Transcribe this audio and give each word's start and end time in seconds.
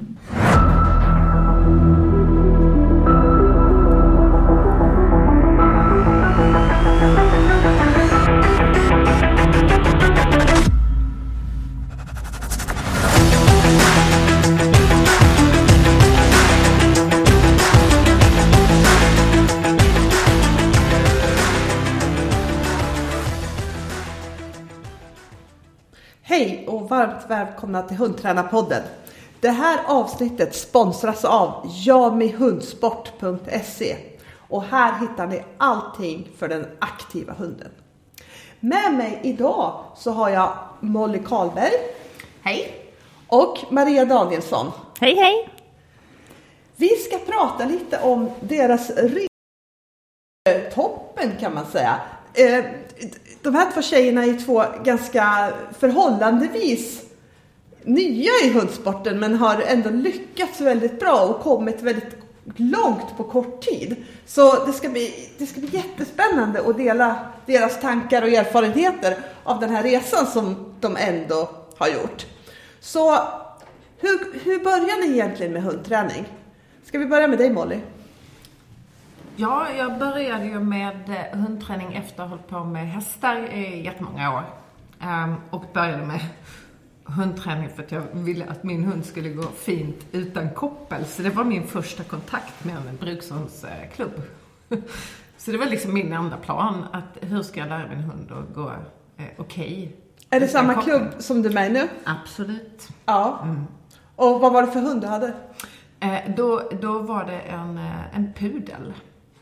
Hej 0.00 0.06
och 26.68 26.88
varmt 26.88 27.26
välkomna 27.28 27.82
till 27.82 27.96
Hundtränarpodden. 27.96 28.82
Det 29.40 29.50
här 29.50 29.80
avsnittet 29.86 30.54
sponsras 30.54 31.24
av 31.24 31.70
jamihundsport.se 31.84 33.96
och 34.48 34.62
här 34.62 35.00
hittar 35.00 35.26
ni 35.26 35.42
allting 35.58 36.28
för 36.38 36.48
den 36.48 36.66
aktiva 36.78 37.32
hunden. 37.32 37.70
Med 38.60 38.94
mig 38.94 39.20
idag 39.22 39.84
så 39.96 40.10
har 40.10 40.30
jag 40.30 40.52
Molly 40.80 41.18
Karlberg 41.26 41.72
Hej! 42.42 42.74
och 43.28 43.58
Maria 43.70 44.04
Danielsson. 44.04 44.72
Hej 45.00 45.16
hej! 45.16 45.48
Vi 46.76 46.88
ska 46.88 47.18
prata 47.18 47.64
lite 47.64 48.00
om 48.02 48.30
deras 48.40 48.90
toppen 50.74 51.32
kan 51.40 51.54
man 51.54 51.66
säga. 51.66 52.00
Eh, 52.34 52.64
De 53.42 53.54
här 53.54 53.72
två 53.72 53.82
tjejerna 53.82 54.24
är 54.24 54.44
två 54.44 54.64
ganska 54.84 55.52
förhållandevis 55.78 57.09
nya 57.84 58.32
i 58.44 58.50
hundsporten 58.52 59.20
men 59.20 59.34
har 59.34 59.60
ändå 59.60 59.90
lyckats 59.90 60.60
väldigt 60.60 61.00
bra 61.00 61.20
och 61.20 61.40
kommit 61.40 61.82
väldigt 61.82 62.16
långt 62.56 63.16
på 63.16 63.24
kort 63.24 63.62
tid. 63.62 63.96
Så 64.26 64.64
det 64.66 64.72
ska 64.72 64.88
bli, 64.88 65.30
det 65.38 65.46
ska 65.46 65.60
bli 65.60 65.68
jättespännande 65.72 66.60
att 66.60 66.76
dela 66.76 67.18
deras 67.46 67.80
tankar 67.80 68.22
och 68.22 68.28
erfarenheter 68.28 69.16
av 69.44 69.60
den 69.60 69.70
här 69.70 69.82
resan 69.82 70.26
som 70.26 70.74
de 70.80 70.96
ändå 70.96 71.50
har 71.76 71.88
gjort. 71.88 72.26
Så 72.80 73.14
hur, 73.98 74.40
hur 74.44 74.64
börjar 74.64 75.06
ni 75.06 75.12
egentligen 75.12 75.52
med 75.52 75.62
hundträning? 75.62 76.24
Ska 76.84 76.98
vi 76.98 77.06
börja 77.06 77.28
med 77.28 77.38
dig 77.38 77.50
Molly? 77.50 77.80
Ja, 79.36 79.66
jag 79.78 79.98
började 79.98 80.44
ju 80.44 80.60
med 80.60 81.08
eh, 81.08 81.38
hundträning 81.38 81.94
efter 81.94 82.22
att 82.22 82.28
ha 82.28 82.36
hållit 82.36 82.48
på 82.48 82.64
med 82.64 82.88
hästar 82.88 83.36
i 83.36 83.84
jättemånga 83.84 84.36
år. 84.36 84.42
Um, 85.02 85.34
och 85.50 85.64
började 85.72 86.06
med 86.06 86.20
hundträning 87.10 87.68
för 87.68 87.82
att 87.82 87.92
jag 87.92 88.02
ville 88.12 88.44
att 88.44 88.64
min 88.64 88.84
hund 88.84 89.04
skulle 89.06 89.28
gå 89.28 89.42
fint 89.42 90.06
utan 90.12 90.50
koppel. 90.50 91.04
Så 91.04 91.22
det 91.22 91.30
var 91.30 91.44
min 91.44 91.66
första 91.66 92.04
kontakt 92.04 92.64
med 92.64 92.76
en 92.76 92.96
brukshundsklubb. 92.96 94.22
Så 95.38 95.50
det 95.50 95.58
var 95.58 95.66
liksom 95.66 95.94
min 95.94 96.12
enda 96.12 96.36
plan, 96.36 96.84
att 96.92 97.18
hur 97.20 97.42
ska 97.42 97.60
jag 97.60 97.68
lära 97.68 97.88
min 97.88 97.98
hund 97.98 98.32
att 98.32 98.54
gå 98.54 98.72
eh, 99.16 99.24
okej? 99.36 99.96
Är 100.30 100.40
det 100.40 100.48
samma 100.48 100.74
koppel. 100.74 100.98
klubb 100.98 101.08
som 101.18 101.42
du 101.42 101.48
är 101.48 101.54
med 101.54 101.70
i 101.70 101.72
nu? 101.72 101.88
Absolut. 102.04 102.88
Ja. 103.06 103.46
Och 104.16 104.40
vad 104.40 104.52
var 104.52 104.62
det 104.62 104.72
för 104.72 104.80
hund 104.80 105.00
du 105.00 105.06
hade? 105.06 105.34
Eh, 106.00 106.34
då, 106.36 106.70
då 106.80 106.98
var 106.98 107.24
det 107.24 107.38
en, 107.38 107.78
eh, 107.78 108.16
en 108.16 108.32
pudel. 108.32 108.92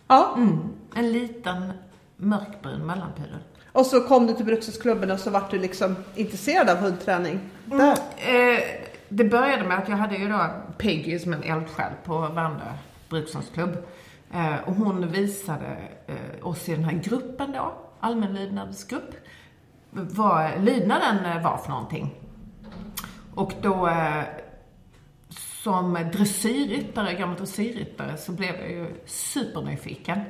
Ja. 0.08 0.34
Mm. 0.36 0.58
En 0.94 1.12
liten 1.12 1.72
mörkbrun 2.16 2.86
mellanpudel. 2.86 3.38
Och 3.78 3.86
så 3.86 4.00
kom 4.00 4.26
du 4.26 4.34
till 4.34 4.44
brukshundsklubben 4.44 5.10
och 5.10 5.20
så 5.20 5.30
vart 5.30 5.50
du 5.50 5.58
liksom 5.58 5.96
intresserad 6.14 6.70
av 6.70 6.76
hundträning. 6.76 7.40
Där. 7.64 7.92
Eh, 8.16 8.60
det 9.08 9.24
började 9.24 9.64
med 9.64 9.78
att 9.78 9.88
jag 9.88 9.96
hade 9.96 10.16
ju 10.16 10.28
då 10.28 10.50
Peggy 10.78 11.18
som 11.18 11.32
en 11.32 11.42
eldsjäl 11.42 11.92
på 12.04 12.18
Värmdö 12.20 12.64
brukshundsklubb. 13.08 13.76
Eh, 14.32 14.56
och 14.66 14.74
hon 14.74 15.08
visade 15.08 15.76
eh, 16.06 16.46
oss 16.46 16.68
i 16.68 16.74
den 16.74 16.84
här 16.84 16.92
gruppen 16.92 17.52
då, 17.52 17.72
allmänlydnadsgrupp, 18.00 19.14
vad 19.90 20.64
lydnaden 20.64 21.24
eh, 21.24 21.42
var 21.42 21.56
för 21.56 21.70
någonting. 21.70 22.14
Och 23.34 23.52
då 23.62 23.88
eh, 23.88 24.22
som 25.62 26.08
dressyrryttare, 26.12 27.14
gammal 27.14 27.36
dressyrryttare, 27.36 28.16
så 28.16 28.32
blev 28.32 28.54
jag 28.54 28.70
ju 28.70 28.86
supernyfiken. 29.06 30.20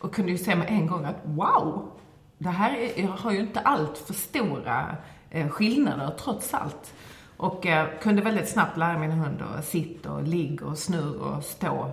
Och 0.00 0.14
kunde 0.14 0.32
ju 0.32 0.38
se 0.38 0.54
med 0.54 0.66
en 0.68 0.86
gång 0.86 1.04
att 1.04 1.20
wow, 1.24 1.92
det 2.42 2.50
här 2.50 2.76
är, 2.96 3.06
har 3.06 3.32
ju 3.32 3.40
inte 3.40 3.60
allt 3.60 3.98
för 3.98 4.14
stora 4.14 4.96
eh, 5.30 5.48
skillnader 5.48 6.10
trots 6.18 6.54
allt. 6.54 6.94
Och 7.36 7.66
eh, 7.66 7.86
kunde 8.00 8.22
väldigt 8.22 8.48
snabbt 8.48 8.76
lära 8.76 8.98
min 8.98 9.10
hund 9.10 9.42
att 9.42 9.64
sitta 9.64 10.12
och 10.12 10.22
ligga 10.22 10.66
och 10.66 10.78
snurra 10.78 11.36
och 11.36 11.44
stå 11.44 11.90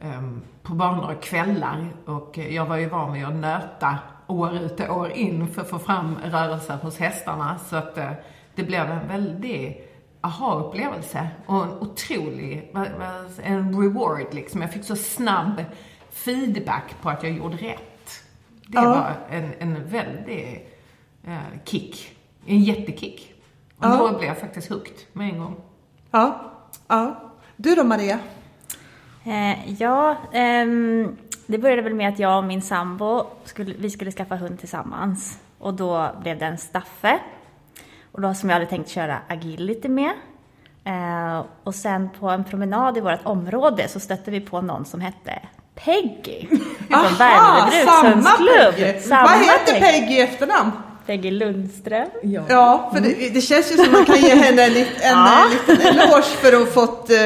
eh, 0.00 0.22
på 0.62 0.74
banor 0.74 1.14
och 1.16 1.22
kvällar. 1.22 1.88
Och 2.04 2.38
eh, 2.38 2.54
jag 2.54 2.66
var 2.66 2.76
ju 2.76 2.88
van 2.88 3.12
vid 3.12 3.24
att 3.24 3.34
nöta 3.34 3.98
år 4.26 4.56
ut 4.56 4.80
och 4.80 4.96
år 4.96 5.10
in 5.10 5.48
för 5.48 5.62
att 5.62 5.70
få 5.70 5.78
fram 5.78 6.16
rörelser 6.24 6.76
hos 6.76 6.98
hästarna. 6.98 7.58
Så 7.58 7.76
att 7.76 7.98
eh, 7.98 8.12
det 8.54 8.62
blev 8.62 8.90
en 8.90 9.08
väldig 9.08 9.84
aha-upplevelse 10.20 11.28
och 11.46 11.62
en 11.62 11.70
otrolig, 11.70 12.74
en 13.42 13.82
reward 13.82 14.34
liksom. 14.34 14.62
Jag 14.62 14.72
fick 14.72 14.84
så 14.84 14.96
snabb 14.96 15.64
feedback 16.10 16.94
på 17.02 17.10
att 17.10 17.22
jag 17.22 17.32
gjorde 17.32 17.56
rätt. 17.56 17.97
Det 18.70 18.78
Ja. 18.78 18.84
var 18.88 19.36
en, 19.36 19.52
en 19.58 19.88
väldig 19.88 20.68
eh, 21.26 21.36
kick. 21.64 22.16
En 22.46 22.60
jättekick. 22.62 23.34
Och 23.78 23.84
Ja. 23.84 23.96
då 23.96 24.18
blev 24.18 24.28
jag 24.28 24.38
faktiskt 24.38 24.68
hooked 24.70 24.94
med 25.12 25.28
en 25.30 25.38
gång. 25.38 25.56
Ja. 26.10 26.52
ja. 26.88 27.20
Du 27.56 27.74
då 27.74 27.84
Maria? 27.84 28.18
Eh, 29.24 29.72
ja, 29.82 30.16
ehm, 30.32 31.16
det 31.46 31.58
började 31.58 31.82
väl 31.82 31.94
med 31.94 32.08
att 32.08 32.18
jag 32.18 32.38
och 32.38 32.44
min 32.44 32.62
sambo 32.62 33.26
skulle, 33.44 33.74
vi 33.78 33.90
skulle 33.90 34.12
skaffa 34.12 34.36
hund 34.36 34.58
tillsammans. 34.58 35.38
Och 35.58 35.74
då 35.74 36.10
blev 36.22 36.38
det 36.38 36.46
en 36.46 36.58
Staffe. 36.58 37.18
Och 38.12 38.20
då 38.20 38.34
som 38.34 38.48
jag 38.48 38.54
hade 38.56 38.66
tänkt 38.66 38.88
köra 38.90 39.18
agility 39.28 39.88
med. 39.88 40.12
Eh, 40.84 41.44
och 41.64 41.74
sen 41.74 42.08
på 42.20 42.30
en 42.30 42.44
promenad 42.44 42.96
i 42.96 43.00
vårt 43.00 43.24
område 43.26 43.88
så 43.88 44.00
stötte 44.00 44.30
vi 44.30 44.40
på 44.40 44.60
någon 44.60 44.84
som 44.84 45.00
hette 45.00 45.38
Peggy. 45.84 46.46
Från 46.90 47.14
Värmdö 47.18 47.70
brukshundsklubb. 47.70 48.74
Peggy! 48.76 49.00
Samma 49.00 49.22
Vad 49.22 49.38
heter 49.40 49.80
Peggy 49.80 50.14
i 50.14 50.20
efternamn? 50.20 50.70
Peggy 51.06 51.30
Lundström. 51.30 52.08
Ja, 52.48 52.90
för 52.94 53.00
det, 53.00 53.28
det 53.34 53.40
känns 53.40 53.72
ju 53.72 53.76
som 53.76 53.92
man 53.92 54.04
kan 54.04 54.20
ge 54.20 54.34
henne 54.34 54.62
en, 54.62 54.76
en 54.76 54.84
Ja. 55.02 55.44
eh, 55.44 55.50
liten 55.68 55.86
eloge 55.86 56.22
för 56.22 56.52
att 56.52 56.58
ha 56.58 56.66
fått, 56.66 57.10
eh, 57.10 57.16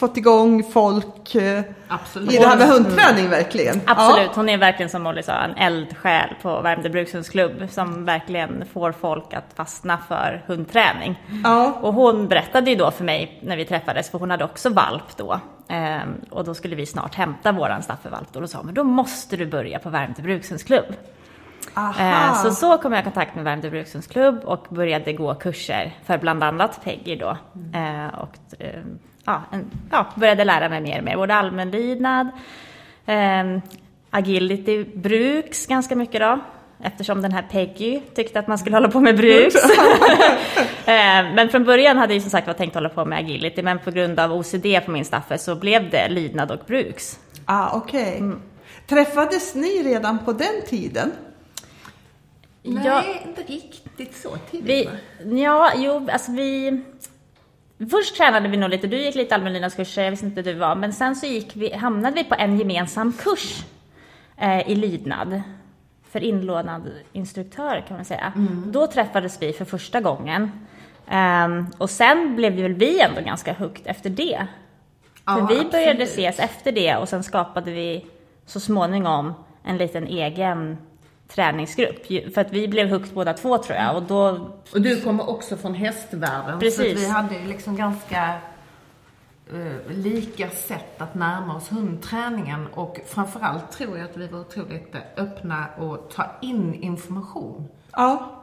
fått 0.00 0.16
igång 0.16 0.64
folk 0.72 1.34
eh, 1.34 1.62
Absolut. 1.88 2.32
i 2.32 2.36
det 2.36 2.46
här 2.46 2.56
med 2.56 2.68
hundträning 2.68 3.28
verkligen. 3.28 3.80
Absolut, 3.86 4.30
hon 4.34 4.48
är 4.48 4.58
verkligen 4.58 4.90
som 4.90 5.02
Molly 5.02 5.22
sa 5.22 5.32
en 5.32 5.56
eldsjäl 5.56 6.28
på 6.42 6.60
Värmdö 6.60 6.88
brukshundsklubb 6.88 7.68
som 7.70 8.04
verkligen 8.04 8.64
får 8.72 8.92
folk 8.92 9.34
att 9.34 9.44
fastna 9.54 9.98
för 10.08 10.44
hundträning. 10.46 11.22
Ja. 11.44 11.78
Och 11.82 11.94
hon 11.94 12.28
berättade 12.28 12.70
ju 12.70 12.76
då 12.76 12.90
för 12.90 13.04
mig 13.04 13.40
när 13.42 13.56
vi 13.56 13.64
träffades, 13.64 14.10
för 14.10 14.18
hon 14.18 14.30
hade 14.30 14.44
också 14.44 14.70
valp 14.70 15.16
då. 15.16 15.40
Ehm, 15.68 16.14
och 16.30 16.44
då 16.44 16.54
skulle 16.54 16.76
vi 16.76 16.86
snart 16.86 17.14
hämta 17.14 17.52
våran 17.52 17.82
Staffelvalp. 17.82 18.36
Och 18.36 18.40
då 18.40 18.46
sa 18.46 18.58
hon, 18.58 18.66
men 18.66 18.74
då 18.74 18.84
måste 18.84 19.36
du 19.36 19.46
börja 19.46 19.78
på 19.78 19.90
Värmdö 19.90 20.22
brukshundsklubb. 20.22 20.94
Aha. 21.74 21.94
Ehm, 22.00 22.34
så 22.34 22.50
så 22.50 22.78
kom 22.78 22.92
jag 22.92 23.00
i 23.00 23.04
kontakt 23.04 23.34
med 23.34 23.44
Värmdö 23.44 23.70
brukshundsklubb 23.70 24.44
och 24.44 24.66
började 24.70 25.12
gå 25.12 25.34
kurser 25.34 25.96
för 26.04 26.18
bland 26.18 26.44
annat 26.44 26.84
Peggy 26.84 27.16
då. 27.16 27.36
Ehm, 27.74 28.10
och 28.10 28.36
ja, 29.30 29.42
en, 29.52 29.70
ja, 29.90 30.06
började 30.14 30.44
lära 30.44 30.68
mig 30.68 30.80
mer 30.80 30.98
och 30.98 31.04
mer, 31.04 31.16
både 31.16 31.34
allmänlydnad, 31.34 32.28
ehm, 33.06 33.60
agility 34.10 34.84
bruks 34.84 35.66
ganska 35.66 35.96
mycket 35.96 36.20
då. 36.20 36.38
Eftersom 36.82 37.22
den 37.22 37.32
här 37.32 37.42
Peggy 37.42 38.00
tyckte 38.14 38.38
att 38.38 38.48
man 38.48 38.58
skulle 38.58 38.76
hålla 38.76 38.88
på 38.88 39.00
med 39.00 39.16
bruks. 39.16 39.54
Ehm, 40.86 41.34
men 41.34 41.48
från 41.48 41.64
början 41.64 41.96
hade 41.96 42.14
jag 42.14 42.22
som 42.22 42.30
sagt 42.30 42.46
var 42.46 42.54
tänkt 42.54 42.74
hålla 42.74 42.88
på 42.88 43.04
med 43.04 43.18
agility, 43.18 43.62
men 43.62 43.78
på 43.78 43.90
grund 43.90 44.20
av 44.20 44.32
OCD 44.32 44.80
på 44.84 44.90
min 44.90 45.04
staffe 45.04 45.38
så 45.38 45.54
blev 45.54 45.90
det 45.90 46.08
lydnad 46.08 46.50
och 46.50 46.60
bruks. 46.66 47.18
Ah, 47.44 47.76
Okej. 47.76 48.22
Träffades 48.86 49.54
ni 49.54 49.82
redan 49.82 50.18
på 50.24 50.32
den 50.32 50.62
tiden? 50.68 51.12
Nej, 52.62 52.82
Ja. 52.86 53.04
inte 53.26 53.42
riktigt 53.42 54.16
så 54.16 54.36
tidigt 54.50 54.88
Vi, 55.24 55.42
ja, 55.42 55.72
jo, 55.76 56.08
alltså 56.12 56.32
vi... 56.32 56.82
Först 57.90 58.16
tränade 58.16 58.48
vi 58.48 58.56
nog 58.56 58.70
lite, 58.70 58.86
du 58.86 58.96
gick 58.96 59.14
lite 59.14 59.34
allmänlydnadskurser, 59.34 60.02
jag 60.02 60.10
visste 60.10 60.26
inte 60.26 60.42
du 60.42 60.54
var, 60.54 60.74
men 60.74 60.92
sen 60.92 61.16
så 61.16 61.26
gick 61.26 61.56
vi, 61.56 61.74
hamnade 61.74 62.16
vi 62.16 62.24
på 62.24 62.34
en 62.38 62.58
gemensam 62.58 63.12
kurs 63.12 63.64
eh, 64.36 64.70
i 64.70 64.74
lydnad 64.74 65.42
för 66.10 66.24
inlånad 66.24 66.90
instruktör 67.12 67.84
kan 67.88 67.96
man 67.96 68.04
säga. 68.04 68.32
Då 68.66 68.86
träffades 68.86 69.42
vi 69.42 69.52
för 69.52 69.64
första 69.64 70.00
gången. 70.00 70.50
Ehm, 71.08 71.66
och 71.78 71.90
sen 71.90 72.36
blev 72.36 72.52
vi 72.52 72.62
väl 72.62 72.74
vi 72.74 73.00
ändå 73.00 73.20
ganska 73.20 73.52
högt 73.52 73.86
efter 73.86 74.10
det. 74.10 74.46
För 75.24 75.40
Ja, 75.40 75.46
vi 75.50 75.64
började 75.70 75.90
absolut. 75.90 76.08
ses 76.08 76.38
efter 76.38 76.72
det 76.72 76.96
och 76.96 77.08
sen 77.08 77.22
skapade 77.22 77.70
vi 77.70 78.06
så 78.46 78.60
småningom 78.60 79.34
en 79.64 79.78
liten 79.78 80.06
egen 80.06 80.78
träningsgrupp. 81.34 82.06
För 82.34 82.40
att 82.40 82.52
vi 82.52 82.68
blev 82.68 82.88
högt 82.88 83.14
båda 83.14 83.32
två 83.32 83.58
tror 83.58 83.78
jag 83.78 83.96
och 83.96 84.02
då 84.02 84.50
Och 84.72 84.80
du 84.80 85.00
kommer 85.00 85.30
också 85.30 85.56
från 85.56 85.74
hästvärlden. 85.74 86.54
Så 86.54 86.60
Precis. 86.60 86.96
att 86.96 87.02
vi 87.02 87.06
hade 87.06 87.34
ju 87.34 87.46
liksom 87.46 87.76
ganska 87.76 88.34
eh, 89.52 89.96
lika 89.96 90.50
sätt 90.50 91.00
att 91.00 91.14
närma 91.14 91.56
oss 91.56 91.72
hundträningen 91.72 92.66
och 92.66 93.00
framförallt 93.06 93.72
tror 93.72 93.98
jag 93.98 94.10
att 94.10 94.16
vi 94.16 94.26
var 94.26 94.40
otroligt 94.40 94.94
öppna 95.16 95.66
och 95.78 96.10
ta 96.10 96.26
in 96.42 96.74
information. 96.74 97.68
Ja. 97.92 98.36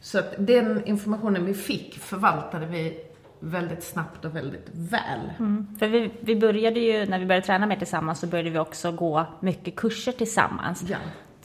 Så 0.00 0.18
att 0.18 0.34
den 0.38 0.86
informationen 0.86 1.44
vi 1.44 1.54
fick 1.54 1.98
förvaltade 1.98 2.66
vi 2.66 3.04
väldigt 3.40 3.84
snabbt 3.84 4.24
och 4.24 4.36
väldigt 4.36 4.68
väl. 4.72 5.20
Mm. 5.38 5.76
För 5.78 5.88
vi, 5.88 6.10
vi 6.20 6.36
började 6.36 6.80
ju, 6.80 7.06
när 7.06 7.18
vi 7.18 7.26
började 7.26 7.46
träna 7.46 7.66
mer 7.66 7.76
tillsammans, 7.76 8.20
så 8.20 8.26
började 8.26 8.50
vi 8.50 8.58
också 8.58 8.92
gå 8.92 9.26
mycket 9.40 9.76
kurser 9.76 10.12
tillsammans. 10.12 10.84
Ja. 10.88 10.96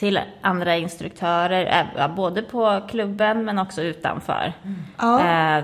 Till 0.04 0.20
andra 0.42 0.78
instruktörer, 0.78 1.88
eh, 1.96 2.16
både 2.16 2.42
på 2.42 2.82
klubben 2.90 3.46
men 3.46 3.60
också 3.60 3.82
utanför. 3.82 4.54
Ja. 4.98 5.20
Eh, 5.20 5.64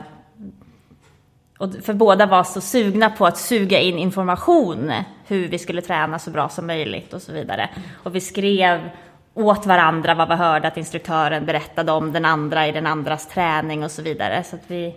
och 1.57 1.73
för 1.83 1.93
båda 1.93 2.25
var 2.25 2.43
så 2.43 2.61
sugna 2.61 3.09
på 3.09 3.25
att 3.25 3.37
suga 3.37 3.79
in 3.79 3.97
information, 3.97 4.91
hur 5.27 5.47
vi 5.47 5.59
skulle 5.59 5.81
träna 5.81 6.19
så 6.19 6.31
bra 6.31 6.49
som 6.49 6.67
möjligt 6.67 7.13
och 7.13 7.21
så 7.21 7.31
vidare. 7.31 7.69
Och 8.03 8.15
vi 8.15 8.21
skrev 8.21 8.89
åt 9.33 9.65
varandra 9.65 10.15
vad 10.15 10.29
vi 10.29 10.35
hörde 10.35 10.67
att 10.67 10.77
instruktören 10.77 11.45
berättade 11.45 11.91
om 11.91 12.11
den 12.11 12.25
andra 12.25 12.67
i 12.67 12.71
den 12.71 12.85
andras 12.85 13.27
träning 13.27 13.83
och 13.83 13.91
så 13.91 14.01
vidare. 14.01 14.43
Så 14.43 14.55
att 14.55 14.63
vi 14.67 14.95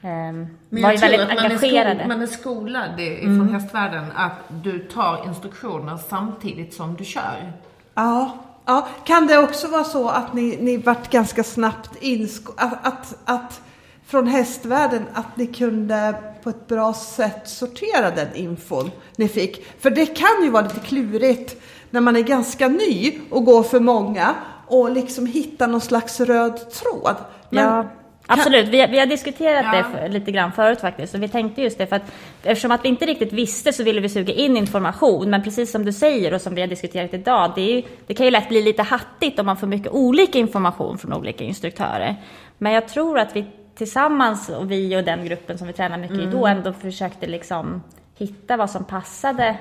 Men 0.00 0.56
var 0.70 0.92
ju 0.92 0.98
väldigt 0.98 1.20
att 1.20 1.28
man 1.28 1.38
är, 1.38 1.44
engagerade. 1.44 2.00
skol, 2.00 2.08
man 2.08 2.22
är 2.22 2.26
skolad 2.26 3.00
ifrån 3.00 3.48
hästvärlden 3.54 4.04
att 4.14 4.38
du 4.48 4.78
tar 4.78 5.24
instruktioner 5.26 5.96
samtidigt 5.96 6.74
som 6.74 6.94
du 6.96 7.04
kör. 7.04 7.52
Ja, 7.94 8.38
ja. 8.68 8.88
Kan 9.04 9.26
det 9.26 9.38
också 9.38 9.68
vara 9.68 9.84
så 9.84 10.08
att 10.08 10.34
ni, 10.34 10.58
ni 10.60 10.76
vart 10.76 11.10
ganska 11.10 11.44
snabbt 11.44 11.90
insko- 12.00 12.54
att, 12.56 12.86
att, 12.86 13.16
att 13.24 13.60
från 14.06 14.26
hästvärlden 14.26 15.02
att 15.14 15.36
ni 15.36 15.46
kunde 15.46 16.14
på 16.42 16.50
ett 16.50 16.66
bra 16.66 16.94
sätt 16.94 17.48
sortera 17.48 18.10
den 18.10 18.34
infon 18.34 18.90
ni 19.16 19.28
fick? 19.28 19.66
För 19.80 19.90
det 19.90 20.06
kan 20.06 20.44
ju 20.44 20.50
vara 20.50 20.62
lite 20.62 20.80
klurigt 20.80 21.62
när 21.90 22.00
man 22.00 22.16
är 22.16 22.20
ganska 22.20 22.68
ny 22.68 23.18
och 23.30 23.44
går 23.44 23.62
för 23.62 23.80
många 23.80 24.34
och 24.66 24.90
liksom 24.90 25.26
hitta 25.26 25.66
någon 25.66 25.80
slags 25.80 26.20
röd 26.20 26.70
tråd. 26.70 27.16
Men 27.50 27.64
Ja, 27.64 27.86
absolut. 28.28 28.68
Vi, 28.68 28.86
vi 28.86 28.98
har 28.98 29.06
diskuterat 29.06 29.64
Ja. 29.72 29.78
det 29.78 29.84
för, 29.84 30.08
lite 30.08 30.30
grann 30.32 30.52
förut 30.52 30.80
faktiskt. 30.80 31.14
Och 31.14 31.22
vi 31.22 31.28
tänkte 31.28 31.62
just 31.62 31.78
det, 31.78 31.86
för 31.86 31.96
att 31.96 32.12
eftersom 32.42 32.70
att 32.70 32.84
vi 32.84 32.88
inte 32.88 33.06
riktigt 33.06 33.32
visste 33.32 33.72
så 33.72 33.82
ville 33.84 34.00
vi 34.00 34.08
suga 34.08 34.34
in 34.34 34.56
information. 34.56 35.30
Men 35.30 35.42
precis 35.42 35.70
som 35.70 35.84
du 35.84 35.92
säger 35.92 36.34
och 36.34 36.40
som 36.40 36.54
vi 36.54 36.60
har 36.60 36.68
diskuterat 36.68 37.14
idag, 37.14 37.52
det, 37.54 37.62
ju, 37.62 37.82
det 38.06 38.14
kan 38.14 38.26
ju 38.26 38.30
lätt 38.30 38.48
bli 38.48 38.62
lite 38.62 38.82
hattigt 38.82 39.38
om 39.38 39.46
man 39.46 39.56
får 39.56 39.66
mycket 39.66 39.92
olika 39.92 40.38
information 40.38 40.98
från 40.98 41.12
olika 41.12 41.44
instruktörer. 41.44 42.16
Men 42.58 42.72
jag 42.72 42.88
tror 42.88 43.18
att 43.18 43.36
vi 43.36 43.46
tillsammans, 43.74 44.48
och 44.48 44.70
vi 44.70 44.96
och 44.96 45.04
den 45.04 45.24
gruppen 45.24 45.58
som 45.58 45.66
vi 45.66 45.72
tränar 45.72 45.98
mycket 45.98 46.18
i 46.18 46.26
då, 46.26 46.46
ändå 46.46 46.72
försökte 46.72 47.26
liksom 47.26 47.82
hitta 48.18 48.56
vad 48.56 48.70
som 48.70 48.84
passade 48.84 49.56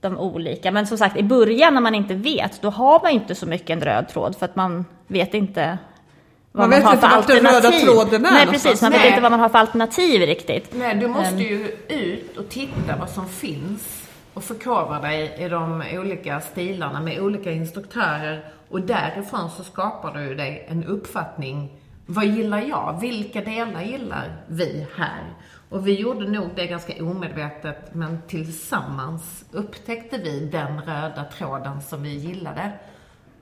de 0.00 0.18
olika. 0.18 0.70
Men 0.70 0.86
som 0.86 0.98
sagt, 0.98 1.16
i 1.16 1.22
början 1.22 1.74
när 1.74 1.80
man 1.80 1.94
inte 1.94 2.14
vet, 2.14 2.62
då 2.62 2.70
har 2.70 3.00
man 3.02 3.10
inte 3.12 3.34
så 3.34 3.46
mycket 3.46 3.70
en 3.70 3.80
röd 3.80 4.08
tråd 4.08 4.36
för 4.36 4.44
att 4.44 4.56
man 4.56 4.84
vet 5.06 5.34
inte 5.34 5.78
Man 6.56 6.70
man, 6.70 6.70
vet 6.70 6.84
har 6.84 6.94
inte 6.94 7.08
för 7.08 7.16
vart 7.16 7.26
den 7.26 7.36
röda 7.36 7.48
alternativ. 7.56 7.86
tråden 7.86 8.26
är 8.26 8.30
Nej, 8.30 8.46
precis. 8.46 8.82
Man 8.82 8.90
vet 8.90 9.00
Nej. 9.00 9.08
inte 9.08 9.20
vad 9.20 9.30
man 9.30 9.40
har 9.40 9.48
för 9.48 9.58
alternativ 9.58 10.20
riktigt. 10.20 10.68
Nej, 10.74 10.94
du 10.94 11.08
måste 11.08 11.36
ju 11.42 11.76
ut 11.88 12.36
och 12.36 12.48
titta 12.48 12.96
vad 12.98 13.10
som 13.10 13.28
finns 13.28 14.08
och 14.34 14.44
förkovra 14.44 15.00
dig 15.00 15.36
i 15.38 15.48
de 15.48 15.82
olika 15.92 16.40
stilarna 16.40 17.00
med 17.00 17.20
olika 17.20 17.52
instruktörer 17.52 18.44
och 18.68 18.80
därifrån 18.80 19.50
så 19.50 19.64
skapar 19.64 20.14
du 20.14 20.34
dig 20.34 20.66
en 20.68 20.84
uppfattning. 20.84 21.80
Vad 22.06 22.26
gillar 22.26 22.60
jag? 22.60 22.98
Vilka 23.00 23.40
delar 23.40 23.82
gillar 23.82 24.36
vi 24.46 24.86
här? 24.96 25.34
Och 25.70 25.86
vi 25.86 26.00
gjorde 26.00 26.28
nog 26.30 26.48
det 26.56 26.66
ganska 26.66 27.04
omedvetet, 27.04 27.94
men 27.94 28.22
tillsammans 28.28 29.44
upptäckte 29.52 30.18
vi 30.18 30.40
den 30.40 30.80
röda 30.80 31.24
tråden 31.38 31.82
som 31.82 32.02
vi 32.02 32.14
gillade. 32.14 32.72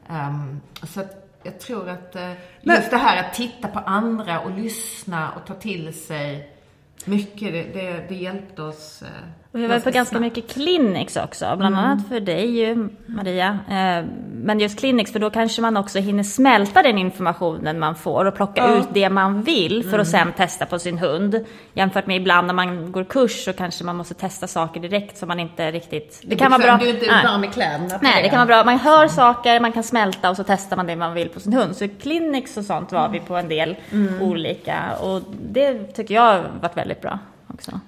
Ehm, 0.08 0.60
så 0.82 1.00
att 1.00 1.21
jag 1.42 1.60
tror 1.60 1.88
att 1.88 2.16
eh, 2.16 2.32
just 2.62 2.90
det 2.90 2.96
här 2.96 3.24
att 3.24 3.34
titta 3.34 3.68
på 3.68 3.78
andra 3.78 4.40
och 4.40 4.50
lyssna 4.50 5.32
och 5.32 5.46
ta 5.46 5.54
till 5.54 5.94
sig 5.94 6.56
mycket, 7.04 7.52
det, 7.52 7.62
det, 7.62 8.06
det 8.08 8.14
hjälpte 8.14 8.62
oss. 8.62 9.02
eh, 9.02 9.08
vi 9.52 9.66
var 9.66 9.80
på 9.80 9.90
ganska 9.90 10.20
mycket 10.20 10.48
clinics 10.50 11.16
också, 11.16 11.54
bland 11.58 11.76
annat 11.76 12.08
för 12.08 12.20
dig 12.20 12.58
ju, 12.60 12.88
Maria. 13.06 13.58
Eh, 13.70 14.04
Men 14.44 14.60
just 14.60 14.78
clinics, 14.78 15.12
för 15.12 15.18
då 15.18 15.30
kanske 15.30 15.62
man 15.62 15.76
också 15.76 15.98
hinner 15.98 16.22
smälta 16.22 16.82
den 16.82 16.98
informationen 16.98 17.78
man 17.78 17.94
får 17.94 18.24
och 18.24 18.34
plocka 18.34 18.62
Ja. 18.68 18.76
ut 18.76 18.88
det 18.92 19.10
man 19.10 19.42
vill 19.42 19.84
för 19.90 19.98
att 19.98 20.08
sen 20.08 20.32
testa 20.32 20.66
på 20.66 20.78
sin 20.78 20.98
hund. 20.98 21.44
Jämfört 21.74 22.06
med 22.06 22.16
ibland 22.16 22.46
när 22.46 22.54
man 22.54 22.92
går 22.92 23.04
kurs 23.04 23.44
så 23.44 23.52
kanske 23.52 23.84
man 23.84 23.96
måste 23.96 24.14
testa 24.14 24.46
saker 24.46 24.80
direkt 24.80 25.16
som 25.18 25.28
man 25.28 25.40
inte 25.40 25.70
riktigt... 25.70 26.20
Det 26.24 26.36
kan 26.36 26.50
vara 26.50 26.62
bra. 26.62 26.76
Du 26.80 26.88
är 26.88 26.94
inte 26.94 27.06
Nej. 27.06 27.24
varm 27.26 27.44
i 27.44 27.48
kläderna 27.48 27.98
Nej, 28.02 28.22
det 28.22 28.28
kan 28.28 28.38
vara 28.38 28.46
bra. 28.46 28.64
Man 28.72 28.78
hör 28.78 29.08
saker, 29.08 29.60
man 29.60 29.72
kan 29.72 29.82
smälta 29.82 30.30
och 30.30 30.36
så 30.36 30.44
testar 30.44 30.76
man 30.76 30.86
det 30.86 30.96
man 30.96 31.14
vill 31.14 31.28
på 31.28 31.40
sin 31.40 31.52
hund. 31.52 31.76
Så 31.76 31.88
clinics 32.02 32.56
och 32.56 32.64
sånt 32.64 32.92
var 32.92 33.08
vi 33.08 33.20
på 33.20 33.36
en 33.36 33.48
del 33.48 33.76
olika 34.20 34.82
och 35.02 35.20
det 35.42 35.84
tycker 35.94 36.14
jag 36.14 36.22
har 36.22 36.44
varit 36.60 36.76
väldigt 36.76 37.00
bra 37.00 37.18
också. 37.54 37.80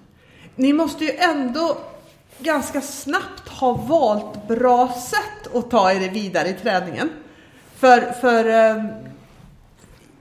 Ni 0.57 0.73
måste 0.73 1.05
ju 1.05 1.11
ändå 1.11 1.77
ganska 2.39 2.81
snabbt 2.81 3.49
ha 3.49 3.73
valt 3.73 4.49
bra 4.49 4.93
sätt 5.11 5.57
att 5.57 5.71
ta 5.71 5.93
er 5.93 6.11
vidare 6.11 6.49
i 6.49 6.55
träningen. 6.55 7.11
För, 7.77 8.01
för 8.01 8.45
eh, 8.45 8.85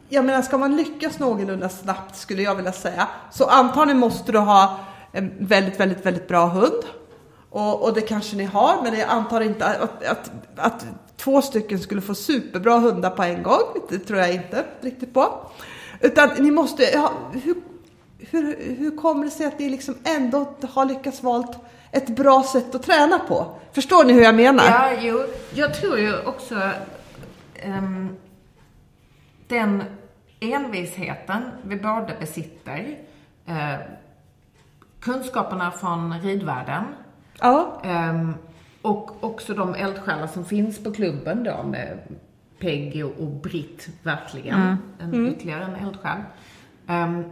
jag 0.09 0.25
menar, 0.25 0.41
ska 0.41 0.57
man 0.57 0.75
lyckas 0.75 1.19
någorlunda 1.19 1.69
snabbt 1.69 2.15
skulle 2.15 2.41
jag 2.41 2.55
vilja 2.55 2.71
säga, 2.71 3.07
så 3.31 3.45
antagligen 3.45 3.99
måste 3.99 4.31
du 4.31 4.37
ha 4.37 4.79
en 5.11 5.33
väldigt, 5.39 5.79
väldigt, 5.79 6.05
väldigt 6.05 6.27
bra 6.27 6.45
hund. 6.45 6.83
Och, 7.49 7.83
och 7.83 7.93
det 7.93 8.01
kanske 8.01 8.35
ni 8.35 8.43
har, 8.43 8.81
men 8.83 8.99
jag 8.99 9.09
antar 9.09 9.41
inte 9.41 9.65
att, 9.65 10.03
att, 10.03 10.31
att 10.55 10.85
två 11.17 11.41
stycken 11.41 11.79
skulle 11.79 12.01
få 12.01 12.15
superbra 12.15 12.79
hundar 12.79 13.09
på 13.09 13.23
en 13.23 13.43
gång. 13.43 13.61
Det 13.89 13.99
tror 13.99 14.19
jag 14.19 14.33
inte 14.33 14.65
riktigt 14.81 15.13
på. 15.13 15.51
Utan 15.99 16.29
ni 16.39 16.51
måste, 16.51 16.83
ja, 16.83 17.11
hur, 17.43 17.55
hur, 18.31 18.75
hur 18.79 18.97
kommer 18.97 19.25
det 19.25 19.31
sig 19.31 19.45
att 19.45 19.59
ni 19.59 19.69
liksom 19.69 19.95
ändå 20.03 20.53
har 20.73 20.85
lyckats 20.85 21.23
valt 21.23 21.57
ett 21.91 22.15
bra 22.15 22.43
sätt 22.43 22.75
att 22.75 22.83
träna 22.83 23.19
på? 23.19 23.55
Förstår 23.71 24.03
ni 24.03 24.13
hur 24.13 24.21
jag 24.23 24.35
menar? 24.35 24.63
Ja, 24.65 24.89
jo. 25.01 25.23
Jag 25.53 25.73
tror 25.73 25.99
ju 25.99 26.19
också 26.25 26.55
ehm, 27.55 28.09
den 29.47 29.83
envisheten 30.39 31.41
vi 31.63 31.75
båda 31.75 32.09
besitter, 32.19 32.97
eh, 33.45 33.75
kunskaperna 34.99 35.71
från 35.71 36.19
ridvärlden 36.21 36.83
Ja. 37.39 37.81
ehm, 37.83 38.33
och 38.81 39.23
också 39.23 39.53
de 39.53 39.75
eldsjälar 39.75 40.27
som 40.27 40.45
finns 40.45 40.83
på 40.83 40.91
klubben 40.91 41.43
då 41.43 41.63
med 41.63 41.97
Peggy 42.59 43.03
och 43.03 43.27
Britt 43.31 43.87
verkligen, 44.03 44.77
en, 44.99 45.27
ytterligare 45.27 45.63
en 45.63 45.75
eldsjäl. 45.87 46.17
S- 46.87 47.25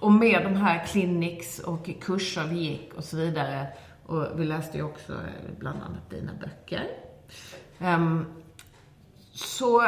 och 0.00 0.12
med 0.12 0.42
de 0.44 0.56
här 0.56 0.84
clinics 0.84 1.58
och 1.58 1.90
kurser 2.00 2.44
vi 2.44 2.56
gick 2.58 2.94
och 2.94 3.04
så 3.04 3.16
vidare. 3.16 3.66
Och 4.06 4.26
vi 4.36 4.44
läste 4.44 4.78
ju 4.78 4.84
också 4.84 5.12
eh, 5.12 5.18
bland 5.58 5.82
annat 5.82 6.10
dina 6.10 6.32
böcker. 6.40 6.86
Ehm, 7.78 8.26
så 9.32 9.86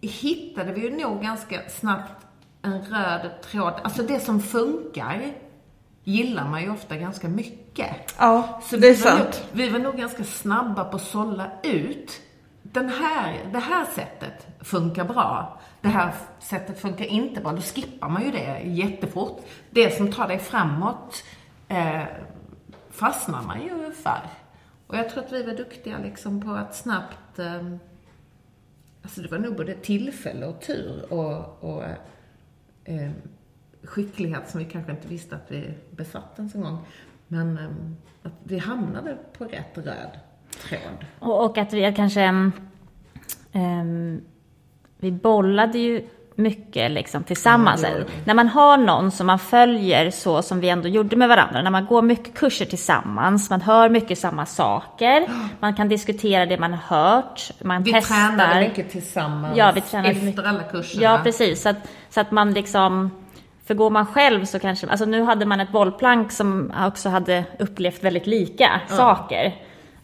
hittade 0.00 0.72
vi 0.72 0.80
ju 0.80 0.96
nog 0.96 1.22
ganska 1.22 1.68
snabbt 1.68 2.26
en 2.62 2.82
röd 2.82 3.30
tråd. 3.42 3.74
Alltså 3.84 4.02
det 4.02 4.20
som 4.20 4.40
funkar 4.42 5.32
gillar 6.04 6.48
man 6.48 6.62
ju 6.62 6.70
ofta 6.70 6.96
ganska 6.96 7.28
mycket. 7.28 8.14
Ja, 8.18 8.60
Så 8.64 8.76
det 8.76 8.88
är 8.88 8.94
sant. 8.94 9.44
vi 9.52 9.68
var 9.68 9.78
nog 9.78 9.96
ganska 9.96 10.24
snabba 10.24 10.84
på 10.84 10.96
att 10.96 11.02
sålla 11.02 11.50
ut. 11.62 12.20
Den 12.62 12.88
här, 12.88 13.48
det 13.52 13.58
här 13.58 13.84
sättet 13.84 14.46
funkar 14.60 15.04
bra. 15.04 15.60
Det 15.82 15.88
här 15.88 16.14
sättet 16.38 16.80
funkar 16.80 17.04
inte 17.04 17.40
bra. 17.40 17.52
Då 17.52 17.60
skippar 17.60 18.08
man 18.08 18.24
ju 18.24 18.30
det 18.30 18.60
jättefort. 18.64 19.44
Det 19.70 19.96
som 19.96 20.12
tar 20.12 20.28
dig 20.28 20.38
framåt 20.38 21.24
eh, 21.68 22.02
fastnar 22.90 23.42
man 23.42 23.62
ju 23.62 23.92
för. 23.92 24.20
Och 24.86 24.96
jag 24.96 25.10
tror 25.10 25.24
att 25.24 25.32
vi 25.32 25.42
var 25.42 25.54
duktiga 25.54 25.98
liksom 25.98 26.40
på 26.40 26.50
att 26.50 26.76
snabbt 26.76 27.38
eh, 27.38 27.74
Alltså 29.02 29.20
det 29.22 29.30
var 29.30 29.38
nog 29.38 29.56
både 29.56 29.74
tillfälle 29.74 30.46
och 30.46 30.60
tur 30.60 31.12
och, 31.12 31.64
och 31.64 31.84
eh, 32.84 33.10
skicklighet 33.82 34.50
som 34.50 34.58
vi 34.58 34.64
kanske 34.64 34.92
inte 34.92 35.08
visste 35.08 35.36
att 35.36 35.46
vi 35.48 35.74
besatt 35.90 36.38
ens 36.38 36.54
en 36.54 36.60
gång. 36.60 36.78
Men 37.28 37.58
eh, 37.58 37.70
att 38.22 38.32
vi 38.42 38.58
hamnade 38.58 39.18
på 39.38 39.44
rätt 39.44 39.78
röd 39.78 40.18
tråd. 40.68 41.06
Och, 41.18 41.44
och 41.44 41.58
att 41.58 41.72
vi 41.72 41.92
kanske... 41.96 42.52
mm, 43.52 44.24
vi 45.02 45.12
bollade 45.12 45.78
ju 45.78 46.02
mycket 46.34 46.90
liksom 46.90 47.24
tillsammans. 47.24 47.84
Vi. 47.84 48.04
när 48.24 48.34
man 48.34 48.48
har 48.48 48.76
någon 48.76 49.10
som 49.10 49.26
man 49.26 49.38
följer 49.38 50.10
så 50.10 50.42
som 50.42 50.60
vi 50.60 50.68
ändå 50.68 50.88
gjorde 50.88 51.16
med 51.16 51.28
varandra, 51.28 51.62
när 51.62 51.70
man 51.70 51.86
går 51.86 52.02
mycket 52.02 52.34
kurser 52.34 52.64
tillsammans, 52.64 53.50
man 53.50 53.60
hör 53.60 53.88
mycket 53.88 54.18
samma 54.18 54.46
saker, 54.46 55.26
man 55.60 55.74
kan 55.74 55.88
diskutera 55.88 56.46
det 56.46 56.58
man 56.58 56.72
har 56.72 56.96
hört, 56.96 57.50
man 57.60 57.82
Vi 57.82 57.92
testar. 57.92 58.14
tränade 58.14 58.60
mycket 58.60 58.90
tillsammans 58.90 59.56
Ja, 59.56 59.72
vi 59.74 59.80
tränade 59.80 60.10
efter 60.10 60.26
mycket. 60.26 60.44
alla 60.44 60.62
kurserna. 60.62 61.02
Ja, 61.02 61.20
precis. 61.24 61.62
Så 61.62 61.68
att, 61.68 61.76
så 62.10 62.20
att 62.20 62.30
man 62.30 62.52
liksom... 62.52 63.10
För 63.66 63.74
går 63.74 63.90
man 63.90 64.06
själv 64.06 64.44
så 64.44 64.58
kanske, 64.58 64.86
alltså 64.88 65.04
nu 65.04 65.22
hade 65.22 65.46
man 65.46 65.60
ett 65.60 65.72
bollplank 65.72 66.32
som 66.32 66.72
också 66.86 67.08
hade 67.08 67.44
upplevt 67.58 68.04
väldigt 68.04 68.26
lika 68.26 68.80
saker. 68.88 69.54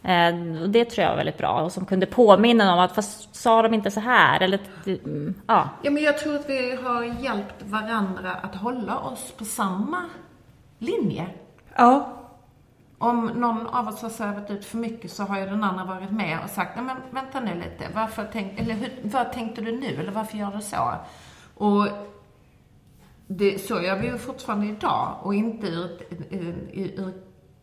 Eh, 0.09 0.63
och 0.63 0.71
det 0.71 0.85
tror 0.85 1.03
jag 1.03 1.11
var 1.11 1.17
väldigt 1.17 1.39
bra 1.39 1.63
och 1.63 1.73
som 1.73 1.87
kunde 1.87 2.07
påminna 2.07 2.75
om 2.75 2.81
att 2.81 2.95
fast 2.95 3.35
sa 3.37 3.63
de 3.63 3.75
inte 3.75 3.91
så 3.91 4.01
här 4.01 4.43
eller 4.43 4.61
mm, 4.87 5.35
ja. 5.47 5.69
Ja, 5.83 5.91
men 5.91 6.03
jag 6.03 6.19
tror 6.19 6.35
att 6.35 6.51
vi 6.51 6.77
har 6.77 7.03
hjälpt 7.03 7.63
varandra 7.63 8.33
att 8.33 8.55
hålla 8.55 8.99
oss 8.99 9.33
på 9.39 9.45
samma 9.45 10.05
linje. 10.79 11.27
Ja, 11.77 12.13
Om 12.99 13.27
någon 13.27 13.67
av 13.67 13.89
oss 13.89 14.03
har 14.03 14.09
svävat 14.11 14.51
ut 14.51 14.65
för 14.65 14.79
mycket 14.79 15.11
så 15.13 15.23
har 15.23 15.39
ju 15.39 15.45
den 15.45 15.65
andra 15.65 15.85
varit 15.85 16.11
med 16.11 16.39
och 16.45 16.51
sagt, 16.51 16.77
nej 16.77 16.85
men 16.85 16.97
vänta 17.11 17.41
nu 17.41 17.55
lite, 17.55 17.89
varför 17.95 18.29
tänk, 18.33 18.61
eller 18.61 18.75
hur, 18.75 18.91
vad 19.03 19.33
tänkte 19.33 19.61
du 19.61 19.73
nu, 19.73 20.01
eller 20.01 20.13
varför 20.13 20.39
gör 20.39 20.51
du 20.57 20.61
så? 20.63 20.95
Och 21.55 21.89
det, 23.27 23.59
så 23.59 23.81
gör 23.81 23.99
vi 23.99 24.07
ju 24.07 24.19
fortfarande 24.19 24.67
idag, 24.67 25.17
och 25.23 25.35
inte 25.35 25.67
ur, 25.67 25.91
ur, 26.31 26.71
ur 26.73 27.13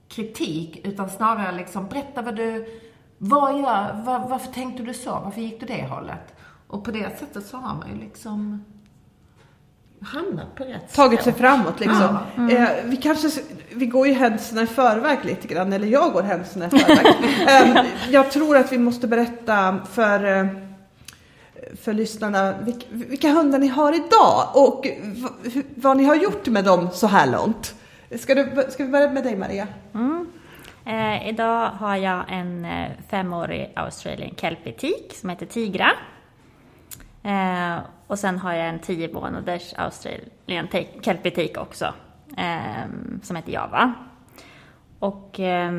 kritik, 0.08 0.82
utan 0.84 1.10
snarare 1.10 1.52
liksom, 1.52 1.88
berätta 1.88 2.22
vad 2.22 2.36
du, 2.36 2.66
vad 3.18 3.54
gör, 3.54 4.04
var, 4.06 4.28
varför 4.30 4.54
tänkte 4.54 4.84
du 4.84 4.94
så, 4.94 5.12
varför 5.24 5.42
gick 5.42 5.60
du 5.60 5.66
det 5.66 5.88
hållet? 5.88 6.36
Och 6.68 6.84
på 6.84 6.92
det 6.92 7.20
sättet 7.20 7.46
så 7.46 7.58
har 7.58 7.76
man 7.76 7.90
ju 7.90 8.00
liksom 8.00 8.66
hamnat 10.02 10.56
på 10.56 10.64
rätt 10.64 10.94
tagit 10.94 11.24
sig 11.24 11.34
framåt 11.34 11.80
liksom. 11.80 12.18
Eh, 12.52 12.70
vi 12.84 12.98
kanske, 12.98 13.42
vi 13.74 13.86
går 13.86 14.08
ju 14.08 14.14
händelserna 14.14 14.62
i 14.62 14.68
förväg 14.68 15.20
lite 15.24 15.48
grann, 15.48 15.74
eller 15.74 15.88
jag 15.88 16.14
går 16.14 16.22
händelserna 16.22 16.66
i 16.66 16.70
förväg. 16.70 17.06
eh, 17.78 17.86
jag 18.10 18.32
tror 18.32 18.58
att 18.58 18.72
vi 18.72 18.78
måste 18.78 19.08
berätta 19.08 19.80
för, 19.92 20.38
eh, 20.40 20.48
för 21.82 21.94
lyssnarna 21.94 22.54
vilka, 22.62 22.86
vilka 22.90 23.32
hundar 23.32 23.60
ni 23.60 23.68
har 23.68 23.94
idag 23.94 24.50
och 24.54 24.88
vad 25.76 25.98
ni 25.98 26.04
har 26.04 26.16
gjort 26.16 26.48
med 26.48 26.66
dem 26.66 26.90
så 26.94 27.08
här 27.08 27.32
långt. 27.32 27.76
Ska, 28.12 28.36
du, 28.36 28.66
ska 28.70 28.86
vi 28.86 28.92
börja 28.92 29.10
med 29.10 29.24
dig 29.24 29.36
Maria? 29.36 29.68
Mm. 29.94 30.32
Eh, 30.86 31.30
idag 31.30 31.70
har 31.70 31.96
jag 31.96 32.24
en 32.30 32.66
eh, 32.66 32.92
femårig 33.10 33.72
Australian 33.76 34.36
Kelpie 34.36 34.94
som 35.14 35.30
heter 35.30 35.46
Tigra. 35.46 35.92
Eh, 37.24 37.78
och 38.08 38.20
sen 38.20 38.40
har 38.40 38.54
jag 38.54 38.70
en 38.70 38.80
tio 38.80 39.14
månaders 39.14 39.74
Australian 39.78 40.68
Te- 40.72 40.88
Kelpie 41.02 41.58
också 41.58 41.94
eh, 42.38 42.90
som 43.22 43.36
heter 43.36 43.52
Java. 43.52 43.94
Och 45.00 45.40
eh, 45.40 45.72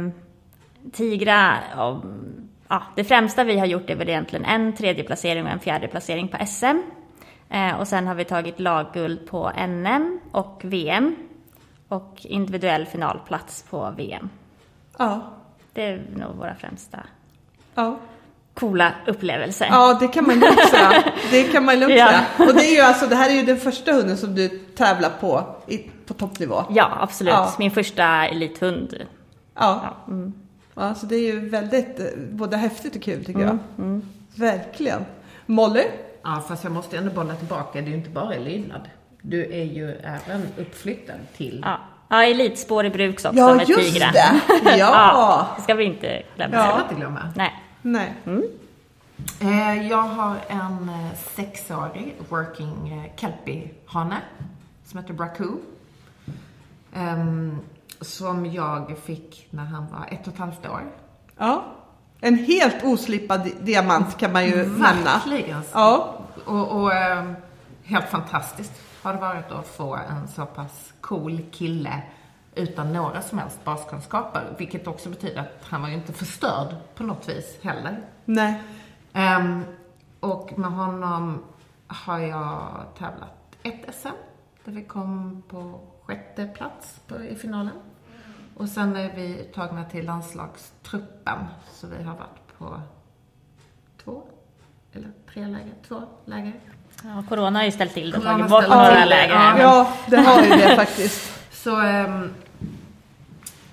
Tigra, 0.92 1.54
och, 1.76 2.04
ja, 2.68 2.82
det 2.96 3.04
främsta 3.04 3.44
vi 3.44 3.58
har 3.58 3.66
gjort 3.66 3.90
är 3.90 3.96
väl 3.96 4.08
egentligen 4.08 4.44
en 4.44 4.72
tredje 4.72 5.04
placering 5.04 5.44
och 5.44 5.50
en 5.50 5.60
fjärde 5.60 5.88
placering 5.88 6.28
på 6.28 6.46
SM. 6.46 6.80
Eh, 7.50 7.80
och 7.80 7.88
sen 7.88 8.06
har 8.06 8.14
vi 8.14 8.24
tagit 8.24 8.60
lagguld 8.60 9.26
på 9.26 9.52
NM 9.68 10.20
och 10.32 10.60
VM. 10.64 11.16
Och 11.88 12.16
individuell 12.22 12.86
finalplats 12.86 13.62
på 13.70 13.90
VM. 13.96 14.28
Ja. 14.98 15.22
Det 15.72 15.82
är 15.82 16.02
nog 16.16 16.36
våra 16.36 16.54
främsta 16.54 16.98
Ja. 17.74 17.98
coola 18.54 18.92
upplevelser. 19.06 19.66
ja, 19.70 19.96
det 20.00 20.08
kan 20.08 20.26
man 20.26 20.40
lugnt 20.40 20.68
säga. 20.70 21.04
Det 21.30 21.42
kan 21.44 21.64
man 21.64 21.80
lugnt 21.80 21.94
Ja. 21.98 22.06
säga. 22.08 22.24
Och 22.48 22.54
det 22.54 22.64
är 22.66 22.74
ju 22.74 22.80
alltså, 22.80 23.06
det 23.06 23.16
här 23.16 23.30
är 23.30 23.34
ju 23.34 23.42
den 23.42 23.56
första 23.56 23.92
hunden 23.92 24.16
som 24.16 24.34
du 24.34 24.48
tävlar 24.48 25.10
på 25.20 25.44
i, 25.66 25.78
på 26.06 26.14
toppnivå. 26.14 26.64
Ja, 26.70 26.90
absolut. 27.00 27.34
Ja. 27.34 27.52
Min 27.58 27.70
första 27.70 28.04
elithund. 28.28 28.94
Ja. 29.54 29.80
Ja, 30.06 30.12
mm. 30.12 30.32
Ja, 30.74 30.94
så 30.94 31.06
det 31.06 31.16
är 31.16 31.20
ju 31.32 31.48
väldigt 31.48 32.00
eh, 32.00 32.06
både 32.30 32.56
häftigt 32.56 32.96
och 32.96 33.02
kul 33.02 33.24
tycker 33.24 33.40
Mm, 33.40 33.58
jag. 33.76 34.00
Verkligen. 34.40 35.04
Molly? 35.46 35.82
Ja, 36.22 36.42
fast 36.48 36.64
jag 36.64 36.72
måste 36.72 36.96
ändå 36.98 37.10
bolla 37.12 37.34
tillbaka. 37.34 37.80
Det 37.80 37.86
är 37.86 37.90
ju 37.90 37.94
inte 37.96 38.10
bara 38.10 38.34
lydnad. 38.38 38.80
Du 39.28 39.52
är 39.52 39.64
ju 39.64 39.90
även 39.90 40.46
uppflyttad 40.58 41.16
till... 41.36 41.62
Ja. 41.64 41.78
ja, 42.08 42.24
elitspår 42.24 42.84
i 42.84 42.90
bruks 42.90 43.24
också 43.24 43.38
Ja, 43.38 43.54
med 43.54 43.68
just 43.68 43.92
Tigra. 43.92 44.10
det. 44.12 44.40
Ja. 44.78 45.48
det 45.56 45.62
ska 45.62 45.74
vi 45.74 45.84
inte 45.84 46.22
glömma. 46.36 46.54
Ja. 46.56 46.80
inte 46.82 46.94
glömma. 46.94 47.32
Nej. 47.36 47.62
Nej. 47.82 48.14
Eh, 49.40 49.88
jag 49.88 50.02
har 50.02 50.36
en 50.48 50.88
eh, 50.88 51.18
sexårig 51.34 52.14
working 52.28 52.88
eh, 53.04 53.20
kelpie-hane 53.20 54.16
som 54.84 54.98
heter 55.00 55.14
Braku. 55.14 55.48
Ehm, 56.94 57.58
som 58.00 58.46
jag 58.46 58.94
fick 59.04 59.46
när 59.50 59.64
han 59.64 59.86
var 59.92 60.06
ett 60.10 60.26
och 60.26 60.32
ett 60.32 60.38
halvt 60.38 60.66
år. 60.66 60.82
Ja. 61.38 61.64
En 62.20 62.34
helt 62.38 62.84
oslipad 62.84 63.44
di- 63.44 63.54
diamant 63.60 64.18
kan 64.18 64.32
man 64.32 64.44
ju 64.46 64.56
nämna. 64.56 65.20
Verkligen. 65.26 65.60
Ja. 65.72 66.14
Och, 66.44 66.68
och 66.82 66.94
ehm, 66.94 67.34
helt 67.84 68.08
fantastiskt 68.08 68.72
har 69.06 69.12
det 69.12 69.20
varit 69.20 69.52
att 69.52 69.66
få 69.66 69.96
en 69.96 70.28
så 70.28 70.46
pass 70.46 70.94
cool 71.00 71.40
kille 71.50 72.02
utan 72.54 72.92
några 72.92 73.22
som 73.22 73.38
helst 73.38 73.64
baskunskaper. 73.64 74.54
Vilket 74.58 74.86
också 74.86 75.08
betyder 75.08 75.40
att 75.40 75.64
han 75.64 75.82
var 75.82 75.88
ju 75.88 75.94
inte 75.94 76.12
förstörd 76.12 76.74
på 76.94 77.02
något 77.02 77.28
vis 77.28 77.58
heller. 77.62 78.04
Nej. 78.24 78.62
Ehm, 79.12 79.64
och 80.20 80.58
med 80.58 80.70
honom 80.70 81.44
har 81.86 82.18
jag 82.18 82.86
tävlat 82.98 83.56
ett 83.62 83.94
SM, 83.94 84.08
där 84.64 84.72
vi 84.72 84.84
kom 84.84 85.42
på 85.48 85.80
sjätte 86.02 86.46
plats 86.46 87.00
på, 87.06 87.22
i 87.22 87.34
finalen. 87.34 87.76
Och 88.56 88.68
sen 88.68 88.96
är 88.96 89.14
vi 89.14 89.50
tagna 89.54 89.84
till 89.84 90.06
landslagstruppen, 90.06 91.38
så 91.70 91.86
vi 91.86 92.02
har 92.02 92.16
varit 92.16 92.58
på 92.58 92.80
två, 94.04 94.22
eller 94.92 95.12
tre 95.32 95.46
läger, 95.46 95.74
två 95.88 96.02
läger. 96.24 96.60
Ja, 97.06 97.24
corona 97.28 97.58
har 97.58 97.64
ju 97.64 97.70
ställt 97.70 97.94
till 97.94 98.10
det 98.10 98.18
och 98.18 98.24
tagit 98.24 98.48
bort 98.48 98.68
några 98.68 99.04
läger. 99.04 99.34
ja. 99.34 99.58
Ja, 99.58 99.92
det 100.06 100.16
har 100.16 100.42
ju 100.42 100.48
det 100.48 100.76
faktiskt. 100.76 101.32
Så, 101.62 101.70
um, 101.70 102.34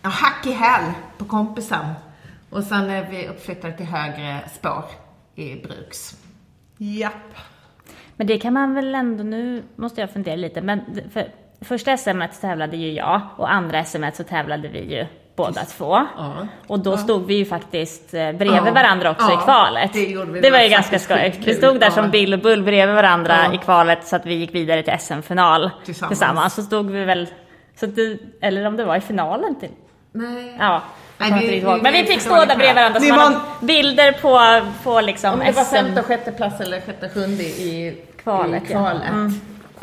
ja, 0.02 0.10
hack 0.10 0.46
i 0.46 0.52
häl 0.52 0.92
på 1.18 1.26
kompisen. 1.26 1.86
Och 2.50 2.64
sen 2.64 2.90
är 2.90 3.10
vi 3.10 3.28
uppflyttade 3.28 3.74
till 3.74 3.86
högre 3.86 4.40
spår 4.54 4.84
i 5.36 5.56
Bruks. 5.56 6.18
Japp. 6.78 7.36
Men 8.16 8.28
det 8.28 8.40
kan 8.40 8.54
man 8.54 8.74
väl 8.74 8.96
ändå, 8.96 9.24
nu 9.24 9.64
måste 9.76 10.02
jag 10.02 10.12
fundera 10.12 10.36
lite, 10.36 10.62
men 10.62 10.82
för 11.14 11.28
första 11.62 11.98
SM 11.98 12.22
tävlade 12.42 12.78
ju 12.78 12.92
jag 12.92 13.22
och 13.38 13.52
andra 13.52 13.84
SM 13.84 14.04
så 14.14 14.24
tävlade 14.24 14.68
vi 14.68 14.96
ju 14.96 15.06
båda 15.36 15.66
två. 15.66 16.08
Ja. 16.18 16.34
Och 16.68 16.80
då 16.80 16.98
stod 16.98 17.26
vi 17.28 17.34
ju 17.36 17.46
faktiskt 17.46 18.14
eh, 18.14 18.20
bredvid 18.32 18.52
Ja. 18.68 18.72
varandra 18.72 19.12
också 19.12 19.26
Ja, 19.30 19.42
i 19.42 19.44
kvalet. 19.44 19.94
det 19.94 20.00
vi. 20.26 20.42
Det 20.42 20.52
var 20.52 20.58
ju 20.60 20.64
var 20.64 20.70
ganska 20.70 20.82
faktiskt 20.84 21.06
skoj. 21.06 21.18
skitkul. 21.18 21.46
Vi 21.46 21.54
stod 21.56 21.80
där 21.80 21.88
Ja. 21.88 21.92
som 21.92 22.10
Bill 22.12 22.34
och 22.34 22.40
Bull 22.40 22.64
bredvid 22.64 22.96
varandra 22.96 23.38
Ja. 23.46 23.54
i 23.54 23.58
kvalet 23.58 24.08
så 24.08 24.16
att 24.16 24.26
vi 24.26 24.34
gick 24.34 24.56
vidare 24.56 24.84
till 24.84 24.94
SM-final 25.00 25.72
Tillsammans. 25.86 26.10
tillsammans. 26.20 26.54
Så 26.56 26.62
stod 26.64 26.90
vi 26.92 27.06
väl, 27.06 27.28
så 27.80 27.86
att 27.86 27.96
det, 27.96 28.18
eller 28.42 28.66
om 28.68 28.78
det 28.78 28.86
var 28.86 28.96
i 28.96 29.02
finalen 29.02 29.56
till, 29.60 29.70
Nej. 30.12 30.56
ja. 30.60 30.82
Nej, 31.18 31.48
vi- 31.48 31.56
ihåg. 31.58 31.76
vi- 31.76 31.82
Men 31.82 31.94
vi 31.94 32.02
vi 32.02 32.08
fick 32.08 32.22
stå 32.22 32.36
där 32.36 32.56
bredvid 32.56 32.76
varandra 32.76 33.00
så 33.00 33.08
man 33.14 33.34
var- 33.34 33.42
bilder 33.68 34.12
på, 34.12 34.62
på 34.84 35.02
liksom 35.02 35.34
Om 35.34 35.40
det 35.40 35.52
var 35.52 35.64
SM. 35.64 35.76
femte 35.76 36.00
och 36.00 36.06
sjätte 36.06 36.32
plats 36.32 36.62
eller 36.62 36.82
sjätte 36.82 37.10
sjunde 37.10 37.44
i 37.44 37.98
Kvalet, 38.24 38.64
i 38.70 38.74
ja. 38.74 38.80
kvalet. 38.80 39.04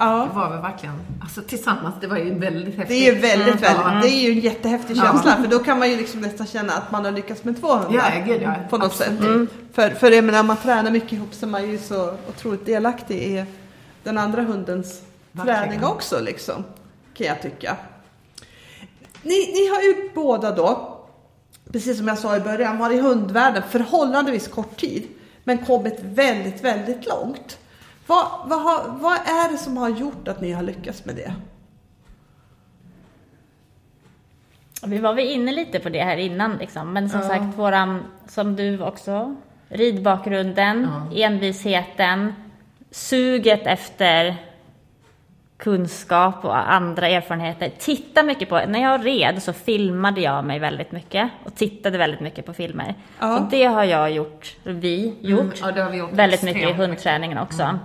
Ja. 0.02 0.28
Det 0.30 0.34
var 0.38 0.56
vi 0.56 0.62
verkligen, 0.62 0.94
alltså 1.22 1.42
tillsammans, 1.42 1.94
det 2.00 2.06
var 2.06 2.16
ju 2.16 2.38
väldigt 2.38 2.76
häftigt. 2.76 2.88
Det 2.88 3.08
är 3.08 3.14
ju 3.14 3.20
väldigt, 3.20 3.62
Mm. 3.62 3.82
väldigt, 3.84 4.02
det 4.02 4.08
är 4.08 4.20
ju 4.20 4.30
en 4.32 4.40
jättehäftig 4.40 4.96
Ja. 4.96 5.02
känsla 5.02 5.36
för 5.36 5.46
då 5.50 5.58
kan 5.58 5.78
man 5.78 5.90
ju 5.90 5.96
liksom 5.96 6.20
nästan 6.20 6.46
känna 6.46 6.72
att 6.72 6.90
man 6.90 7.04
har 7.04 7.12
lyckats 7.12 7.44
med 7.44 7.60
två 7.60 7.72
hundar. 7.76 8.12
Ja, 8.16 8.24
gud 8.26 8.42
ja. 8.42 8.54
På 8.70 8.78
något 8.78 8.94
sätt. 8.96 9.12
För, 9.72 9.90
för 9.90 10.10
jag 10.10 10.24
menar, 10.24 10.40
om 10.40 10.46
man 10.46 10.56
tränar 10.56 10.90
mycket 10.90 11.12
ihop 11.12 11.34
så 11.34 11.46
är 11.46 11.50
man 11.50 11.70
ju 11.70 11.78
så 11.78 12.14
otroligt 12.28 12.66
delaktig 12.66 13.16
i 13.22 13.44
den 14.02 14.18
andra 14.18 14.42
hundens 14.42 15.02
Verkligen. 15.32 15.58
träning 15.62 15.84
också 15.84 16.20
liksom. 16.20 16.64
Kan 17.14 17.26
jag 17.26 17.42
tycka. 17.42 17.76
Ni, 19.22 19.52
ni 19.52 19.68
har 19.68 19.82
ju 19.82 20.10
båda 20.14 20.50
då, 20.50 20.98
precis 21.72 21.98
som 21.98 22.08
jag 22.08 22.18
sa 22.18 22.36
i 22.36 22.40
början, 22.40 22.78
varit 22.78 22.96
i 22.98 23.00
hundvärlden 23.00 23.62
förhållandevis 23.70 24.48
kort 24.48 24.76
tid. 24.80 25.08
Men 25.44 25.58
kommit 25.58 25.98
väldigt, 26.02 26.64
väldigt 26.64 27.06
långt. 27.08 27.58
Vad, 28.10 28.26
vad, 28.44 28.62
har, 28.62 28.98
vad 28.98 29.12
är 29.12 29.52
det 29.52 29.58
som 29.58 29.76
har 29.76 29.88
gjort 29.88 30.28
att 30.28 30.40
ni 30.40 30.52
har 30.52 30.62
lyckats 30.62 31.04
med 31.04 31.16
det? 31.16 31.34
Vi 34.86 34.98
var 34.98 35.14
väl 35.14 35.26
inne 35.26 35.52
lite 35.52 35.80
på 35.80 35.88
det 35.88 36.02
här 36.02 36.16
innan 36.16 36.56
liksom. 36.56 36.92
Men 36.92 37.10
som 37.10 37.22
sagt, 37.22 37.58
våran, 37.58 38.04
som 38.28 38.56
du 38.56 38.82
också, 38.82 39.36
ridbakgrunden, 39.68 40.88
envisheten, 41.14 42.34
suget 42.90 43.66
efter 43.66 44.36
kunskap 45.56 46.44
och 46.44 46.72
andra 46.72 47.08
erfarenheter. 47.08 47.70
Titta 47.78 48.22
mycket 48.22 48.48
på, 48.48 48.60
när 48.68 48.82
jag 48.82 49.06
red 49.06 49.42
så 49.42 49.52
filmade 49.52 50.20
jag 50.20 50.44
mig 50.44 50.58
väldigt 50.58 50.92
mycket 50.92 51.30
och 51.44 51.54
tittade 51.54 51.98
väldigt 51.98 52.20
mycket 52.20 52.46
på 52.46 52.52
filmer. 52.52 52.94
Ja. 53.18 53.38
Och 53.38 53.50
det 53.50 53.64
har 53.64 53.84
jag 53.84 54.10
gjort, 54.10 54.56
vi 54.62 55.14
gjort, 55.20 55.62
Mm, 55.62 55.76
ja, 55.76 55.94
gjort 55.94 56.12
väldigt 56.12 56.42
mycket 56.42 56.70
i 56.70 56.72
hundträningen 56.72 57.38
också. 57.38 57.78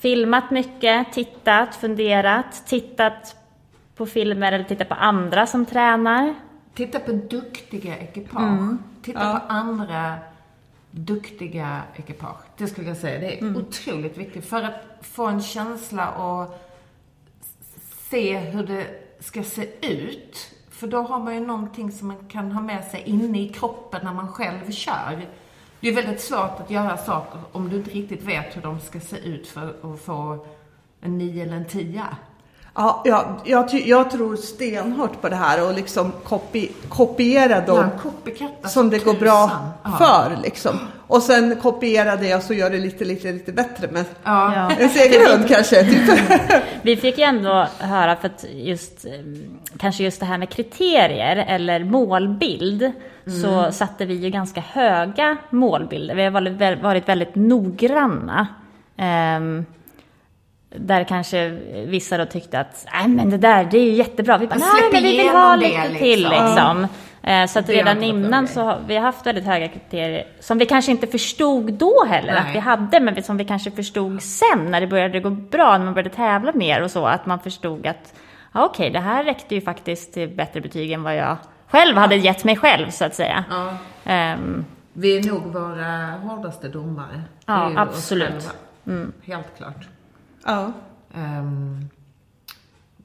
Filmat 0.00 0.50
mycket, 0.50 1.12
tittat, 1.12 1.74
funderat, 1.74 2.66
tittat 2.66 3.36
på 3.96 4.06
filmer 4.06 4.52
eller 4.52 4.64
tittat 4.64 4.88
på 4.88 4.94
andra 4.94 5.46
som 5.46 5.66
tränar. 5.66 6.34
Titta 6.74 7.00
på 7.00 7.12
duktiga 7.12 7.96
ekipage. 7.98 8.76
Titta 9.02 9.20
Ja. 9.20 9.40
på 9.48 9.52
andra 9.52 10.14
duktiga 10.90 11.82
ekipage. 11.96 12.44
Det 12.56 12.66
skulle 12.66 12.88
jag 12.88 12.96
säga. 12.96 13.20
Det 13.20 13.38
är 13.40 13.56
otroligt 13.56 14.16
viktigt 14.18 14.46
för 14.46 14.62
att 14.62 14.84
få 15.00 15.26
en 15.26 15.42
känsla 15.42 16.10
och 16.10 16.60
se 18.10 18.38
hur 18.38 18.62
det 18.66 18.86
ska 19.20 19.42
se 19.42 19.68
ut. 19.86 20.54
För 20.70 20.86
då 20.86 21.02
har 21.02 21.20
man 21.20 21.34
ju 21.34 21.40
någonting 21.40 21.92
som 21.92 22.08
man 22.08 22.28
kan 22.28 22.52
ha 22.52 22.60
med 22.60 22.84
sig 22.84 23.02
inne 23.06 23.40
i 23.40 23.48
kroppen 23.48 24.00
när 24.04 24.12
man 24.12 24.28
själv 24.28 24.70
kör. 24.70 25.26
Det 25.80 25.88
är 25.88 25.94
väldigt 25.94 26.20
svårt 26.20 26.60
att 26.60 26.70
göra 26.70 26.96
saker 26.96 27.40
om 27.52 27.68
du 27.68 27.76
inte 27.76 27.90
riktigt 27.90 28.22
vet 28.22 28.56
hur 28.56 28.62
de 28.62 28.80
ska 28.80 29.00
se 29.00 29.16
ut 29.16 29.46
för 29.46 29.94
att 29.94 30.00
få 30.00 30.46
en 31.00 31.18
9 31.18 31.42
eller 31.42 31.56
en 31.56 31.68
10. 31.68 32.04
Ja, 32.74 33.02
ja 33.04 33.40
jag, 33.44 33.72
jag 33.74 34.10
tror 34.10 34.36
stenhårt 34.36 35.20
på 35.20 35.28
det 35.28 35.36
här 35.36 35.66
och 35.68 35.74
liksom 35.74 36.12
kopi, 36.24 36.70
kopiera 36.88 37.60
dem 37.60 37.88
Ja, 38.62 38.68
som 38.68 38.90
det 38.90 38.98
går 39.04 39.12
tusan. 39.12 39.20
bra 39.24 39.50
Ja. 39.84 39.90
för 39.98 40.42
liksom. 40.42 40.78
Och 41.06 41.22
sen 41.22 41.56
kopiera 41.62 42.16
det 42.16 42.34
och 42.34 42.42
så 42.42 42.54
gör 42.54 42.70
det 42.70 42.78
lite, 42.78 43.04
lite, 43.04 43.32
lite 43.32 43.52
bättre 43.52 43.88
med 43.90 44.04
Ja. 44.24 44.70
Ens 44.78 44.96
egen 44.96 45.22
hund 45.26 45.48
kanske. 45.48 45.84
Typ. 45.84 46.18
Vi 46.82 46.96
fick 46.96 47.18
ju 47.18 47.24
ändå 47.24 47.66
höra, 47.78 48.16
för 48.16 48.26
att 48.26 48.44
just, 48.52 49.04
eh, 49.04 49.12
kanske 49.78 50.04
just 50.04 50.20
det 50.20 50.26
här 50.26 50.38
med 50.38 50.48
kriterier 50.50 51.44
eller 51.48 51.84
målbild, 51.84 52.92
så 53.42 53.72
satte 53.72 54.04
vi 54.04 54.14
ju 54.14 54.30
ganska 54.30 54.60
höga 54.60 55.36
målbilder. 55.50 56.14
Vi 56.14 56.22
har 56.24 56.30
varit, 56.30 56.82
varit 56.82 57.08
väldigt 57.08 57.34
noggranna. 57.34 58.46
Ehm, 58.96 59.64
där 60.76 61.04
kanske 61.04 61.48
vissa 61.86 62.18
då 62.18 62.26
tyckte 62.26 62.60
att, 62.60 62.86
nej 62.92 63.08
men 63.08 63.30
det 63.30 63.36
där, 63.38 63.64
det 63.64 63.78
är 63.78 63.84
ju 63.84 63.92
jättebra. 63.92 64.38
Vi 64.38 64.46
bara, 64.46 64.58
nej 64.58 64.88
men 64.92 65.02
vi 65.02 65.16
vill 65.18 65.28
ha 65.28 65.56
lite 65.56 65.88
till 65.98 66.20
liksom." 66.22 66.46
liksom. 66.46 66.86
Eh, 67.22 67.46
Så 67.46 67.58
att 67.58 67.68
redan 67.68 68.02
innan 68.02 68.48
så 68.48 68.62
har 68.62 68.78
vi 68.86 68.96
haft 68.96 69.26
väldigt 69.26 69.44
höga 69.44 69.68
kriterier 69.68 70.24
som 70.40 70.58
vi 70.58 70.66
kanske 70.66 70.90
inte 70.90 71.06
förstod 71.06 71.72
då 71.72 72.04
heller 72.08 72.34
att 72.36 72.44
Nej. 72.44 72.52
vi 72.52 72.58
hade, 72.58 73.00
men 73.00 73.22
som 73.22 73.36
vi 73.36 73.44
kanske 73.44 73.70
förstod 73.70 74.22
sen 74.22 74.70
när 74.70 74.80
det 74.80 74.86
började 74.86 75.20
gå 75.20 75.30
bra, 75.30 75.78
när 75.78 75.84
man 75.84 75.94
började 75.94 76.14
tävla 76.16 76.52
mer 76.52 76.82
och 76.82 76.90
så, 76.90 77.06
att 77.06 77.26
man 77.26 77.40
förstod 77.40 77.86
att 77.86 78.14
ja, 78.52 78.64
okej, 78.64 78.90
det 78.90 79.00
här 79.00 79.24
räckte 79.24 79.54
ju 79.54 79.60
faktiskt 79.60 80.14
till 80.14 80.28
bättre 80.28 80.60
betyg 80.60 80.92
än 80.92 81.02
vad 81.02 81.16
jag 81.16 81.36
själv 81.68 81.96
hade 81.96 82.16
gett 82.16 82.44
mig 82.44 82.56
själv 82.56 82.90
så 82.90 83.04
att 83.04 83.14
säga. 83.14 83.44
Ja. 83.50 83.72
Ehm, 84.04 84.64
Vi 84.92 85.18
är 85.18 85.22
nog 85.32 85.42
våra 85.52 86.06
hårdaste 86.22 86.68
domare. 86.68 87.22
Ja, 87.46 87.72
absolut. 87.76 88.50
själva. 88.84 89.12
Helt 89.26 89.56
klart. 89.56 89.88
Ja. 90.44 90.72
Ehm, 91.14 91.88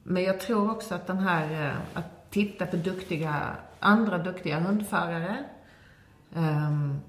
men 0.02 0.22
jag 0.22 0.40
tror 0.40 0.70
också 0.70 0.94
att 0.94 1.06
den 1.06 1.18
här, 1.18 1.66
eh, 1.66 1.76
att 1.94 2.30
titta 2.30 2.66
på 2.66 2.76
duktiga, 2.76 3.56
andra 3.80 4.18
duktiga 4.18 4.60
hundförare. 4.60 5.44
Um, 6.34 7.00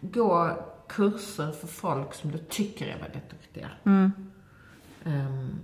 gå 0.00 0.58
kurser 0.88 1.52
för 1.52 1.66
folk 1.66 2.14
som 2.14 2.30
du 2.30 2.38
tycker 2.38 2.86
är 2.86 2.98
väldigt 2.98 3.30
duktiga. 3.30 3.68
Ehm, 5.04 5.58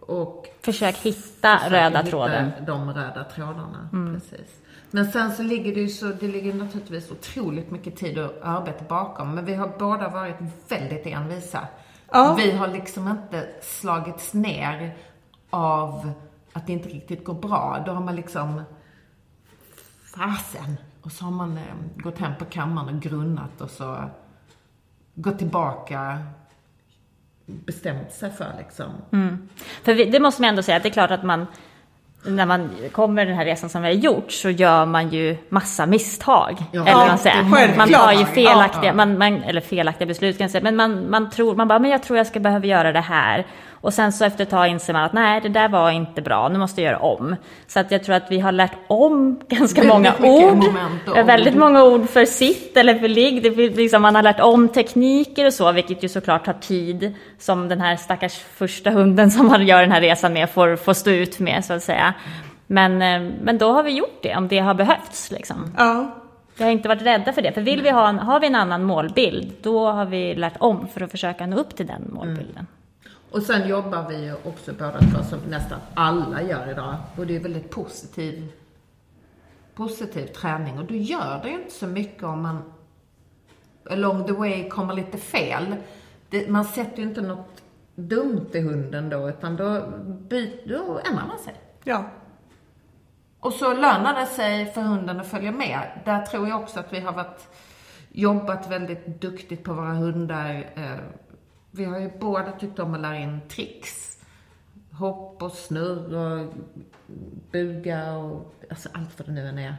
och 0.00 0.46
försök 0.60 0.96
hitta 0.96 1.58
försöka 1.58 1.76
röda 1.76 1.98
hitta 1.98 2.10
tråden. 2.10 2.50
de 2.66 2.92
röda 2.92 3.24
trådarna. 3.24 3.88
Precis. 4.14 4.60
Men 4.90 5.12
sen 5.12 5.32
så 5.32 5.42
ligger 5.42 5.74
det 5.74 5.80
ju 5.80 5.88
så, 5.88 6.06
det 6.06 6.28
ligger 6.28 6.54
naturligtvis 6.54 7.10
otroligt 7.10 7.70
mycket 7.70 7.96
tid 7.96 8.18
och 8.18 8.32
arbete 8.42 8.84
bakom. 8.88 9.34
Men 9.34 9.44
vi 9.44 9.54
har 9.54 9.72
båda 9.78 10.08
varit 10.08 10.36
väldigt 10.68 11.06
envisa. 11.06 11.68
Ja. 12.16 12.34
Vi 12.34 12.52
har 12.52 12.68
liksom 12.68 13.08
inte 13.08 13.48
slagits 13.62 14.34
ner 14.34 14.96
av 15.50 16.12
att 16.52 16.66
det 16.66 16.72
inte 16.72 16.88
riktigt 16.88 17.24
går 17.24 17.34
bra. 17.34 17.82
Då 17.86 17.92
har 17.92 18.00
man 18.00 18.16
liksom, 18.16 18.62
fasen. 20.16 20.76
Och 21.02 21.12
så 21.12 21.24
har 21.24 21.32
man 21.32 21.56
eh, 21.56 21.62
gått 21.96 22.18
hem 22.18 22.32
på 22.38 22.44
kammaren 22.44 22.96
och 22.96 23.02
grunnat 23.02 23.60
och 23.60 23.70
så 23.70 24.10
gått 25.14 25.38
tillbaka, 25.38 26.18
bestämt 27.46 28.12
sig 28.12 28.30
för 28.30 28.54
liksom. 28.58 28.92
För 29.82 29.94
vi, 29.94 30.04
det 30.04 30.20
måste 30.20 30.42
man 30.42 30.48
ändå 30.48 30.62
säga, 30.62 30.76
att 30.76 30.82
det 30.82 30.88
är 30.88 30.92
klart 30.92 31.10
att 31.10 31.24
man, 31.24 31.46
när 32.24 32.46
man 32.46 32.70
kommer 32.92 33.26
den 33.26 33.36
här 33.36 33.44
resan 33.44 33.70
som 33.70 33.82
vi 33.82 33.88
har 33.88 33.94
gjort, 33.94 34.32
så 34.32 34.50
gör 34.50 34.86
man 34.86 35.08
ju 35.08 35.36
massa 35.48 35.86
misstag. 35.86 36.62
Ja. 36.72 36.82
eller 36.82 36.98
vad 36.98 37.08
man 37.08 37.18
säger. 37.18 37.76
Man 37.76 37.88
tar 37.88 38.12
ju 38.12 38.24
felaktiga, 38.24 38.82
Ja, 38.82 38.88
ja. 38.88 38.92
Man, 38.94 39.18
man, 39.18 39.42
eller 39.42 39.60
felaktiga 39.60 40.06
beslut 40.06 40.38
kan 40.38 40.44
jag 40.44 40.50
säga, 40.50 40.62
men 40.62 40.76
man, 40.76 41.10
man 41.10 41.30
tror, 41.30 41.54
man 41.54 41.68
bara, 41.68 41.78
men 41.78 41.90
jag 41.90 42.02
tror 42.02 42.16
jag 42.16 42.26
ska 42.26 42.40
behöva 42.40 42.66
göra 42.66 42.92
det 42.92 43.00
här. 43.00 43.46
Och 43.86 43.94
sen 43.94 44.12
så 44.12 44.24
efter 44.24 44.42
ett 44.42 44.50
tag 44.50 44.68
inser 44.68 44.92
man 44.92 45.04
att 45.04 45.12
nej, 45.12 45.40
det 45.40 45.48
där 45.48 45.68
var 45.68 45.90
inte 45.90 46.22
bra, 46.22 46.48
nu 46.48 46.58
måste 46.58 46.82
jag 46.82 46.92
göra 46.92 47.02
om. 47.02 47.36
Så 47.66 47.80
att 47.80 47.90
jag 47.90 48.04
tror 48.04 48.14
att 48.14 48.30
vi 48.30 48.40
har 48.40 48.52
lärt 48.52 48.76
om 48.86 49.40
ganska 49.48 49.84
många 49.84 50.14
ord. 50.22 50.64
Väldigt 51.26 51.54
många 51.54 51.84
ord 51.84 52.08
för 52.08 52.24
sitt 52.24 52.76
eller 52.76 52.98
för 52.98 53.08
ligg. 53.08 53.42
Det 53.42 53.50
liksom, 53.50 54.02
man 54.02 54.14
har 54.14 54.22
lärt 54.22 54.40
om 54.40 54.68
tekniker 54.68 55.46
och 55.46 55.52
så, 55.52 55.72
vilket 55.72 56.02
ju 56.02 56.08
såklart 56.08 56.44
tar 56.44 56.52
tid. 56.52 57.14
Som 57.38 57.68
den 57.68 57.80
här 57.80 57.96
stackars 57.96 58.34
första 58.34 58.90
hunden 58.90 59.30
som 59.30 59.46
man 59.46 59.66
gör 59.66 59.80
den 59.80 59.92
här 59.92 60.00
resan 60.00 60.32
med 60.32 60.50
får, 60.50 60.76
får 60.76 60.94
stå 60.94 61.10
ut 61.10 61.38
med, 61.38 61.64
så 61.64 61.72
att 61.72 61.82
säga. 61.82 62.14
Men, 62.66 63.02
eh, 63.02 63.32
men 63.42 63.58
då 63.58 63.72
har 63.72 63.82
vi 63.82 63.90
gjort 63.90 64.18
det, 64.22 64.36
om 64.36 64.48
det 64.48 64.58
har 64.58 64.74
behövts. 64.74 65.30
Liksom. 65.30 65.74
Ja. 65.76 66.14
Vi 66.56 66.64
har 66.64 66.70
inte 66.70 66.88
varit 66.88 67.02
rädda 67.02 67.32
för 67.32 67.42
det, 67.42 67.52
för 67.52 67.60
vill 67.60 67.82
vi 67.82 67.90
ha 67.90 68.08
en, 68.08 68.18
har 68.18 68.40
vi 68.40 68.46
en 68.46 68.54
annan 68.54 68.84
målbild, 68.84 69.52
då 69.62 69.90
har 69.90 70.04
vi 70.04 70.34
lärt 70.34 70.56
om 70.58 70.88
för 70.88 71.00
att 71.00 71.10
försöka 71.10 71.46
nå 71.46 71.56
upp 71.56 71.76
till 71.76 71.86
den 71.86 72.10
målbilden. 72.12 72.66
Och 73.36 73.42
sen 73.42 73.68
jobbar 73.68 74.08
vi 74.08 74.24
ju 74.24 74.34
också 74.44 74.72
båda 74.72 75.00
två 75.00 75.22
som 75.22 75.38
nästan 75.48 75.80
alla 75.94 76.42
gör 76.42 76.70
idag. 76.70 76.96
Och 77.16 77.26
det 77.26 77.36
är 77.36 77.40
väldigt 77.40 77.70
positiv, 77.70 78.52
positiv 79.74 80.26
träning. 80.26 80.78
Och 80.78 80.84
då 80.84 80.94
gör 80.94 81.40
det 81.42 81.48
ju 81.48 81.54
inte 81.54 81.74
så 81.74 81.86
mycket 81.86 82.22
om 82.22 82.42
man 82.42 82.72
along 83.90 84.26
the 84.26 84.32
way 84.32 84.68
kommer 84.68 84.94
lite 84.94 85.18
fel. 85.18 85.76
Det, 86.30 86.50
man 86.50 86.64
sätter 86.64 86.98
ju 86.98 87.08
inte 87.08 87.20
något 87.20 87.62
dumt 87.94 88.48
i 88.52 88.60
hunden 88.60 89.08
då, 89.08 89.28
utan 89.28 89.56
då, 89.56 89.82
byt, 90.06 90.66
då 90.66 91.00
ändrar 91.04 91.26
man 91.26 91.38
sig. 91.38 91.54
Ja. 91.84 92.04
Och 93.40 93.52
så 93.52 93.74
lönar 93.74 94.20
det 94.20 94.26
sig 94.26 94.72
för 94.72 94.80
hunden 94.80 95.20
att 95.20 95.26
följa 95.26 95.52
med. 95.52 96.00
Där 96.04 96.26
tror 96.26 96.48
jag 96.48 96.60
också 96.60 96.80
att 96.80 96.92
vi 96.92 97.00
har 97.00 97.12
varit, 97.12 97.48
jobbat 98.12 98.70
väldigt 98.70 99.06
duktigt 99.20 99.64
på 99.64 99.72
våra 99.74 99.92
hundar. 99.92 100.70
Eh, 100.74 100.98
Vi 101.76 101.84
har 101.84 101.98
ju 101.98 102.10
båda 102.18 102.52
tyckt 102.52 102.78
om 102.78 102.94
att 102.94 103.00
lära 103.00 103.16
in 103.16 103.40
tricks. 103.48 104.18
Hopp 104.90 105.42
och 105.42 105.52
snurr 105.52 106.14
och 106.14 106.54
buga 107.52 108.12
och 108.12 108.54
alltså 108.70 108.88
allt 108.92 109.18
vad 109.18 109.28
det 109.28 109.32
nu 109.32 109.48
än 109.48 109.58
är. 109.58 109.76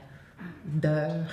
Dö. 0.64 1.26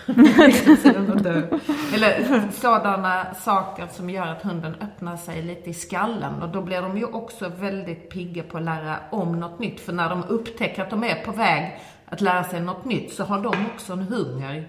dö. 1.23 1.43
Eller 1.95 2.51
sådana 2.51 3.35
saker 3.35 3.87
som 3.87 4.11
gör 4.11 4.27
att 4.27 4.43
hunden 4.43 4.75
öppnar 4.75 5.17
sig 5.17 5.43
lite 5.43 5.71
i 5.71 5.75
skallen. 5.75 6.43
Och 6.43 6.49
då 6.49 6.63
blir 6.63 6.83
de 6.83 6.99
ju 6.99 7.05
också 7.05 7.49
väldigt 7.49 8.11
pigga 8.11 8.43
på 8.43 8.59
att 8.59 8.65
lära 8.65 8.99
om 9.11 9.41
något 9.41 9.59
nytt. 9.59 9.81
För 9.81 9.93
när 9.93 10.09
de 10.09 10.25
upptäcker 10.25 10.83
att 10.83 10.91
de 10.91 11.05
är 11.05 11.25
på 11.25 11.33
väg 11.33 11.81
att 12.07 12.21
lära 12.21 12.45
sig 12.45 12.61
något 12.61 12.85
nytt 12.85 13.13
så 13.13 13.25
har 13.25 13.43
de 13.43 13.55
också 13.75 13.93
en 13.93 14.03
hunger 14.03 14.69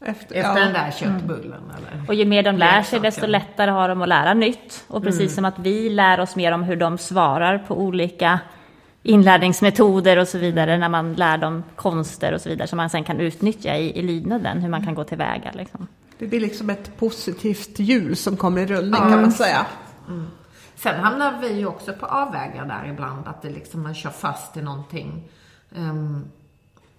Efter, 0.00 0.34
efter 0.34 0.40
ja. 0.40 0.54
den 0.54 0.72
där 0.72 0.90
köttbullen. 0.90 1.62
Eller? 1.76 2.08
Och 2.08 2.14
ju 2.14 2.24
mer 2.24 2.42
de 2.42 2.56
lär 2.56 2.82
sig, 2.82 3.00
desto 3.00 3.26
lättare 3.26 3.70
har 3.70 3.88
de 3.88 4.02
att 4.02 4.08
lära 4.08 4.34
nytt. 4.34 4.84
Och 4.88 5.02
precis 5.02 5.34
som 5.34 5.44
att 5.44 5.58
vi 5.58 5.90
lär 5.90 6.20
oss 6.20 6.36
mer 6.36 6.52
om 6.52 6.62
hur 6.62 6.76
de 6.76 6.98
svarar 6.98 7.58
på 7.58 7.80
olika 7.80 8.40
inlärningsmetoder 9.02 10.16
och 10.16 10.28
så 10.28 10.38
vidare, 10.38 10.78
när 10.78 10.88
man 10.88 11.14
lär 11.14 11.38
dem 11.38 11.64
konster 11.76 12.34
och 12.34 12.40
så 12.40 12.48
vidare, 12.48 12.68
som 12.68 12.76
man 12.76 12.90
sen 12.90 13.04
kan 13.04 13.20
utnyttja 13.20 13.76
i, 13.76 13.98
i 13.98 14.02
lydnaden, 14.02 14.62
hur 14.62 14.68
man 14.68 14.84
kan 14.84 14.94
gå 14.94 15.04
tillväga. 15.04 15.50
Liksom. 15.54 15.86
Det 16.18 16.26
blir 16.26 16.40
liksom 16.40 16.70
ett 16.70 16.98
positivt 16.98 17.78
hjul 17.78 18.16
som 18.16 18.36
kommer 18.36 18.60
i 18.60 18.66
rullning 18.66 19.00
kan 19.00 19.20
man 19.20 19.32
säga. 19.32 19.66
Sen 20.74 21.00
hamnar 21.00 21.40
vi 21.40 21.52
ju 21.52 21.66
också 21.66 21.92
på 21.92 22.06
avvägar 22.06 22.66
där 22.66 22.90
ibland, 22.90 23.28
att 23.28 23.42
det 23.42 23.50
liksom 23.50 23.82
man 23.82 23.94
kör 23.94 24.10
fast 24.10 24.56
i 24.56 24.62
någonting. 24.62 25.28
Ehm, 25.76 26.24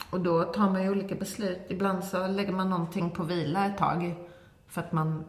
och 0.10 0.20
då 0.20 0.44
tar 0.44 0.70
man 0.70 0.84
ju 0.84 0.90
olika 0.90 1.16
beslut. 1.16 1.60
Ibland 1.68 2.04
så 2.04 2.28
lägger 2.28 2.52
man 2.52 2.70
någonting 2.70 3.10
på 3.10 3.24
vila 3.24 3.66
ett 3.66 3.78
tag 3.78 4.16
för 4.68 4.82
att 4.82 4.92
man 4.92 5.24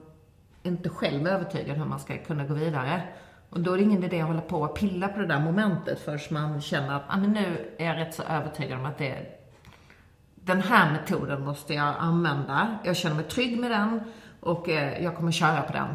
inte 0.63 0.89
själv 0.89 1.27
är 1.27 1.31
övertygad 1.31 1.77
hur 1.77 1.85
man 1.85 2.01
ska 2.01 2.19
kunna 2.19 2.45
gå 2.45 2.55
vidare. 2.55 3.03
Och 3.51 3.61
då 3.61 3.73
är 3.73 3.77
det 3.77 3.83
ingen 3.83 4.05
idé 4.05 4.21
att 4.21 4.27
hålla 4.27 4.41
på 4.41 4.61
och 4.63 4.79
pilla 4.79 5.09
på 5.09 5.19
det 5.19 5.27
där 5.27 5.41
momentet 5.41 6.01
förrän 6.01 6.19
man 6.31 6.61
känner 6.61 6.95
att 6.95 7.03
ah, 7.09 7.17
men 7.17 7.33
nu 7.33 7.75
är 7.79 7.87
jag 7.87 7.97
rätt 7.97 8.15
så 8.15 8.23
övertygad 8.23 8.79
om 8.79 8.87
att 8.87 8.99
det 8.99 9.09
är 9.09 9.29
den 10.35 10.63
här 10.63 10.93
metoden 10.93 11.45
måste 11.45 11.75
jag 11.75 11.95
använda. 11.99 12.79
Jag 12.85 12.97
känner 12.97 13.17
mig 13.17 13.25
trygg 13.25 13.59
med 13.59 13.71
den 13.71 14.01
och 14.41 14.69
eh, 14.69 15.05
jag 15.05 15.17
kommer 15.17 15.33
köra 15.33 15.63
på 15.63 15.73
den 15.73 15.89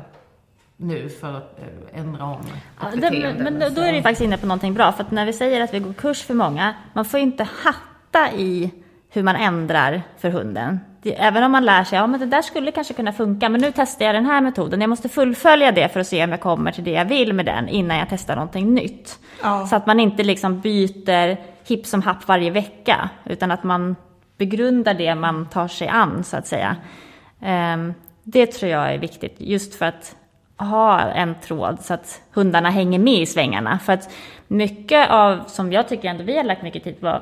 nu 0.77 1.09
för 1.09 1.33
att 1.33 1.59
eh, 1.59 1.99
ändra 1.99 2.25
om 2.25 2.41
Ja, 2.81 2.87
det, 2.95 3.35
men 3.39 3.59
då, 3.75 3.81
är 3.81 3.93
det 3.93 4.01
faktiskt 4.01 4.21
inne 4.21 4.37
på 4.37 4.45
någonting 4.45 4.73
bra, 4.73 4.91
för 4.91 5.03
att 5.03 5.11
när 5.11 5.25
vi 5.25 5.33
säger 5.33 5.61
att 5.61 5.73
vi 5.73 5.79
går 5.79 5.93
kurs 5.93 6.23
för 6.23 6.33
många, 6.33 6.75
man 6.93 7.05
får 7.05 7.19
ju 7.19 7.23
inte 7.25 7.43
hatta 7.43 7.94
i 8.31 8.71
hur 9.09 9.23
man 9.23 9.35
ändrar 9.35 10.01
för 10.17 10.29
hunden. 10.29 10.79
Även 11.03 11.43
om 11.43 11.51
man 11.51 11.65
lär 11.65 11.83
sig, 11.83 11.97
ja 11.97 12.07
men 12.07 12.19
det 12.19 12.25
där 12.25 12.41
skulle 12.41 12.71
kanske 12.71 12.93
kunna 12.93 13.13
funka, 13.13 13.49
men 13.49 13.61
nu 13.61 13.71
testar 13.75 14.05
jag 14.05 14.15
den 14.15 14.25
här 14.25 14.41
metoden. 14.41 14.81
Jag 14.81 14.89
måste 14.89 15.09
fullfölja 15.09 15.71
det 15.71 15.89
för 15.89 15.99
att 15.99 16.07
se 16.07 16.23
om 16.23 16.31
jag 16.31 16.41
kommer 16.41 16.71
till 16.71 16.83
det 16.83 16.91
jag 16.91 17.05
vill 17.05 17.33
med 17.33 17.45
den 17.45 17.67
innan 17.67 17.97
jag 17.97 18.07
testar 18.09 18.35
någonting 18.35 18.73
nytt. 18.73 19.19
Ja. 19.43 19.67
Så 19.67 19.75
att 19.75 19.85
man 19.85 19.99
inte 19.99 20.23
liksom 20.23 20.59
byter 20.59 21.37
hipp 21.67 21.85
som 21.85 22.01
happ 22.01 22.27
varje 22.27 22.51
vecka, 22.51 23.09
utan 23.25 23.51
att 23.51 23.63
man 23.63 23.95
begrundar 24.37 24.93
det 24.93 25.15
man 25.15 25.45
tar 25.45 25.67
sig 25.67 25.87
an, 25.87 26.23
så 26.23 26.37
att 26.37 26.47
säga. 26.47 26.75
Ehm, 27.41 27.93
det 28.23 28.45
tror 28.45 28.71
jag 28.71 28.93
är 28.93 28.97
viktigt, 28.97 29.35
just 29.37 29.75
för 29.75 29.85
att 29.85 30.15
ha 30.57 30.99
en 31.01 31.35
tråd 31.35 31.77
så 31.81 31.93
att 31.93 32.21
hundarna 32.33 32.69
hänger 32.69 32.99
med 32.99 33.21
i 33.21 33.25
svängarna. 33.25 33.79
För 33.79 33.93
att 33.93 34.09
mycket 34.47 35.09
av, 35.09 35.43
som 35.47 35.71
jag 35.71 35.87
tycker 35.87 36.09
ändå 36.09 36.23
vi 36.23 36.37
har 36.37 36.43
lagt 36.43 36.63
mycket 36.63 36.83
tid 36.83 37.01
på, 37.01 37.21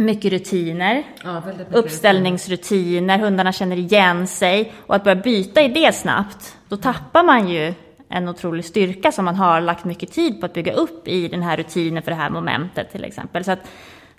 mycket 0.00 0.32
rutiner, 0.32 1.02
Ja, 1.24 1.42
mycket 1.46 1.74
uppställningsrutiner, 1.74 3.18
hundarna 3.18 3.52
känner 3.52 3.76
igen 3.76 4.26
sig 4.26 4.72
och 4.86 4.94
att 4.96 5.04
börja 5.04 5.16
byta 5.22 5.62
i 5.62 5.68
det 5.68 5.92
snabbt, 5.94 6.56
då 6.68 6.76
tappar 6.76 7.22
man 7.24 7.48
ju 7.48 7.74
en 8.08 8.28
otrolig 8.28 8.64
styrka 8.64 9.12
som 9.12 9.24
man 9.24 9.34
har 9.36 9.60
lagt 9.60 9.84
mycket 9.84 10.12
tid 10.12 10.40
på 10.40 10.46
att 10.46 10.52
bygga 10.54 10.72
upp 10.72 11.08
i 11.08 11.28
den 11.28 11.42
här 11.42 11.56
rutinen 11.56 12.02
för 12.02 12.10
det 12.10 12.16
här 12.16 12.30
momentet 12.30 12.92
till 12.92 13.04
exempel. 13.04 13.44
Så 13.44 13.52
att, 13.52 13.60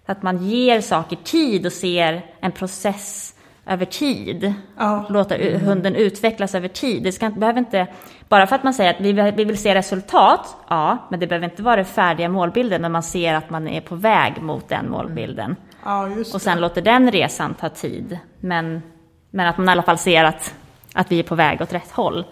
att 0.05 0.23
man 0.23 0.37
ger 0.49 0.81
saker 0.81 1.15
tid 1.23 1.65
och 1.65 1.71
ser 1.73 2.25
en 2.41 2.51
process 2.51 3.35
över 3.65 3.85
tid. 3.85 4.53
Ja. 4.77 5.05
Låta 5.09 5.37
u- 5.37 5.57
hunden 5.57 5.95
utvecklas 5.95 6.55
över 6.55 6.67
tid. 6.67 7.03
Det 7.03 7.11
ska, 7.11 7.25
inte- 7.25 7.39
behöver 7.39 7.59
inte, 7.59 7.87
bara 8.29 8.47
för 8.47 8.55
att 8.55 8.63
man 8.63 8.73
säger 8.73 8.89
att 8.93 9.01
vi, 9.01 9.13
vill- 9.13 9.33
vi 9.35 9.43
vill 9.43 9.57
se 9.57 9.75
resultat, 9.75 10.55
ja, 10.69 11.07
men 11.11 11.19
det 11.19 11.27
behöver 11.27 11.45
inte 11.45 11.63
vara 11.63 11.75
den 11.75 11.85
färdiga 11.85 12.29
målbilden, 12.29 12.81
men 12.81 12.91
man 12.91 13.03
ser 13.03 13.33
att 13.33 13.49
man 13.49 13.67
är 13.67 13.81
på 13.81 13.95
väg 13.95 14.41
mot 14.41 14.69
den 14.69 14.89
målbilden. 14.89 15.55
Ja, 15.83 16.09
just 16.09 16.35
Och 16.35 16.41
sen 16.41 16.61
låter 16.61 16.81
den 16.81 17.11
resan 17.11 17.53
ta 17.53 17.69
tid. 17.69 18.19
Men, 18.39 18.81
men 19.29 19.47
att 19.47 19.57
man 19.57 19.67
i 19.69 19.71
alla 19.71 19.83
fall 19.83 19.97
ser 19.97 20.23
att, 20.23 20.55
att 20.93 21.11
vi 21.11 21.19
är 21.19 21.23
på 21.23 21.35
väg 21.35 21.61
åt 21.61 21.73
rätt 21.73 21.91
håll. 21.91 22.25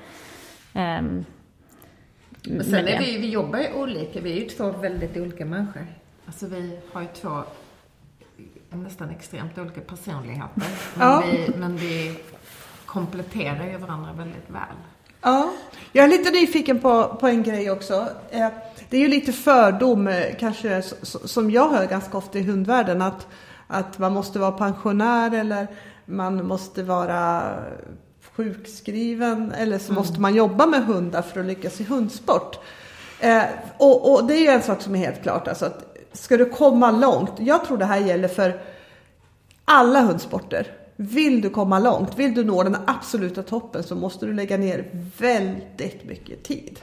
Men 0.74 1.26
sen 2.64 2.88
är 2.88 3.00
vi, 3.00 3.18
vi 3.18 3.30
jobbar 3.30 3.60
ju 3.60 3.74
olika. 3.74 4.22
Vi 4.22 4.32
är 4.32 4.36
ju 4.36 4.50
två 4.50 4.72
väldigt 4.72 5.18
olika 5.18 5.46
människor. 5.46 5.88
Alltså 6.26 6.48
vi 6.48 6.80
har 6.94 7.02
ju 7.02 7.08
två 7.08 7.44
nästan 8.70 9.10
extremt 9.10 9.58
olika 9.58 9.82
personligheter. 9.82 10.50
Men, 10.56 11.08
Ja. 11.08 11.24
vi, 11.32 11.54
men 11.58 11.78
vi 11.78 12.20
kompletterar 12.86 13.66
ju 13.66 13.78
varandra 13.78 14.14
väldigt 14.14 14.50
väl. 14.50 14.76
Ja, 15.22 15.50
jag 15.92 16.06
är 16.06 16.10
lite 16.10 16.32
nyfiken 16.32 16.80
på, 16.80 17.18
på 17.20 17.28
en 17.28 17.44
grej 17.44 17.72
också. 17.72 18.08
Eh, 18.32 18.48
Det 18.90 18.98
är 18.98 19.02
ju 19.02 19.08
lite 19.08 19.34
fördom 19.34 20.08
eh, 20.08 20.36
kanske 20.40 20.84
som 21.04 21.52
jag 21.52 21.70
hör 21.70 21.86
ganska 21.88 22.18
ofta 22.18 22.40
i 22.40 22.44
hundvärlden 22.44 23.02
att, 23.02 23.28
att 23.68 24.00
man 24.00 24.14
måste 24.14 24.40
vara 24.40 24.52
pensionär 24.52 25.36
eller 25.36 25.68
man 26.06 26.48
måste 26.48 26.84
vara 26.84 27.54
sjukskriven 28.36 29.52
eller 29.52 29.78
så 29.80 29.94
måste 29.94 30.22
man 30.22 30.36
jobba 30.36 30.66
med 30.66 30.86
hundar 30.86 31.22
för 31.22 31.40
att 31.40 31.46
lyckas 31.46 31.82
i 31.82 31.84
hundsport. 31.84 32.60
Eh, 33.20 33.44
och, 33.78 34.14
och 34.14 34.28
det 34.28 34.34
är 34.34 34.42
ju 34.42 34.48
en 34.48 34.62
sak 34.62 34.82
som 34.82 34.96
är 34.96 35.00
helt 35.00 35.24
klart, 35.24 35.48
alltså 35.48 35.66
att 35.66 35.98
ska 36.14 36.38
du 36.38 36.46
komma 36.46 36.92
långt, 36.92 37.32
jag 37.38 37.66
tror 37.66 37.78
det 37.78 37.86
här 37.86 38.00
gäller 38.00 38.28
för 38.28 38.62
alla 39.66 40.02
hundsporter. 40.02 40.68
Vill 41.02 41.42
du 41.42 41.50
komma 41.50 41.80
långt, 41.80 42.20
vill 42.20 42.34
du 42.34 42.44
nå 42.44 42.64
den 42.64 42.78
absoluta 42.88 43.44
toppen 43.44 43.84
så 43.84 43.96
måste 43.96 44.26
du 44.26 44.34
lägga 44.34 44.58
ner 44.58 44.86
väldigt 45.18 46.06
mycket 46.06 46.44
tid. 46.44 46.80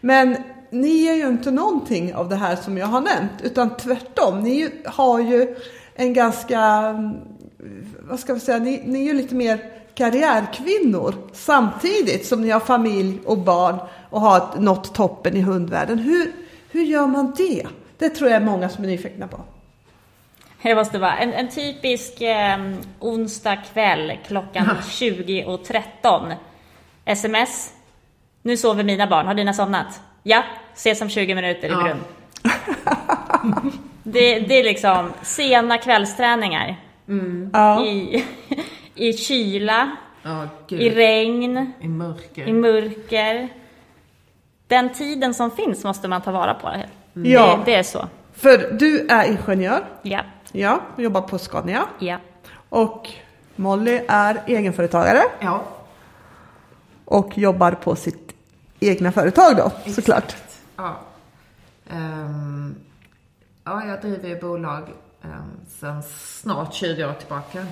Men 0.00 0.36
ni 0.70 1.06
är 1.06 1.14
ju 1.14 1.28
inte 1.28 1.50
någonting 1.50 2.14
av 2.14 2.28
det 2.28 2.36
här 2.36 2.56
som 2.56 2.78
jag 2.78 2.86
har 2.86 3.00
nämnt, 3.00 3.32
utan 3.42 3.76
tvärtom. 3.76 4.40
Ni 4.40 4.70
har 4.84 5.20
ju 5.20 5.56
en 5.94 6.12
ganska, 6.12 6.94
vad 8.00 8.20
ska 8.20 8.34
vi 8.34 8.40
säga, 8.40 8.58
ni, 8.58 8.82
ni 8.86 8.98
är 8.98 9.04
ju 9.04 9.12
lite 9.12 9.34
mer 9.34 9.72
karriärkvinnor 9.94 11.14
samtidigt 11.32 12.26
som 12.26 12.42
ni 12.42 12.50
har 12.50 12.60
familj 12.60 13.18
och 13.24 13.38
barn 13.38 13.76
och 14.10 14.20
har 14.20 14.60
nått 14.60 14.94
toppen 14.94 15.36
i 15.36 15.40
hundvärlden. 15.40 15.98
Hur, 15.98 16.32
hur 16.70 16.82
gör 16.82 17.06
man 17.06 17.34
det? 17.36 17.66
Det 17.98 18.08
tror 18.08 18.30
jag 18.30 18.42
är 18.42 18.46
många 18.46 18.68
som 18.68 18.84
är 18.84 18.88
nyfikna 18.88 19.28
på. 19.28 19.40
Det 20.64 20.74
måste 20.74 20.98
vara 20.98 21.16
en, 21.16 21.32
en 21.32 21.48
typisk 21.48 22.20
eh, 22.20 22.58
onsdag 23.00 23.56
kväll 23.72 24.12
klockan 24.26 24.66
20.13. 24.66 26.34
Sms. 27.04 27.72
Nu 28.42 28.56
sover 28.56 28.84
mina 28.84 29.06
barn. 29.06 29.26
Har 29.26 29.34
dina 29.34 29.52
somnat? 29.52 30.00
Ja, 30.22 30.42
ses 30.74 31.00
om 31.02 31.08
20 31.08 31.34
minuter 31.34 31.68
i 31.68 31.70
Ja. 31.70 31.82
brunn. 31.82 32.00
det, 34.02 34.38
det 34.40 34.54
är 34.60 34.64
liksom 34.64 35.12
sena 35.22 35.78
kvällsträningar. 35.78 36.76
Ja. 37.52 37.84
I, 37.84 38.24
I 38.94 39.12
kyla, 39.12 39.90
gud. 40.68 40.80
i 40.82 40.90
regn, 40.90 41.72
I 41.80 41.88
mörker. 41.88 42.48
i 42.48 42.52
mörker. 42.52 43.48
Den 44.68 44.88
tiden 44.92 45.34
som 45.34 45.50
finns 45.50 45.84
måste 45.84 46.08
man 46.08 46.22
ta 46.22 46.30
vara 46.30 46.54
på. 46.54 46.70
Ja. 47.12 47.56
Det, 47.64 47.70
det 47.72 47.74
är 47.74 47.82
så. 47.82 48.08
För 48.34 48.72
du 48.72 49.06
är 49.08 49.24
ingenjör, 49.28 49.84
Ja, 50.02 50.20
ja, 50.54 50.80
jobbar 50.96 51.20
på 51.20 51.38
Scania 51.38 51.86
ja. 51.98 52.18
och 52.68 53.08
Molly 53.56 54.00
är 54.08 54.42
egenföretagare 54.46 55.22
Ja, 55.40 55.64
och 57.04 57.38
jobbar 57.38 57.72
på 57.72 57.96
sitt 57.96 58.34
egna 58.80 59.12
företag 59.12 59.56
då 59.56 59.72
såklart. 59.92 60.36
ja. 60.76 60.96
Ehm, 61.90 62.74
ja, 63.64 63.84
jag 63.86 64.00
driver 64.00 64.28
ju 64.28 64.40
bolag 64.40 64.82
um, 65.22 65.30
sedan 65.68 66.02
snart 66.02 66.74
20 66.74 67.04
år 67.04 67.12
tillbaka. 67.12 67.66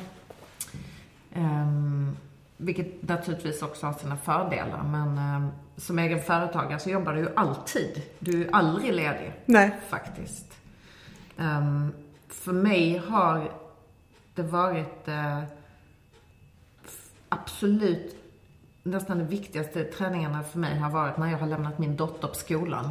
Um, 1.34 2.16
vilket 2.56 3.08
naturligtvis 3.08 3.62
också 3.62 3.86
har 3.86 3.92
sina 3.92 4.16
fördelar. 4.16 4.82
Men 4.82 5.18
ehm, 5.18 5.48
som 5.76 5.98
egen 5.98 6.22
företagare 6.22 6.78
så 6.78 6.90
jobbar 6.90 7.12
du 7.12 7.20
ju 7.20 7.28
alltid. 7.36 8.02
Du 8.18 8.30
är 8.32 8.36
ju 8.36 8.50
aldrig 8.52 8.92
ledig. 8.92 9.32
Nej. 9.44 9.70
Faktiskt. 9.88 10.46
Ehm, 11.38 11.92
för 12.34 12.52
mig 12.52 12.98
har 12.98 13.52
det 14.34 14.42
varit 14.42 15.08
eh, 15.08 15.42
absolut 17.28 18.16
nästan 18.82 19.18
de 19.18 19.24
viktigaste 19.24 19.84
träningarna 19.84 20.42
för 20.42 20.58
mig 20.58 20.78
har 20.78 20.90
varit 20.90 21.16
när 21.16 21.30
jag 21.30 21.38
har 21.38 21.46
lämnat 21.46 21.78
min 21.78 21.96
dotter 21.96 22.28
på 22.28 22.34
skolan. 22.34 22.90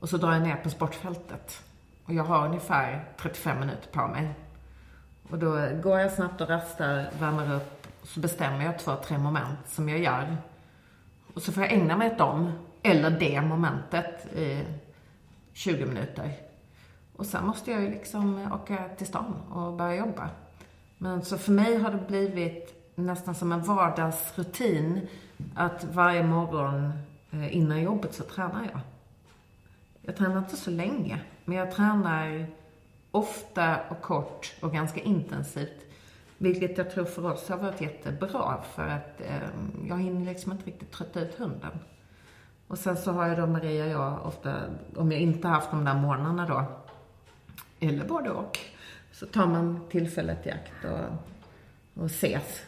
Och 0.00 0.08
så 0.08 0.16
drar 0.16 0.32
jag 0.32 0.42
ner 0.42 0.56
på 0.56 0.70
sportfältet. 0.70 1.62
Och 2.04 2.14
jag 2.14 2.24
har 2.24 2.46
ungefär 2.46 3.04
35 3.18 3.60
minuter 3.60 3.88
på 3.92 4.06
mig. 4.06 4.34
Och 5.30 5.38
då 5.38 5.68
går 5.82 6.00
jag 6.00 6.12
snabbt 6.12 6.40
och 6.40 6.48
rastar, 6.48 7.10
värmer 7.20 7.56
upp. 7.56 7.86
Och 8.02 8.08
så 8.08 8.20
bestämmer 8.20 8.64
jag 8.64 8.78
två, 8.78 8.96
tre 8.96 9.18
moment 9.18 9.58
som 9.66 9.88
jag 9.88 9.98
gör. 9.98 10.36
Och 11.34 11.42
så 11.42 11.52
får 11.52 11.62
jag 11.62 11.72
ägna 11.72 11.96
mig 11.96 12.12
åt 12.12 12.18
dem, 12.18 12.52
eller 12.82 13.10
det 13.10 13.40
momentet, 13.40 14.34
i 14.34 14.64
20 15.52 15.86
minuter. 15.86 16.32
Och 17.16 17.26
sen 17.26 17.46
måste 17.46 17.70
jag 17.70 17.82
ju 17.82 17.90
liksom 17.90 18.38
eh, 18.38 18.54
åka 18.54 18.88
till 18.96 19.06
stan 19.06 19.34
och 19.52 19.72
börja 19.72 19.96
jobba. 19.96 20.30
Men 20.98 21.22
så 21.22 21.38
för 21.38 21.52
mig 21.52 21.78
har 21.78 21.90
det 21.90 22.06
blivit 22.08 22.92
nästan 22.94 23.34
som 23.34 23.52
en 23.52 23.62
vardagsrutin 23.62 25.08
att 25.54 25.84
varje 25.84 26.22
morgon 26.22 26.92
eh, 27.30 27.56
innan 27.56 27.82
jobbet 27.82 28.14
så 28.14 28.22
tränar 28.22 28.64
jag. 28.72 28.80
Jag 30.02 30.16
tränar 30.16 30.38
inte 30.38 30.56
så 30.56 30.70
länge, 30.70 31.20
men 31.44 31.56
jag 31.58 31.72
tränar 31.72 32.46
ofta 33.10 33.76
och 33.88 34.00
kort 34.00 34.54
och 34.62 34.72
ganska 34.72 35.00
intensivt. 35.00 35.84
Vilket 36.38 36.78
jag 36.78 36.90
tror 36.90 37.04
för 37.04 37.32
oss 37.32 37.48
har 37.48 37.56
varit 37.56 37.80
jättebra 37.80 38.62
för 38.74 38.88
att 38.88 39.20
eh, 39.20 39.48
jag 39.88 40.02
hinner 40.02 40.26
liksom 40.26 40.52
inte 40.52 40.66
riktigt 40.66 40.92
trötta 40.92 41.20
ut 41.20 41.38
hunden. 41.38 41.78
Och 42.68 42.78
sen 42.78 42.96
så 42.96 43.12
har 43.12 43.26
jag 43.26 43.38
då 43.38 43.46
Maria 43.46 43.84
och 43.84 43.90
jag 43.90 44.26
ofta, 44.26 44.54
om 44.96 45.12
jag 45.12 45.20
inte 45.20 45.48
haft 45.48 45.70
de 45.70 45.84
där 45.84 45.94
morgnarna 45.94 46.46
då, 46.46 46.64
eller 47.88 48.04
både 48.04 48.30
och, 48.30 48.58
så 49.12 49.26
tar 49.26 49.46
man 49.46 49.80
tillfället 49.90 50.46
i 50.46 50.50
akt 50.50 50.84
och, 50.84 52.02
och 52.02 52.06
ses 52.06 52.62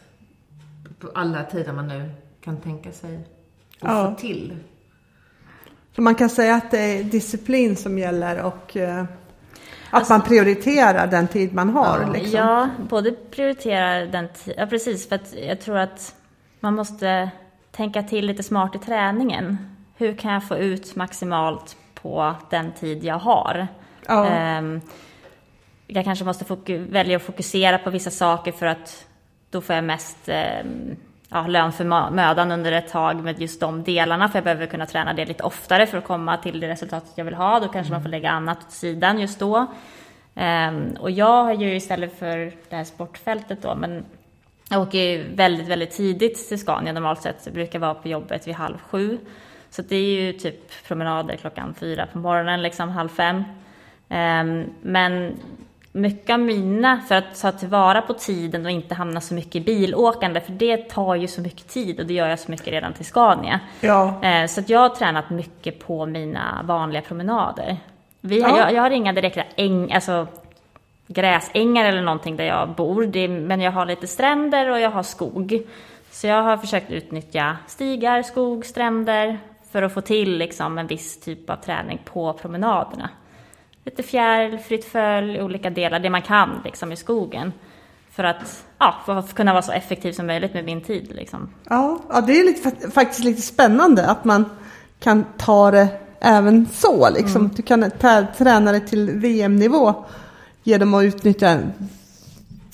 på 0.99 1.09
alla 1.15 1.43
tider 1.43 1.73
man 1.73 1.87
nu 1.87 2.11
kan 2.41 2.57
tänka 2.61 2.91
sig 2.91 3.17
och 3.81 3.89
Ja. 3.89 4.09
få 4.11 4.21
till. 4.21 4.57
Så 5.95 6.01
man 6.01 6.15
kan 6.15 6.29
säga 6.29 6.55
att 6.55 6.71
det 6.71 6.79
är 6.79 7.03
disciplin 7.03 7.75
som 7.75 7.97
gäller 7.97 8.41
och 8.41 8.77
eh, 8.77 9.05
att 9.89 10.09
man 10.09 10.21
prioriterar 10.21 11.07
den 11.07 11.27
tid 11.27 11.53
man 11.53 11.69
har. 11.69 12.01
Ja, 12.01 12.13
liksom. 12.13 12.39
Ja, 12.39 12.69
både 12.89 13.11
prioritera 13.11 14.05
den 14.05 14.27
tiden, 14.33 14.59
ja 14.59 14.67
precis, 14.67 15.09
för 15.09 15.15
att 15.15 15.33
jag 15.47 15.61
tror 15.61 15.77
att 15.77 16.15
man 16.59 16.75
måste 16.75 17.29
tänka 17.71 18.03
till 18.03 18.25
lite 18.25 18.43
smart 18.43 18.75
i 18.75 18.79
träningen. 18.79 19.57
Hur 19.95 20.13
kan 20.17 20.33
jag 20.33 20.47
få 20.47 20.57
ut 20.57 20.95
maximalt 20.95 21.77
på 21.93 22.35
den 22.49 22.71
tid 22.71 23.03
jag 23.03 23.19
har? 23.19 23.67
Ja. 24.07 24.25
Ehm, 24.27 24.81
jag 25.87 26.05
kanske 26.05 26.25
måste 26.25 26.45
välja 26.67 27.17
att 27.17 27.23
fokusera 27.23 27.77
på 27.77 27.89
vissa 27.89 28.11
saker 28.11 28.51
för 28.51 28.65
att 28.65 29.07
då 29.49 29.61
får 29.61 29.75
jag 29.75 29.83
mest 29.83 30.29
ehm, 30.29 30.95
ja, 31.29 31.47
lön 31.47 31.71
för 31.71 31.83
mö- 31.83 32.11
mödan 32.11 32.51
under 32.51 32.71
ett 32.71 32.89
tag 32.89 33.23
med 33.23 33.41
just 33.41 33.59
de 33.59 33.83
delarna. 33.83 34.29
För 34.29 34.37
jag 34.37 34.43
behöver 34.43 34.65
kunna 34.65 34.85
träna 34.85 35.13
det 35.13 35.25
lite 35.25 35.43
oftare 35.43 35.87
för 35.87 35.97
att 35.97 36.03
komma 36.03 36.37
till 36.37 36.59
det 36.59 36.67
resultatet 36.67 37.11
jag 37.15 37.25
vill 37.25 37.33
ha. 37.33 37.59
Då 37.59 37.67
kanske 37.67 37.93
man 37.93 38.01
får 38.01 38.09
lägga 38.09 38.29
annat 38.29 38.57
åt 38.57 38.71
sidan 38.71 39.19
just 39.19 39.39
då. 39.39 39.65
Ehm, 40.35 40.97
och 40.99 41.11
jag 41.11 41.43
har 41.43 41.53
ju 41.53 41.75
istället 41.75 42.19
för 42.19 42.37
det 42.69 42.75
här 42.75 42.83
sportfältet 42.83 43.61
då, 43.61 43.75
men 43.75 44.05
jag 44.69 44.81
åker 44.81 44.99
ju 44.99 45.35
väldigt, 45.35 45.67
väldigt 45.67 45.91
tidigt 45.91 46.47
till 46.47 46.59
Scania 46.59 46.93
normalt 46.93 47.21
sett. 47.21 47.41
Jag 47.45 47.53
brukar 47.53 47.79
vara 47.79 47.93
på 47.93 48.07
jobbet 48.07 48.47
vid 48.47 48.55
halv 48.55 48.77
sju. 48.77 49.17
Så 49.69 49.81
det 49.81 49.95
är 49.95 50.21
ju 50.21 50.33
typ 50.33 50.83
promenader 50.87 51.35
klockan 51.35 51.73
fyra 51.73 52.07
på 52.13 52.17
morgonen, 52.17 52.61
liksom 52.61 52.89
halv 52.89 53.09
fem. 53.09 53.43
Ehm, 54.09 54.65
men 54.81 55.35
mycket 55.97 56.33
av 56.33 56.39
mina, 56.39 57.01
för 57.07 57.15
att 57.15 57.41
ta 57.41 57.51
tillvara 57.51 58.01
på 58.01 58.13
tiden 58.13 58.65
och 58.65 58.71
inte 58.71 58.95
hamna 58.95 59.21
så 59.21 59.33
mycket 59.33 59.55
i 59.55 59.59
bilåkande, 59.59 60.41
för 60.41 60.51
det 60.51 60.77
tar 60.89 61.15
ju 61.15 61.27
så 61.27 61.41
mycket 61.41 61.67
tid 61.67 61.99
och 61.99 62.05
det 62.05 62.13
gör 62.13 62.27
jag 62.27 62.39
så 62.39 62.51
mycket 62.51 62.67
redan 62.67 62.93
till 62.93 63.05
Scania. 63.05 63.59
Ja. 63.81 64.23
Eh, 64.23 64.47
Så 64.47 64.59
att 64.59 64.69
jag 64.69 64.79
har 64.79 64.89
tränat 64.89 65.29
mycket 65.29 65.79
på 65.87 66.05
mina 66.05 66.61
vanliga 66.63 67.01
promenader. 67.01 67.77
Vi, 68.21 68.39
Ja. 68.41 68.57
jag, 68.57 68.73
jag 68.73 68.81
har 68.81 68.89
inga 68.89 69.13
direkta 69.13 69.43
äng, 69.55 69.91
alltså, 69.93 70.27
gräsängar 71.07 71.85
eller 71.85 72.01
någonting 72.01 72.35
där 72.37 72.43
jag 72.45 72.69
bor, 72.69 73.05
det, 73.05 73.27
men 73.27 73.61
jag 73.61 73.71
har 73.71 73.85
lite 73.85 74.07
stränder 74.07 74.69
och 74.69 74.79
jag 74.79 74.89
har 74.91 75.03
skog. 75.03 75.61
Så 76.11 76.27
jag 76.27 76.43
har 76.43 76.57
försökt 76.57 76.91
utnyttja 76.91 77.57
stigar, 77.67 78.21
skog, 78.23 78.65
stränder 78.65 79.39
för 79.71 79.81
att 79.83 79.93
få 79.93 80.01
till 80.01 80.37
liksom, 80.37 80.77
en 80.77 80.87
viss 80.87 81.19
typ 81.19 81.49
av 81.49 81.55
träning 81.55 81.99
på 82.05 82.33
promenaderna. 82.33 83.09
Lite 83.87 84.03
fjäril, 84.03 84.59
fritt 84.59 84.85
följ, 84.85 85.41
olika 85.41 85.69
delar, 85.69 85.99
det 85.99 86.09
man 86.09 86.21
kan 86.21 86.61
liksom, 86.63 86.91
i 86.91 86.95
skogen. 86.95 87.53
För 88.11 88.23
att, 88.23 88.63
ja, 88.77 88.95
för 89.05 89.15
att 89.15 89.33
kunna 89.33 89.53
vara 89.53 89.61
så 89.61 89.71
effektiv 89.71 90.11
som 90.11 90.27
möjligt 90.27 90.53
med 90.53 90.65
min 90.65 90.81
tid. 90.81 91.11
Liksom. 91.15 91.49
Ja, 91.69 91.99
ja 92.09 92.21
det 92.21 92.39
är 92.39 92.45
lite, 92.45 92.69
fak- 92.69 92.91
faktiskt 92.91 93.23
lite 93.23 93.41
spännande 93.41 94.05
att 94.05 94.25
man 94.25 94.45
kan 94.99 95.25
ta 95.37 95.71
det 95.71 95.87
även 96.19 96.67
så. 96.73 97.09
Liksom. 97.09 97.41
Mm. 97.41 97.51
Du 97.55 97.61
kan 97.61 97.91
träna 98.37 98.71
det 98.71 98.79
till 98.79 99.11
VM-nivå 99.11 100.05
genom 100.63 100.93
att 100.93 101.03
utnyttja 101.03 101.59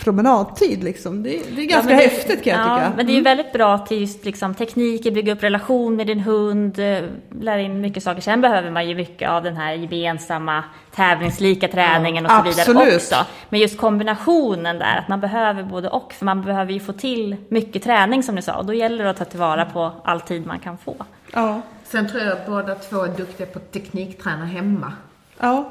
promenadtid. 0.03 0.83
Liksom. 0.83 1.23
Det, 1.23 1.29
det 1.55 1.61
är 1.61 1.65
ganska 1.65 1.89
men 1.89 1.97
det- 1.97 2.03
häftigt 2.03 2.43
kan 2.43 2.53
jag 2.59 2.67
ja, 2.69 2.75
tycka. 2.77 2.93
Men 2.97 3.05
det 3.05 3.11
är 3.11 3.15
ju 3.15 3.21
väldigt 3.21 3.53
bra 3.53 3.77
till 3.77 4.01
just 4.01 4.25
liksom, 4.25 4.53
tekniker, 4.53 5.11
bygga 5.11 5.33
upp 5.33 5.43
relation 5.43 5.95
med 5.95 6.07
din 6.07 6.19
hund, 6.19 6.79
eh, 6.79 6.99
lära 7.41 7.61
in 7.61 7.81
mycket 7.81 8.03
saker. 8.03 8.21
Sen 8.21 8.41
behöver 8.41 8.71
man 8.71 8.89
ju 8.89 8.95
mycket 8.95 9.29
av 9.29 9.43
den 9.43 9.57
här 9.57 9.73
gemensamma 9.73 10.63
tävlingslika 10.95 11.67
träningen 11.67 12.25
och 12.25 12.31
så 12.31 12.41
vidare 12.43 12.61
absolut. 12.61 12.95
också. 12.95 13.15
Men 13.49 13.59
just 13.59 13.77
kombinationen 13.77 14.79
där, 14.79 14.97
att 14.97 15.07
man 15.07 15.19
behöver 15.19 15.63
både 15.63 15.89
och. 15.89 16.13
För 16.13 16.25
man 16.25 16.41
behöver 16.41 16.73
ju 16.73 16.79
få 16.79 16.93
till 16.93 17.35
mycket 17.49 17.83
träning 17.83 18.23
som 18.23 18.35
ni 18.35 18.41
sa 18.41 18.53
och 18.55 18.65
då 18.65 18.73
gäller 18.73 19.03
det 19.03 19.09
att 19.09 19.17
ta 19.17 19.25
tillvara 19.25 19.65
på 19.65 19.91
all 20.03 20.21
tid 20.21 20.45
man 20.47 20.59
kan 20.59 20.77
få. 20.77 20.95
Ja, 21.33 21.61
Sen 21.83 22.09
tror 22.09 22.21
jag 22.23 22.31
att 22.31 22.45
båda 22.47 22.75
två 22.75 23.03
är 23.03 23.07
duktiga 23.07 23.47
på 23.47 23.59
teknikträna 23.59 24.45
hemma. 24.45 24.93
ja, 25.39 25.69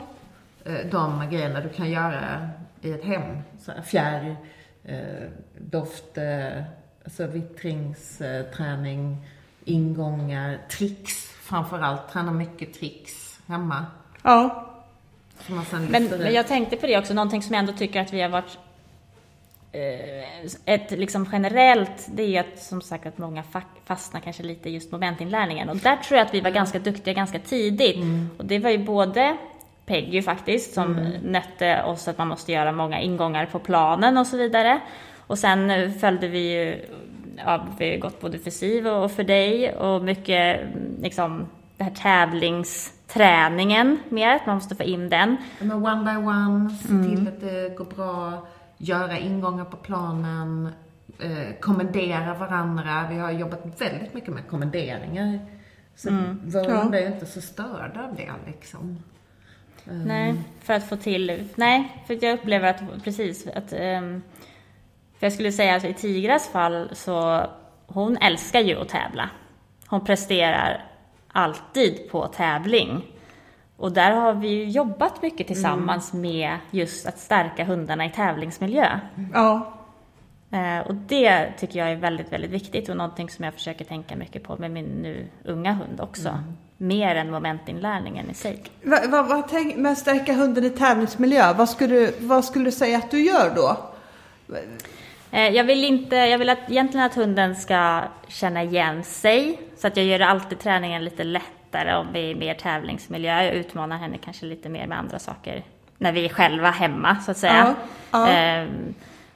Eh, 0.64 0.72
De 0.90 1.22
grejerna 1.30 1.60
du 1.60 1.68
kan 1.68 1.90
göra 1.90 2.20
i 2.82 2.92
ett 2.92 3.04
hem. 3.04 3.38
Så 3.60 3.72
Fjärr, 3.84 4.36
eh, 4.84 4.96
doft, 5.58 6.18
eh, 6.18 6.62
alltså 7.04 7.26
vittringsträning, 7.26 9.16
ingångar, 9.64 10.58
tricks. 10.70 11.28
Framförallt 11.42 12.12
träna 12.12 12.32
mycket 12.32 12.74
tricks 12.74 13.40
hemma. 13.46 13.86
ja. 14.22 14.68
Som 15.46 15.54
man 15.56 15.64
sen 15.64 15.84
Men, 15.90 16.04
men 16.04 16.34
jag 16.34 16.48
tänkte 16.48 16.76
på 16.76 16.86
det 16.86 16.98
också, 16.98 17.14
någonting 17.14 17.42
som 17.42 17.54
jag 17.54 17.60
ändå 17.60 17.72
tycker 17.72 18.00
att 18.00 18.12
vi 18.12 18.22
har 18.22 18.28
varit 18.28 18.58
eh, 19.72 20.44
ett 20.64 20.90
liksom 20.90 21.28
generellt, 21.32 22.08
det 22.14 22.22
är 22.22 22.26
ju 22.28 22.36
att 22.38 22.58
som 22.58 22.80
sagt 22.82 23.06
att 23.06 23.18
många 23.18 23.42
fa- 23.42 23.62
fastnar 23.84 24.20
kanske 24.20 24.42
lite 24.42 24.68
i 24.68 24.72
just 24.72 24.92
momentinlärningen. 24.92 25.68
Och 25.68 25.76
där 25.76 25.96
tror 25.96 26.18
jag 26.18 26.26
att 26.26 26.34
vi 26.34 26.40
var 26.40 26.50
ganska 26.50 26.78
duktiga 26.78 27.14
ganska 27.14 27.38
tidigt. 27.38 27.96
Och 28.38 28.44
det 28.44 28.58
var 28.58 28.70
ju 28.70 28.78
både 28.78 29.36
Peggy 29.92 30.22
faktiskt 30.22 30.74
som 30.74 30.92
nötte 31.22 31.82
oss 31.82 32.08
att 32.08 32.18
man 32.18 32.28
måste 32.28 32.52
göra 32.52 32.72
många 32.72 33.00
ingångar 33.00 33.46
på 33.46 33.58
planen 33.58 34.18
och 34.18 34.26
så 34.26 34.36
vidare. 34.36 34.80
Och 35.26 35.38
sen 35.38 35.92
följde 35.92 36.28
vi 36.28 36.52
ju, 36.52 36.84
ja, 37.36 37.66
vi 37.78 37.90
har 37.90 37.98
gått 37.98 38.20
både 38.20 38.38
för 38.38 38.50
Siv 38.50 38.86
och 38.88 39.10
för 39.10 39.24
dig 39.24 39.74
och 39.74 40.02
mycket 40.04 40.60
mm, 40.60 40.72
liksom 41.02 41.46
det 41.76 41.84
här 41.84 41.90
tävlingsträningen 41.90 43.98
mer, 44.08 44.36
att 44.36 44.46
man 44.46 44.54
måste 44.54 44.74
få 44.74 44.82
in 44.82 45.08
den. 45.08 45.36
Men 45.60 45.72
one 45.72 46.04
by 46.12 46.16
one, 46.26 46.70
se 46.70 46.88
Mm. 46.92 47.10
till 47.16 47.28
att 47.28 47.40
det 47.40 47.76
går 47.76 47.84
bra, 47.84 48.46
göra 48.78 49.18
ingångar 49.18 49.64
på 49.64 49.76
planen, 49.76 50.68
eh, 51.18 51.54
kommendera 51.60 52.34
varandra. 52.34 53.04
Vi 53.10 53.18
har 53.18 53.30
jobbat 53.30 53.80
väldigt 53.80 54.14
mycket 54.14 54.34
med 54.34 54.48
kommenderingar. 54.48 55.38
Så 55.96 56.08
Mm. 56.08 56.40
våra 56.44 56.64
Ja. 56.64 56.94
är 56.94 57.06
inte 57.06 57.26
så 57.26 57.40
störda 57.40 58.04
av 58.08 58.14
det 58.16 58.30
liksom. 58.46 58.98
Nej, 59.84 60.34
för 60.60 60.74
att 60.74 60.88
få 60.88 60.96
till... 60.96 61.48
Nej, 61.54 62.02
för 62.06 62.24
jag 62.24 62.38
upplever 62.38 62.70
att 62.70 63.04
precis 63.04 63.46
att... 63.46 63.72
ehm, 63.72 64.22
för 65.18 65.26
jag 65.26 65.32
skulle 65.32 65.52
säga 65.52 65.76
att 65.76 65.84
i 65.84 65.94
Tigras 65.94 66.48
fall 66.48 66.88
så... 66.92 67.46
Hon 67.86 68.16
älskar 68.16 68.60
ju 68.60 68.80
att 68.80 68.88
tävla. 68.88 69.30
Hon 69.86 70.04
presterar 70.04 70.84
alltid 71.32 72.10
på 72.10 72.26
tävling. 72.26 73.04
Och 73.76 73.92
där 73.92 74.10
har 74.12 74.34
vi 74.34 74.48
ju 74.48 74.64
jobbat 74.64 75.22
mycket 75.22 75.46
tillsammans 75.46 76.12
med 76.12 76.56
just 76.70 77.06
att 77.06 77.18
stärka 77.18 77.64
hundarna 77.64 78.06
i 78.06 78.10
tävlingsmiljö. 78.10 79.00
ja. 79.32 79.78
Eh, 80.52 80.86
och 80.86 80.94
det 80.94 81.52
tycker 81.58 81.78
jag 81.78 81.90
är 81.90 81.96
väldigt, 81.96 82.32
väldigt 82.32 82.50
viktigt 82.50 82.88
och 82.88 82.96
någonting 82.96 83.30
som 83.30 83.44
jag 83.44 83.54
försöker 83.54 83.84
tänka 83.84 84.16
mycket 84.16 84.42
på 84.42 84.56
med 84.56 84.70
min 84.70 84.84
nu 84.84 85.28
unga 85.44 85.72
hund 85.72 86.00
också. 86.00 86.38
Mer 86.82 87.14
än 87.16 87.30
momentinlärningen 87.30 88.30
i 88.30 88.34
sig. 88.34 88.62
Vad, 88.82 89.10
vad, 89.10 89.26
vad 89.28 89.48
tänk, 89.48 89.76
med 89.76 89.92
att 89.92 89.98
stärka 89.98 90.32
hunden 90.32 90.64
i 90.64 90.70
tävlingsmiljö, 90.70 91.52
vad 91.52 91.68
skulle, 91.68 91.94
du- 91.94 92.14
vad 92.20 92.44
skulle 92.44 92.64
du 92.64 92.72
säga 92.72 92.98
att 92.98 93.10
du 93.10 93.22
gör 93.24 93.52
då? 93.56 93.76
Eh, 95.30 95.48
Jag 95.48 95.64
vill, 95.64 95.84
inte, 95.84 96.16
jag 96.16 96.38
vill 96.38 96.48
att, 96.50 96.58
egentligen 96.70 97.06
att 97.06 97.14
hunden 97.14 97.56
ska 97.56 98.00
känna 98.28 98.62
igen 98.62 99.04
sig. 99.04 99.58
Så 99.78 99.86
att 99.86 99.96
jag 99.96 100.06
gör 100.06 100.20
alltid 100.20 100.58
träningen 100.58 101.04
lite 101.04 101.24
lättare 101.24 101.94
om 101.94 102.06
vi 102.12 102.30
är 102.30 102.34
mer 102.34 102.54
tävlingsmiljö. 102.54 103.42
Jag 103.42 103.54
utmanar 103.54 103.96
henne 103.98 104.18
kanske 104.18 104.46
lite 104.46 104.68
mer 104.68 104.86
med 104.86 104.98
andra 104.98 105.18
saker. 105.18 105.62
När 105.98 106.12
vi 106.12 106.24
är 106.24 106.28
själva 106.28 106.70
hemma 106.70 107.16
så 107.24 107.30
att 107.30 107.36
säga. 107.36 107.74
Ja, 108.10 108.26
ja. 108.26 108.28
Ehm, 108.28 108.94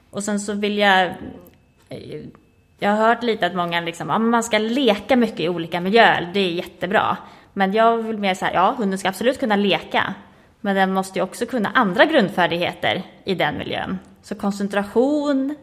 och 0.09 0.23
sen 0.23 0.39
så 0.39 0.53
vill 0.53 0.77
jag... 0.77 1.05
eh, 1.89 2.21
Jag 2.79 2.89
har 2.89 3.07
hört 3.07 3.23
lite 3.23 3.45
att 3.47 3.55
många 3.55 3.81
liksom, 3.81 4.09
ja, 4.09 4.19
man 4.19 4.43
ska 4.43 4.57
leka 4.57 5.15
mycket 5.15 5.39
i 5.39 5.49
olika 5.49 5.79
miljöer. 5.81 6.29
Det 6.33 6.39
är 6.39 6.51
jättebra. 6.51 7.17
Men 7.57 7.73
jag 7.73 7.97
vill 7.97 8.17
mer 8.17 8.33
så 8.33 8.45
här, 8.45 8.53
ja 8.53 8.75
hunden 8.77 8.99
ska 8.99 9.09
absolut 9.09 9.39
kunna 9.39 9.55
leka. 9.55 10.13
Men 10.61 10.75
den 10.75 10.93
måste 10.93 11.19
ju 11.19 11.23
också 11.23 11.45
kunna 11.45 11.71
andra 11.73 12.05
grundfärdigheter 12.05 13.03
i 13.23 13.35
den 13.35 13.57
miljön. 13.57 13.99
Så 14.21 14.35
koncentration, 14.35 15.55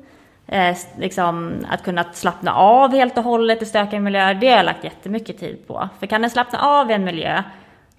eh, 0.46 0.76
liksom 0.98 1.52
att 1.70 1.85
kunna 1.85 2.04
slappna 2.12 2.54
av 2.54 2.92
helt 2.92 3.18
och 3.18 3.24
hållet 3.24 3.62
i 3.62 3.66
stökiga 3.66 4.00
miljöer, 4.00 4.35
det 4.35 4.48
har 4.48 4.57
jag 4.57 4.64
lagt 4.64 4.85
jättemycket 4.85 5.38
tid 5.40 5.66
på. 5.66 5.88
För 5.98 6.07
kan 6.07 6.20
den 6.20 6.30
slappna 6.30 6.59
av 6.59 6.90
i 6.90 6.94
en 6.94 7.04
miljö, 7.04 7.42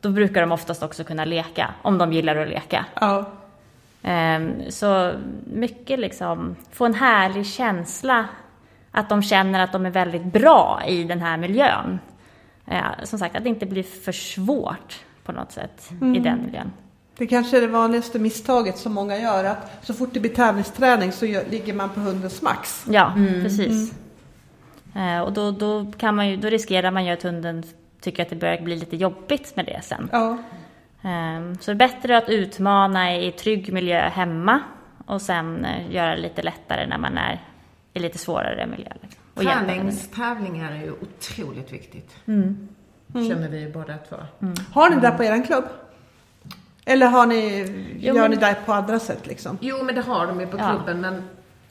då 0.01 0.09
brukar 0.09 0.41
de 0.41 0.51
oftast 0.51 0.83
också 0.83 1.03
kunna 1.03 1.25
leka, 1.25 1.73
om 1.81 1.97
de 1.97 2.13
gillar 2.13 2.35
att 2.35 2.49
leka. 2.49 2.85
Ja, 3.01 3.25
Ehm, 4.03 4.71
Så 4.71 5.11
mycket 5.53 5.99
liksom, 5.99 6.55
få 6.71 6.85
en 6.85 6.93
härlig 6.93 7.47
känsla, 7.47 8.25
att 8.91 9.09
de 9.09 9.23
känner 9.23 9.63
att 9.63 9.71
de 9.71 9.85
är 9.85 9.89
väldigt 9.89 10.23
bra 10.23 10.81
i 10.87 11.03
den 11.03 11.21
här 11.21 11.37
miljön. 11.37 11.99
Eh, 12.67 12.83
Som 13.03 13.19
sagt, 13.19 13.35
att 13.35 13.43
det 13.43 13.49
inte 13.49 13.65
blir 13.65 13.83
för 13.83 14.11
svårt 14.11 14.99
på 15.23 15.31
något 15.31 15.51
sätt 15.51 15.89
i 16.15 16.19
den 16.19 16.41
miljön. 16.45 16.71
det 17.17 17.27
kanske 17.27 17.57
är 17.57 17.61
det 17.61 17.67
vanligaste 17.67 18.19
misstaget 18.19 18.77
som 18.77 18.93
många 18.93 19.17
gör, 19.17 19.43
att 19.43 19.85
så 19.85 19.93
fort 19.93 20.09
det 20.13 20.19
blir 20.19 20.33
tävlingsträning 20.33 21.11
så 21.11 21.25
gör, 21.25 21.43
ligger 21.49 21.73
man 21.73 21.89
på 21.89 21.99
hundens 21.99 22.41
max. 22.41 22.85
Ja, 22.89 23.13
precis. 23.41 23.93
Eh, 24.95 25.19
Och 25.19 25.33
då, 25.33 25.51
då, 25.51 25.91
kan 25.97 26.15
man 26.15 26.29
ju, 26.29 26.37
då 26.37 26.47
riskerar 26.49 26.91
man 26.91 27.05
ju 27.05 27.11
att 27.11 27.23
hunden 27.23 27.63
tycker 28.01 28.23
att 28.23 28.29
det 28.29 28.35
börjar 28.35 28.61
bli 28.61 28.75
lite 28.75 28.95
jobbigt 28.95 29.55
med 29.55 29.65
det 29.65 29.79
sen. 29.83 30.09
Ja, 30.11 30.37
Ehm, 31.03 31.57
Så 31.61 31.71
det 31.71 31.75
är 31.75 31.87
bättre 31.89 32.17
att 32.17 32.29
utmana 32.29 33.15
i 33.17 33.31
trygg 33.31 33.73
miljö 33.73 34.09
hemma 34.09 34.59
och 35.05 35.21
sen 35.21 35.65
eh, 35.65 35.91
göra 35.91 36.15
det 36.15 36.21
lite 36.21 36.41
lättare 36.41 36.87
när 36.87 36.97
man 36.97 37.17
är 37.17 37.41
i 37.93 37.99
lite 37.99 38.17
svårare 38.17 38.67
miljö. 38.67 38.89
Liksom. 39.01 39.21
Och. 39.35 39.41
Träningstävlingar 39.43 40.71
är 40.71 40.75
ju 40.83 40.91
otroligt 40.91 41.73
viktigt. 41.73 42.15
Mm. 42.27 42.67
Känner 43.13 43.49
vi 43.49 43.59
ju 43.59 43.71
båda 43.71 43.97
två. 44.09 44.15
Har 44.73 44.89
ni 44.89 44.95
det 44.95 45.11
på 45.11 45.23
er 45.23 45.45
klubb? 45.45 45.65
Eller 46.85 47.07
har 47.07 47.25
ni, 47.25 47.65
Jo, 47.99 48.15
gör 48.15 48.21
men- 48.21 48.31
ni 48.31 48.37
det 48.37 48.55
på 48.65 48.73
andra 48.73 48.99
sätt 48.99 49.27
liksom? 49.27 49.57
Jo, 49.61 49.83
men 49.83 49.95
det 49.95 50.01
har 50.01 50.27
de 50.27 50.39
ju 50.39 50.47
på 50.47 50.57
Ja. 50.57 50.69
klubben, 50.69 51.01
men 51.01 51.23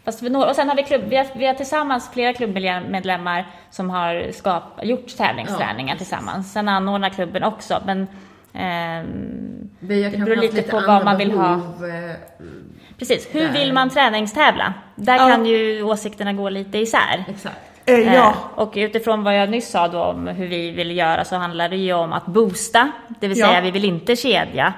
Fast 0.05 0.23
vi, 0.23 0.35
och 0.35 0.57
sen 0.57 0.69
har 0.69 0.77
vi, 0.77 0.83
klubb, 0.83 1.03
vi, 1.09 1.17
har, 1.17 1.27
vi 1.37 1.47
har 1.47 1.55
tillsammans 1.55 2.11
flera 2.13 2.33
klubbmedlemmar 2.33 3.47
som 3.71 3.91
har 3.91 4.33
skap, 4.33 4.63
gjort 4.83 5.17
tävlingsträningar 5.17 5.95
Ja, 5.95 5.99
tillsammans. 5.99 6.53
Sen 6.53 6.69
anordnar 6.69 7.09
klubben 7.11 7.43
också, 7.45 7.83
men 7.87 8.07
har 8.53 9.05
Det 9.81 10.19
beror 10.25 10.37
lite 10.37 10.63
på 10.63 10.81
vad 10.81 11.05
man 11.05 11.19
vill 11.19 11.33
ha. 11.33 11.57
behov, 11.57 11.85
eh, 11.85 12.17
precis. 12.99 13.29
Hur 13.33 13.41
Där. 13.41 13.53
vill 13.53 13.73
man 13.73 13.91
träningstävla? 13.91 14.75
Där 14.97 15.17
Ja. 15.17 15.29
kan 15.29 15.47
ju 15.47 15.83
åsikterna 15.83 16.33
gå 16.33 16.49
lite 16.49 16.79
isär. 16.79 17.25
Exakt. 17.29 17.57
Eh, 17.87 18.15
ja, 18.15 18.29
Eh, 18.29 18.59
Och 18.59 18.73
utifrån 18.77 19.25
vad 19.25 19.39
jag 19.39 19.51
nyss 19.51 19.71
sa 19.71 19.89
då 19.89 20.03
om 20.03 20.27
hur 20.27 20.47
vi 20.47 20.71
vill 20.71 20.97
göra 20.97 21.25
så 21.25 21.37
handlar 21.37 21.69
det 21.69 21.77
ju 21.77 21.93
om 21.93 22.13
att 22.13 22.27
boosta, 22.27 22.91
det 23.21 23.29
vill 23.29 23.39
Ja. 23.39 23.47
säga 23.47 23.61
vi 23.61 23.71
vill 23.71 23.85
inte 23.85 24.17
kedja 24.17 24.73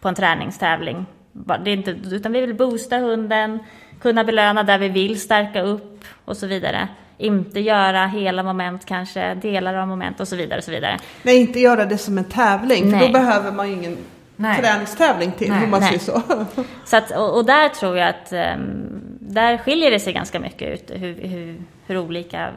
på 0.00 0.08
en 0.08 0.14
träningstävling. 0.14 1.06
Det 1.32 1.70
är 1.70 1.74
inte, 1.74 1.90
utan 1.90 2.32
vi 2.32 2.40
vill 2.40 2.54
boosta 2.54 2.96
hunden, 2.98 3.58
kunna 4.00 4.24
belöna 4.24 4.62
där 4.62 4.78
vi 4.78 4.88
vill, 4.88 5.20
stärka 5.20 5.62
upp 5.62 6.04
och 6.24 6.36
så 6.36 6.46
vidare. 6.46 6.88
Inte 7.18 7.60
göra 7.60 8.06
hela 8.06 8.42
moment 8.42 8.86
kanske, 8.86 9.34
delar 9.34 9.74
av 9.74 9.88
moment 9.88 10.20
och 10.20 10.28
så 10.28 10.36
vidare. 10.36 10.58
Och 10.58 10.64
så 10.64 10.70
vidare. 10.70 10.98
nej 11.22 11.36
inte 11.40 11.60
göra 11.60 11.84
det 11.84 11.98
som 11.98 12.18
en 12.18 12.24
tävling, 12.24 12.90
för 12.90 12.96
Nej. 12.98 13.06
då 13.06 13.12
behöver 13.12 13.52
man 13.52 13.68
ju 13.68 13.74
ingen 13.74 13.96
Nej. 14.36 14.62
träningstävling 14.62 15.32
till, 15.32 15.50
Nej. 15.50 15.64
om 15.64 15.70
man 15.70 15.80
Nej. 15.80 15.98
säger 15.98 16.20
så. 16.20 16.44
Så 16.84 16.96
att, 16.96 17.10
och, 17.10 17.36
och 17.36 17.44
där 17.44 17.68
tror 17.68 17.98
jag 17.98 18.08
att 18.08 18.32
ehm, 18.32 19.00
där 19.20 19.58
skiljer 19.58 19.90
det 19.90 20.00
sig 20.00 20.12
ganska 20.12 20.40
mycket 20.40 20.68
ut 20.68 20.90
hur, 20.94 21.14
hur, 21.28 21.62
hur 21.86 21.98
olika... 21.98 22.50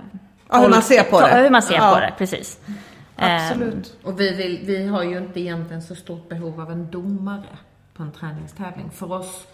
Ja, 0.50 0.58
hur 0.60 0.70
man 0.70 0.82
ser 0.82 1.04
på 1.04 1.22
det. 1.22 1.36
Hur 1.36 1.50
man 1.50 1.62
ser 1.62 1.76
Ja. 1.76 1.92
på 1.94 2.00
det, 2.00 2.14
precis. 2.18 2.60
Ehm, 3.18 3.42
Absolut. 3.52 3.98
Och 4.04 4.20
vi, 4.20 4.34
vill, 4.36 4.60
vi 4.64 4.88
har 4.88 5.04
ju 5.04 5.18
inte 5.18 5.40
egentligen 5.40 5.82
så 5.82 5.96
stort 5.96 6.30
behov 6.30 6.62
av 6.62 6.72
en 6.72 6.92
domare 6.92 7.44
på 7.94 8.04
en 8.04 8.12
träningstävling. 8.12 8.90
För 8.94 9.12
oss 9.12 9.48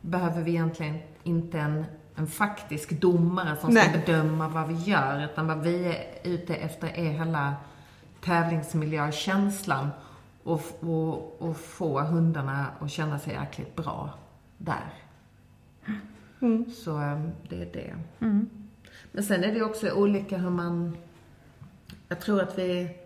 behöver 0.00 0.42
vi 0.42 0.50
egentligen 0.50 0.98
inte 1.22 1.58
en, 1.58 1.84
en 2.16 2.26
faktisk 2.26 2.90
domare 3.00 3.56
som 3.60 3.72
ska 3.72 3.82
Nej. 3.84 4.02
bedöma 4.06 4.48
vad 4.48 4.68
vi 4.68 4.74
gör. 4.74 5.24
Utan 5.32 5.46
vad 5.46 5.62
vi 5.62 5.84
är 5.86 6.30
ute 6.30 6.54
efter 6.54 6.88
är 6.88 7.10
hela 7.10 7.54
tävlingsmiljökänslan. 8.24 9.90
Och, 10.44 10.62
och, 10.80 11.42
och 11.42 11.56
få 11.56 12.00
hundarna 12.00 12.66
att 12.80 12.90
känna 12.90 13.18
sig 13.18 13.32
jäkligt 13.34 13.76
bra 13.76 14.10
där. 14.58 14.92
Så 16.84 17.02
eh, 17.02 17.20
det 17.48 17.62
är 17.62 17.72
det. 17.72 17.96
Men 19.12 19.24
sen 19.24 19.44
är 19.44 19.52
det 19.54 19.62
också 19.62 19.90
olika 19.90 20.38
hur 20.38 20.50
man... 20.50 20.96
Jag 22.08 22.20
tror 22.20 22.42
att 22.42 22.58
vi 22.58 22.96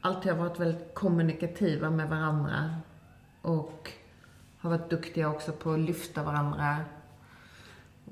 alltid 0.00 0.32
har 0.32 0.38
varit 0.38 0.60
väldigt 0.60 0.94
kommunikativa 0.94 1.90
med 1.90 2.08
varandra. 2.08 2.74
Och 3.42 3.90
har 4.58 4.70
varit 4.70 4.90
duktiga 4.90 5.30
också 5.30 5.52
på 5.52 5.72
att 5.72 5.78
lyfta 5.78 6.22
varandra. 6.22 6.76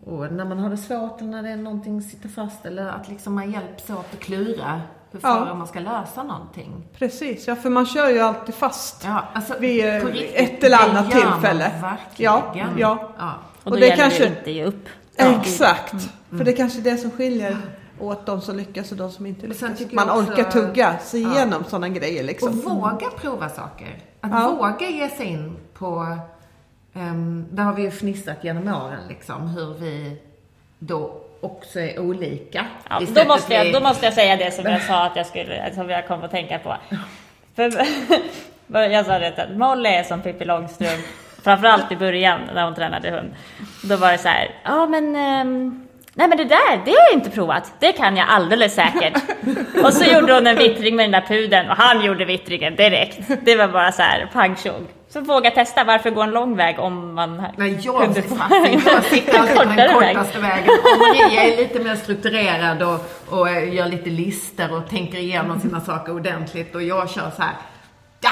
Och 0.02 0.32
när 0.32 0.44
man 0.44 0.58
har 0.58 0.70
det 0.70 0.76
svårt 0.76 1.20
eller 1.20 1.30
när 1.30 1.42
det 1.42 1.50
är 1.50 1.56
någonting 1.56 2.02
som 2.02 2.10
sitter 2.10 2.28
fast 2.28 2.66
eller 2.66 2.86
att 2.86 3.08
liksom 3.08 3.34
man 3.34 3.50
hjälps 3.50 3.90
åt 3.90 4.14
att 4.14 4.20
klura 4.20 4.82
hur 5.22 5.28
Ja. 5.28 5.46
för 5.46 5.54
man 5.54 5.66
ska 5.66 5.80
lösa 5.80 6.22
någonting. 6.22 6.84
Precis, 6.98 7.48
ja 7.48 7.56
för 7.56 7.70
man 7.70 7.86
kör 7.86 8.08
ju 8.10 8.20
alltid 8.20 8.54
fast. 8.54 9.04
Ja, 9.04 9.24
alltså, 9.32 9.54
Vid 9.58 9.86
eh, 9.94 10.00
på 10.00 10.06
riktigt, 10.08 10.30
ett 10.34 10.64
eller 10.64 10.76
det 10.78 10.82
annat 10.84 11.04
man 11.14 11.22
tillfälle. 11.22 11.72
Verkligen. 11.82 12.32
Ja, 12.32 12.54
ja. 12.76 12.98
ja. 13.18 13.34
Och, 13.62 13.66
Och 13.66 13.70
då 13.72 13.76
det 13.76 13.86
gäller 13.86 14.02
kanske- 14.02 14.24
det 14.28 14.38
inte 14.38 14.50
ge 14.50 14.64
upp. 14.64 14.88
Exakt. 15.16 15.94
För 16.30 16.44
det 16.44 16.50
är 16.52 16.56
kanske 16.56 16.80
det 16.80 16.96
som 16.96 17.10
skiljer 17.10 17.56
åt 18.00 18.26
de 18.26 18.40
som 18.40 18.56
lyckas 18.56 18.90
och 18.92 18.98
de 18.98 19.10
som 19.10 19.26
inte 19.26 19.42
Och 19.42 19.48
lyckas. 19.48 19.92
Man 19.92 20.10
också- 20.10 20.32
orkar 20.32 20.50
tugga 20.50 20.98
sig 20.98 21.22
Ja. 21.22 21.32
igenom 21.32 21.64
sådana 21.64 21.88
grejer 21.88 22.20
Och 22.20 22.26
liksom. 22.26 22.60
våga 22.60 23.06
prova 23.16 23.48
saker. 23.48 23.98
Att 24.20 24.30
Ja. 24.32 24.50
våga 24.58 24.88
ge 24.90 25.08
sig 25.08 25.26
in 25.26 25.56
på, 25.74 26.18
um, 26.94 27.46
där 27.50 27.62
har 27.62 27.72
vi 27.72 27.82
ju 27.82 27.90
fnissat 27.90 28.36
genom 28.44 28.68
åren 28.68 29.00
liksom, 29.08 29.48
hur 29.48 29.74
vi 29.74 30.16
då 30.78 31.20
också 31.44 31.80
är 31.80 31.98
olika. 31.98 32.66
Ja, 32.88 33.00
då, 33.14 33.24
måste 33.24 33.54
jag, 33.54 33.72
då 33.72 33.80
måste 33.80 34.04
jag 34.04 34.14
säga 34.14 34.36
det 34.36 34.50
som 34.50 34.64
jag 34.64 34.82
sa 34.88 35.04
att 35.04 35.16
jag 35.16 35.26
skulle, 35.26 35.74
som 35.74 35.90
jag 35.90 36.06
kom 36.06 36.22
att 36.22 36.30
tänka 36.30 36.58
på. 36.58 36.76
För, 37.56 37.72
jag 38.90 39.06
sa 39.06 39.18
det 39.18 39.26
att 39.38 39.56
Molly 39.56 39.88
är 39.88 40.02
som 40.02 40.22
Pippi 40.22 40.44
Långstrump, 40.44 41.04
framförallt 41.44 41.92
i 41.92 41.96
början 41.96 42.40
när 42.54 42.64
hon 42.64 42.74
tränade 42.74 43.10
hund. 43.10 43.34
Då 43.82 43.96
var 43.96 44.12
det 44.12 44.18
så 44.18 44.28
här, 44.28 44.50
ja 44.64 44.86
men, 44.86 45.16
ehm, 45.16 45.86
nej 46.14 46.28
men 46.28 46.38
det 46.38 46.44
där, 46.44 46.82
det 46.84 46.90
har 46.90 47.06
jag 47.10 47.12
inte 47.12 47.30
provat. 47.30 47.72
Det 47.78 47.92
kan 47.92 48.16
jag 48.16 48.28
alldeles 48.28 48.74
säkert. 48.74 49.22
Och 49.84 49.92
så 49.92 50.04
gjorde 50.04 50.34
hon 50.34 50.46
en 50.46 50.56
vittring 50.56 50.96
med 50.96 51.04
den 51.04 51.12
där 51.12 51.28
pudeln 51.28 51.70
och 51.70 51.76
han 51.76 52.04
gjorde 52.04 52.24
vittringen 52.24 52.76
direkt. 52.76 53.18
Det 53.42 53.56
var 53.56 53.68
bara 53.68 53.92
så 53.92 54.02
här, 54.02 54.30
pang 54.32 54.56
tjong. 54.56 54.86
Så 55.14 55.20
våga 55.20 55.50
testa, 55.50 55.84
varför 55.84 56.10
gå 56.10 56.22
en 56.22 56.30
lång 56.30 56.56
väg 56.56 56.78
om 56.78 57.14
man 57.14 57.42
Nej, 57.56 57.78
jag, 57.82 58.02
kunde 58.02 58.22
få 58.22 58.36
jag 58.86 59.04
sitter 59.04 59.38
alltid 59.38 59.56
på 59.56 59.64
den 59.64 59.76
kortare 59.76 60.00
väg. 60.00 60.16
kortaste 60.16 60.38
vägen. 60.38 60.68
Och 60.68 60.98
Maria 60.98 61.42
är 61.42 61.56
lite 61.56 61.78
mer 61.78 61.96
strukturerad 61.96 62.82
och, 62.82 63.00
och 63.28 63.48
gör 63.50 63.88
lite 63.88 64.10
lister 64.10 64.74
och 64.74 64.90
tänker 64.90 65.18
igenom 65.18 65.60
sina 65.60 65.80
saker 65.80 66.14
ordentligt. 66.14 66.74
Och 66.74 66.82
jag 66.82 67.10
kör 67.10 67.30
så 67.36 67.42
här, 67.42 67.52
ja! 68.20 68.30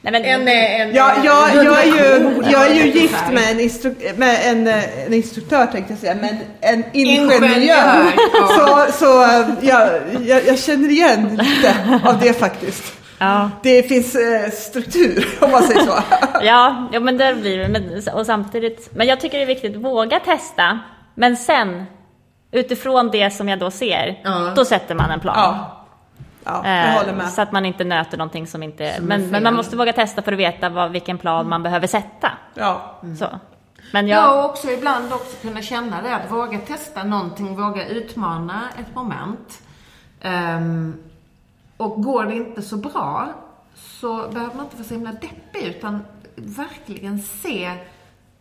Nej, 0.00 0.12
men, 0.12 0.24
En, 0.24 0.48
en, 0.48 0.94
Ja, 0.94 1.12
jag, 1.24 1.64
jag, 1.64 1.80
är 1.80 1.86
ju, 1.86 2.42
jag 2.50 2.66
är 2.70 2.74
ju 2.74 3.00
gift 3.00 3.28
med 3.32 3.50
en, 3.50 3.60
instru- 3.60 4.16
med 4.18 4.38
en, 4.44 4.66
eh, 4.66 5.06
en 5.06 5.14
instruktör 5.14 5.66
tänkte 5.66 5.92
jag 5.92 6.00
säga, 6.00 6.14
men 6.14 6.38
en 6.60 6.84
Ingenjör, 6.92 7.44
ingenjör. 7.44 8.12
Så, 8.48 8.92
så 8.92 9.22
eh, 9.22 9.46
jag, 9.60 9.88
jag, 10.20 10.46
jag 10.46 10.58
känner 10.58 10.88
igen 10.88 11.36
lite 11.42 12.00
av 12.04 12.20
det 12.20 12.32
faktiskt. 12.32 13.01
Ja. 13.22 13.50
Det 13.62 13.82
finns 13.82 14.14
eh, 14.14 14.50
struktur 14.50 15.28
om 15.40 15.50
man 15.50 15.62
säger 15.62 15.80
så. 15.80 15.98
Ja, 16.42 16.88
ja 16.92 17.00
men 17.00 17.16
där 17.18 17.34
blir 17.34 17.58
det. 17.58 17.68
Men, 17.68 18.02
och 18.14 18.26
samtidigt, 18.26 18.94
men 18.94 19.06
jag 19.06 19.20
tycker 19.20 19.38
det 19.38 19.44
är 19.44 19.46
viktigt 19.46 19.76
att 19.76 19.82
våga 19.82 20.20
testa. 20.20 20.78
Men 21.14 21.36
sen, 21.36 21.84
utifrån 22.50 23.10
det 23.10 23.30
som 23.30 23.48
jag 23.48 23.58
då 23.58 23.70
ser, 23.70 24.20
Ja. 24.24 24.52
då 24.56 24.64
sätter 24.64 24.94
man 24.94 25.10
en 25.10 25.20
plan. 25.20 25.34
Ja, 25.38 25.84
ja 26.44 26.62
jag 26.68 26.88
Eh, 26.88 26.98
håller 27.00 27.12
med. 27.12 27.28
Så 27.28 27.42
att 27.42 27.52
man 27.52 27.66
inte 27.66 27.84
nöter 27.84 28.18
någonting 28.18 28.46
som 28.46 28.62
inte... 28.62 28.94
Som 28.96 29.04
men, 29.04 29.26
men 29.30 29.42
man 29.42 29.54
måste 29.54 29.76
våga 29.76 29.92
testa 29.92 30.22
för 30.22 30.32
att 30.32 30.38
veta 30.38 30.68
vad, 30.68 30.90
vilken 30.90 31.18
plan 31.18 31.48
man 31.48 31.62
behöver 31.62 31.86
sätta. 31.86 32.30
Ja. 32.54 33.00
Så. 33.18 33.26
Men 33.92 34.08
jag... 34.08 34.18
Ja, 34.18 34.44
och 34.44 34.50
också 34.50 34.70
ibland 34.70 35.12
också 35.12 35.36
kunna 35.42 35.62
känna 35.62 36.02
det, 36.02 36.14
att 36.14 36.30
våga 36.30 36.58
testa 36.58 37.04
någonting, 37.04 37.56
våga 37.56 37.86
utmana 37.86 38.60
ett 38.80 38.94
moment. 38.94 39.62
Ehm, 40.20 40.94
och 41.82 42.02
går 42.02 42.24
det 42.24 42.34
inte 42.34 42.62
så 42.62 42.76
bra, 42.76 43.28
så 43.74 44.28
behöver 44.28 44.54
man 44.54 44.64
inte 44.64 44.76
vara 44.76 44.84
så 44.88 44.94
himla 44.94 45.12
deppig, 45.12 45.62
utan 45.62 46.00
verkligen 46.36 47.18
se 47.22 47.78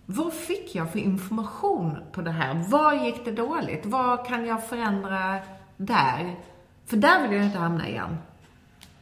vad 0.05 0.33
fick 0.33 0.75
jag 0.75 0.91
för 0.91 0.99
information 0.99 1.97
på 2.11 2.21
det 2.21 2.31
här? 2.31 2.53
Var 2.69 2.93
gick 2.93 3.25
det 3.25 3.31
dåligt? 3.31 3.85
Vad 3.85 4.27
kan 4.27 4.45
jag 4.45 4.67
förändra 4.67 5.39
där? 5.77 6.35
För 6.85 6.97
där 6.97 7.21
vill 7.27 7.37
jag 7.37 7.45
inte 7.45 7.57
hamna 7.59 7.87
igen. 7.87 8.17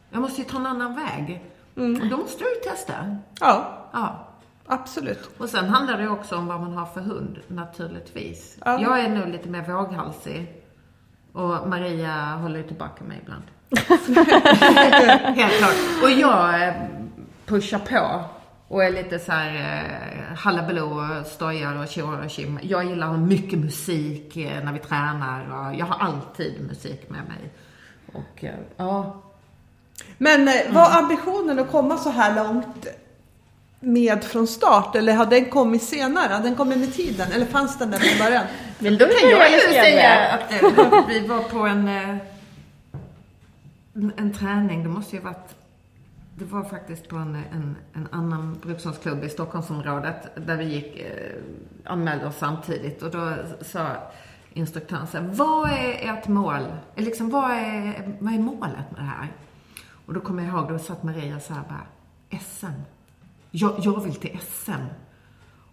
Jag 0.09 0.21
måste 0.21 0.41
ju 0.41 0.47
ta 0.47 0.57
en 0.57 0.65
annan 0.65 0.95
väg. 0.95 1.45
Och 1.75 2.07
då 2.09 2.17
måste 2.17 2.43
du 2.43 2.49
ju 2.49 2.71
testa. 2.71 3.17
ja, 3.39 3.75
Ja. 3.93 4.27
absolut. 4.67 5.29
Och 5.37 5.49
sen 5.49 5.69
handlar 5.69 5.97
det 5.97 6.09
också 6.09 6.37
om 6.37 6.47
vad 6.47 6.59
man 6.61 6.73
har 6.73 6.85
för 6.85 7.01
hund, 7.01 7.39
naturligtvis. 7.47 8.57
Ja. 8.65 8.81
Jag 8.81 8.99
är 8.99 9.09
nog 9.09 9.27
lite 9.27 9.49
mer 9.49 9.61
våghalsig. 9.73 10.63
Och 11.33 11.69
Maria 11.69 12.35
håller 12.35 12.63
tillbaka 12.63 13.03
mig 13.03 13.19
ibland. 13.23 13.43
Helt 15.35 15.57
klart. 15.57 15.75
Och 16.03 16.11
jag 16.11 16.67
eh, 16.67 16.73
pushar 17.45 17.79
på. 17.79 18.23
Och 18.67 18.83
är 18.83 18.91
lite 18.91 19.19
så 19.19 19.31
här 19.31 19.55
eh, 19.55 20.37
hallabaloo 20.37 21.19
och 21.19 21.25
stojar 21.25 21.75
och 21.75 21.87
tjoar 21.87 22.23
och 22.25 22.29
tjim. 22.29 22.59
Jag 22.63 22.85
gillar 22.85 23.07
att 23.07 23.13
ha 23.13 23.25
mycket 23.25 23.59
musik 23.59 24.37
eh, 24.37 24.63
när 24.63 24.73
vi 24.73 24.79
tränar. 24.79 25.41
Och 25.41 25.75
jag 25.75 25.85
har 25.85 26.05
alltid 26.05 26.61
musik 26.67 27.09
med 27.09 27.21
mig. 27.27 27.49
Och 28.13 28.43
eh, 28.43 28.53
ja, 28.77 29.21
Men 30.17 30.47
eh, 30.47 30.53
var 30.69 30.97
ambitionen 30.97 31.59
att 31.59 31.71
komma 31.71 31.97
så 31.97 32.09
här 32.09 32.35
långt 32.35 32.87
med 33.79 34.23
från 34.23 34.47
start 34.47 34.95
eller 34.95 35.13
har 35.13 35.25
den 35.25 35.45
kommit 35.45 35.83
senare? 35.83 36.33
Har 36.33 36.43
den 36.43 36.55
kommit 36.55 36.77
med 36.77 36.93
tiden 36.93 37.31
eller 37.31 37.45
fanns 37.45 37.77
den 37.77 37.91
där 37.91 37.99
från 37.99 38.25
början? 38.25 38.43
Vill 38.79 38.97
du 38.97 39.05
Då 39.05 39.13
kan 39.13 39.29
jag 39.29 39.51
ju 39.51 39.59
säga 39.59 40.27
att 40.27 40.51
eh, 40.51 41.07
vi 41.07 41.27
var 41.27 41.39
på 41.39 41.59
en, 41.59 41.87
eh, 41.87 42.15
en, 44.17 44.33
träning. 44.33 44.83
Det 44.83 44.89
måste 44.89 45.15
ju 45.15 45.21
varit 45.21 45.55
det 46.35 46.45
var 46.45 46.63
faktiskt 46.63 47.07
på 47.07 47.15
en, 47.15 47.35
en, 47.35 47.75
en 47.93 48.07
annan 48.11 48.57
brukshundsklubb 48.63 49.23
i 49.23 49.29
Stockholmsområdet 49.29 50.45
där 50.47 50.57
vi 50.57 50.65
gick, 50.65 50.99
eh, 50.99 51.41
anmälde 51.85 52.27
oss 52.27 52.37
samtidigt 52.37 53.03
och 53.03 53.11
då 53.11 53.33
sa 53.61 53.95
instruktören 54.53 55.07
så 55.07 55.17
här, 55.17 55.27
vad 55.27 55.69
är 55.69 56.13
ert 56.13 56.27
mål? 56.27 56.61
Eh, 56.95 57.03
liksom, 57.03 57.29
vad, 57.29 57.51
är, 57.51 58.17
vad 58.19 58.33
är 58.33 58.39
målet 58.39 58.91
med 58.91 58.99
det 58.99 59.05
här? 59.05 59.27
Och 60.05 60.13
då 60.13 60.19
kommer 60.19 60.43
jag 60.43 60.53
ihåg, 60.53 60.69
då 60.69 60.79
satt 60.79 61.03
Maria 61.03 61.39
så 61.39 61.53
här 61.53 61.63
bara, 61.69 61.85
SM. 62.39 62.81
Jag, 63.51 63.73
jag 63.79 64.03
vill 64.03 64.15
till 64.15 64.39
SM. 64.41 64.71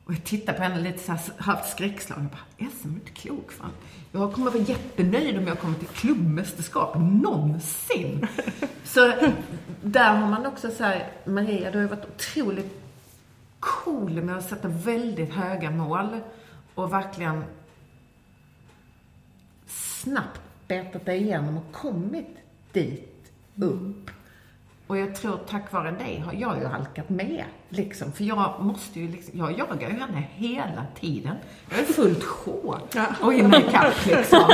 Och 0.06 0.12
jag 0.12 0.24
tittar 0.24 0.52
på 0.52 0.62
henne 0.62 0.80
lite 0.80 0.98
så 0.98 1.12
här 1.12 1.20
halvt 1.38 1.68
skräckslagen. 1.68 2.28
Jag 2.30 2.66
bara, 2.66 2.70
SM 2.76 2.88
är 2.88 2.94
inte 2.94 3.10
klok 3.10 3.52
fan. 3.52 3.70
Jag 4.12 4.32
kommer 4.32 4.50
vara 4.50 4.62
jättenöjd 4.62 5.38
om 5.38 5.46
jag 5.46 5.58
kommer 5.58 5.78
till 5.78 5.88
klubbmästerskap 5.88 6.94
någonsin. 6.96 8.26
så 8.84 9.12
där 9.82 10.14
har 10.14 10.28
man 10.28 10.46
också 10.46 10.70
så 10.70 10.84
här, 10.84 11.12
Maria, 11.24 11.70
du 11.70 11.78
har 11.78 11.82
ju 11.82 11.88
varit 11.88 12.08
otroligt 12.14 12.82
cool 13.60 14.22
med 14.22 14.36
att 14.36 14.48
sätta 14.48 14.68
väldigt 14.68 15.34
höga 15.34 15.70
mål 15.70 16.20
och 16.74 16.92
verkligen 16.92 17.44
snabbt 19.66 20.40
betat 20.68 21.06
dig 21.06 21.22
igenom 21.22 21.58
och 21.58 21.72
kommit 21.72 22.36
dit 22.72 23.32
upp. 23.56 24.10
Och 24.86 24.98
jag 24.98 25.14
tror 25.14 25.38
tack 25.48 25.72
vare 25.72 25.90
dig 25.90 26.22
har 26.26 26.32
jag 26.32 26.58
ju 26.58 26.66
halkat 26.66 27.08
med. 27.08 27.44
Liksom. 27.68 28.12
För 28.12 28.24
jag 28.24 28.54
måste 28.60 29.00
ju 29.00 29.08
liksom, 29.08 29.38
jag 29.38 29.58
jagar 29.58 29.88
ju 29.90 29.94
henne 30.00 30.22
hela 30.34 30.86
tiden. 31.00 31.36
Jag 31.70 31.78
är 31.80 31.84
fullt 31.84 32.24
sjå 32.24 32.78
och 33.20 33.34
hinner 33.34 33.58
ikapp 33.68 34.06
liksom. 34.06 34.44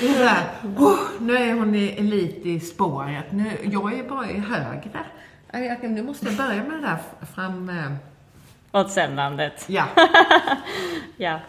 Det 0.00 0.08
är 0.08 0.12
såhär, 0.14 0.44
oh, 0.76 0.98
nu 1.20 1.36
är 1.36 1.52
hon 1.54 1.74
i 1.74 1.88
elit 1.88 2.46
i 2.46 2.60
spåret. 2.60 3.32
Nu, 3.32 3.58
jag 3.64 3.98
är 3.98 4.08
bara 4.08 4.30
i 4.30 4.38
högre. 4.38 5.04
Jag, 5.52 5.90
nu 5.90 6.02
måste 6.02 6.26
jag 6.26 6.36
börja 6.36 6.62
med 6.64 6.72
det 6.72 6.80
där 6.80 6.98
fram... 7.34 7.68
eh, 7.68 7.92
Åtsännandet. 8.80 9.64
Ja. 9.68 9.84
Ja. 11.16 11.40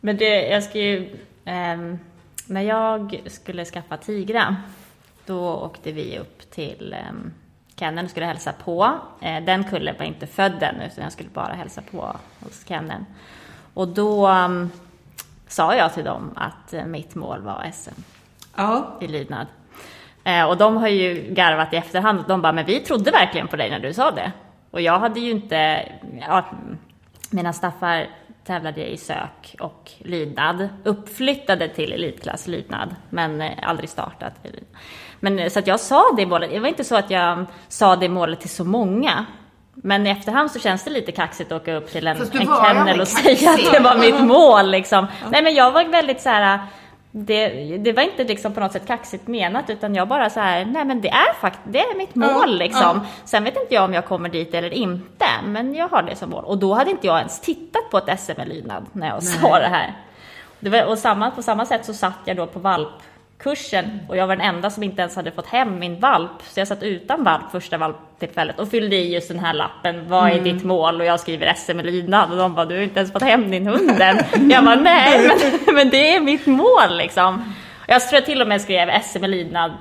Men 0.00 0.16
det, 0.16 0.48
jag 0.48 0.62
ska 0.64 0.78
ju... 0.78 1.16
ehm, 1.44 1.98
när 2.46 2.62
jag 2.62 3.20
skulle 3.26 3.64
skaffa 3.64 3.96
Tigra, 3.96 4.56
då 5.26 5.54
åkte 5.54 5.92
vi 5.92 6.18
upp 6.18 6.50
till 6.50 6.96
um, 7.10 7.32
Kennen 7.76 8.04
och 8.04 8.10
skulle 8.10 8.26
hälsa 8.26 8.52
på. 8.52 8.98
Eh, 9.20 9.44
den 9.44 9.64
kullen 9.64 9.94
var 9.98 10.06
inte 10.06 10.26
född 10.26 10.62
än, 10.62 10.80
utan 10.80 11.04
jag 11.04 11.12
skulle 11.12 11.30
bara 11.30 11.52
hälsa 11.52 11.82
på 11.90 12.16
hos 12.40 12.64
Kennen. 12.68 13.06
Och 13.74 13.88
då 13.88 14.28
um, 14.28 14.70
sa 15.48 15.74
jag 15.74 15.94
till 15.94 16.04
dem 16.04 16.30
att 16.36 16.72
eh, 16.72 16.84
mitt 16.84 17.14
mål 17.14 17.40
var 17.42 17.70
SM 17.72 18.00
Ja. 18.56 18.98
i 19.00 19.06
lydnad. 19.06 19.46
Eh, 20.24 20.44
och 20.44 20.56
de 20.56 20.76
har 20.76 20.88
ju 20.88 21.34
garvat 21.34 21.72
i 21.72 21.76
efterhand. 21.76 22.24
De 22.28 22.42
bara, 22.42 22.52
men 22.52 22.66
vi 22.66 22.80
trodde 22.80 23.10
verkligen 23.10 23.48
på 23.48 23.56
dig 23.56 23.70
när 23.70 23.78
du 23.78 23.92
sa 23.94 24.10
det. 24.10 24.32
Och 24.70 24.80
jag 24.80 24.98
hade 24.98 25.20
ju 25.20 25.30
inte, 25.30 25.88
ja, 26.20 26.44
mina 27.30 27.52
staffar 27.52 28.06
tävlade 28.44 28.92
i 28.92 28.96
sök 28.96 29.56
och 29.60 29.92
lydnad. 29.98 30.68
Uppflyttade 30.84 31.68
till 31.68 31.92
elitklass 31.92 32.46
lydnad, 32.46 32.96
men 33.10 33.42
aldrig 33.62 33.90
startat. 33.90 34.34
Men 35.20 35.50
så 35.50 35.58
att 35.58 35.66
jag 35.66 35.80
sa 35.80 36.04
det 36.16 36.26
målet. 36.26 36.50
Det 36.50 36.58
var 36.60 36.68
inte 36.68 36.84
så 36.84 36.96
att 36.96 37.10
jag 37.10 37.44
sa 37.68 37.96
det 37.96 38.08
målet 38.08 38.40
till 38.40 38.50
så 38.50 38.64
många. 38.64 39.26
Men 39.74 40.06
i 40.06 40.10
efterhand 40.10 40.50
så 40.50 40.58
känns 40.58 40.84
det 40.84 40.90
lite 40.90 41.12
kaxigt 41.12 41.52
att 41.52 41.62
åka 41.62 41.74
upp 41.74 41.92
till 41.92 42.06
en, 42.06 42.16
en 42.16 42.48
kennel 42.64 43.00
och 43.00 43.08
säga 43.08 43.50
att 43.50 43.72
det 43.72 43.80
var 43.80 43.96
mitt 43.96 44.20
mål 44.20 44.70
liksom. 44.70 45.06
Nej 45.30 45.42
men 45.42 45.54
jag 45.54 45.70
var 45.70 45.84
väldigt 45.84 46.20
så 46.20 46.28
här. 46.28 46.58
Det, 47.10 47.48
det 47.76 47.92
var 47.92 48.02
inte 48.02 48.24
liksom 48.24 48.52
på 48.54 48.60
något 48.60 48.72
sätt 48.72 48.86
kaxigt 48.86 49.26
menat 49.26 49.70
utan 49.70 49.94
jag 49.94 50.08
bara 50.08 50.30
så 50.30 50.40
här, 50.40 50.64
nej 50.64 50.84
men 50.84 51.00
det 51.00 51.08
är 51.08 51.34
faktiskt, 51.40 51.72
det 51.72 51.80
är 51.80 51.96
mitt 51.96 52.14
mål 52.14 52.28
Ja, 52.28 52.46
liksom. 52.46 52.80
ja. 52.82 53.00
Sen 53.24 53.44
vet 53.44 53.56
inte 53.56 53.74
jag 53.74 53.84
om 53.84 53.94
jag 53.94 54.04
kommer 54.06 54.28
dit 54.28 54.54
eller 54.54 54.70
inte, 54.74 55.26
men 55.44 55.74
jag 55.74 55.88
har 55.88 56.02
det 56.02 56.16
som 56.16 56.30
mål. 56.30 56.44
Och 56.44 56.58
då 56.58 56.74
hade 56.74 56.90
inte 56.90 57.06
jag 57.06 57.18
ens 57.18 57.40
tittat 57.40 57.90
på 57.90 57.98
ett 57.98 58.20
SM 58.20 58.40
i 58.40 58.44
lydnad 58.44 58.86
när 58.92 59.08
jag 59.08 59.22
sa 59.22 59.58
det 59.58 59.68
här. 59.68 59.94
Det 60.60 60.70
var, 60.70 60.84
och 60.84 60.98
samma, 60.98 61.30
på 61.30 61.42
samma 61.42 61.66
sätt 61.66 61.84
så 61.84 61.94
satt 61.94 62.18
jag 62.24 62.36
då 62.36 62.46
på 62.46 62.58
valpkursen 63.36 64.00
och 64.08 64.16
jag 64.16 64.26
var 64.26 64.36
den 64.36 64.46
enda 64.46 64.70
som 64.70 64.82
inte 64.82 65.02
ens 65.02 65.16
hade 65.16 65.30
fått 65.32 65.46
hem 65.46 65.78
min 65.78 66.00
valp. 66.00 66.30
Så 66.48 66.60
jag 66.60 66.68
satt 66.68 66.82
utan 66.82 67.24
valp 67.24 67.50
första 67.52 67.78
valptillfället 67.78 68.58
och 68.58 68.68
fyllde 68.68 68.96
i 68.96 69.14
just 69.14 69.28
den 69.28 69.38
här 69.38 69.54
lappen. 69.54 70.08
Vad 70.08 70.30
är 70.30 70.40
ditt 70.40 70.64
mål? 70.64 71.00
Och 71.00 71.06
jag 71.06 71.20
skriver 71.20 71.54
SM 71.54 71.80
lydnad 71.80 72.30
och 72.30 72.36
de 72.36 72.54
bara, 72.54 72.66
du 72.66 72.74
har 72.74 72.82
inte 72.82 73.00
ens 73.00 73.12
fått 73.12 73.22
hem 73.22 73.50
din 73.50 73.66
hund 73.66 74.00
än. 74.00 74.18
Jag 74.50 74.64
bara, 74.64 74.74
nej 74.76 75.28
men, 75.28 75.74
men 75.74 75.90
det 75.90 76.14
är 76.14 76.20
mitt 76.20 76.46
mål 76.46 76.96
liksom. 76.98 77.54
Jag 77.86 78.08
tror 78.08 78.14
jag 78.20 78.26
till 78.26 78.42
och 78.42 78.48
med 78.48 78.60
skrev 78.62 79.02
SM 79.02 79.24
lydnad 79.24 79.72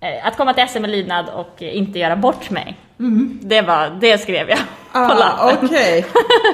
eh, 0.00 0.26
att 0.26 0.36
komma 0.36 0.54
till 0.54 0.68
SM 0.68 0.84
i 0.84 0.88
lydnad 0.88 1.28
och 1.28 1.62
inte 1.62 1.98
göra 1.98 2.16
bort 2.16 2.50
mig. 2.50 2.76
Det, 3.40 3.62
var, 3.62 3.98
det 4.00 4.18
skrev 4.18 4.48
jag 4.48 4.58
på 4.92 4.98
Ah, 4.98 5.14
lappen. 5.14 5.58
Okej. 5.62 6.06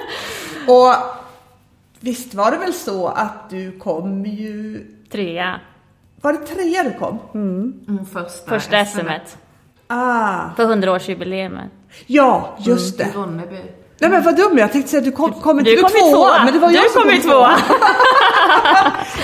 Och 0.66 0.94
visst 2.00 2.34
var 2.34 2.50
det 2.50 2.56
väl 2.58 2.72
så 2.72 3.08
att 3.08 3.50
du 3.50 3.78
kom 3.78 4.26
ju... 4.26 4.86
Trea, 5.12 5.60
Var 6.24 6.32
det 6.32 6.38
trea 6.38 6.82
du 6.82 6.92
kom? 6.98 7.18
Mm, 7.34 8.06
första 8.12 8.50
första 8.50 8.84
SM. 8.84 8.98
SMet. 9.00 9.36
Ah, 9.86 10.40
För 10.56 10.64
100-årsjubileumet. 10.64 11.68
ja, 12.06 12.56
just 12.58 12.94
I 13.00 13.02
det. 13.02 13.08
Ronneby. 13.14 13.56
Nej 13.98 14.10
men 14.10 14.22
vad 14.22 14.36
dum 14.36 14.58
jag 14.58 14.72
tänkte 14.72 14.90
säga 14.90 14.98
att 14.98 15.04
du 15.04 15.12
kom, 15.12 15.32
kom 15.32 15.58
inte 15.58 15.70
Du 15.70 15.76
du 15.76 15.82
kom 15.82 15.90
ju 15.94 16.00
tvåa, 16.00 16.10
tvåa. 16.30 16.44
men 16.44 16.52
det 16.52 16.58
var 16.58 16.68
Du 16.68 16.74
jag 16.74 16.90
som 16.90 17.02
kom 17.02 17.10
kom 17.10 17.20
tvåa. 17.20 17.56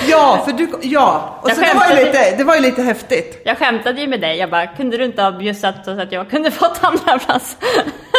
Ja, 0.09 0.43
för 0.45 0.53
du, 0.53 0.69
ja. 0.83 1.39
Och 1.43 1.51
Jag 1.51 1.57
så 1.57 1.63
det 1.63 1.75
var, 1.75 1.97
ju 1.99 2.05
lite, 2.05 2.37
det 2.37 2.45
var 2.45 2.55
ju 2.55 2.61
lite 2.61 2.83
häftigt. 2.83 3.43
Jag 3.45 3.59
skämtade 3.59 4.01
ju 4.01 4.07
med 4.07 4.21
dig. 4.21 4.37
Jag 4.39 4.51
bara, 4.51 4.67
kunde 4.67 4.97
du 4.97 5.05
inte 5.05 5.23
ha 5.23 5.33
bjussat 5.33 5.75
så 5.85 6.01
att 6.01 6.13
jag 6.13 6.31
kunde 6.31 6.51
fått 6.61 6.85
andra 6.85 7.19
plats? 7.19 7.57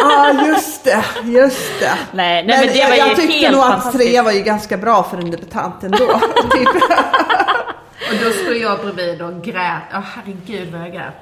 Ja, 0.04 0.30
ah, 0.30 0.48
just 0.48 0.84
det, 0.84 1.04
just 1.24 1.80
det. 1.80 1.92
Nej, 2.12 2.46
nej, 2.46 2.58
men 2.60 2.68
det 2.68 2.80
jag, 2.80 2.88
var 2.90 2.96
ju 2.96 3.00
jag 3.02 3.16
tyckte 3.16 3.38
helt 3.38 3.56
nog 3.58 3.66
att 3.66 3.92
trea 3.94 4.24
var 4.24 4.32
ju 4.32 4.42
ganska 4.42 4.78
bra 4.78 5.04
för 5.04 5.18
en 5.18 5.32
debutant 5.32 5.84
ändå. 5.84 5.98
typ. 6.52 6.70
Och 8.10 8.26
då 8.26 8.32
stod 8.32 8.58
jag 8.58 8.80
bredvid 8.80 9.22
och 9.22 9.44
grät. 9.44 9.84
Ja, 9.92 10.04
herregud 10.16 10.72
vad 10.72 10.82
jag 10.82 10.94
grät. 10.94 11.14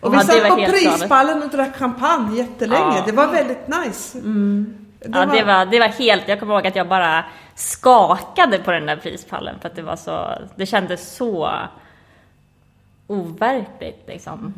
Och 0.00 0.12
vi 0.12 0.16
Ja, 0.16 0.22
det 0.22 0.26
satt 0.26 0.42
var 0.42 0.50
på 0.50 0.56
helt 0.56 0.72
prispallen 0.72 1.42
och 1.42 1.48
drack 1.48 1.76
champagne 1.76 2.38
jättelänge. 2.38 2.96
Ja. 2.96 3.02
Det 3.06 3.12
var 3.12 3.28
väldigt 3.32 3.68
nice. 3.68 4.18
Ja, 5.04 5.26
det 5.26 5.44
var, 5.44 5.66
det 5.66 5.78
var 5.78 5.88
helt, 5.88 6.28
jag 6.28 6.40
kommer 6.40 6.54
ihåg 6.54 6.66
att 6.66 6.76
jag 6.76 6.88
bara 6.88 7.24
skakade 7.54 8.58
på 8.58 8.70
den 8.70 8.86
där 8.86 8.96
prispallen 8.96 9.60
för 9.60 9.68
att 9.68 9.76
det 9.76 9.82
var 9.82 9.96
så, 9.96 10.38
det 10.56 10.66
kändes 10.66 11.16
så 11.16 11.50
overkligt 13.06 14.04
liksom. 14.06 14.54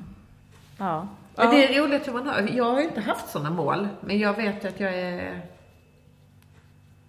Ja. 0.79 1.09
Men 1.35 1.51
det 1.51 1.77
är 1.77 1.83
roligt 1.83 2.09
hur 2.09 2.13
man 2.13 2.27
har. 2.27 2.49
Jag 2.53 2.65
har 2.65 2.81
inte 2.81 3.01
haft 3.01 3.29
sådana 3.29 3.51
mål, 3.51 3.89
men 4.01 4.19
jag 4.19 4.37
vet 4.37 4.65
att 4.65 4.81
jag 4.81 4.95
är... 4.95 5.41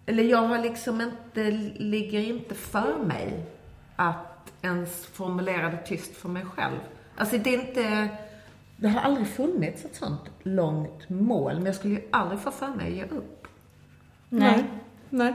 Eller 0.05 0.23
jag 0.23 0.41
har 0.41 0.57
liksom 0.57 1.01
inte, 1.01 1.43
ligger 1.77 2.19
inte 2.19 2.55
för 2.55 2.97
mig 3.05 3.45
att 3.95 4.32
ens 4.63 5.05
formulera 5.05 5.69
det 5.69 5.77
tyst 5.77 6.15
för 6.15 6.29
mig 6.29 6.45
själv. 6.45 6.79
Alltså 7.15 7.37
det 7.37 7.55
är 7.55 7.59
inte... 7.67 8.07
Det 8.77 8.87
har 8.87 9.01
aldrig 9.01 9.27
funnits 9.27 9.85
ett 9.85 9.95
sånt 9.95 10.21
långt 10.43 11.09
mål, 11.09 11.53
men 11.53 11.65
jag 11.65 11.75
skulle 11.75 11.93
ju 11.93 12.01
aldrig 12.11 12.39
få 12.39 12.51
för 12.51 12.67
mig 12.67 12.87
att 12.87 12.93
ge 12.93 13.03
upp. 13.17 13.47
Nej. 14.29 14.63
Nej. 15.09 15.33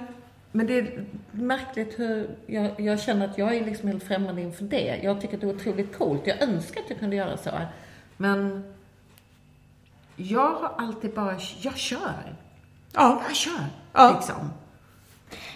Men 0.52 0.66
det 0.66 0.78
är 0.78 1.06
märkligt 1.30 1.98
hur 1.98 2.36
jag, 2.46 2.80
jag 2.80 3.00
känner 3.00 3.28
att 3.28 3.38
jag 3.38 3.54
är 3.54 3.64
liksom 3.64 3.88
helt 3.88 4.02
främmande 4.02 4.42
inför 4.42 4.64
det. 4.64 5.00
Jag 5.02 5.20
tycker 5.20 5.34
att 5.34 5.40
det 5.40 5.46
är 5.46 5.54
otroligt 5.54 5.98
coolt. 5.98 6.26
Jag 6.26 6.42
önskar 6.42 6.80
att 6.80 6.90
jag 6.90 6.98
kunde 6.98 7.16
göra 7.16 7.36
så. 7.36 7.50
Men 8.16 8.64
jag 10.16 10.54
har 10.54 10.72
alltid 10.78 11.14
bara, 11.14 11.38
jag 11.60 11.76
kör. 11.76 12.36
Ja. 12.92 13.22
Jag 13.26 13.36
kör. 13.36 13.64
Ja. 13.92 14.12
Liksom. 14.16 14.50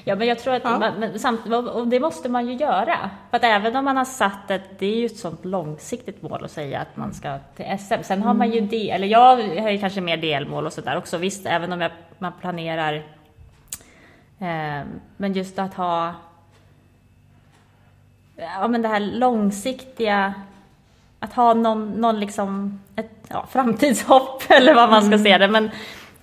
Ja, 0.05 0.17
men 0.17 0.29
jag 0.29 0.39
tror 0.39 0.55
att 0.55 0.65
Ja. 0.65 0.79
man, 0.79 0.95
men 0.95 1.19
samt, 1.19 1.47
och 1.75 1.89
det 1.89 2.01
måste 2.01 2.29
man 2.29 2.47
ju 2.49 2.55
göra. 2.55 3.11
För 3.31 3.37
att 3.37 3.45
även 3.45 3.77
om 3.77 3.85
man 3.85 3.97
har 3.97 4.05
satt 4.05 4.51
ett, 4.51 4.79
det 4.79 4.87
är 4.87 4.97
ju 4.97 5.07
ett 5.07 5.17
sånt 5.17 5.45
långsiktigt 5.45 6.23
mål 6.23 6.45
att 6.45 6.51
säga 6.51 6.81
att 6.81 6.97
man 6.97 7.15
ska 7.15 7.39
till 7.57 7.79
SM. 7.79 8.03
Sen 8.03 8.23
har 8.23 8.35
man 8.35 8.51
ju 8.51 8.61
det, 8.61 8.91
eller 8.91 9.07
jag 9.07 9.37
har 9.63 9.71
ju 9.71 9.79
kanske 9.79 10.01
mer 10.01 10.17
delmål 10.17 10.67
och 10.67 10.73
sådär 10.73 10.97
också. 10.97 11.17
Visst, 11.19 11.47
även 11.47 11.73
om 11.73 11.81
jag, 11.81 11.91
man 12.19 12.33
planerar. 12.41 12.95
Eh, 14.39 14.83
men 15.17 15.33
just 15.33 15.59
att 15.59 15.75
ha 15.75 16.15
ja, 18.37 18.69
men 18.69 18.83
det 18.83 18.89
här 18.89 19.01
långsiktiga, 19.01 20.35
att 21.21 21.33
ha 21.33 21.55
någon, 21.55 21.91
någon 21.91 22.21
liksom, 22.21 22.81
ett 22.97 23.11
ja, 23.29 23.47
framtidshopp 23.51 24.43
eller 24.49 24.75
vad 24.75 24.91
man 24.91 25.03
ska 25.07 25.19
säga 25.19 25.39
det. 25.39 25.49
Men 25.49 25.71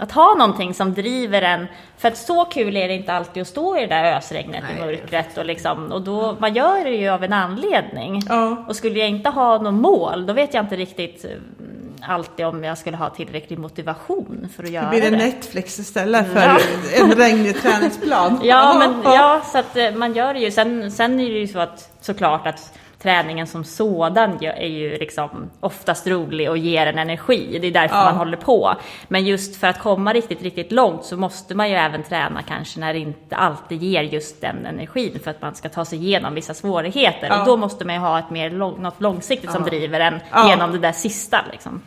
att 0.02 0.12
ha 0.12 0.36
någonting 0.36 0.74
som 0.74 0.94
driver 0.94 1.42
en, 1.42 1.68
för 1.98 2.08
att 2.08 2.18
så 2.18 2.46
kul 2.46 2.78
är 2.78 2.88
det 2.88 2.94
inte 2.94 3.14
alltid 3.14 3.42
att 3.42 3.48
stå 3.48 3.78
i 3.78 3.82
det 3.82 3.88
där 3.88 4.18
ösregnet 4.18 4.64
Nej, 4.68 4.78
i 4.78 4.86
mörkret 4.86 5.38
och 5.38 5.46
liksom, 5.46 5.92
och 5.92 6.02
då, 6.02 6.36
man 6.40 6.54
gör 6.54 6.84
det 6.84 6.96
ju 6.96 7.10
av 7.10 7.24
en 7.24 7.34
anledning. 7.34 8.22
Ja. 8.30 8.66
Och 8.68 8.76
skulle 8.76 9.00
jag 9.00 9.10
inte 9.10 9.30
ha 9.30 9.58
något 9.62 9.74
mål, 9.74 10.26
då 10.26 10.34
vet 10.34 10.54
jag 10.54 10.64
inte 10.66 10.76
riktigt 10.76 11.26
mm, 11.26 11.94
alltid 12.02 12.46
om 12.46 12.64
jag 12.64 12.78
skulle 12.78 12.98
ha 12.98 13.10
tillräcklig 13.10 13.60
motivation 13.60 14.50
för 14.56 14.64
att 14.64 14.68
Det 14.68 14.74
göra 14.74 14.90
blir 14.90 15.02
det. 15.02 15.10
det 15.10 15.18
Netflix 15.18 15.80
istället 15.80 16.34
för 16.34 16.62
en 17.02 17.12
regnig 17.12 17.62
träningsplan. 17.62 18.40
Ja, 18.44 18.76
men 18.80 19.14
ja, 19.14 19.42
så 19.52 19.58
att 19.58 19.78
eh, 19.78 19.92
man 19.92 20.14
gör 20.14 20.34
det 20.34 20.40
ju. 20.40 20.52
Sen, 20.52 20.92
sen 20.92 21.20
är 21.20 21.30
det 21.30 21.40
ju 21.40 21.48
så 21.48 21.60
att 21.60 21.92
såklart 22.02 22.48
att 22.48 22.74
träningen 23.02 23.48
som 23.48 23.64
sådan 23.64 24.38
är 24.44 24.68
ju 24.68 24.98
liksom 24.98 25.50
oftast 25.60 26.08
rolig 26.08 26.50
och 26.50 26.58
ger 26.58 26.86
en 26.88 26.98
energi. 26.98 27.58
Det 27.62 27.68
är 27.68 27.72
därför 27.72 27.96
Ja. 27.96 28.04
man 28.04 28.16
håller 28.18 28.38
på. 28.38 28.74
Men 29.08 29.26
just 29.26 29.56
för 29.56 29.68
att 29.68 29.80
komma 29.80 30.14
riktigt, 30.14 30.42
riktigt 30.42 30.72
långt 30.72 31.04
så 31.06 31.18
måste 31.18 31.56
man 31.56 31.70
ju 31.70 31.76
även 31.76 32.04
träna 32.04 32.42
kanske 32.42 32.80
när 32.80 32.94
det 32.94 33.00
inte 33.00 33.36
alltid 33.36 33.84
ger 33.84 34.02
just 34.04 34.42
den 34.42 34.66
energin 34.66 35.20
för 35.24 35.32
att 35.32 35.42
man 35.42 35.56
ska 35.56 35.70
ta 35.70 35.86
sig 35.86 36.00
igenom 36.00 36.34
vissa 36.36 36.54
svårigheter. 36.54 37.28
Ja. 37.28 37.40
Och 37.40 37.46
då 37.46 37.58
måste 37.58 37.86
man 37.86 37.96
ju 37.96 38.02
ha 38.02 38.20
ett 38.20 38.30
mer 38.30 38.50
lång, 38.50 38.82
något 38.82 39.02
långsiktigt 39.02 39.52
som 39.52 39.62
Ja. 39.64 39.70
driver 39.70 40.00
en 40.00 40.20
genom 40.50 40.72
det 40.72 40.80
där 40.80 40.92
sista 40.92 41.42
liksom. 41.52 41.82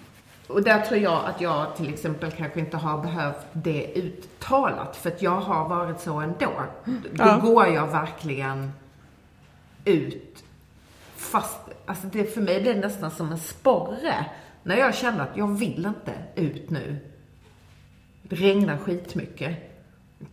Och 0.46 0.62
där 0.62 0.80
tror 0.80 1.00
jag 1.00 1.20
att 1.26 1.40
jag 1.40 1.76
till 1.76 1.88
exempel 1.94 2.30
kanske 2.30 2.60
inte 2.60 2.76
har 2.76 2.98
behövt 2.98 3.46
det 3.52 3.86
uttalat. 3.94 4.96
För 4.96 5.08
att 5.10 5.22
jag 5.22 5.30
har 5.40 5.68
varit 5.68 6.00
så 6.00 6.20
ändå. 6.20 6.50
Då 7.12 7.36
går 7.42 7.66
jag 7.68 7.86
verkligen 7.86 8.72
ut. 9.84 10.31
Fast, 11.22 11.60
alltså 11.86 12.06
det, 12.06 12.24
för 12.24 12.40
mig 12.40 12.60
blir 12.60 12.74
det 12.74 12.80
nästan 12.80 13.10
som 13.10 13.32
en 13.32 13.38
sporre. 13.38 14.26
När 14.62 14.76
jag 14.76 14.94
känner 14.94 15.20
att 15.20 15.36
jag 15.36 15.58
vill 15.58 15.86
inte 15.86 16.12
ut 16.34 16.70
nu. 16.70 16.98
Det 18.22 18.36
regnar 18.36 18.78
skitmycket. 18.78 19.56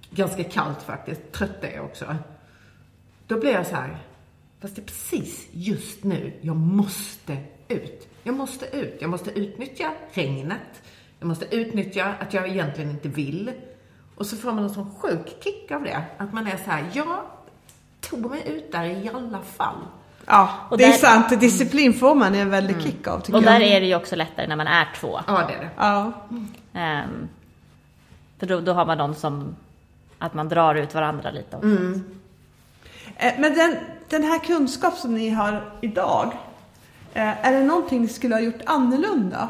Ganska 0.09 0.43
kallt 0.43 0.81
faktiskt. 0.81 1.31
Trött 1.31 1.63
är 1.63 1.75
jag 1.75 1.85
också. 1.85 2.15
Då 3.27 3.39
blir 3.39 3.51
jag 3.51 3.67
så 3.67 3.75
här. 3.75 3.97
Fast 4.59 4.75
det 4.75 4.81
är 4.81 4.85
precis 4.85 5.47
just 5.51 6.03
nu 6.03 6.39
jag 6.41 6.55
måste 6.55 7.37
ut. 7.67 8.07
Jag 8.23 8.35
måste 8.35 8.77
ut. 8.77 8.97
Jag 9.01 9.09
måste 9.09 9.31
utnyttja 9.39 9.93
regnet. 10.13 10.81
Jag 11.19 11.27
måste 11.27 11.55
utnyttja 11.55 12.05
att 12.19 12.33
jag 12.33 12.49
egentligen 12.49 12.89
inte 12.89 13.09
vill. 13.09 13.51
Och 14.15 14.25
så 14.25 14.37
får 14.37 14.51
man 14.51 14.63
en 14.63 14.69
sån 14.69 14.95
sjuk 14.95 15.43
kick 15.43 15.71
av 15.71 15.83
det. 15.83 16.05
Att 16.17 16.33
man 16.33 16.47
är 16.47 16.57
så 16.57 16.71
här, 16.71 16.91
jag 16.93 17.19
tog 18.01 18.31
mig 18.31 18.43
ut 18.47 18.71
där 18.71 18.85
i 18.85 19.09
alla 19.13 19.41
fall. 19.41 19.85
Ja, 20.29 20.49
Och 20.69 20.77
det 20.77 20.83
är 20.83 20.91
där- 20.91 20.97
sant. 20.97 21.39
Disciplin 21.39 21.93
får 21.93 22.15
man 22.15 22.35
en 22.35 22.49
väldig 22.49 22.81
kick 22.81 23.07
av 23.07 23.19
tycker 23.19 23.37
Och 23.37 23.43
jag. 23.43 23.53
där 23.53 23.61
är 23.61 23.81
det 23.81 23.87
ju 23.87 23.95
också 23.95 24.15
lättare 24.15 24.47
när 24.47 24.55
man 24.55 24.67
är 24.67 24.87
två. 24.99 25.19
Ja, 25.27 25.41
det 25.47 25.53
är 25.53 25.59
det. 25.59 25.69
Ja. 25.77 26.11
Ehm, 26.73 27.27
för 28.39 28.45
då, 28.47 28.59
då 28.59 28.73
har 28.73 28.85
man 28.85 28.97
någon 28.97 29.15
som, 29.15 29.55
att 30.19 30.33
man 30.33 30.49
drar 30.49 30.75
ut 30.75 30.93
varandra 30.93 31.31
lite. 31.31 31.55
också. 31.55 31.67
Eh, 33.17 33.33
Men 33.39 33.53
den, 33.53 33.75
den 34.09 34.23
här 34.23 34.39
kunskap 34.39 34.93
som 34.97 35.13
ni 35.15 35.29
har 35.29 35.71
idag, 35.81 36.37
eh, 37.13 37.47
är 37.47 37.51
det 37.51 37.63
någonting 37.63 38.01
ni 38.01 38.07
skulle 38.07 38.35
ha 38.35 38.41
gjort 38.41 38.61
annorlunda? 38.65 39.49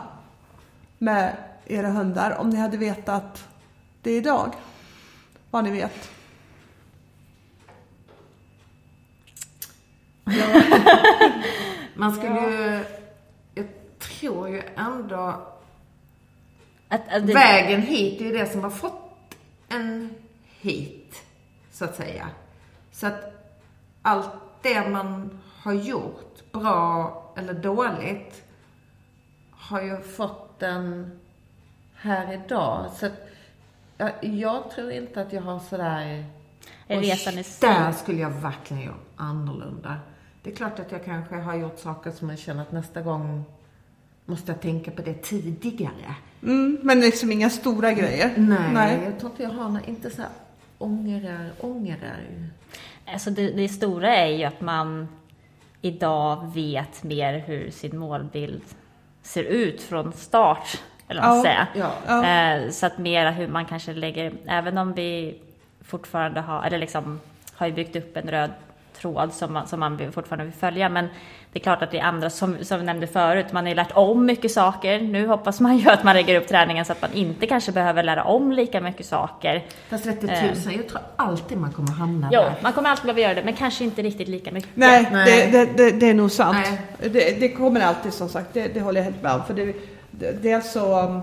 med 1.02 1.36
era 1.66 1.88
hundar 1.90 2.36
om 2.40 2.50
ni 2.50 2.58
hade 2.58 2.78
vetat 2.78 3.44
det 4.02 4.12
idag? 4.12 4.54
Vad 5.52 5.64
ni 5.64 5.72
vet? 5.72 6.10
Man 11.94 12.16
skulle 12.16 12.40
ju... 12.50 12.84
Jag 13.56 13.68
tror 14.00 14.50
ju 14.50 14.62
ändå... 14.76 15.46
Att, 16.88 17.14
att 17.14 17.28
det, 17.28 17.34
Vägen 17.34 17.82
hit 17.82 18.22
är 18.22 18.26
ju 18.26 18.32
det 18.32 18.46
som 18.52 18.64
har 18.64 18.70
fått 18.70 19.36
en 19.70 20.10
hit, 20.60 21.24
så 21.72 21.86
att 21.86 21.96
säga. 21.96 22.30
Så 22.92 23.08
att 23.08 23.34
allt 24.02 24.30
det 24.62 24.90
man 24.90 25.40
har 25.62 25.74
gjort, 25.74 26.52
bra 26.52 27.34
eller 27.38 27.54
dåligt, 27.54 28.44
har 29.52 29.82
ju 29.82 30.02
fått 30.02 30.64
en 30.64 31.20
här 31.96 32.34
idag. 32.34 32.92
Så 32.96 33.06
att 33.06 33.14
jag, 33.98 34.12
jag 34.22 34.72
tror 34.72 34.92
inte 34.92 35.22
att 35.22 35.34
jag 35.34 35.42
har 35.42 35.60
sådär... 35.60 36.26
Är 36.88 37.00
"Oj, 37.00 37.12
resan 37.12 37.44
sig?" 37.44 37.70
Där 37.70 37.92
skulle 37.92 38.22
jag 38.22 38.30
verkligen 38.30 38.84
göra 38.84 38.96
annorlunda. 39.16 39.96
Det 40.44 40.52
är 40.52 40.56
klart 40.56 40.80
att 40.80 40.92
jag 40.92 41.06
kanske 41.06 41.36
har 41.36 41.56
gjort 41.56 41.80
saker 41.80 42.12
som 42.12 42.30
jag 42.30 42.40
känner 42.40 42.62
att 42.62 42.72
nästa 42.72 43.02
gång 43.02 43.44
måste 44.26 44.52
jag 44.52 44.62
tänka 44.62 44.92
på 44.92 45.02
det 45.02 45.14
tidigare. 45.14 46.16
Mm, 46.44 46.80
men 46.84 47.00
liksom 47.00 47.32
inga 47.32 47.50
stora 47.50 47.92
grejer? 47.94 48.34
Nej, 48.38 49.00
jag 49.06 49.20
tror 49.20 49.32
inte 49.32 49.44
jag 49.44 49.50
har 49.50 49.70
några, 49.70 49.86
inte 49.86 50.10
så 50.10 50.22
här 50.22 50.32
ångrar, 50.78 51.50
ångrar. 51.60 52.20
Alltså 53.14 53.30
det, 53.30 53.52
det 53.52 53.70
stora 53.70 54.16
är 54.16 54.28
ju 54.28 54.44
att 54.44 54.62
man 54.62 55.08
idag 55.82 56.52
vet 56.56 57.04
mer 57.04 57.40
hur 57.40 57.72
sin 57.72 57.98
målbild 57.98 58.62
ser 59.22 59.44
ut 59.44 59.82
från 59.82 60.14
start, 60.14 60.82
eller 61.08 61.22
vad 61.22 61.30
man 61.30 61.38
Ja, 61.38 61.44
säga. 61.44 61.68
ja. 61.76 61.92
Ja. 62.08 62.56
Eh, 62.56 62.70
Så 62.72 62.86
att 62.86 62.98
mera 62.98 63.32
hur 63.32 63.48
man 63.48 63.66
kanske 63.66 63.94
lägger, 63.94 64.34
även 64.48 64.78
om 64.78 64.94
vi 64.94 65.42
fortfarande 65.82 66.42
har, 66.42 66.64
eller 66.64 66.78
liksom 66.78 67.20
har 67.54 67.68
ju 67.68 67.74
byggt 67.74 67.96
upp 67.96 68.18
en 68.18 68.28
röd 68.30 68.52
tråd 69.02 69.34
som 69.34 69.54
man, 69.54 69.68
som 69.68 69.80
man 69.80 69.98
vill- 69.98 70.12
fortfarande 70.12 70.46
vill 70.46 70.54
följa. 70.54 70.90
Men 70.90 71.06
det 71.52 71.60
är 71.60 71.64
klart 71.64 71.82
att 71.82 71.92
det 71.92 72.00
är 72.00 72.04
andra, 72.04 72.30
som, 72.30 72.58
som 72.62 72.80
vi 72.80 72.86
nämnde 72.86 73.08
förut, 73.08 73.46
man 73.52 73.64
har 73.64 73.70
ju 73.70 73.76
lärt 73.76 73.92
om 73.94 74.26
mycket 74.26 74.52
saker. 74.52 75.00
Nu 75.00 75.28
hoppas 75.28 75.60
man 75.60 75.78
ju 75.78 75.90
att 75.90 76.04
man 76.04 76.16
lägger 76.16 76.42
upp 76.42 76.48
träningen 76.48 76.86
så 76.86 76.92
att 76.92 77.02
man 77.02 77.14
inte 77.14 77.48
kanske 77.48 77.72
behöver 77.72 78.04
lära 78.04 78.24
om 78.24 78.52
lika 78.52 78.82
mycket 78.82 79.06
saker. 79.06 79.66
Fast 79.90 80.06
vet 80.06 80.22
du 80.22 80.28
Eh. 80.30 80.50
tusan, 80.54 80.74
jag 80.74 80.88
tror 80.88 81.02
alltid 81.16 81.58
man 81.58 81.72
kommer 81.72 81.92
hamna 81.92 82.30
Jo, 82.32 82.42
där. 82.42 82.54
man 82.62 82.74
kommer 82.74 82.90
alltid 82.90 83.06
behöva 83.06 83.22
göra 83.22 83.34
det, 83.34 83.44
men 83.44 83.54
kanske 83.54 83.84
inte 83.84 84.02
riktigt 84.02 84.28
lika 84.28 84.52
mycket. 84.52 84.70
Nej, 84.74 85.10
Nej. 85.12 85.50
Det, 85.52 85.66
det, 85.66 85.78
det, 85.78 85.92
det 86.00 86.10
är 86.10 86.14
nog 86.14 86.32
sant. 86.32 86.68
Det, 87.00 87.40
det 87.40 87.50
kommer 87.50 87.82
alltid 87.82 88.14
som 88.14 88.30
sagt, 88.30 88.54
det, 88.54 88.68
det 88.74 88.80
håller 88.82 89.00
jag 89.00 89.06
helt 89.06 89.24
med 89.24 89.32
om. 89.34 89.44
För 89.48 89.54
det, 89.54 89.76
det, 90.42 90.62
så, 90.66 91.22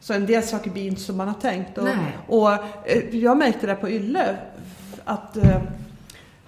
så 0.00 0.12
en 0.14 0.26
del 0.26 0.42
saker 0.42 0.70
blir 0.70 0.86
inte 0.86 1.00
som 1.00 1.16
man 1.16 1.28
har 1.28 1.34
tänkt. 1.34 1.78
Och, 1.78 1.88
och 2.26 2.52
eh, 2.52 3.16
jag 3.16 3.36
märkte 3.36 3.66
det 3.66 3.74
på 3.74 3.90
Ylle, 3.90 4.36
att 5.04 5.36
eh, 5.36 5.56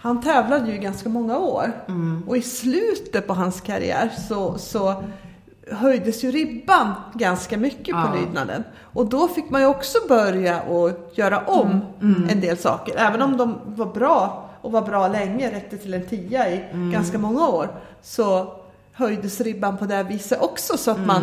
han 0.06 0.20
tävlade 0.20 0.70
ju 0.72 0.78
ganska 0.78 1.08
många 1.08 1.38
år. 1.38 1.72
Mm. 1.88 2.22
Och 2.28 2.36
i 2.36 2.42
slutet 2.42 3.26
på 3.26 3.34
hans 3.34 3.60
karriär 3.60 4.10
så, 4.28 4.58
så 4.58 5.02
höjdes 5.72 6.24
ju 6.24 6.30
ribban 6.30 6.92
ganska 7.14 7.56
mycket 7.56 7.88
Ja. 7.88 8.02
på 8.12 8.16
lydnaden. 8.18 8.64
Och 8.82 9.06
då 9.06 9.28
fick 9.28 9.50
man 9.50 9.60
ju 9.60 9.66
också 9.66 9.98
börja 10.08 10.62
och 10.62 10.90
göra 11.14 11.38
om 11.46 11.80
Mm. 12.02 12.28
en 12.30 12.40
del 12.40 12.56
saker. 12.58 12.94
Även 12.96 13.22
om 13.22 13.36
de 13.36 13.58
var 13.64 13.86
bra 13.86 14.50
och 14.60 14.72
var 14.72 14.82
bra 14.82 15.08
länge, 15.08 15.50
räckte 15.52 15.76
till 15.76 15.94
en 15.94 16.06
tia 16.06 16.50
i 16.50 16.64
Mm. 16.72 16.92
ganska 16.92 17.18
många 17.18 17.48
år. 17.48 17.68
Så 18.02 18.52
höjdes 18.92 19.40
ribban 19.40 19.76
på 19.76 19.84
det 19.84 19.94
här 19.94 20.04
viset 20.04 20.40
också 20.42 20.76
så 20.76 20.90
att 20.90 20.96
Mm. 20.96 21.06
man 21.06 21.22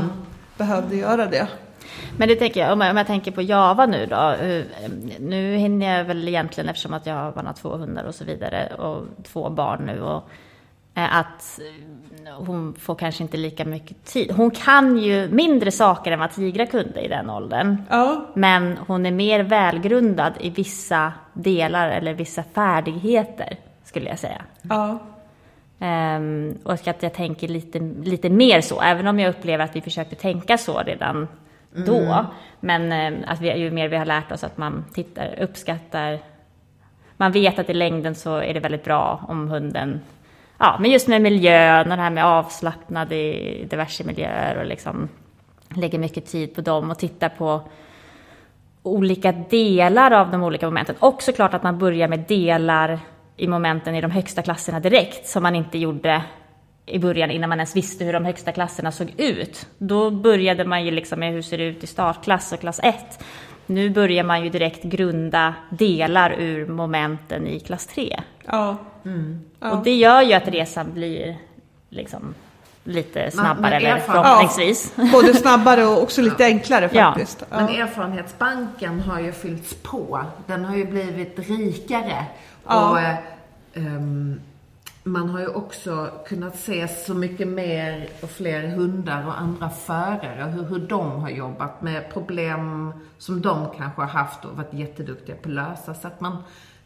behövde 0.57 0.95
göra 0.95 1.25
det. 1.25 1.47
Men 2.17 2.27
det 2.27 2.35
tänker 2.35 2.59
jag, 2.59 2.73
om 2.73 2.81
jag, 2.81 2.91
om 2.91 2.97
jag 2.97 3.07
tänker 3.07 3.31
på 3.31 3.41
Java 3.41 3.85
nu 3.85 4.05
då. 4.05 4.15
eh, 4.15 4.63
Nu 5.19 5.55
hinner 5.55 5.97
jag 5.97 6.03
väl 6.05 6.27
egentligen, 6.27 6.69
eftersom 6.69 6.93
att 6.93 7.05
jag 7.05 7.15
har 7.15 7.53
två 7.53 7.69
hundar 7.69 8.03
och 8.03 8.15
så 8.15 8.25
vidare 8.25 8.67
och 8.77 9.03
två 9.23 9.49
barn 9.49 9.85
nu. 9.85 10.01
Och, 10.01 10.29
eh, 10.95 11.17
att 11.17 11.59
hon 12.37 12.73
får 12.79 12.95
kanske 12.95 13.23
inte 13.23 13.37
lika 13.37 13.65
mycket 13.65 14.05
tid. 14.05 14.31
Hon 14.31 14.51
kan 14.51 14.97
ju 14.97 15.27
mindre 15.31 15.71
saker 15.71 16.11
än 16.11 16.19
vad 16.19 16.31
Tigra 16.31 16.65
kunde 16.65 17.01
i 17.01 17.07
den 17.07 17.29
åldern. 17.29 17.83
Ja, 17.89 18.25
Men 18.33 18.77
hon 18.87 19.05
är 19.05 19.11
mer 19.11 19.43
välgrundad 19.43 20.33
i 20.39 20.49
vissa 20.49 21.13
delar 21.33 21.89
eller 21.89 22.13
vissa 22.13 22.43
färdigheter, 22.43 23.57
skulle 23.83 24.09
jag 24.09 24.19
säga. 24.19 24.41
ja, 24.61 24.99
Ehm, 25.79 26.57
och 26.63 26.87
att 26.87 27.03
jag 27.03 27.13
tänker 27.13 27.47
lite, 27.47 27.79
lite 28.03 28.29
mer 28.29 28.61
så, 28.61 28.81
även 28.81 29.07
om 29.07 29.19
jag 29.19 29.29
upplever 29.29 29.63
att 29.65 29.75
vi 29.75 29.81
försökte 29.81 30.15
tänka 30.15 30.57
så 30.57 30.79
redan 30.79 31.27
då. 31.75 32.25
Men 32.59 32.91
ehm, 32.91 33.23
att 33.27 33.41
vi, 33.41 33.57
ju 33.57 33.71
mer 33.71 33.87
vi 33.87 33.97
har 33.97 34.05
lärt 34.05 34.31
oss 34.31 34.43
att 34.43 34.57
man 34.57 34.85
tittar, 34.93 35.39
uppskattar, 35.41 36.19
man 37.17 37.31
vet 37.31 37.59
att 37.59 37.69
i 37.69 37.73
längden 37.73 38.15
så 38.15 38.37
är 38.37 38.53
det 38.53 38.59
väldigt 38.59 38.83
bra 38.83 39.25
om 39.27 39.49
hunden, 39.49 40.01
ja, 40.57 40.77
men 40.79 40.91
just 40.91 41.07
med 41.07 41.21
miljön 41.21 41.91
och 41.91 41.97
det 41.97 42.03
här 42.03 42.09
med 42.09 42.25
avslappnad 42.25 43.13
i 43.13 43.67
diverse 43.69 44.03
miljöer 44.03 44.57
och 44.57 44.65
liksom 44.65 45.09
lägger 45.75 45.99
mycket 45.99 46.25
tid 46.25 46.55
på 46.55 46.61
dem 46.61 46.91
och 46.91 46.99
tittar 46.99 47.29
på 47.29 47.61
olika 48.83 49.31
delar 49.31 50.11
av 50.11 50.31
de 50.31 50.43
olika 50.43 50.65
momenten. 50.65 50.95
Och 50.99 51.23
såklart 51.23 51.53
att 51.53 51.63
man 51.63 51.79
börjar 51.79 52.07
med 52.07 52.19
delar 52.19 52.99
i 53.37 53.47
momenten 53.47 53.95
i 53.95 54.01
de 54.01 54.11
högsta 54.11 54.41
klasserna 54.41 54.79
direkt, 54.79 55.27
som 55.27 55.43
man 55.43 55.55
inte 55.55 55.77
gjorde 55.77 56.23
i 56.85 56.99
början 56.99 57.31
innan 57.31 57.49
man 57.49 57.59
ens 57.59 57.75
visste 57.75 58.03
hur 58.05 58.13
de 58.13 58.25
högsta 58.25 58.51
klasserna 58.51 58.91
såg 58.91 59.13
ut. 59.17 59.67
Då 59.77 60.09
började 60.11 60.65
man 60.65 60.85
ju 60.85 60.91
liksom 60.91 61.19
med 61.19 61.31
hur 61.33 61.41
ser 61.41 61.57
det 61.57 61.63
ut 61.63 61.83
i 61.83 61.87
startklass 61.87 62.51
och 62.53 62.59
klass 62.59 62.79
1. 62.83 62.95
Nu 63.65 63.89
börjar 63.89 64.23
man 64.23 64.43
ju 64.43 64.49
direkt 64.49 64.83
grunda 64.83 65.53
delar 65.69 66.35
ur 66.39 66.67
momenten 66.67 67.47
i 67.47 67.59
klass 67.59 67.87
3. 67.87 68.19
ja. 68.47 68.77
Ja. 69.59 69.71
Och 69.71 69.83
det 69.83 69.95
gör 69.95 70.21
ju 70.21 70.33
att 70.33 70.47
resan 70.47 70.93
blir 70.93 71.37
liksom 71.89 72.33
lite 72.83 73.31
snabbare, 73.31 73.75
eller 73.75 73.97
förhoppningsvis. 73.99 74.93
Både 75.11 75.33
snabbare 75.33 75.85
och 75.85 76.03
också 76.03 76.21
lite 76.21 76.45
enklare 76.45 76.89
Ja. 76.93 77.03
faktiskt. 77.03 77.43
Ja. 77.49 77.55
Men 77.59 77.69
erfarenhetsbanken 77.69 78.99
har 78.99 79.19
ju 79.19 79.31
fyllts 79.31 79.75
på. 79.83 80.25
Den 80.47 80.65
har 80.65 80.75
ju 80.75 80.85
blivit 80.85 81.39
rikare. 81.49 82.25
Ja. 82.67 82.89
Och 82.89 82.99
ehm, 83.81 84.41
man 85.03 85.29
har 85.29 85.39
ju 85.39 85.47
också 85.47 86.09
kunnat 86.27 86.59
se 86.59 86.87
så 86.87 87.13
mycket 87.13 87.47
mer 87.47 88.09
och 88.21 88.29
fler 88.29 88.67
hundar 88.67 89.27
och 89.27 89.41
andra 89.41 89.69
förare. 89.69 90.51
Hur, 90.55 90.63
hur 90.63 90.79
de 90.79 91.21
har 91.21 91.29
jobbat 91.29 91.81
med 91.81 92.13
problem 92.13 92.93
som 93.17 93.41
de 93.41 93.67
kanske 93.77 94.01
har 94.01 94.07
haft 94.07 94.45
och 94.45 94.57
varit 94.57 94.73
jätteduktiga 94.73 95.35
på 95.35 95.49
att 95.49 95.55
lösa. 95.55 95.93
Så 95.93 96.07
att 96.07 96.21
man 96.21 96.37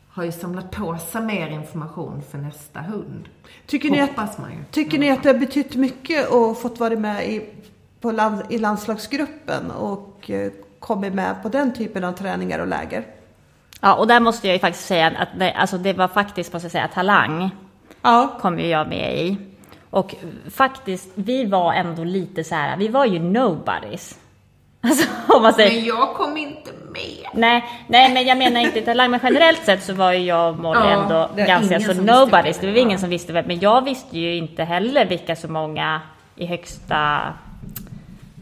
har 0.09 0.23
ju 0.23 0.31
samlat 0.31 0.71
på 0.71 0.97
sig 0.97 1.21
mer 1.21 1.47
information 1.47 2.21
för 2.31 2.37
nästa 2.37 2.79
hund. 2.79 3.29
Tycker 3.65 3.89
ni 3.89 4.01
att- 4.01 4.37
man 4.37 4.51
ju. 4.51 4.57
Tycker 4.71 4.99
ni 4.99 5.11
att 5.11 5.23
det 5.23 5.29
har 5.29 5.39
betytt 5.39 5.75
mycket 5.75 6.29
och 6.29 6.57
fått 6.61 6.79
vara 6.79 6.95
med 6.95 7.29
i, 7.29 7.49
på 8.01 8.11
land, 8.11 8.41
i 8.49 8.57
landslagsgruppen 8.57 9.71
och 9.71 10.29
eh, 10.29 10.51
kommit 10.79 11.13
med 11.13 11.43
på 11.43 11.49
den 11.49 11.73
typen 11.73 12.03
av 12.03 12.11
träningar 12.11 12.59
och 12.59 12.67
läger? 12.67 13.05
Ja, 13.81 13.95
och 13.95 14.07
där 14.07 14.19
måste 14.19 14.47
jag 14.47 14.53
ju 14.53 14.59
faktiskt 14.59 14.85
säga 14.87 15.07
att 15.07 15.29
det, 15.39 15.53
alltså 15.53 15.77
det 15.77 15.93
var 15.93 16.07
faktiskt, 16.07 16.53
måste 16.53 16.65
jag 16.65 16.71
säga, 16.71 16.87
Talang 16.93 17.51
Ja, 18.07 18.37
kom 18.41 18.59
ju 18.59 18.67
jag 18.67 18.87
med 18.87 19.17
i. 19.17 19.37
Och 19.89 20.15
faktiskt, 20.49 21.11
vi 21.15 21.45
var 21.45 21.73
ändå 21.73 22.03
lite 22.03 22.43
så 22.43 22.55
här, 22.55 22.77
vi 22.77 22.87
var 22.87 23.05
ju 23.05 23.19
nobodies. 23.19 24.19
Alltså 24.81 25.09
om 25.27 25.41
man 25.41 25.53
säger, 25.53 25.71
Men 25.71 25.85
jag 25.85 26.13
kom 26.13 26.37
inte 26.37 26.71
med. 26.91 27.27
nej, 27.33 27.63
nej 27.87 28.13
men 28.13 28.25
jag 28.25 28.37
menar 28.37 28.61
inte 28.61 28.81
Talang, 28.81 29.11
men 29.11 29.19
generellt 29.23 29.65
sett 29.65 29.83
så 29.83 29.93
var 29.93 30.11
ju 30.13 30.19
jag 30.19 30.49
och 30.49 30.59
Molly 30.59 30.79
Ja, 30.79 30.89
ändå 31.03 31.29
ganska 31.35 31.79
så 31.79 31.93
nobodies. 32.01 32.59
det. 32.59 32.67
Var 32.71 32.77
ingen 32.77 32.99
som 32.99 33.09
visste 33.09 33.33
vem, 33.33 33.45
men 33.47 33.59
jag 33.59 33.81
visste 33.81 34.19
ju 34.19 34.35
inte 34.35 34.63
heller 34.63 35.05
vilka 35.05 35.35
så 35.35 35.47
många 35.51 36.01
i 36.35 36.45
högsta 36.45 37.33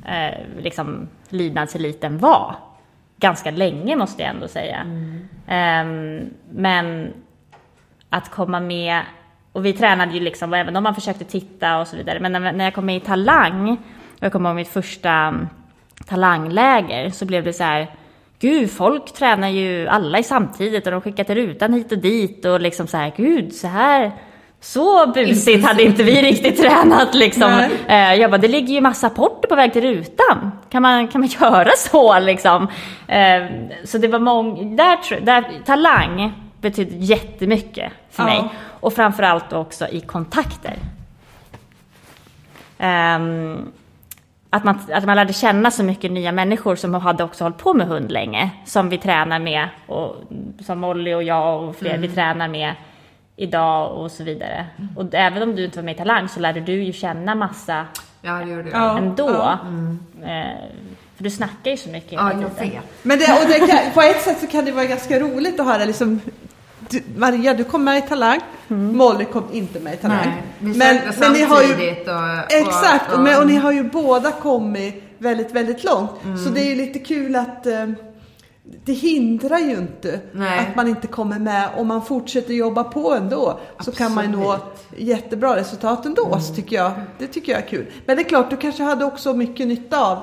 eh, 0.08 0.40
liksom 0.60 1.08
lydnadseliten 1.30 2.18
var. 2.18 2.56
Ganska 3.18 3.52
länge 3.52 3.96
måste 3.96 4.22
jag 4.22 4.30
ändå 4.32 4.48
säga. 4.48 4.78
Mm. 4.78 5.28
Ehm, 5.48 6.30
men 6.50 7.14
att 8.10 8.32
komma 8.32 8.60
med, 8.60 9.02
och 9.56 9.66
vi 9.66 9.74
tränade 9.74 10.14
ju 10.14 10.20
liksom, 10.20 10.54
även 10.54 10.76
om 10.76 10.84
man 10.84 10.96
försökte 10.96 11.24
titta 11.26 11.80
och 11.80 11.88
så 11.88 11.96
vidare, 11.98 12.20
men 12.20 12.32
när, 12.32 12.52
när 12.54 12.64
jag 12.66 12.74
kom 12.74 12.86
med 12.86 12.96
i 12.96 13.00
Talang, 13.00 13.70
och 13.70 13.78
jag 14.20 14.32
kommer 14.32 14.50
ihåg 14.50 14.56
mitt 14.56 14.68
första 14.74 15.10
mm, 15.12 15.48
talangläger, 16.08 17.10
så 17.10 17.26
blev 17.26 17.44
det 17.44 17.54
så 17.54 17.64
här, 17.64 17.88
gud, 18.40 18.72
folk 18.72 19.14
tränar 19.14 19.48
ju 19.50 19.88
alla 19.88 20.20
i 20.20 20.24
samtidigt 20.24 20.86
och 20.86 20.92
de 20.92 21.02
skickar 21.02 21.24
till 21.24 21.36
rutan 21.36 21.74
hit 21.74 21.92
och 21.92 21.98
dit 21.98 22.46
och 22.46 22.62
liksom 22.62 22.88
så 22.88 22.98
här, 22.98 23.14
gud, 23.18 23.54
så 23.54 23.68
här, 23.68 24.12
så 24.62 25.08
busigt 25.08 25.66
hade 25.66 25.84
inte 25.84 26.04
vi 26.04 26.22
riktigt 26.22 26.58
tränat 26.62 27.16
liksom. 27.16 27.52
Nej. 27.52 28.14
Eh, 28.14 28.20
Jag 28.22 28.32
bara, 28.32 28.38
det 28.38 28.48
ligger 28.48 28.74
ju 28.74 28.82
massa 28.82 29.10
porter 29.10 29.48
på 29.50 29.56
väg 29.56 29.74
till 29.74 29.82
rutan. 29.82 30.52
Kan 30.70 30.82
man, 30.82 31.08
kan 31.08 31.22
man 31.22 31.30
göra 31.42 31.72
så 31.78 32.20
liksom? 32.20 32.68
Eh, 33.08 33.44
Så 33.84 33.98
det 33.98 34.08
var 34.08 34.20
många, 34.20 34.64
där, 34.76 35.22
där, 35.22 35.44
talang 35.66 36.34
betydde 36.62 36.96
jättemycket 36.96 37.92
för 38.12 38.24
Ja. 38.24 38.28
mig. 38.30 38.44
Och 38.86 38.94
framförallt 38.94 39.54
också 39.54 39.88
i 39.88 40.02
kontakter. 40.02 40.78
Ehm, 42.78 43.72
att 44.50 44.64
man, 44.64 44.80
att 44.92 45.06
man 45.06 45.16
lärde 45.16 45.34
känna 45.34 45.72
så 45.72 45.84
mycket 45.84 46.12
nya 46.12 46.32
människor 46.32 46.76
som 46.76 46.94
hade 46.94 47.24
också 47.24 47.44
hållit 47.44 47.58
på 47.58 47.74
med 47.74 47.88
hund 47.88 48.12
länge. 48.12 48.50
Som 48.66 48.90
vi 48.90 48.98
tränar 48.98 49.40
med, 49.40 49.70
och, 49.88 50.16
som 50.66 50.80
Molly 50.80 51.14
och 51.14 51.24
jag 51.24 51.64
och 51.64 51.76
fler 51.76 51.98
vi 51.98 52.10
tränar 52.10 52.48
med 52.48 52.74
idag 53.36 53.92
och 53.98 54.12
så 54.12 54.24
vidare. 54.24 54.66
Och 54.96 55.14
även 55.14 55.44
om 55.44 55.56
du 55.56 55.66
inte 55.66 55.78
var 55.78 55.84
med 55.84 55.96
i 55.96 55.98
Talang 55.98 56.30
så 56.30 56.40
lärde 56.40 56.60
du 56.60 56.84
ju 56.84 56.94
känna 56.94 57.36
massa 57.36 57.86
Ja, 58.22 58.34
det 58.34 58.52
gjorde 58.52 58.70
jag. 58.70 58.82
Ja. 58.82 58.98
ändå. 58.98 59.30
ja. 59.30 59.60
Eh, 60.24 60.58
för 61.16 61.24
du 61.24 61.30
snackar 61.30 61.72
ju 61.72 61.78
så 61.78 61.90
mycket 61.90 62.12
Ja, 62.12 62.32
jag 62.34 62.66
vet. 62.66 62.84
Men 63.02 63.20
det, 63.20 63.42
och 63.44 63.50
det 63.50 63.68
kan, 63.68 63.92
på 63.94 64.02
ett 64.02 64.22
sätt 64.22 64.40
så 64.40 64.48
kan 64.48 64.66
det 64.66 64.72
vara 64.72 64.86
ganska 64.86 65.20
roligt 65.20 65.60
att 65.60 65.66
höra 65.66 65.86
liksom 65.86 66.22
du, 66.90 67.04
Maria, 67.16 67.54
du 67.54 67.64
kom 67.64 67.84
med 67.84 67.98
i 67.98 68.02
Talang. 68.02 68.40
Molly 68.68 69.26
kom 69.26 69.44
inte 69.52 69.80
med 69.80 69.94
i 69.94 69.98
Talang. 69.98 70.44
Nej, 70.60 70.74
men, 70.78 70.98
men 71.20 71.34
ni 71.34 71.42
har 71.42 71.62
ju 71.64 71.74
och, 71.74 72.52
Exakt, 72.52 73.08
och, 73.12 73.18
och- 73.18 73.24
men, 73.24 73.42
och 73.42 73.48
ni 73.48 73.56
har 73.56 73.72
ju 73.72 73.84
båda 73.84 74.32
kommit 74.32 75.04
väldigt, 75.18 75.52
väldigt 75.52 75.84
långt. 75.84 76.12
Mm. 76.24 76.38
Så 76.38 76.50
det 76.50 76.62
är 76.62 76.70
ju 76.70 76.76
lite 76.76 77.00
kul 77.00 77.36
att 77.36 77.66
eh, 77.66 77.86
det 78.86 78.94
hindrar 78.94 79.60
ju 79.60 79.72
inte 79.72 80.20
Nej. 80.32 80.60
att 80.60 80.76
man 80.76 80.88
inte 80.88 81.08
kommer 81.08 81.40
med 81.40 81.70
om 81.78 81.88
man 81.88 82.06
fortsätter 82.06 82.54
jobba 82.54 82.84
på 82.84 83.14
ändå. 83.14 83.60
Så 83.80 83.92
kan 83.92 84.14
man 84.14 84.32
nå 84.32 84.52
Absolut. 84.52 84.92
Mm. 84.98 85.08
jättebra 85.08 85.56
resultat 85.56 86.06
ändå, 86.06 86.40
så 86.40 86.54
tycker 86.54 86.76
jag. 86.76 86.92
Det 87.20 87.28
tycker 87.28 87.52
jag 87.52 87.62
är 87.62 87.68
kul. 87.68 87.86
Men 88.06 88.16
det 88.18 88.22
är 88.22 88.30
klart, 88.30 88.50
du 88.50 88.58
kanske 88.58 88.84
hade 88.84 89.06
också 89.06 89.34
mycket 89.34 89.68
nytta 89.68 90.00
av 90.06 90.18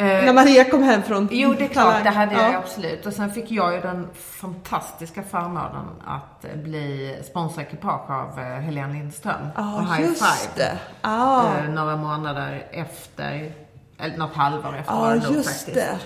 Eh, 0.00 0.24
när 0.24 0.32
Maria 0.32 0.64
kom 0.64 0.82
hem 0.82 1.02
från 1.02 1.28
Jo, 1.30 1.54
det 1.58 1.64
är 1.64 1.68
klart, 1.68 2.04
det 2.04 2.10
hade 2.10 2.34
jag 2.34 2.52
Ja. 2.52 2.58
absolut. 2.58 3.06
Och 3.06 3.12
sen 3.12 3.30
fick 3.30 3.50
jag 3.50 3.74
ju 3.74 3.80
den 3.80 4.08
fantastiska 4.14 5.22
förmånen 5.22 5.86
att 6.06 6.44
eh, 6.44 6.56
bli 6.56 7.18
sponsorekipage 7.24 8.10
av 8.10 8.38
eh, 8.38 8.44
Helene 8.44 8.92
Lindström. 8.92 9.46
Ja, 9.56 9.74
och 9.74 9.94
High 9.96 10.00
just 10.08 10.24
Five. 10.24 10.52
det. 10.56 10.78
Ja, 11.02 11.44
Eh, 11.58 11.68
några 11.70 11.96
månader 11.96 12.66
efter, 12.72 13.52
eller 13.98 14.16
något 14.16 14.34
halvår 14.34 14.76
efter 14.76 14.92
var 14.94 15.14
nog 15.14 15.32
just 15.32 15.48
faktiskt. 15.48 15.74
det. 15.74 15.98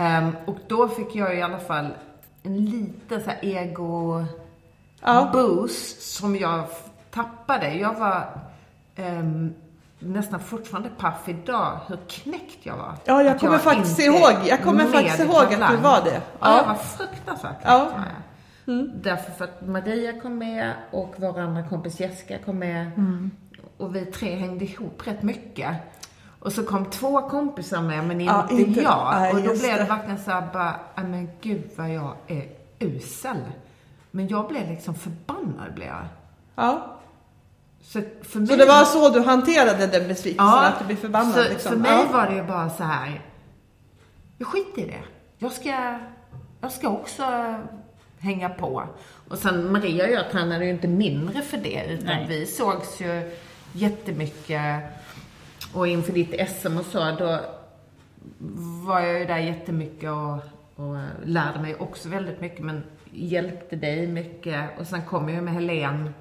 Ehm, 0.00 0.36
och 0.46 0.56
då 0.68 0.88
fick 0.88 1.14
jag 1.14 1.38
i 1.38 1.42
alla 1.42 1.58
fall 1.58 1.88
en 2.42 2.64
liten 2.64 3.20
så 3.24 3.30
här 3.30 3.38
ego 3.42 4.24
Ja. 5.00 5.30
boost 5.32 6.02
som 6.16 6.36
jag 6.36 6.64
tappade. 7.10 7.74
Jag 7.74 7.94
var 7.94 8.24
ehm, 8.96 9.54
nästan 9.98 10.40
fortfarande 10.40 10.88
paff 10.98 11.28
idag 11.28 11.78
hur 11.86 11.96
knäckt 12.08 12.58
jag 12.62 12.76
var. 12.76 12.94
Ja, 13.04 13.22
jag 13.22 13.34
Att 13.34 13.40
kommer 13.40 13.58
faktiskt 13.58 13.98
inte 13.98 14.02
ihåg- 14.18 14.46
jag 14.46 14.62
kommer 14.62 14.84
faktiskt 14.84 15.20
ihåg 15.20 15.54
att 15.62 15.70
du 15.70 15.76
var 15.76 16.04
det. 16.04 16.10
Ja, 16.14 16.20
Ja. 16.40 16.56
jag 16.56 16.66
var 16.66 16.74
fruktansvärt 16.74 17.56
Ja. 17.64 17.78
var 17.78 18.04
jag. 18.04 18.88
Därför 18.94 19.32
för 19.32 19.44
att 19.44 19.66
Maria 19.66 20.20
kom 20.20 20.38
med 20.38 20.72
och 20.90 21.14
vår 21.16 21.40
andra 21.40 21.62
kompis 21.68 22.00
Jessica 22.00 22.38
kom 22.38 22.58
med. 22.58 22.90
Och 23.76 23.96
vi 23.96 24.04
tre 24.06 24.34
hängde 24.34 24.64
ihop 24.64 25.06
rätt 25.06 25.22
mycket. 25.22 25.76
Och 26.40 26.52
så 26.52 26.62
kom 26.64 26.84
två 26.84 27.28
kompisar 27.28 27.82
med, 27.82 28.04
men 28.06 28.20
inte, 28.20 28.34
Ja, 28.34 28.46
inte- 28.50 28.80
jag. 28.82 29.08
nej, 29.14 29.30
och 29.32 29.36
då 29.42 29.42
blev 29.58 29.76
det 29.78 29.84
verkligen 29.84 30.18
så 30.18 30.30
här 30.30 30.48
bara, 30.52 30.74
"Nej, 30.94 31.04
men 31.06 31.28
gud 31.40 31.70
vad 31.76 31.90
jag 31.90 32.12
är 32.26 32.46
usel. 32.78 33.36
Men 34.10 34.28
jag 34.28 34.48
blev 34.48 34.68
liksom 34.68 34.94
förbannad 34.94 35.74
blev 35.74 35.88
jag. 35.88 36.06
Ja. 36.54 36.97
Så, 37.88 38.00
Så 38.32 38.38
det 38.38 38.66
var 38.66 38.84
så 38.84 39.08
du 39.08 39.20
hanterade 39.20 39.86
den 39.86 40.08
besvikelsen, 40.08 40.46
ja, 40.46 40.66
att 40.66 40.78
du 40.78 40.84
blev 40.84 40.96
förbannad 40.96 41.34
så, 41.34 41.42
liksom? 41.42 41.72
För 41.72 41.78
mig 41.78 41.90
ja. 41.90 42.12
var 42.12 42.26
det 42.26 42.34
ju 42.34 42.42
bara 42.42 42.70
så 42.70 42.84
här, 42.84 43.20
jag 44.38 44.48
skiter 44.48 44.82
i 44.82 44.86
det. 44.86 45.02
Jag 45.38 45.52
ska, 45.52 45.98
jag 46.60 46.72
ska 46.72 46.88
också 46.88 47.54
hänga 48.18 48.48
på. 48.48 48.88
Och 49.28 49.38
sen 49.38 49.72
Maria 49.72 50.04
och 50.04 50.10
jag 50.10 50.30
tränade 50.30 50.64
ju 50.64 50.70
inte 50.70 50.88
mindre 50.88 51.42
för 51.42 51.56
det, 51.56 51.86
utan 51.88 52.06
Nej. 52.06 52.26
vi 52.28 52.46
sågs 52.46 53.00
ju 53.00 53.36
jättemycket. 53.72 54.82
Och 55.74 55.88
inför 55.88 56.12
ditt 56.12 56.50
SM 56.50 56.76
och 56.76 56.86
så, 56.86 57.16
då 57.18 57.40
var 58.86 59.00
jag 59.00 59.18
ju 59.18 59.24
där 59.24 59.38
jättemycket 59.38 60.10
och, 60.10 60.34
och 60.84 60.96
lärde 61.24 61.60
mig 61.60 61.74
också 61.74 62.08
väldigt 62.08 62.40
mycket, 62.40 62.64
men 62.64 62.82
hjälpte 63.10 63.76
dig 63.76 64.06
mycket. 64.06 64.78
Och 64.78 64.86
sen 64.86 65.02
kom 65.02 65.28
jag 65.28 65.36
ju 65.36 65.42
med 65.42 65.54
Helen 65.54 66.14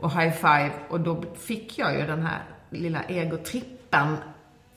och 0.00 0.10
high 0.10 0.32
five 0.32 0.72
och 0.88 1.00
då 1.00 1.22
fick 1.34 1.78
jag 1.78 1.98
ju 1.98 2.06
den 2.06 2.22
här 2.22 2.42
lilla 2.70 3.02
egotrippen 3.02 4.16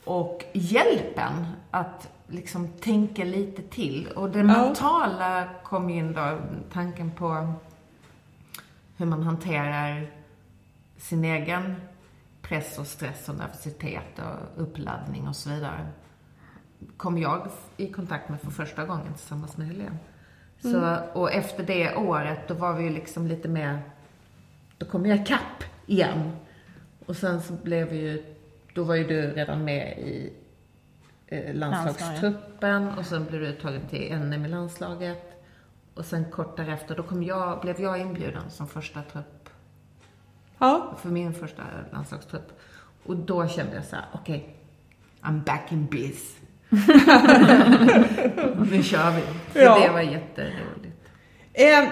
och 0.03 0.43
hjälpen 0.53 1.45
att 1.71 2.09
liksom 2.27 2.67
tänka 2.67 3.23
lite 3.23 3.61
till. 3.61 4.07
Och 4.07 4.29
det 4.29 4.43
mentala 4.43 5.47
kom 5.63 5.89
in 5.89 6.13
då, 6.13 6.39
tanken 6.73 7.11
på 7.11 7.53
hur 8.97 9.05
man 9.05 9.23
hanterar 9.23 10.07
sin 10.97 11.25
egen 11.25 11.75
press 12.41 12.79
och 12.79 12.87
stress 12.87 13.29
och 13.29 13.35
nervositet 13.35 14.19
och 14.19 14.63
uppladdning 14.63 15.27
och 15.27 15.35
så 15.35 15.49
vidare. 15.49 15.87
Kom 16.97 17.17
jag 17.17 17.47
i 17.77 17.91
kontakt 17.91 18.29
med 18.29 18.41
för 18.41 18.51
första 18.51 18.85
gången 18.85 19.13
tillsammans 19.13 19.57
med 19.57 19.67
Helene. 19.67 19.97
Så, 20.61 20.97
och 21.13 21.31
efter 21.31 21.63
det 21.63 21.95
året, 21.95 22.47
då 22.47 22.53
var 22.53 22.73
vi 22.73 22.83
ju 22.83 22.89
liksom 22.89 23.27
lite 23.27 23.47
mer 23.47 23.81
då 24.81 24.87
kom 24.87 25.05
jag 25.05 25.17
ikapp 25.21 25.63
igen. 25.85 26.31
Och 27.05 27.15
sen 27.15 27.41
så 27.41 27.53
blev 27.53 27.89
vi 27.89 27.97
ju, 27.97 28.23
då 28.73 28.83
var 28.83 28.95
ju 28.95 29.03
du 29.07 29.21
redan 29.21 29.65
med 29.65 29.97
i 29.99 30.33
eh, 31.27 31.53
landslagstruppen 31.55 32.89
och 32.89 33.05
sen 33.05 33.25
blev 33.25 33.41
du 33.41 33.47
uttagen 33.47 33.81
till 33.89 34.15
NM 34.17 34.45
i 34.45 34.47
landslaget. 34.49 35.43
Och 35.93 36.05
sen 36.05 36.25
kort 36.31 36.57
därefter, 36.57 36.95
då 36.95 37.03
kom 37.03 37.23
jag, 37.23 37.61
blev 37.61 37.81
jag 37.81 38.01
inbjuden 38.01 38.49
som 38.49 38.67
första 38.67 39.01
trupp, 39.01 39.49
Ja. 40.57 40.97
för 41.01 41.09
min 41.09 41.33
första 41.33 41.63
landslagstrupp. 41.91 42.59
Och 43.03 43.15
då 43.15 43.47
kände 43.47 43.75
jag 43.75 43.85
så 43.85 43.95
här: 43.95 44.05
okej, 44.13 44.55
I'm 45.21 45.43
back 45.43 45.71
in 45.71 45.85
biz. 45.85 46.35
nu 48.71 48.83
kör 48.83 49.11
vi. 49.11 49.21
För 49.51 49.59
Ja. 49.59 49.79
det 49.79 49.89
var 49.93 50.01
jätteroligt. 50.01 50.97
Eh, 51.53 51.89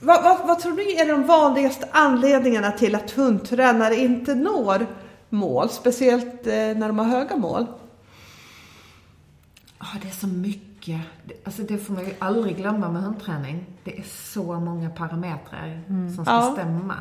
vad, 0.00 0.22
vad, 0.22 0.46
vad 0.46 0.58
tror 0.58 0.72
ni 0.72 0.92
är 1.00 1.08
de 1.12 1.26
vanligaste 1.26 1.88
anledningarna 1.92 2.70
till 2.70 2.94
att 2.94 3.10
hundtränare 3.10 3.94
inte 3.96 4.34
når 4.34 4.86
mål? 5.28 5.68
Speciellt 5.70 6.46
eh, 6.46 6.52
när 6.52 6.86
de 6.86 6.98
har 6.98 7.06
höga 7.06 7.36
mål. 7.36 7.66
Ja, 9.78 9.86
det 10.02 10.08
är 10.08 10.12
så 10.12 10.26
mycket. 10.26 11.00
Det- 11.24 11.34
Alltså 11.46 11.62
det 11.62 11.78
får 11.78 11.94
man 11.94 12.04
ju 12.04 12.14
aldrig 12.18 12.56
glömma 12.56 12.88
med 12.88 13.02
hundträning. 13.02 13.66
Det 13.84 13.98
är 13.98 14.02
så 14.02 14.60
många 14.60 14.90
parametrar 14.90 15.80
som 16.16 16.24
ska 16.24 16.34
Ja. 16.34 16.50
stämma. 16.52 16.94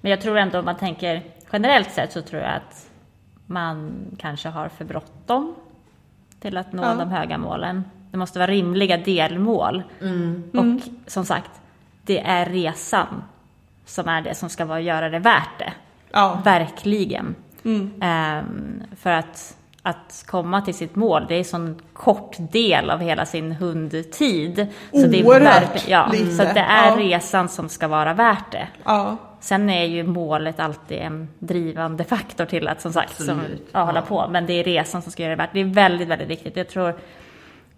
Men 0.00 0.10
jag 0.10 0.20
tror 0.20 0.36
ändå 0.38 0.58
om 0.58 0.64
man 0.64 0.76
tänker 0.76 1.22
generellt 1.52 1.90
sett 1.92 2.12
så 2.12 2.22
tror 2.22 2.42
jag 2.42 2.54
att 2.54 2.90
man 3.46 3.92
kanske 4.18 4.48
har 4.48 4.68
för 4.68 4.84
bråttom 4.84 5.54
till 6.40 6.56
att 6.56 6.72
nå 6.72 6.82
Ja. 6.82 6.94
de 6.94 7.08
höga 7.10 7.38
målen. 7.38 7.84
Det 8.10 8.16
måste 8.16 8.38
vara 8.38 8.50
rimliga 8.50 8.96
delmål. 8.96 9.82
Och 10.52 10.64
som 11.06 11.24
sagt, 11.24 11.50
det 12.04 12.20
är 12.20 12.46
resan 12.46 13.24
som 13.84 14.08
är 14.08 14.22
det 14.22 14.34
som 14.34 14.48
ska 14.48 14.64
vara, 14.64 14.80
göra 14.80 15.08
det 15.08 15.18
värt 15.18 15.58
det. 15.58 15.72
Ja. 16.12 16.40
Verkligen. 16.44 17.34
Ehm, 18.00 18.82
för 18.96 19.10
att, 19.10 19.56
att 19.82 20.24
komma 20.26 20.60
till 20.62 20.74
sitt 20.74 20.96
mål, 20.96 21.24
det 21.28 21.34
är 21.34 21.38
en 21.38 21.44
sån 21.44 21.80
kort 21.92 22.36
del 22.38 22.90
av 22.90 23.00
hela 23.00 23.26
sin 23.26 23.52
hundtid. 23.52 24.66
Så 24.90 25.06
det 25.06 25.20
är 25.20 25.26
Oerhört 25.26 25.62
verkligen- 25.62 26.00
ja, 26.00 26.08
lite. 26.12 26.30
Så 26.30 26.42
det 26.42 26.60
är 26.60 26.88
Ja. 26.90 26.96
resan 26.98 27.48
som 27.48 27.68
ska 27.68 27.88
vara 27.88 28.14
värt 28.14 28.52
det. 28.52 28.68
Ja. 28.84 29.16
Sen 29.40 29.70
är 29.70 29.84
ju 29.84 30.02
målet 30.02 30.60
alltid 30.60 30.98
en 30.98 31.28
drivande 31.38 32.04
faktor 32.04 32.44
till 32.44 32.68
att 32.68 32.80
som 32.80 32.92
sagt 32.92 33.24
som, 33.24 33.40
ja, 33.72 33.82
hålla 33.84 34.02
på. 34.02 34.28
Men 34.30 34.46
det 34.46 34.52
är 34.52 34.64
resan 34.64 35.02
som 35.02 35.12
ska 35.12 35.22
göra 35.22 35.30
det 35.30 35.42
värt. 35.42 35.50
Det 35.52 35.60
är 35.60 35.64
väldigt, 35.64 36.08
väldigt 36.08 36.28
viktigt. 36.28 36.56
Jag 36.56 36.68
tror 36.68 36.94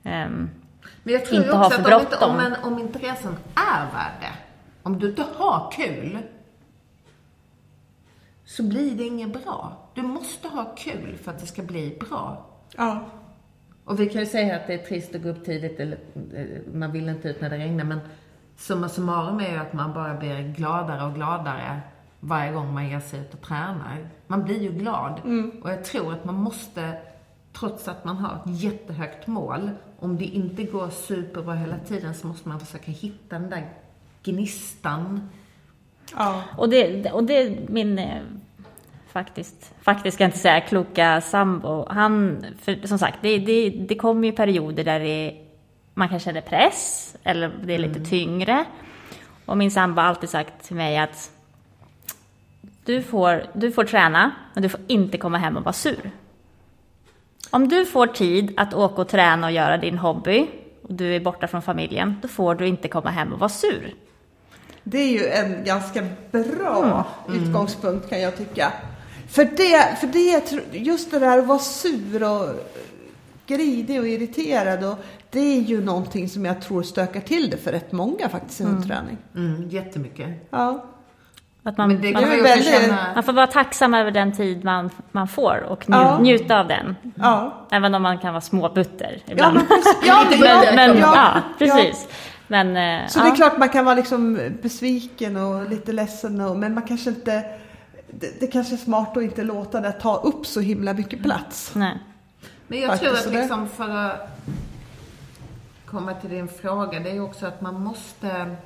ehm, 0.04 0.50
Men 1.06 1.14
jag 1.14 1.24
tror 1.24 1.42
Inte 1.42 1.56
ha 1.56 1.66
också 1.66 1.82
för 1.82 1.92
att 1.92 1.94
om, 1.94 2.00
inte, 2.00 2.24
om, 2.24 2.40
en, 2.40 2.54
om 2.64 2.78
inte 2.78 2.98
resan 2.98 3.36
är 3.54 3.92
värd 3.92 4.12
det, 4.20 4.32
om 4.82 4.98
du 4.98 5.08
inte 5.08 5.24
har 5.36 5.72
kul, 5.72 6.18
så 8.44 8.62
blir 8.62 8.96
det 8.96 9.04
inget 9.04 9.44
bra. 9.44 9.88
Du 9.94 10.02
måste 10.02 10.48
ha 10.48 10.74
kul 10.76 11.16
för 11.22 11.30
att 11.30 11.38
det 11.38 11.46
ska 11.46 11.62
bli 11.62 11.98
bra. 12.00 12.46
Ja. 12.76 13.00
Och 13.84 14.00
vi 14.00 14.08
kan 14.08 14.20
ju 14.20 14.26
säga 14.26 14.56
att 14.56 14.66
det 14.66 14.74
är 14.74 14.78
trist 14.78 15.14
att 15.14 15.22
gå 15.22 15.28
upp 15.28 15.44
tidigt, 15.44 15.80
eller 15.80 15.98
eh, 16.34 16.74
man 16.74 16.92
vill 16.92 17.08
inte 17.08 17.28
ut 17.28 17.40
när 17.40 17.50
det 17.50 17.58
regnar, 17.58 17.84
men 17.84 18.00
summa 18.56 18.88
summarum 18.88 19.40
är 19.40 19.50
ju 19.50 19.56
att 19.56 19.72
man 19.72 19.92
bara 19.92 20.14
blir 20.14 20.52
gladare 20.52 21.04
och 21.04 21.14
gladare 21.14 21.80
varje 22.20 22.52
gång 22.52 22.74
man 22.74 22.88
ger 22.88 23.00
sig 23.00 23.20
ut 23.20 23.34
och 23.34 23.40
tränar. 23.40 24.08
Man 24.26 24.44
blir 24.44 24.62
ju 24.62 24.72
glad. 24.72 25.20
Och 25.62 25.70
jag 25.70 25.84
tror 25.84 26.12
att 26.12 26.24
man 26.24 26.34
måste, 26.34 26.98
trots 27.52 27.88
att 27.88 28.04
man 28.04 28.16
har 28.16 28.34
ett 28.34 28.62
jättehögt 28.62 29.26
mål, 29.26 29.70
om 29.98 30.16
det 30.16 30.24
inte 30.24 30.62
går 30.62 30.90
superbra 30.90 31.54
hela 31.54 31.78
tiden 31.78 32.14
så 32.14 32.26
måste 32.26 32.48
man 32.48 32.60
försöka 32.60 32.90
hitta 32.90 33.38
den 33.38 33.50
där 33.50 33.68
gnistan. 34.22 35.30
Ja. 36.16 36.42
Och 36.56 36.68
det, 36.68 37.10
och 37.12 37.24
det 37.24 37.42
är 37.42 37.58
min, 37.68 37.98
eh, 37.98 38.22
faktiskt, 39.08 39.74
faktiskt 39.80 40.14
ska 40.14 40.24
jag 40.24 40.28
inte 40.28 40.38
säga, 40.38 40.60
kloka 40.60 41.20
sambo. 41.20 41.86
Han, 41.88 42.44
för 42.60 42.86
som 42.86 42.98
sagt, 42.98 43.18
det, 43.22 43.38
det, 43.38 43.70
det 43.70 43.94
kommer 43.94 44.28
ju 44.28 44.32
perioder 44.32 44.84
där 44.84 45.00
det, 45.00 45.34
man 45.94 46.08
kan 46.08 46.20
känna 46.20 46.40
press, 46.40 47.16
eller 47.22 47.52
det 47.64 47.74
är 47.74 47.78
lite 47.78 48.00
tyngre. 48.00 48.64
Och 49.46 49.56
min 49.56 49.70
sambo 49.70 50.00
har 50.00 50.08
alltid 50.08 50.30
sagt 50.30 50.64
till 50.64 50.76
mig 50.76 50.98
att 50.98 51.30
Du 52.84 53.02
får, 53.02 53.46
du 53.54 53.72
får 53.72 53.84
träna, 53.84 54.30
men 54.54 54.62
du 54.62 54.68
får 54.68 54.80
inte 54.86 55.18
komma 55.18 55.38
hem 55.38 55.56
och 55.56 55.64
vara 55.64 55.72
sur. 55.72 56.10
Om 57.50 57.68
du 57.68 57.86
får 57.86 58.06
tid 58.06 58.54
att 58.56 58.74
åka 58.74 59.02
och 59.02 59.08
träna 59.08 59.46
och 59.46 59.52
göra 59.52 59.76
din 59.78 59.98
hobby 59.98 60.46
och 60.82 60.94
du 60.94 61.16
är 61.16 61.20
borta 61.20 61.48
från 61.48 61.62
familjen, 61.62 62.16
då 62.22 62.28
får 62.28 62.54
du 62.54 62.66
inte 62.66 62.88
komma 62.88 63.10
hem 63.10 63.32
och 63.32 63.38
vara 63.38 63.48
sur. 63.48 63.94
Det 64.84 64.98
är 64.98 65.10
ju 65.10 65.26
en 65.26 65.64
ganska 65.64 66.06
bra 66.30 67.06
utgångspunkt 67.28 68.08
kan 68.08 68.20
jag 68.20 68.36
tycka. 68.36 68.72
För 69.28 69.44
det, 69.44 69.98
för 70.00 70.06
det, 70.06 70.78
just 70.78 71.10
det 71.10 71.18
där 71.18 71.38
att 71.38 71.46
vara 71.46 71.58
sur 71.58 72.22
och 72.22 72.48
grinig 73.46 74.00
och 74.00 74.08
irriterad, 74.08 74.84
och, 74.84 74.98
det 75.30 75.40
är 75.40 75.60
ju 75.60 75.84
någonting 75.84 76.28
som 76.28 76.44
jag 76.44 76.62
tror 76.62 76.82
stökar 76.82 77.20
till 77.20 77.50
det 77.50 77.56
för 77.56 77.72
rätt 77.72 77.92
många 77.92 78.28
faktiskt 78.28 78.60
i 78.60 78.64
hundträning. 78.64 79.16
Mm, 79.34 79.68
jättemycket. 79.68 80.28
Ja. 80.50 80.86
Att 81.66 81.78
man, 81.78 81.88
Men 81.88 82.00
det 82.00 82.12
man, 82.12 82.22
väldigt- 82.22 82.90
man 83.14 83.22
får 83.24 83.32
vara 83.32 83.46
tacksam 83.46 83.94
över 83.94 84.10
den 84.10 84.32
tid 84.32 84.64
man, 84.64 84.90
man 85.12 85.28
får 85.28 85.62
och 85.68 85.88
nju, 85.88 85.96
Ja. 85.96 86.18
njuta 86.18 86.60
av 86.60 86.68
den. 86.68 86.96
Ja. 87.14 87.66
Även 87.70 87.94
om 87.94 88.02
man 88.02 88.18
kan 88.18 88.32
vara 88.32 88.40
småbutter 88.40 89.18
ibland. 89.26 89.54
men 89.54 89.66
precis. 89.66 89.96
Ja, 90.06 90.24
ja, 90.30 90.30
butter. 90.30 90.76
men, 90.76 90.98
ja, 90.98 91.12
ja, 91.34 91.42
precis. 91.58 92.08
Men, 92.48 92.76
eh, 92.76 93.06
Så 93.08 93.18
ja. 93.18 93.22
det 93.24 93.30
är 93.30 93.34
klart 93.36 93.58
man 93.58 93.68
kan 93.68 93.84
vara 93.84 93.94
liksom 93.94 94.38
besviken 94.62 95.36
och 95.36 95.70
lite 95.70 95.92
ledsen, 95.92 96.40
och, 96.40 96.56
men 96.56 96.74
man 96.74 96.82
kanske 96.82 97.10
inte... 97.10 97.44
Det, 98.10 98.40
det 98.40 98.46
kanske 98.46 98.74
är 98.74 98.78
smart 98.78 99.16
att 99.16 99.22
inte 99.22 99.42
låta 99.44 99.80
det 99.80 99.92
ta 99.92 100.16
upp 100.16 100.46
så 100.46 100.60
himla 100.60 100.92
mycket 100.94 101.22
plats. 101.22 101.70
Nej. 101.74 101.98
Men 102.66 102.80
jag 102.80 102.88
Faktiskt, 102.90 103.12
tror 103.22 103.32
att 103.32 103.34
liksom 103.40 103.68
för 103.68 103.88
att 103.96 104.38
komma 105.86 106.14
till 106.14 106.30
din 106.30 106.48
fråga, 106.48 107.00
det 107.00 107.10
är 107.10 107.14
ju 107.14 107.20
också 107.20 107.46
att 107.46 107.60
man 107.60 107.80
måste... 107.80 108.56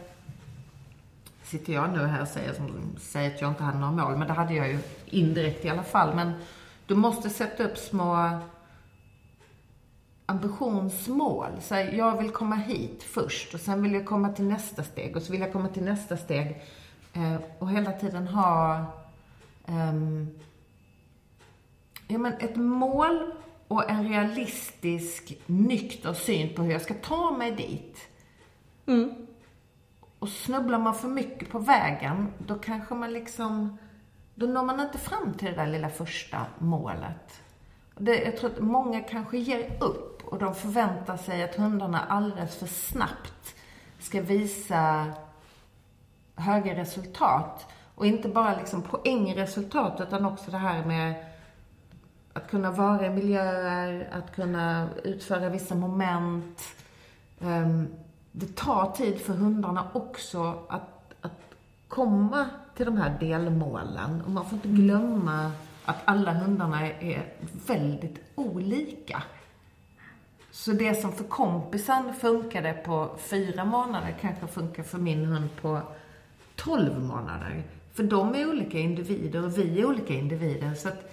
Sitter 1.51 1.72
jag 1.72 1.92
nu 1.92 2.07
här 2.07 2.22
och 2.22 2.28
säger, 2.28 2.53
som, 2.53 2.96
säger 2.98 3.34
att 3.34 3.40
jag 3.40 3.51
inte 3.51 3.62
hade 3.62 3.78
några 3.78 3.92
mål, 3.92 4.18
men 4.18 4.28
det 4.28 4.34
hade 4.34 4.55
jag 4.55 4.68
ju 4.68 4.78
indirekt 5.07 5.64
i 5.64 5.68
alla 5.68 5.82
fall. 5.82 6.14
Men 6.14 6.32
du 6.86 6.94
måste 6.94 7.30
sätta 7.30 7.64
upp 7.64 7.78
små 7.78 8.40
ambitionsmål. 10.26 11.51
Så 11.61 11.74
här, 11.74 11.92
jag 11.92 12.18
vill 12.18 12.30
komma 12.30 12.57
hit 12.57 13.03
först 13.03 13.55
och 13.55 13.61
sen 13.61 13.82
vill 13.82 13.92
jag 13.92 14.07
komma 14.07 14.32
till 14.32 14.44
nästa 14.44 14.82
steg 14.82 15.16
och 15.16 15.22
så 15.22 15.32
vill 15.32 15.40
jag 15.40 15.53
komma 15.53 15.68
till 15.68 15.84
nästa 15.84 16.16
steg. 16.16 16.62
Eh, 17.12 17.36
och 17.59 17.70
hela 17.70 17.92
tiden 17.92 18.26
ha 18.26 18.84
ehm, 19.66 20.28
ja, 22.09 22.18
men 22.18 22.32
ett 22.32 22.57
mål 22.57 23.32
och 23.68 23.90
en 23.90 24.09
realistisk, 24.09 25.38
nykter 25.46 26.12
syn 26.12 26.55
på 26.55 26.62
hur 26.62 26.72
jag 26.72 26.82
ska 26.82 26.94
ta 26.94 27.30
mig 27.30 27.53
dit. 27.53 27.98
Mm. 28.86 29.26
Och 30.20 30.28
snubblar 30.28 30.78
man 30.78 30.94
för 30.94 31.08
mycket 31.08 31.50
på 31.50 31.58
vägen, 31.58 32.28
då 32.38 32.54
kanske 32.54 32.94
man 32.94 33.12
liksom... 33.12 33.78
Då 34.34 34.46
når 34.46 34.64
man 34.64 34.80
inte 34.80 34.98
fram 34.98 35.34
till 35.34 35.48
det 35.48 35.54
där 35.54 35.66
lilla 35.66 35.88
första 35.88 36.46
målet. 36.58 37.42
Det, 37.96 38.22
jag 38.22 38.36
tror 38.36 38.50
att 38.50 38.60
många 38.60 39.00
kanske 39.00 39.38
ger 39.38 39.82
upp 39.82 40.24
och 40.24 40.38
de 40.38 40.54
förväntar 40.54 41.16
sig 41.16 41.42
att 41.42 41.54
hundarna 41.54 42.00
alldeles 42.00 42.56
för 42.56 42.66
snabbt 42.66 43.54
ska 43.98 44.22
visa 44.22 45.12
höga 46.34 46.74
resultat. 46.74 47.66
Och 47.94 48.06
inte 48.06 48.28
bara 48.28 48.56
liksom 48.56 48.82
poängresultat, 48.82 50.00
utan 50.00 50.26
också 50.26 50.50
det 50.50 50.58
här 50.58 50.84
med 50.84 51.14
att 52.32 52.50
kunna 52.50 52.70
vara 52.70 53.06
i 53.06 53.10
miljöer, 53.10 54.08
att 54.12 54.34
kunna 54.34 54.88
utföra 55.04 55.48
vissa 55.48 55.74
moment. 55.74 56.62
Um, 57.38 57.88
det 58.32 58.56
tar 58.56 58.92
tid 58.92 59.20
för 59.20 59.32
hundarna 59.32 59.86
också 59.92 60.58
att, 60.68 61.14
att 61.20 61.54
komma 61.88 62.46
till 62.76 62.86
de 62.86 62.96
här 62.96 63.16
delmålen. 63.20 64.22
Och 64.22 64.30
man 64.30 64.44
får 64.44 64.54
inte 64.54 64.68
glömma 64.68 65.52
att 65.84 65.96
alla 66.04 66.32
hundarna 66.32 66.88
är 66.90 67.34
väldigt 67.66 68.20
olika. 68.34 69.22
Så 70.50 70.72
det 70.72 70.94
som 70.94 71.12
för 71.12 71.24
kompisen 71.24 72.14
funkade 72.14 72.72
på 72.72 73.08
fyra 73.18 73.64
månader 73.64 74.16
kanske 74.20 74.46
funkar 74.46 74.82
för 74.82 74.98
min 74.98 75.24
hund 75.24 75.48
på 75.62 75.80
12 76.56 77.02
månader. 77.02 77.62
För 77.92 78.02
de 78.02 78.34
är 78.34 78.48
olika 78.50 78.78
individer 78.78 79.44
och 79.44 79.58
vi 79.58 79.80
är 79.80 79.86
olika 79.86 80.14
individer. 80.14 80.74
Så 80.74 80.88
att 80.88 81.12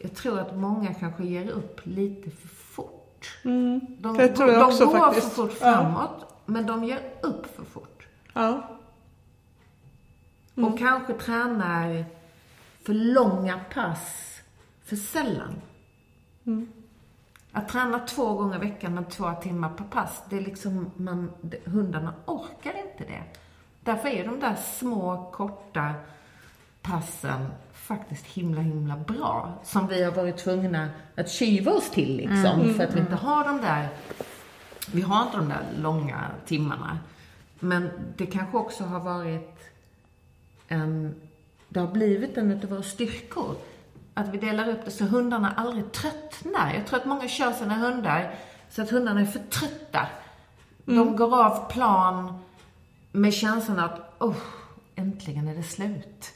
jag 0.00 0.14
tror 0.14 0.38
att 0.38 0.56
många 0.56 0.94
kanske 0.94 1.24
ger 1.24 1.50
upp 1.50 1.80
lite 1.84 2.30
för 2.30 2.48
fort. 2.48 3.38
De, 3.42 4.16
tror 4.36 4.50
jag 4.50 4.60
de 4.60 4.62
också 4.62 4.86
går 4.86 4.98
faktiskt. 4.98 5.32
för 5.32 5.42
fort 5.42 5.52
framåt, 5.52 6.27
men 6.48 6.66
de 6.66 6.84
ger 6.84 7.00
upp 7.22 7.56
för 7.56 7.64
fort. 7.64 8.06
Ja. 8.32 8.78
Och 10.54 10.78
kanske 10.78 11.12
tränar 11.12 12.04
för 12.82 12.94
långa 12.94 13.60
pass 13.74 14.34
för 14.84 14.96
sällan. 14.96 15.60
Att 17.52 17.68
träna 17.68 17.98
två 17.98 18.34
gånger 18.34 18.56
i 18.56 18.58
veckan 18.58 18.94
med 18.94 19.10
två 19.10 19.32
timmar 19.42 19.68
per 19.68 19.84
pass, 19.84 20.22
det 20.30 20.36
är 20.36 20.40
liksom, 20.40 20.90
man, 20.96 21.30
hundarna 21.64 22.14
orkar 22.26 22.72
inte 22.78 23.12
det. 23.12 23.22
Därför 23.80 24.08
är 24.08 24.24
de 24.24 24.40
där 24.40 24.56
små, 24.56 25.30
korta 25.32 25.94
passen 26.82 27.46
faktiskt 27.72 28.26
himla, 28.26 28.60
himla 28.60 28.96
bra. 28.96 29.52
Som 29.64 29.86
vi 29.88 30.02
har 30.02 30.12
varit 30.12 30.36
tvungna 30.36 30.88
att 31.16 31.30
kyva 31.30 31.72
oss 31.72 31.90
till 31.90 32.16
liksom. 32.16 32.74
För 32.74 32.84
att 32.84 32.94
vi 32.94 33.00
inte 33.00 33.14
har 33.14 33.44
de 33.44 33.60
där, 33.60 33.88
vi 34.92 35.02
har 35.02 35.22
inte 35.22 35.36
de 35.36 35.48
där 35.48 35.64
långa 35.76 36.30
timmarna. 36.46 36.98
Men 37.60 37.90
det 38.16 38.26
kanske 38.26 38.56
också 38.56 38.84
har 38.84 39.00
varit 39.00 39.58
en, 40.68 41.14
det 41.68 41.80
har 41.80 41.86
blivit 41.88 42.36
en 42.36 42.52
av 42.52 42.64
våra 42.64 42.82
styrkor. 42.82 43.56
Att 44.14 44.28
vi 44.28 44.38
delar 44.38 44.68
upp 44.68 44.84
det 44.84 44.90
så 44.90 45.04
hundarna 45.04 45.52
aldrig 45.56 45.92
tröttnar. 45.92 46.74
Jag 46.74 46.86
tror 46.86 46.98
att 47.00 47.06
många 47.06 47.28
kör 47.28 47.52
sina 47.52 47.74
hundar 47.74 48.34
så 48.70 48.82
att 48.82 48.90
hundarna 48.90 49.20
är 49.20 49.24
för 49.24 49.38
trötta. 49.38 50.06
De 50.84 51.16
går 51.16 51.44
av 51.44 51.70
plan 51.70 52.38
med 53.12 53.34
känslan 53.34 53.78
att, 53.78 54.16
oh, 54.18 54.36
äntligen 54.94 55.48
är 55.48 55.54
det 55.54 55.62
slut. 55.62 56.32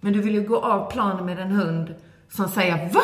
Men 0.00 0.12
du 0.12 0.20
vill 0.20 0.34
ju 0.34 0.42
gå 0.42 0.60
av 0.60 0.90
planen 0.90 1.26
med 1.26 1.38
en 1.38 1.52
hund 1.52 1.94
som 2.28 2.48
säger, 2.48 2.90
va? 2.92 3.00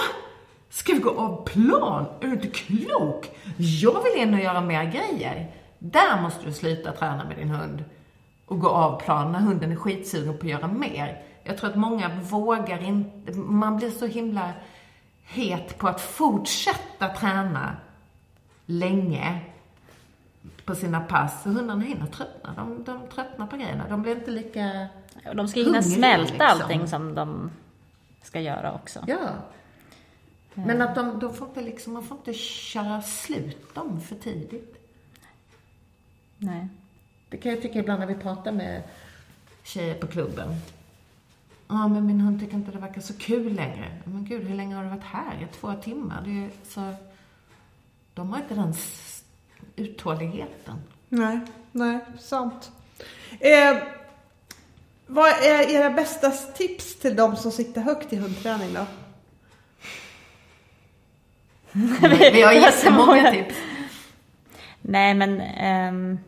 Ska 0.71 0.93
vi 0.93 0.99
gå 0.99 1.11
av 1.11 1.45
plan? 1.47 2.07
Är 2.21 2.27
du 2.27 2.33
inte 2.33 2.49
klok? 2.49 3.31
Jag 3.57 4.03
vill 4.03 4.23
in 4.23 4.35
och 4.35 4.41
göra 4.41 4.61
mer 4.61 4.85
grejer. 4.85 5.55
Där 5.79 6.23
måste 6.23 6.47
du 6.47 6.53
sluta 6.53 6.93
träna 6.93 7.25
med 7.25 7.37
din 7.37 7.51
hund 7.51 7.85
och 8.47 8.61
gå 8.61 8.69
av 8.69 9.01
plan 9.01 9.33
när 9.33 9.39
hunden 9.39 9.73
är 9.73 9.77
skitsugen 9.77 10.39
på 10.39 10.47
att 10.47 10.51
göra 10.51 10.67
mer. 10.67 11.23
Jag 11.45 11.59
tror 11.59 11.71
att 11.71 11.77
många 11.77 12.09
vågar 12.09 12.83
inte, 12.83 13.33
man 13.33 13.77
blir 13.77 13.91
så 13.91 14.07
himla 14.07 14.53
het 15.25 15.79
på 15.79 15.89
att 15.89 16.01
fortsätta 16.01 17.09
träna 17.09 17.77
länge 18.67 19.41
på 20.65 20.75
sina 20.75 21.01
pass. 21.01 21.47
Och 21.47 21.53
hundarna 21.53 21.85
hinner 21.85 22.07
tröttna. 22.07 22.55
De, 22.57 22.85
de 22.85 23.01
tröttnar 23.15 23.47
på 23.47 23.57
grejerna. 23.57 23.85
De 23.89 24.03
blir 24.03 24.17
inte 24.17 24.31
lika... 24.31 24.89
De 25.35 25.49
ska 25.49 25.61
hinna 25.61 25.83
smälta 25.83 26.25
liksom. 26.25 26.47
allting 26.47 26.89
som 26.89 27.15
de 27.15 27.51
ska 28.23 28.41
göra 28.41 28.73
också. 28.73 29.01
Ja. 29.07 29.19
Men 30.55 30.83
att 30.83 30.95
de, 30.95 31.19
de 31.19 31.35
får 31.35 31.49
inte 31.49 31.61
liksom, 31.61 31.93
man 31.93 32.05
får 32.05 32.17
inte 32.17 32.35
köra 32.35 33.03
slut 33.03 33.75
dem 33.75 34.01
för 34.01 34.17
tidigt. 34.17 34.77
Nej. 36.39 36.69
Det 37.29 37.37
kan 37.37 37.53
jag 37.53 37.63
tycka 37.63 37.79
ibland 37.79 38.01
när 38.01 38.07
vi 38.07 38.15
pratar 38.15 38.53
med 38.53 38.83
tjejer 39.63 39.95
på 39.95 40.07
klubben. 40.07 40.55
Ja, 41.69 41.89
men 41.89 42.07
min 42.07 42.21
hund 42.21 42.41
tycker 42.41 42.55
inte 42.55 42.73
det 42.73 42.79
verkar 42.79 43.01
så 43.01 43.19
kul 43.19 43.55
längre. 43.55 44.01
Men 44.05 44.25
gud, 44.25 44.49
hur 44.49 44.55
länge 44.55 44.75
har 44.75 44.83
du 44.83 44.89
varit 44.89 45.05
här? 45.05 45.43
I 45.43 45.55
två 45.57 45.75
timmar? 45.75 46.23
Det 46.25 46.31
är 46.31 46.51
så... 46.65 46.95
De 48.15 48.33
har 48.33 48.39
inte 48.39 48.55
den 48.55 48.75
uthålligheten. 49.77 50.77
Nej, 51.09 51.41
nej, 51.73 51.99
sant. 52.19 52.71
Eh, 53.41 53.77
vad 55.07 55.29
är 55.29 55.71
era 55.71 55.91
bästa 55.91 56.31
tips 56.31 56.99
till 56.99 57.17
de 57.17 57.37
som 57.37 57.53
siktar 57.53 57.83
högt 57.83 58.13
i 58.13 58.17
hundträning 58.17 58.75
då? 58.75 58.87
Vi 61.73 62.43
har 62.43 62.53
jättemånga 62.53 63.31
tips. 63.31 63.55
Nej, 64.83 65.15
men 65.15 65.41
ehm, 65.41 66.19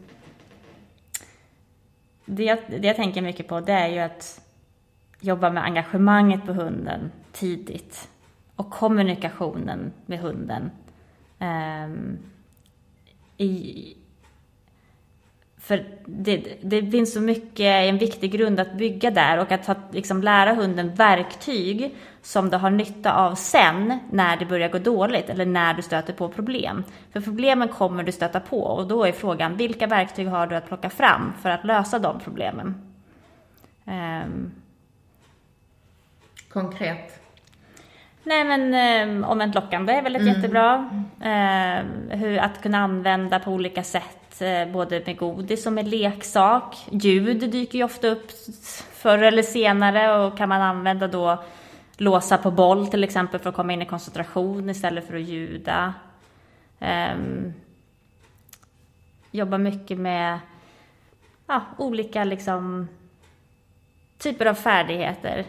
det, 2.24 2.45
jag, 2.45 2.59
det 2.68 2.86
jag 2.86 2.97
tänker 2.97 3.22
mycket 3.22 3.49
på 3.49 3.61
det 3.61 3.72
är 3.72 3.88
ju 3.88 3.99
att 3.99 4.40
jobba 5.20 5.51
med 5.51 5.64
engagemanget 5.64 6.47
på 6.47 6.53
hunden 6.53 7.12
tidigt 7.32 8.09
och 8.57 8.70
kommunikationen 8.70 9.93
med 10.07 10.18
hunden. 10.18 10.70
Ehm, 11.38 12.18
i, 13.36 13.97
för 15.59 15.84
det, 16.07 16.59
det 16.62 16.90
finns 16.90 17.14
så 17.14 17.20
mycket, 17.20 17.61
en 17.61 17.99
viktig 17.99 18.32
grund 18.32 18.61
att 18.61 18.78
bygga 18.78 19.11
där 19.11 19.38
och 19.38 19.53
att 19.53 19.66
ha, 19.66 19.74
liksom, 19.93 20.22
lära 20.22 20.55
hunden 20.55 20.95
verktyg 20.95 21.95
som 22.23 22.51
du 22.51 22.57
har 22.57 22.70
nytta 22.70 23.14
av 23.14 23.35
sen 23.35 23.99
när 24.11 24.37
det 24.37 24.47
börjar 24.47 24.68
gå 24.68 24.79
dåligt 24.79 25.31
eller 25.31 25.47
när 25.47 25.75
du 25.75 25.83
stöter 25.83 26.12
på 26.12 26.29
problem. 26.29 26.85
För 27.12 27.20
problemen 27.20 27.68
kommer 27.68 28.03
du 28.03 28.12
stöta 28.12 28.41
på 28.41 28.62
och 28.62 28.87
då 28.87 29.05
är 29.05 29.12
frågan 29.12 29.57
vilka 29.57 29.87
verktyg 29.87 30.29
har 30.29 30.47
du 30.47 30.57
att 30.57 30.68
plocka 30.68 30.91
fram 30.91 31.33
för 31.43 31.51
att 31.51 31.64
lösa 31.64 31.99
de 31.99 32.20
problemen? 32.20 32.93
Ehm, 33.87 34.51
Konkret. 36.49 37.18
Nej 38.25 38.45
men 38.45 38.75
eh, 38.75 39.31
omvänt 39.31 39.55
lockande 39.55 39.93
är 39.93 40.03
väl 40.03 40.16
ett 40.16 40.27
jättebra. 40.27 40.91
Eh, 41.20 41.85
hur 42.16 42.39
att 42.39 42.62
kunna 42.62 42.79
använda 42.79 43.39
på 43.39 43.51
olika 43.51 43.83
sätt, 43.83 44.43
eh, 44.43 44.73
både 44.73 45.03
med 45.07 45.18
godis 45.18 45.66
och 45.66 45.73
med 45.73 45.89
leksak. 45.89 46.77
Ljud 46.91 47.51
dyker 47.51 47.79
ju 47.79 47.85
ofta 47.85 48.09
upp 48.09 48.31
förr 48.93 49.18
eller 49.18 49.43
senare 49.43 50.18
och 50.18 50.39
kan 50.39 50.49
man 50.49 50.62
använda 50.62 51.09
då 51.09 51.39
låsa 51.97 52.38
på 52.38 52.51
boll 52.51 52.86
till 52.86 53.05
exempel 53.05 53.40
för 53.40 53.51
att 53.51 53.57
komma 53.57 53.72
in 53.72 53.82
i 53.82 53.86
koncentration 53.86 54.70
istället 54.70 55.07
för 55.07 55.14
att 55.14 55.22
ljuda. 55.22 55.95
Ehm, 56.80 57.53
jobba 59.30 59.59
mycket 59.59 59.99
med 59.99 60.40
ja, 61.47 61.62
olika 61.78 62.24
liksom 62.24 62.88
typer 64.18 64.47
av 64.47 64.55
färdigheter. 64.55 65.47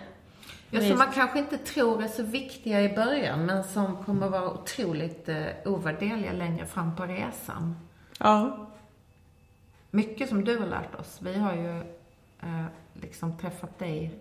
Ja, 0.70 0.82
som 0.82 0.98
man 0.98 1.12
kanske 1.12 1.40
inte 1.40 1.58
tror 1.58 2.04
är 2.04 2.08
så 2.08 2.24
viktiga 2.24 2.82
i 2.82 2.96
början, 2.96 3.46
men 3.46 3.64
som 3.64 4.04
kommer 4.04 4.30
vara 4.30 4.52
otroligt 4.52 5.30
eh, 5.30 5.46
ovärderliga 5.66 6.32
längre 6.32 6.66
fram 6.66 6.96
på 6.96 7.04
resan. 7.04 7.76
Ja. 8.20 8.68
Mycket 9.92 10.30
som 10.30 10.44
du 10.44 10.58
har 10.58 10.68
lärt 10.68 10.96
oss. 10.96 11.20
Vi 11.22 11.34
har 11.34 11.54
ju 11.54 11.78
eh, 12.42 12.66
liksom 12.94 13.38
träffat 13.38 13.80
dig 13.80 14.12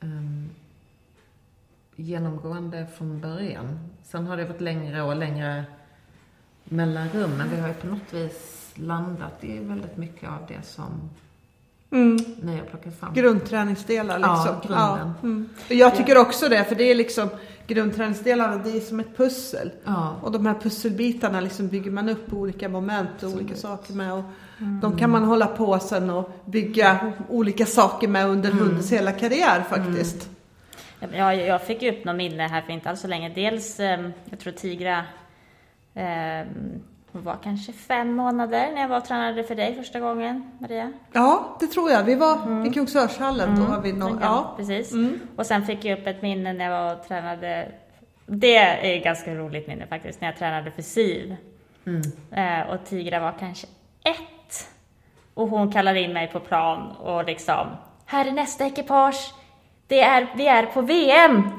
ehm, 0.00 0.50
genomgående 1.96 2.86
från 2.96 3.20
början. 3.20 3.78
Sen 4.02 4.26
har 4.26 4.36
det 4.36 4.44
varit 4.44 4.60
längre 4.60 5.02
och 5.02 5.16
längre 5.16 5.64
mellanrum, 6.64 7.30
men 7.38 7.50
vi 7.50 7.60
har 7.60 7.68
ju 7.68 7.74
på 7.74 7.86
något 7.86 8.12
vis 8.14 8.70
landat 8.74 9.44
i 9.44 9.58
väldigt 9.58 9.96
mycket 9.96 10.28
av 10.28 10.38
det 10.48 10.66
som 10.66 11.10
Mm. 11.90 12.16
ni 12.42 12.56
har 12.58 12.64
plockat 12.64 12.98
fram. 13.00 13.14
Grundträningsdelar 13.14 14.18
liksom. 14.18 14.36
Ja, 14.46 14.60
grunden. 14.66 15.12
mm. 15.22 15.48
Och 15.68 15.74
Jag 15.74 15.96
tycker 15.96 16.18
också 16.18 16.48
det, 16.48 16.64
för 16.64 16.74
det 16.74 16.84
är 16.90 16.94
liksom 16.94 17.28
grundträningsdelarna, 17.66 18.56
det 18.56 18.70
är 18.76 18.80
som 18.80 19.00
ett 19.00 19.16
pussel. 19.16 19.70
Ja. 19.84 20.14
Och 20.22 20.32
de 20.32 20.46
här 20.46 20.54
pusselbitarna 20.54 21.40
liksom 21.40 21.68
bygger 21.68 21.90
man 21.90 22.08
upp 22.08 22.32
olika 22.32 22.68
moment 22.68 23.22
och 23.22 23.30
olika 23.32 23.54
saker 23.56 23.92
med. 23.94 24.12
Och 24.12 24.22
De 24.82 24.98
kan 24.98 25.10
man 25.10 25.24
hålla 25.24 25.46
på 25.46 25.78
sen 25.78 26.10
och 26.10 26.30
bygga 26.44 27.12
olika 27.28 27.66
saker 27.66 28.08
med 28.08 28.26
under 28.28 28.50
hundens 28.50 28.92
hela 28.92 29.12
karriär 29.12 29.62
faktiskt. 29.70 30.30
Ja, 31.12 31.34
jag 31.34 31.62
fick 31.62 31.82
upp 31.82 32.04
något 32.04 32.16
minne 32.16 32.42
här 32.48 32.60
för 32.62 32.72
inte 32.72 32.90
alls 32.90 33.00
så 33.00 33.08
länge. 33.08 33.28
Dels, 33.28 33.80
eh, 33.80 34.00
jag 34.30 34.38
tror 34.38 34.52
Tigra, 34.52 35.04
eh, 35.94 36.46
hon 37.12 37.22
var 37.24 37.36
kanske 37.42 37.72
fem 37.72 38.12
månader 38.12 38.72
när 38.74 38.80
jag 38.80 38.88
var 38.88 38.96
och 38.96 39.04
tränade 39.04 39.44
för 39.44 39.54
dig 39.54 39.74
första 39.74 40.00
gången, 40.00 40.50
Maria. 40.60 40.92
Ja, 41.12 41.56
det 41.60 41.66
tror 41.66 41.90
jag. 41.90 42.04
Vi 42.04 42.14
var 42.14 42.66
i 42.66 42.70
Kungsörshallen 42.70 43.56
då. 43.56 43.62
Har 43.62 43.80
vi 43.82 43.92
nå- 43.92 44.08
Den 44.08 44.18
ja. 44.22 44.54
Precis. 44.56 44.92
Och 45.36 45.46
sen 45.46 45.66
fick 45.66 45.84
jag 45.84 45.98
upp 45.98 46.06
ett 46.06 46.22
minne 46.22 46.52
när 46.52 46.64
jag 46.70 46.84
var 46.84 46.94
och 46.96 47.08
tränade. 47.08 47.68
Det 48.26 48.56
är 48.56 48.96
ett 48.96 49.04
ganska 49.04 49.34
roligt 49.34 49.66
minne 49.68 49.86
faktiskt, 49.86 50.20
när 50.20 50.28
jag 50.28 50.36
tränade 50.38 50.70
för 50.70 50.82
Siv. 50.82 51.36
Eh, 52.32 52.60
och 52.70 52.84
Tigra 52.84 53.20
var 53.20 53.32
kanske 53.38 53.66
ett. 54.04 54.68
Och 55.34 55.48
hon 55.48 55.72
kallade 55.72 56.00
in 56.00 56.12
mig 56.12 56.28
på 56.32 56.40
plan 56.40 56.90
och 56.96 57.24
liksom, 57.24 57.66
här 58.06 58.26
är 58.26 58.32
nästa 58.32 58.66
ekipage. 58.66 59.34
Det 59.88 60.00
är, 60.00 60.26
vi 60.36 60.46
är 60.46 60.66
på 60.66 60.80
VM. 60.80 61.50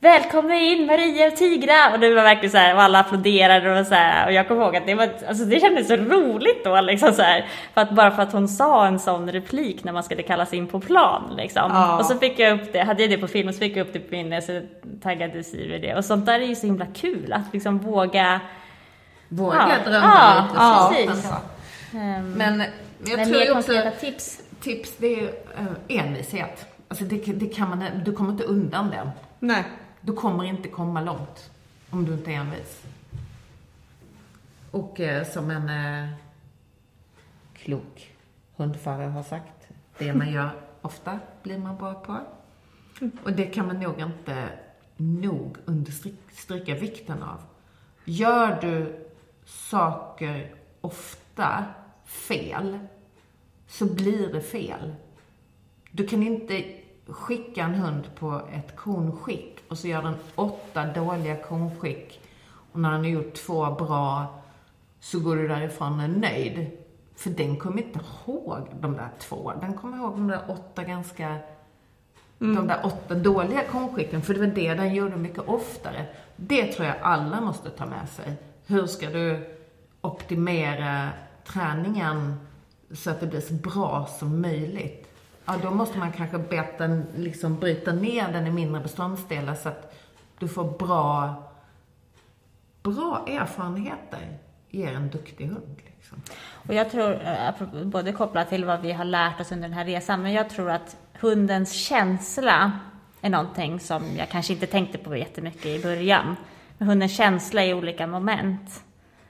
Välkomna 0.00 0.54
in 0.54 0.86
Maria 0.86 1.26
och 1.26 1.36
Tigra! 1.36 1.92
Och 1.92 2.00
det 2.00 2.14
var 2.14 2.22
verkligen 2.22 2.50
så 2.50 2.58
här, 2.58 2.74
och 2.74 2.82
alla 2.82 3.00
applåderade 3.00 3.80
och 3.80 3.86
så 3.86 3.94
här. 3.94 4.26
Och 4.26 4.32
jag 4.32 4.48
kommer 4.48 4.62
ihåg 4.64 4.76
att 4.76 4.86
det 4.86 4.94
var, 4.94 5.08
alltså 5.28 5.44
det 5.44 5.60
kändes 5.60 5.88
så 5.88 5.96
roligt 5.96 6.64
då 6.64 6.80
liksom 6.80 7.12
så 7.12 7.22
här. 7.22 7.46
För 7.74 7.80
att 7.80 7.90
bara 7.90 8.10
för 8.10 8.22
att 8.22 8.32
hon 8.32 8.48
sa 8.48 8.86
en 8.86 8.98
sån 8.98 9.32
replik 9.32 9.84
när 9.84 9.92
man 9.92 10.02
skulle 10.02 10.22
kallas 10.22 10.52
in 10.54 10.66
på 10.66 10.80
plan 10.80 11.34
liksom. 11.36 11.70
Ja. 11.74 11.98
Och 11.98 12.06
så 12.06 12.18
fick 12.18 12.38
jag 12.38 12.60
upp 12.60 12.72
det, 12.72 12.80
hade 12.82 13.02
jag 13.02 13.10
det 13.10 13.18
på 13.18 13.28
film 13.28 13.48
och 13.48 13.54
så 13.54 13.58
fick 13.60 13.76
jag 13.76 13.86
upp 13.86 13.92
det 13.92 13.98
på 14.00 14.14
minne 14.14 14.42
så 14.42 14.60
taggade 15.02 15.44
Siv 15.44 15.72
i 15.72 15.78
det. 15.78 15.94
Och 15.94 16.04
sånt 16.04 16.26
där 16.26 16.40
är 16.40 16.46
ju 16.46 16.54
så 16.54 16.66
himla 16.66 16.86
kul 16.86 17.32
att 17.32 17.52
liksom 17.52 17.78
våga 17.78 18.40
Våga 19.28 19.68
Ja, 19.84 19.90
drömma 19.90 20.06
ja, 20.14 20.44
lite. 20.48 20.56
ja, 20.58 20.92
så. 20.92 21.06
precis. 21.06 21.30
Ja. 21.92 21.98
ehm, 21.98 22.32
Men 22.32 22.62
jag 23.06 23.16
med 23.18 23.28
tror 23.28 23.38
mer 23.40 23.56
också 23.58 23.72
tips. 24.00 24.40
tips, 24.60 24.96
det 24.96 25.06
är 25.06 25.16
ju 25.16 25.26
eh, 25.28 25.98
envishet. 26.00 26.66
Alltså 26.88 27.04
det, 27.04 27.16
det 27.18 27.46
kan 27.46 27.68
man, 27.68 28.04
du 28.04 28.12
kommer 28.12 28.32
inte 28.32 28.44
undan 28.44 28.90
den. 28.90 29.10
Nej. 29.38 29.64
Du 30.00 30.12
kommer 30.12 30.44
inte 30.44 30.68
komma 30.68 31.00
långt 31.00 31.50
om 31.90 32.04
du 32.04 32.12
inte 32.12 32.32
är 32.32 32.34
envis. 32.34 32.82
Och 34.70 35.00
eh, 35.00 35.26
som 35.26 35.50
en 35.50 35.68
eh, 35.68 36.10
klok 37.54 38.14
hundförare 38.56 39.10
har 39.10 39.22
sagt, 39.22 39.68
det 39.98 40.14
man 40.14 40.32
gör 40.32 40.50
ofta 40.82 41.18
blir 41.42 41.58
man 41.58 41.76
bra 41.76 41.94
på. 41.94 42.20
Och 43.24 43.32
det 43.32 43.46
kan 43.46 43.66
man 43.66 43.80
nog 43.80 44.00
inte 44.00 44.48
nog 44.96 45.56
understryka 45.64 46.74
vikten 46.74 47.22
av. 47.22 47.42
Gör 48.04 48.60
du 48.60 49.06
saker 49.44 50.54
ofta 50.80 51.64
fel, 52.04 52.78
så 53.66 53.94
blir 53.94 54.32
det 54.32 54.40
fel. 54.40 54.94
Du 55.96 56.06
kan 56.06 56.22
inte 56.22 56.64
skicka 57.06 57.62
en 57.62 57.74
hund 57.74 58.04
på 58.18 58.42
ett 58.52 58.76
konskick 58.76 59.58
och 59.68 59.78
så 59.78 59.88
gör 59.88 60.02
den 60.02 60.14
åtta 60.34 60.86
dåliga 60.86 61.36
konskick 61.36 62.20
och 62.72 62.80
när 62.80 62.90
den 62.90 63.00
har 63.00 63.06
gjort 63.06 63.34
två 63.34 63.70
bra 63.70 64.26
så 65.00 65.20
går 65.20 65.36
du 65.36 65.48
därifrån 65.48 66.00
är 66.00 66.08
nöjd. 66.08 66.66
För 67.16 67.30
den 67.30 67.56
kommer 67.56 67.82
inte 67.82 68.00
ihåg 68.26 68.68
de 68.80 68.92
där 68.92 69.10
två. 69.18 69.52
Den 69.60 69.74
kommer 69.74 69.96
ihåg 69.96 70.12
de 70.12 70.28
där 70.28 70.40
åtta 70.48 70.84
ganska 70.84 71.38
de 72.38 72.66
där 72.66 72.80
åtta 72.86 73.14
dåliga 73.14 73.62
konskicken, 73.70 74.22
för 74.22 74.34
det 74.34 74.40
var 74.40 74.46
det 74.46 74.74
den 74.74 74.94
gjorde 74.94 75.16
mycket 75.16 75.48
oftare. 75.48 76.06
Det 76.36 76.72
tror 76.72 76.86
jag 76.86 76.96
alla 77.00 77.40
måste 77.40 77.70
ta 77.70 77.86
med 77.86 78.08
sig. 78.08 78.36
Hur 78.66 78.86
ska 78.86 79.10
du 79.10 79.56
optimera 80.00 81.08
träningen 81.44 82.34
så 82.92 83.10
att 83.10 83.20
det 83.20 83.26
blir 83.26 83.40
så 83.40 83.54
bra 83.54 84.06
som 84.18 84.40
möjligt? 84.40 85.05
Ja, 85.46 85.54
då 85.62 85.70
måste 85.70 85.98
man 85.98 86.12
kanske 86.12 86.38
beta, 86.38 86.86
liksom 87.16 87.58
bryta 87.58 87.92
ner 87.92 88.32
den 88.32 88.46
i 88.46 88.50
mindre 88.50 88.80
beståndsdelar 88.80 89.54
så 89.54 89.68
att 89.68 89.94
du 90.38 90.48
får 90.48 90.78
bra, 90.78 91.34
bra 92.82 93.24
erfarenheter 93.28 94.38
ger 94.70 94.92
en 94.92 95.10
duktig 95.10 95.46
hund. 95.46 95.76
Liksom. 95.96 96.22
Och 96.68 96.74
jag 96.74 96.90
tror, 96.90 97.12
eh, 97.12 97.84
både 97.84 98.12
kopplat 98.12 98.48
till 98.48 98.64
vad 98.64 98.80
vi 98.80 98.92
har 98.92 99.04
lärt 99.04 99.40
oss 99.40 99.52
under 99.52 99.68
den 99.68 99.78
här 99.78 99.84
resan, 99.84 100.22
men 100.22 100.32
jag 100.32 100.50
tror 100.50 100.70
att 100.70 100.96
hundens 101.20 101.72
känsla 101.72 102.72
är 103.20 103.30
någonting 103.30 103.80
som 103.80 104.16
jag 104.16 104.28
kanske 104.28 104.52
inte 104.52 104.66
tänkte 104.66 104.98
på 104.98 105.16
jättemycket 105.16 105.66
i 105.66 105.82
början. 105.82 106.36
Men 106.78 106.88
hundens 106.88 107.16
känsla 107.16 107.64
i 107.64 107.74
olika 107.74 108.06
moment 108.06 108.84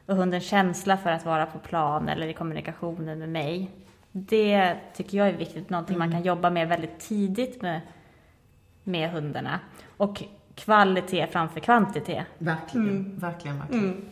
och 0.07 0.17
hundens 0.17 0.49
känsla 0.49 0.97
för 0.97 1.11
att 1.11 1.25
vara 1.25 1.47
på 1.47 1.59
plan 1.59 2.09
eller 2.09 2.27
i 2.27 2.33
kommunikationen 2.33 3.19
med 3.19 3.29
mig. 3.29 3.71
Det 4.19 4.77
tycker 4.95 5.19
jag 5.19 5.29
är 5.29 5.33
viktigt, 5.33 5.71
någonting 5.71 5.99
man 5.99 6.11
kan 6.11 6.23
jobba 6.23 6.51
med 6.51 6.69
väldigt 6.69 7.01
tidigt 7.01 7.63
med, 7.63 7.81
med 8.85 9.11
hundarna. 9.11 9.61
Och 9.97 10.23
kvalitet 10.55 11.27
framför 11.27 11.61
kvantitet. 11.61 12.27
Verkligen, 12.39 13.19
verkligen, 13.19 13.59
verkligen. 13.59 14.05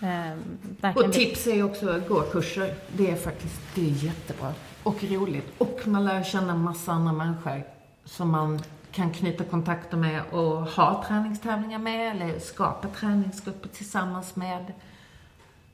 Ehm, 0.00 0.38
verkligen 0.80 1.08
Och 1.08 1.14
tips 1.14 1.46
är 1.46 1.54
ju 1.54 1.62
också 1.62 1.90
att 1.90 2.08
gå 2.08 2.20
kurser. 2.20 2.74
Det 2.96 3.10
är 3.10 3.16
faktiskt, 3.16 3.60
det 3.74 3.80
är 3.80 4.04
jättebra. 4.04 4.52
Och 4.82 5.04
roligt. 5.04 5.52
Och 5.58 5.80
man 5.84 6.04
lär 6.04 6.22
känna 6.22 6.54
massa 6.54 6.92
andra 6.92 7.12
människor 7.12 7.62
som 8.04 8.30
man 8.30 8.60
kan 8.92 9.12
knyta 9.12 9.44
kontakter 9.44 9.96
med 9.96 10.22
och 10.30 10.56
ha 10.56 11.04
träningstävlingar 11.08 11.78
med 11.78 12.16
eller 12.16 12.38
skapa 12.38 12.88
träningsgrupper 12.88 13.68
tillsammans 13.68 14.36
med. 14.36 14.72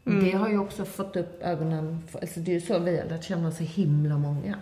Det 0.08 0.32
har 0.32 0.48
ju 0.48 0.58
också 0.58 0.84
fått 0.84 1.16
upp 1.16 1.42
ögonen, 1.42 2.02
för, 2.10 2.18
alltså 2.18 2.40
det 2.40 2.50
är 2.50 2.54
ju 2.54 2.60
så 2.60 2.78
vi 2.78 2.98
har 2.98 3.04
lärt 3.04 3.24
känna 3.24 3.50
så 3.50 3.62
himla 3.62 4.16
många. 4.18 4.56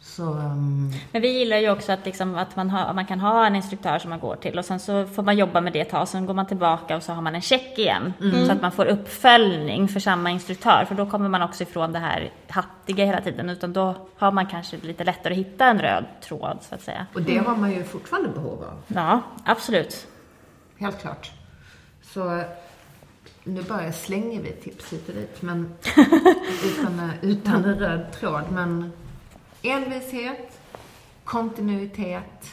Så, 0.00 0.22
um, 0.22 0.92
Men 1.12 1.22
vi 1.22 1.38
gillar 1.38 1.56
ju 1.56 1.70
också 1.70 1.92
att, 1.92 2.06
liksom, 2.06 2.34
att 2.34 2.56
man, 2.56 2.70
har, 2.70 2.94
man 2.94 3.06
kan 3.06 3.20
ha 3.20 3.46
en 3.46 3.56
instruktör 3.56 3.98
som 3.98 4.10
man 4.10 4.18
går 4.18 4.36
till 4.36 4.58
och 4.58 4.64
sen 4.64 4.80
så 4.80 5.06
får 5.06 5.22
man 5.22 5.36
jobba 5.36 5.60
med 5.60 5.72
det 5.72 5.80
ett 5.80 5.90
tag, 5.90 6.08
sen 6.08 6.26
går 6.26 6.34
man 6.34 6.46
tillbaka 6.46 6.96
och 6.96 7.02
så 7.02 7.12
har 7.12 7.22
man 7.22 7.34
en 7.34 7.40
check 7.40 7.78
igen. 7.78 8.12
Så 8.46 8.52
att 8.52 8.62
man 8.62 8.72
får 8.72 8.86
uppföljning 8.86 9.88
för 9.88 10.00
samma 10.00 10.30
instruktör, 10.30 10.84
för 10.88 10.94
då 10.94 11.06
kommer 11.06 11.28
man 11.28 11.42
också 11.42 11.62
ifrån 11.62 11.92
det 11.92 11.98
här 11.98 12.32
hattiga 12.48 13.04
hela 13.04 13.20
tiden, 13.20 13.50
utan 13.50 13.72
då 13.72 13.94
har 14.16 14.32
man 14.32 14.46
kanske 14.46 14.76
lite 14.76 15.04
lättare 15.04 15.34
att 15.34 15.38
hitta 15.38 15.66
en 15.66 15.80
röd 15.80 16.04
tråd 16.20 16.58
så 16.60 16.74
att 16.74 16.82
säga. 16.82 17.06
och 17.14 17.22
det 17.22 17.38
har 17.38 17.56
man 17.56 17.72
ju 17.72 17.84
fortfarande 17.84 18.28
behov 18.28 18.64
av. 18.64 18.82
Ja, 18.86 19.22
absolut. 19.44 20.06
Helt 20.78 21.00
klart. 21.00 21.32
Så 22.02 22.42
nu 23.46 23.62
bara 23.62 23.92
slänger 23.92 24.42
vi 24.42 24.52
tips 24.52 24.92
hit 24.92 25.08
och 25.08 25.14
dit, 25.14 25.42
men 25.42 25.74
utan, 26.64 27.10
utan 27.22 27.64
en 27.64 27.78
röd 27.78 28.12
tråd. 28.12 28.44
Men 28.52 28.92
envishet, 29.62 30.60
kontinuitet, 31.24 32.50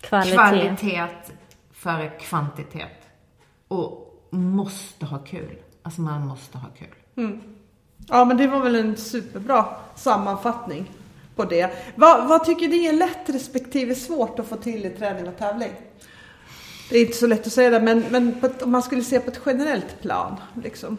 Kvalitet. 0.00 0.34
kvalitet 0.34 1.06
före 1.72 2.08
kvantitet. 2.08 2.98
Och 3.68 4.20
måste 4.30 5.06
ha 5.06 5.18
kul. 5.18 5.56
Alltså 5.82 6.00
man 6.00 6.26
måste 6.26 6.58
ha 6.58 6.68
kul. 6.78 6.94
Ja, 8.08 8.24
men 8.24 8.36
det 8.36 8.46
var 8.46 8.60
väl 8.60 8.74
en 8.74 8.96
superbra 8.96 9.66
sammanfattning 9.96 10.90
på 11.36 11.44
det. 11.44 11.70
Vad, 11.94 12.28
vad 12.28 12.44
tycker 12.44 12.68
ni 12.68 12.86
är 12.86 12.92
lätt 12.92 13.28
respektive 13.28 13.94
svårt 13.94 14.38
att 14.38 14.46
få 14.46 14.56
till 14.56 14.86
i 14.86 14.90
träning 14.90 15.28
och 15.28 15.36
tävling? 15.38 15.72
Det 16.90 16.98
är 16.98 17.04
inte 17.04 17.16
så 17.16 17.26
lätt 17.26 17.46
att 17.46 17.52
säga 17.52 17.70
det, 17.70 17.80
men, 17.80 18.00
men 18.10 18.44
ett, 18.44 18.62
om 18.62 18.70
man 18.70 18.82
skulle 18.82 19.02
se 19.02 19.20
på 19.20 19.30
ett 19.30 19.40
generellt 19.46 20.00
plan. 20.00 20.40
Liksom. 20.62 20.98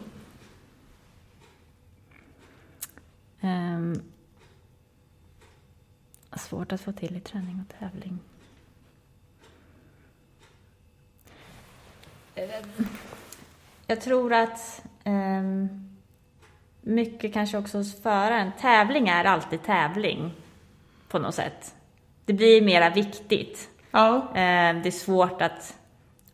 Um, 3.40 4.02
svårt 6.36 6.72
att 6.72 6.80
få 6.80 6.92
till 6.92 7.16
i 7.16 7.20
träning 7.20 7.64
och 7.68 7.78
tävling. 7.78 8.18
Jag 13.86 14.00
tror 14.00 14.32
att 14.32 14.82
um, 15.04 15.96
mycket 16.80 17.32
kanske 17.32 17.58
också 17.58 17.78
hos 17.78 18.02
föraren. 18.02 18.50
Tävling 18.60 19.08
är 19.08 19.24
alltid 19.24 19.62
tävling 19.62 20.32
på 21.08 21.18
något 21.18 21.34
sätt. 21.34 21.74
Det 22.24 22.32
blir 22.32 22.62
mera 22.62 22.90
viktigt. 22.90 23.68
Ja. 23.90 24.30
Det 24.34 24.40
är 24.86 24.90
svårt 24.90 25.42
att 25.42 25.78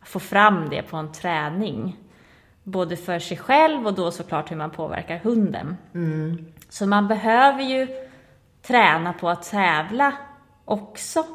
få 0.09 0.19
fram 0.19 0.69
det 0.69 0.81
på 0.81 0.97
en 0.97 1.11
träning. 1.11 1.97
Både 2.63 2.97
för 2.97 3.19
sig 3.19 3.37
själv 3.37 3.87
och 3.87 3.93
då 3.93 4.11
såklart 4.11 4.51
hur 4.51 4.55
man 4.55 4.69
påverkar 4.69 5.17
hunden. 5.17 5.77
Mm. 5.93 6.45
Så 6.69 6.85
man 6.85 7.07
behöver 7.07 7.63
ju 7.63 7.87
träna 8.61 9.13
på 9.13 9.29
att 9.29 9.43
tävla 9.43 10.13
också. 10.65 11.25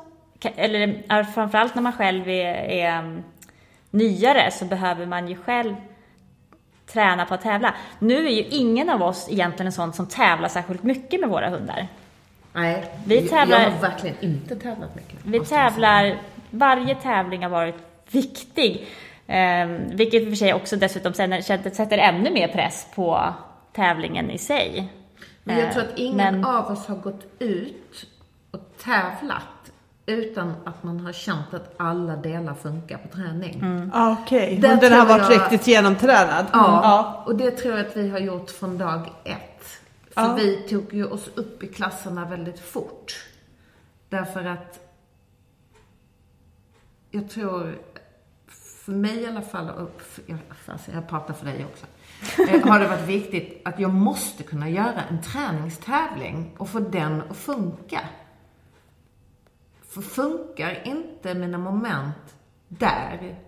Eller 0.56 1.24
framförallt 1.24 1.74
när 1.74 1.82
man 1.82 1.92
själv 1.92 2.28
är, 2.28 2.54
är 2.54 2.98
mm, 2.98 3.22
nyare 3.90 4.50
så 4.50 4.64
behöver 4.64 5.06
man 5.06 5.28
ju 5.28 5.36
själv 5.36 5.74
träna 6.86 7.26
på 7.26 7.34
att 7.34 7.42
tävla. 7.42 7.74
Nu 7.98 8.26
är 8.26 8.30
ju 8.30 8.42
ingen 8.42 8.90
av 8.90 9.02
oss 9.02 9.28
egentligen 9.30 9.66
en 9.66 9.72
sån 9.72 9.92
som 9.92 10.06
tävlar 10.06 10.48
särskilt 10.48 10.82
mycket 10.82 11.20
med 11.20 11.28
våra 11.28 11.48
hundar. 11.48 11.88
Nej, 12.52 12.84
vi 13.06 13.28
tävlar, 13.28 13.60
jag 13.60 13.70
har 13.70 13.80
verkligen 13.80 14.16
inte 14.20 14.56
tävlat 14.56 14.94
mycket. 14.94 15.18
Vi 15.24 15.40
tävlar, 15.40 16.18
varje 16.50 16.94
tävling 16.94 17.42
har 17.42 17.50
varit 17.50 17.93
viktig. 18.10 18.86
Eh, 19.26 19.66
vilket 19.92 20.22
i 20.22 20.24
och 20.24 20.28
för 20.28 20.36
sig 20.36 20.54
också 20.54 20.76
dessutom 20.76 21.14
sätter 21.14 21.98
ännu 21.98 22.30
mer 22.30 22.48
press 22.48 22.86
på 22.94 23.34
tävlingen 23.72 24.30
i 24.30 24.38
sig. 24.38 24.92
Men 25.44 25.58
jag 25.58 25.72
tror 25.72 25.82
att 25.82 25.98
ingen 25.98 26.40
Men... 26.40 26.44
av 26.44 26.66
oss 26.66 26.86
har 26.86 26.96
gått 26.96 27.26
ut 27.38 28.06
och 28.50 28.60
tävlat 28.84 29.42
utan 30.06 30.54
att 30.64 30.82
man 30.82 31.00
har 31.00 31.12
känt 31.12 31.54
att 31.54 31.74
alla 31.76 32.16
delar 32.16 32.54
funkar 32.54 32.98
på 32.98 33.08
träning. 33.08 33.54
Mm. 33.54 33.90
Okej, 33.94 34.58
okay. 34.58 34.76
den 34.76 34.92
har 34.92 35.06
varit 35.06 35.30
jag... 35.30 35.40
riktigt 35.40 35.66
genomtränad. 35.66 36.46
Ja, 36.52 36.80
ja, 36.82 37.22
och 37.26 37.36
det 37.36 37.50
tror 37.50 37.76
jag 37.76 37.86
att 37.86 37.96
vi 37.96 38.08
har 38.08 38.18
gjort 38.18 38.50
från 38.50 38.78
dag 38.78 39.10
ett. 39.24 39.66
För 40.10 40.22
ja. 40.22 40.34
vi 40.34 40.56
tog 40.56 40.94
ju 40.94 41.04
oss 41.06 41.28
upp 41.34 41.62
i 41.62 41.66
klasserna 41.66 42.24
väldigt 42.24 42.60
fort. 42.60 43.24
Därför 44.08 44.44
att 44.44 44.80
jag 47.10 47.30
tror, 47.30 47.78
för 48.84 48.92
mig 48.92 49.22
i 49.22 49.26
alla 49.26 49.42
fall, 49.42 49.70
och 49.70 50.02
alltså 50.66 50.90
jag 50.92 51.08
pratar 51.08 51.34
för 51.34 51.46
dig 51.46 51.64
också, 51.64 51.86
eh, 52.42 52.68
har 52.68 52.80
det 52.80 52.88
varit 52.88 53.08
viktigt 53.08 53.62
att 53.64 53.80
jag 53.80 53.94
måste 53.94 54.42
kunna 54.42 54.68
göra 54.68 55.02
en 55.10 55.22
träningstävling 55.22 56.54
och 56.58 56.68
få 56.68 56.80
den 56.80 57.22
att 57.30 57.36
funka. 57.36 58.00
För 59.82 60.02
funkar 60.02 60.82
inte 60.84 61.34
mina 61.34 61.58
moment 61.58 62.36
där 62.68 63.38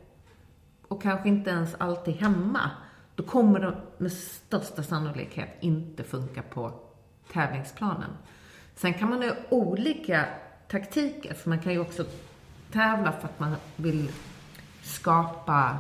och 0.88 1.02
kanske 1.02 1.28
inte 1.28 1.50
ens 1.50 1.74
alltid 1.74 2.14
hemma, 2.14 2.70
då 3.14 3.22
kommer 3.22 3.60
de 3.60 3.74
med 3.98 4.12
största 4.12 4.82
sannolikhet 4.82 5.48
inte 5.60 6.04
funka 6.04 6.42
på 6.42 6.72
tävlingsplanen. 7.32 8.10
Sen 8.74 8.94
kan 8.94 9.10
man 9.10 9.22
ha 9.22 9.32
olika 9.50 10.24
taktiker, 10.68 11.34
för 11.34 11.48
man 11.48 11.58
kan 11.58 11.72
ju 11.72 11.78
också 11.78 12.04
tävla 12.72 13.12
för 13.12 13.28
att 13.28 13.40
man 13.40 13.56
vill 13.76 14.10
skapa 14.86 15.76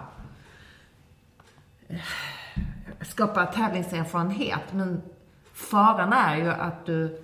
skapa 3.00 3.46
tävlingserfarenhet. 3.46 4.72
Men 4.72 5.02
faran 5.52 6.12
är 6.12 6.36
ju 6.36 6.48
att 6.48 6.86
du 6.86 7.22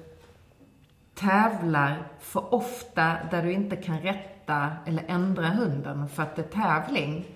tävlar 1.15 2.09
för 2.21 2.55
ofta 2.55 3.17
där 3.31 3.43
du 3.43 3.53
inte 3.53 3.77
kan 3.77 4.01
rätta 4.01 4.71
eller 4.87 5.05
ändra 5.09 5.47
hunden 5.47 6.09
för 6.09 6.23
att 6.23 6.37
det 6.37 6.43
är 6.43 6.63
tävling. 6.63 7.27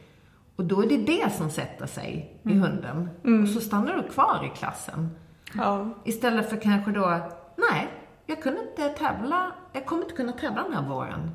Och 0.56 0.64
då 0.64 0.82
är 0.82 0.88
det 0.88 0.96
det 0.96 1.32
som 1.32 1.50
sätter 1.50 1.86
sig 1.86 2.40
i 2.42 2.52
mm. 2.52 2.62
hunden. 2.62 3.10
Mm. 3.24 3.42
Och 3.42 3.48
så 3.48 3.60
stannar 3.60 3.96
du 3.96 4.02
kvar 4.02 4.50
i 4.52 4.58
klassen. 4.58 5.10
Ja. 5.54 5.88
Istället 6.04 6.50
för 6.50 6.56
kanske 6.56 6.90
då, 6.90 7.30
nej, 7.56 7.88
jag 8.26 8.42
kunde 8.42 8.60
inte 8.60 8.88
tävla, 8.88 9.52
jag 9.72 9.86
kommer 9.86 10.02
inte 10.02 10.14
kunna 10.14 10.32
tävla 10.32 10.62
den 10.62 10.74
här 10.74 10.88
våren. 10.88 11.30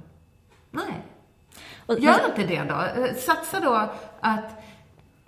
Nej. 0.72 1.06
Och, 1.92 2.00
Gör 2.00 2.26
inte 2.26 2.44
det 2.44 2.64
då. 2.64 3.04
Eh, 3.04 3.16
satsa 3.16 3.60
då 3.60 3.90
att 4.20 4.62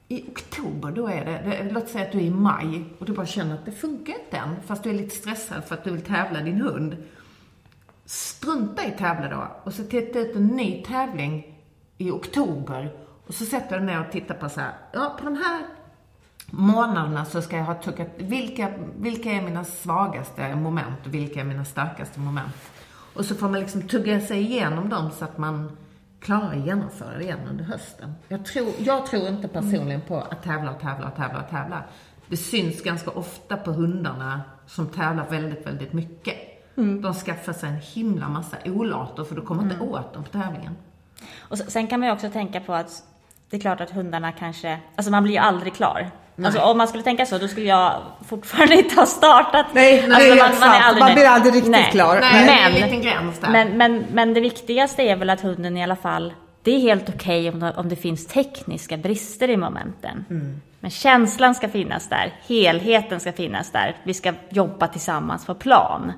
i 0.07 0.29
oktober, 0.29 0.91
då 0.91 1.07
är 1.07 1.25
det, 1.25 1.69
låt 1.71 1.89
säga 1.89 2.05
att 2.05 2.11
du 2.11 2.17
är 2.17 2.23
i 2.23 2.29
maj 2.29 2.85
och 2.99 3.05
du 3.05 3.13
bara 3.13 3.25
känner 3.25 3.53
att 3.53 3.65
det 3.65 3.71
funkar 3.71 4.13
inte 4.13 4.37
än, 4.37 4.55
fast 4.65 4.83
du 4.83 4.89
är 4.89 4.93
lite 4.93 5.15
stressad 5.15 5.63
för 5.63 5.75
att 5.75 5.83
du 5.83 5.91
vill 5.91 6.01
tävla 6.01 6.41
din 6.41 6.61
hund. 6.61 6.97
Strunta 8.05 8.85
i 8.85 8.91
tävla 8.91 9.29
då 9.29 9.47
och 9.63 9.73
så 9.73 9.83
titta 9.83 10.19
ut 10.19 10.35
en 10.35 10.47
ny 10.47 10.83
tävling 10.83 11.59
i 11.97 12.11
oktober 12.11 12.93
och 13.27 13.33
så 13.33 13.45
sätter 13.45 13.79
du 13.79 13.85
ner 13.85 14.05
och 14.05 14.11
tittar 14.11 14.35
på 14.35 14.49
så 14.49 14.59
här, 14.59 14.71
ja 14.91 15.17
på 15.19 15.25
de 15.25 15.35
här 15.35 15.65
månaderna 16.45 17.25
så 17.25 17.41
ska 17.41 17.57
jag 17.57 17.63
ha 17.63 17.75
tuggat, 17.75 18.07
vilka, 18.17 18.73
vilka 18.99 19.31
är 19.31 19.41
mina 19.41 19.63
svagaste 19.65 20.55
moment 20.55 21.05
och 21.05 21.13
vilka 21.13 21.39
är 21.39 21.43
mina 21.43 21.65
starkaste 21.65 22.19
moment? 22.19 22.55
Och 23.13 23.25
så 23.25 23.35
får 23.35 23.49
man 23.49 23.59
liksom 23.59 23.81
tugga 23.81 24.21
sig 24.21 24.41
igenom 24.41 24.89
dem 24.89 25.11
så 25.11 25.25
att 25.25 25.37
man 25.37 25.77
klarar 26.23 26.55
att 26.55 26.65
genomföra 26.65 27.17
det 27.17 27.23
igen 27.23 27.39
under 27.49 27.63
hösten. 27.63 28.13
Jag 28.27 28.45
tror, 28.45 28.67
jag 28.79 29.05
tror 29.05 29.27
inte 29.27 29.47
personligen 29.47 30.01
på 30.01 30.17
att 30.17 30.43
tävla 30.43 30.71
och 30.71 30.79
tävla 30.79 31.07
och 31.07 31.15
tävla 31.15 31.41
och 31.43 31.49
tävla. 31.49 31.83
Det 32.27 32.37
syns 32.37 32.83
ganska 32.83 33.11
ofta 33.11 33.57
på 33.57 33.71
hundarna 33.71 34.41
som 34.67 34.87
tävlar 34.87 35.29
väldigt, 35.29 35.67
väldigt 35.67 35.93
mycket. 35.93 36.35
Mm. 36.77 37.01
De 37.01 37.13
skaffar 37.13 37.53
sig 37.53 37.69
en 37.69 37.75
himla 37.75 38.29
massa 38.29 38.57
olater 38.65 39.23
för 39.23 39.35
du 39.35 39.41
kommer 39.41 39.63
inte 39.63 39.75
mm. 39.75 39.89
åt 39.89 40.13
dem 40.13 40.23
på 40.23 40.29
tävlingen. 40.29 40.75
Och 41.39 41.57
sen 41.57 41.87
kan 41.87 41.99
man 41.99 42.09
ju 42.09 42.13
också 42.13 42.29
tänka 42.29 42.59
på 42.59 42.73
att 42.73 43.03
det 43.53 43.57
är 43.57 43.61
klart 43.61 43.81
att 43.81 43.91
hundarna 43.91 44.31
kanske, 44.31 44.77
alltså 44.95 45.11
man 45.11 45.23
blir 45.23 45.33
ju 45.33 45.39
aldrig 45.39 45.73
klar. 45.73 46.11
Alltså 46.43 46.61
om 46.61 46.77
man 46.77 46.87
skulle 46.87 47.03
tänka 47.03 47.25
så, 47.25 47.37
då 47.37 47.47
skulle 47.47 47.65
jag 47.65 48.01
fortfarande 48.27 48.75
inte 48.83 48.95
ha 48.95 49.05
startat. 49.05 49.65
Nej, 49.73 50.03
alltså, 50.03 50.19
nej 50.19 50.29
man, 50.29 50.59
man, 50.59 50.69
är 50.69 50.81
aldrig, 50.81 51.03
man 51.03 51.13
blir 51.13 51.25
aldrig 51.25 51.55
riktigt 51.55 51.71
nej. 51.71 51.91
klar. 51.91 52.19
Nej, 52.21 52.33
men, 52.33 52.45
det 52.45 52.51
är 52.51 52.65
en 52.65 52.73
liten 52.73 53.01
gräns 53.01 53.39
där. 53.39 53.49
Men, 53.49 53.77
men, 53.77 54.05
men 54.11 54.33
det 54.33 54.39
viktigaste 54.39 55.03
är 55.03 55.15
väl 55.15 55.29
att 55.29 55.41
hunden 55.41 55.77
i 55.77 55.83
alla 55.83 55.95
fall, 55.95 56.33
det 56.63 56.75
är 56.75 56.79
helt 56.79 57.09
okej 57.09 57.49
okay 57.49 57.69
om, 57.69 57.73
om 57.75 57.89
det 57.89 57.95
finns 57.95 58.27
tekniska 58.27 58.97
brister 58.97 59.49
i 59.49 59.57
momenten. 59.57 60.25
Mm. 60.29 60.61
Men 60.79 60.91
känslan 60.91 61.55
ska 61.55 61.69
finnas 61.69 62.09
där, 62.09 62.33
helheten 62.47 63.19
ska 63.19 63.31
finnas 63.31 63.71
där, 63.71 63.97
vi 64.03 64.13
ska 64.13 64.33
jobba 64.49 64.87
tillsammans 64.87 65.45
på 65.45 65.55
plan. 65.55 66.11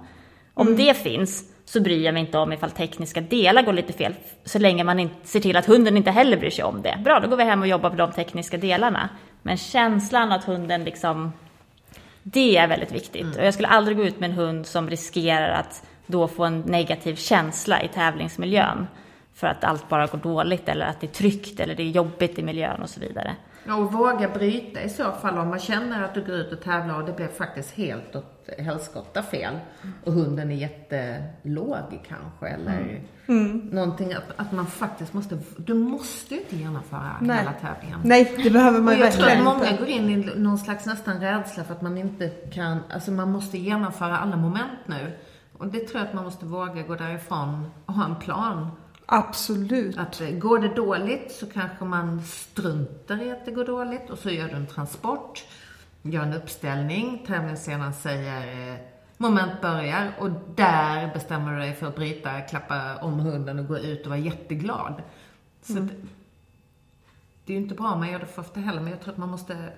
Om 0.54 0.68
mm. 0.68 0.80
det 0.80 0.94
finns, 0.94 1.44
så 1.66 1.82
bryr 1.82 2.06
jag 2.06 2.14
mig 2.14 2.22
inte 2.22 2.38
om 2.38 2.54
ifall 2.54 2.72
tekniska 2.72 3.22
delar 3.22 3.62
går 3.62 3.74
lite 3.74 3.94
fel, 3.94 4.14
så 4.44 4.60
länge 4.60 4.84
man 4.84 5.00
inte 5.00 5.28
ser 5.28 5.40
till 5.40 5.58
att 5.58 5.66
hunden 5.66 5.98
inte 5.98 6.12
heller 6.12 6.38
bryr 6.38 6.50
sig 6.50 6.64
om 6.64 6.82
det. 6.82 7.00
Bra, 7.04 7.20
då 7.20 7.28
går 7.28 7.38
vi 7.38 7.44
hem 7.44 7.62
och 7.62 7.68
jobbar 7.68 7.90
på 7.90 7.96
de 7.96 8.12
tekniska 8.12 8.58
delarna. 8.58 9.10
Men 9.42 9.58
känslan 9.58 10.32
att 10.32 10.44
hunden 10.44 10.84
liksom, 10.84 11.34
det 12.24 12.58
är 12.58 12.68
väldigt 12.68 12.92
viktigt. 12.92 13.22
Mm. 13.22 13.38
Och 13.38 13.46
jag 13.46 13.54
skulle 13.54 13.68
aldrig 13.68 13.98
gå 13.98 14.04
ut 14.04 14.20
med 14.20 14.30
en 14.30 14.36
hund 14.36 14.66
som 14.66 14.90
riskerar 14.90 15.50
att 15.50 15.84
då 16.08 16.28
få 16.28 16.44
en 16.46 16.60
negativ 16.60 17.16
känsla 17.16 17.82
i 17.82 17.88
tävlingsmiljön. 17.88 18.88
För 19.34 19.48
att 19.48 19.64
allt 19.64 19.90
bara 19.90 20.08
går 20.08 20.18
dåligt 20.18 20.70
eller 20.70 20.86
att 20.86 21.02
det 21.02 21.08
är 21.08 21.12
tryggt 21.12 21.60
eller 21.60 21.76
det 21.76 21.84
är 21.84 21.90
jobbigt 21.90 22.40
i 22.40 22.44
miljön 22.44 22.82
och 22.82 22.90
så 22.90 23.00
vidare. 23.00 23.36
Ja, 23.68 23.76
och 23.76 23.94
våga 23.94 24.30
bryta 24.30 24.82
i 24.82 24.90
så 24.90 25.12
fall 25.12 25.38
om 25.38 25.50
man 25.50 25.60
känner 25.60 26.04
att 26.04 26.14
du 26.14 26.26
går 26.26 26.36
ut 26.36 26.52
och 26.52 26.62
tävlar 26.62 27.00
och 27.00 27.06
det 27.06 27.14
blir 27.14 27.28
faktiskt 27.28 27.72
helt 27.72 28.16
åt 28.16 28.50
helskotta 28.58 29.24
fel. 29.24 29.60
Och 30.04 30.14
hunden 30.14 30.52
är 30.52 30.56
jättelåg 30.56 32.00
kanske 32.08 32.48
eller 32.48 32.80
mm. 33.28 33.46
mm. 33.46 33.58
någonting. 33.58 34.14
Att, 34.14 34.24
att 34.36 34.52
man 34.52 34.68
faktiskt 34.68 35.14
måste, 35.14 35.38
du 35.58 35.74
måste 35.74 36.34
ju 36.34 36.40
inte 36.40 36.56
genomföra 36.56 37.18
Nej. 37.22 37.38
hela 37.38 37.54
tävlingen. 37.54 38.00
Nej, 38.04 38.36
det 38.44 38.50
behöver 38.50 38.82
man 38.82 39.00
verkligen 39.00 39.08
inte. 39.08 39.22
Jag 39.22 39.40
tror 39.40 39.52
att 39.52 39.60
många 39.60 39.78
går 39.78 39.88
in 39.88 40.10
i 40.10 40.34
någon 40.36 40.58
slags 40.58 40.86
nästan 40.86 41.20
rädsla 41.20 41.64
för 41.64 41.74
att 41.74 41.82
man 41.82 41.98
inte 41.98 42.30
kan, 42.30 42.80
alltså 42.94 43.12
man 43.12 43.32
måste 43.32 43.58
genomföra 43.58 44.18
alla 44.18 44.38
moment 44.38 44.80
nu. 44.86 45.12
Och 45.58 45.68
det 45.68 45.80
tror 45.80 46.00
jag 46.00 46.08
att 46.08 46.14
man 46.14 46.24
måste 46.24 46.46
våga 46.46 46.82
gå 46.82 46.96
därifrån 46.96 47.72
och 47.86 47.94
ha 47.94 48.06
en 48.06 48.16
plan 48.16 48.72
Absolut. 49.06 49.98
Att 49.98 50.22
eh, 50.22 50.30
går 50.30 50.60
det 50.60 50.76
dåligt 50.76 51.32
så 51.32 51.46
kanske 51.46 51.86
man 51.86 52.24
struntar 52.24 53.24
i 53.24 53.32
att 53.32 53.46
det 53.46 53.52
går 53.52 53.66
dåligt 53.66 54.10
och 54.10 54.20
så 54.20 54.30
gör 54.30 54.48
du 54.48 54.56
en 54.56 54.68
transport, 54.68 55.46
gör 56.02 56.24
en 56.24 56.34
uppställning, 56.34 57.24
tävlingsscenen 57.28 57.94
säger 57.94 58.72
eh, 58.72 58.80
moment 59.18 59.62
börjar 59.62 60.12
och 60.20 60.30
där 60.56 61.14
bestämmer 61.14 61.54
du 61.54 61.60
dig 61.60 61.74
för 61.74 61.88
att 61.88 61.96
bryta, 61.96 62.42
klappa 62.42 62.98
om 63.02 63.20
hunden 63.20 63.60
och 63.60 63.68
gå 63.68 63.78
ut 63.78 64.02
och 64.02 64.10
vara 64.10 64.20
jätteglad. 64.20 65.02
Så 65.62 65.74
mm. 65.74 65.88
det, 65.88 65.94
det 67.46 67.54
är 67.54 67.58
ju 67.58 67.64
inte 67.64 67.76
bra 67.76 67.92
om 67.92 68.00
man 68.00 68.12
gör 68.12 68.20
det 68.20 68.26
för 68.26 68.42
ofta 68.42 68.60
heller, 68.60 68.82
men 68.82 68.92
jag 68.92 69.02
tror 69.02 69.14
att 69.14 69.18
man 69.18 69.30
måste 69.30 69.74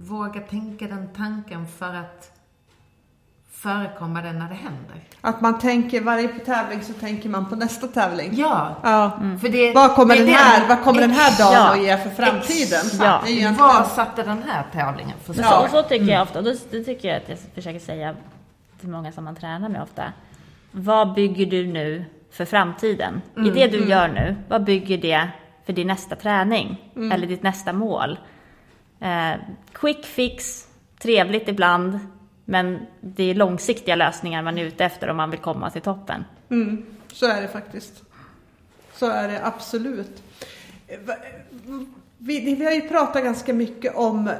våga 0.00 0.40
tänka 0.40 0.86
den 0.86 1.08
tanken 1.16 1.66
för 1.68 1.94
att 1.94 2.39
förekomma 3.62 4.22
det 4.22 4.32
när 4.32 4.48
det 4.48 4.54
händer. 4.54 4.96
Att 5.20 5.40
man 5.40 5.58
tänker 5.58 6.00
varje 6.00 6.28
tävling 6.28 6.82
så 6.82 6.92
tänker 6.92 7.28
man 7.28 7.46
på 7.48 7.56
nästa 7.56 7.86
tävling. 7.86 8.30
Ja, 8.34 8.76
Ja. 8.82 9.10
för 9.40 9.48
det, 9.48 9.72
Vad 9.72 9.94
kommer, 9.94 10.16
det 10.16 10.24
den 10.24 10.34
här, 10.34 10.68
vad 10.68 10.82
kommer 10.82 11.00
den 11.00 11.10
här 11.10 11.38
dagen 11.38 11.52
Ja. 11.54 11.72
att 11.72 11.82
ge 11.82 11.96
för 11.98 12.10
framtiden? 12.10 12.84
Ja. 13.06 13.22
Egentligen- 13.26 13.56
Vad 13.56 13.86
satte 13.86 14.22
den 14.22 14.42
här 14.48 14.64
tävlingen 14.72 15.18
för 15.24 15.32
start? 15.32 15.70
så, 15.70 15.76
så 15.76 15.82
tycker 15.82 16.04
jag 16.06 16.22
ofta, 16.22 16.38
och 16.38 16.44
det, 16.44 16.70
det 16.70 16.84
tycker 16.84 17.08
jag 17.08 17.16
att 17.16 17.28
jag 17.28 17.38
försöker 17.54 17.78
säga 17.80 18.14
till 18.80 18.88
många 18.88 19.12
som 19.12 19.24
man 19.24 19.36
tränar 19.36 19.68
med 19.68 19.82
ofta. 19.82 20.04
Vad 20.72 21.14
bygger 21.14 21.46
du 21.46 21.66
nu 21.66 22.04
för 22.32 22.44
framtiden? 22.44 23.22
I 23.36 23.50
det 23.50 23.66
du 23.66 23.84
gör 23.88 24.08
nu, 24.08 24.36
vad 24.48 24.64
bygger 24.64 24.98
det 24.98 25.28
för 25.66 25.72
din 25.72 25.86
nästa 25.86 26.16
träning? 26.16 26.92
Eller 27.12 27.26
ditt 27.26 27.42
nästa 27.42 27.72
mål? 27.72 28.18
Eh, 29.00 29.32
quick 29.72 30.04
fix, 30.06 30.66
trevligt 31.02 31.48
ibland, 31.48 31.98
men 32.50 32.86
det 33.00 33.24
är 33.24 33.34
långsiktiga 33.34 33.96
lösningar 33.96 34.42
man 34.42 34.58
är 34.58 34.64
ute 34.64 34.84
efter 34.84 35.08
om 35.08 35.16
man 35.16 35.30
vill 35.30 35.40
komma 35.40 35.70
till 35.70 35.82
toppen. 35.82 36.24
Mm, 36.48 36.86
så 37.12 37.26
är 37.26 37.42
det 37.42 37.48
faktiskt. 37.48 38.02
Så 38.94 39.06
är 39.10 39.28
det 39.28 39.46
absolut. 39.46 40.22
Vi, 42.18 42.54
vi 42.54 42.64
har 42.64 42.72
ju 42.72 42.88
pratat 42.88 43.24
ganska 43.24 43.54
mycket 43.54 43.96
om 43.96 44.30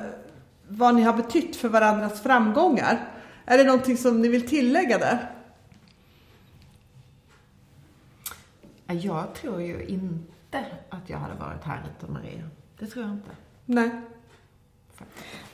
vad 0.69 0.95
ni 0.95 1.03
har 1.03 1.13
betytt 1.13 1.57
för 1.57 1.69
varandras 1.69 2.23
framgångar. 2.23 3.09
Är 3.45 3.59
det 3.59 3.65
någonting 3.65 3.97
som 3.97 4.21
ni 4.21 4.29
vill 4.29 4.49
tillägga 4.49 4.99
där? 4.99 5.31
Ja, 8.87 8.95
Jag 8.95 9.35
tror 9.35 9.63
ju 9.63 9.85
inte 9.85 10.65
att 10.89 11.11
jag 11.11 11.19
hade 11.19 11.35
varit 11.35 11.65
här 11.65 11.83
utan 11.99 12.13
Maria. 12.13 12.49
Det 12.79 12.87
tror 12.87 13.05
jag 13.05 13.15
inte. 13.15 13.31
Nej. 13.65 13.91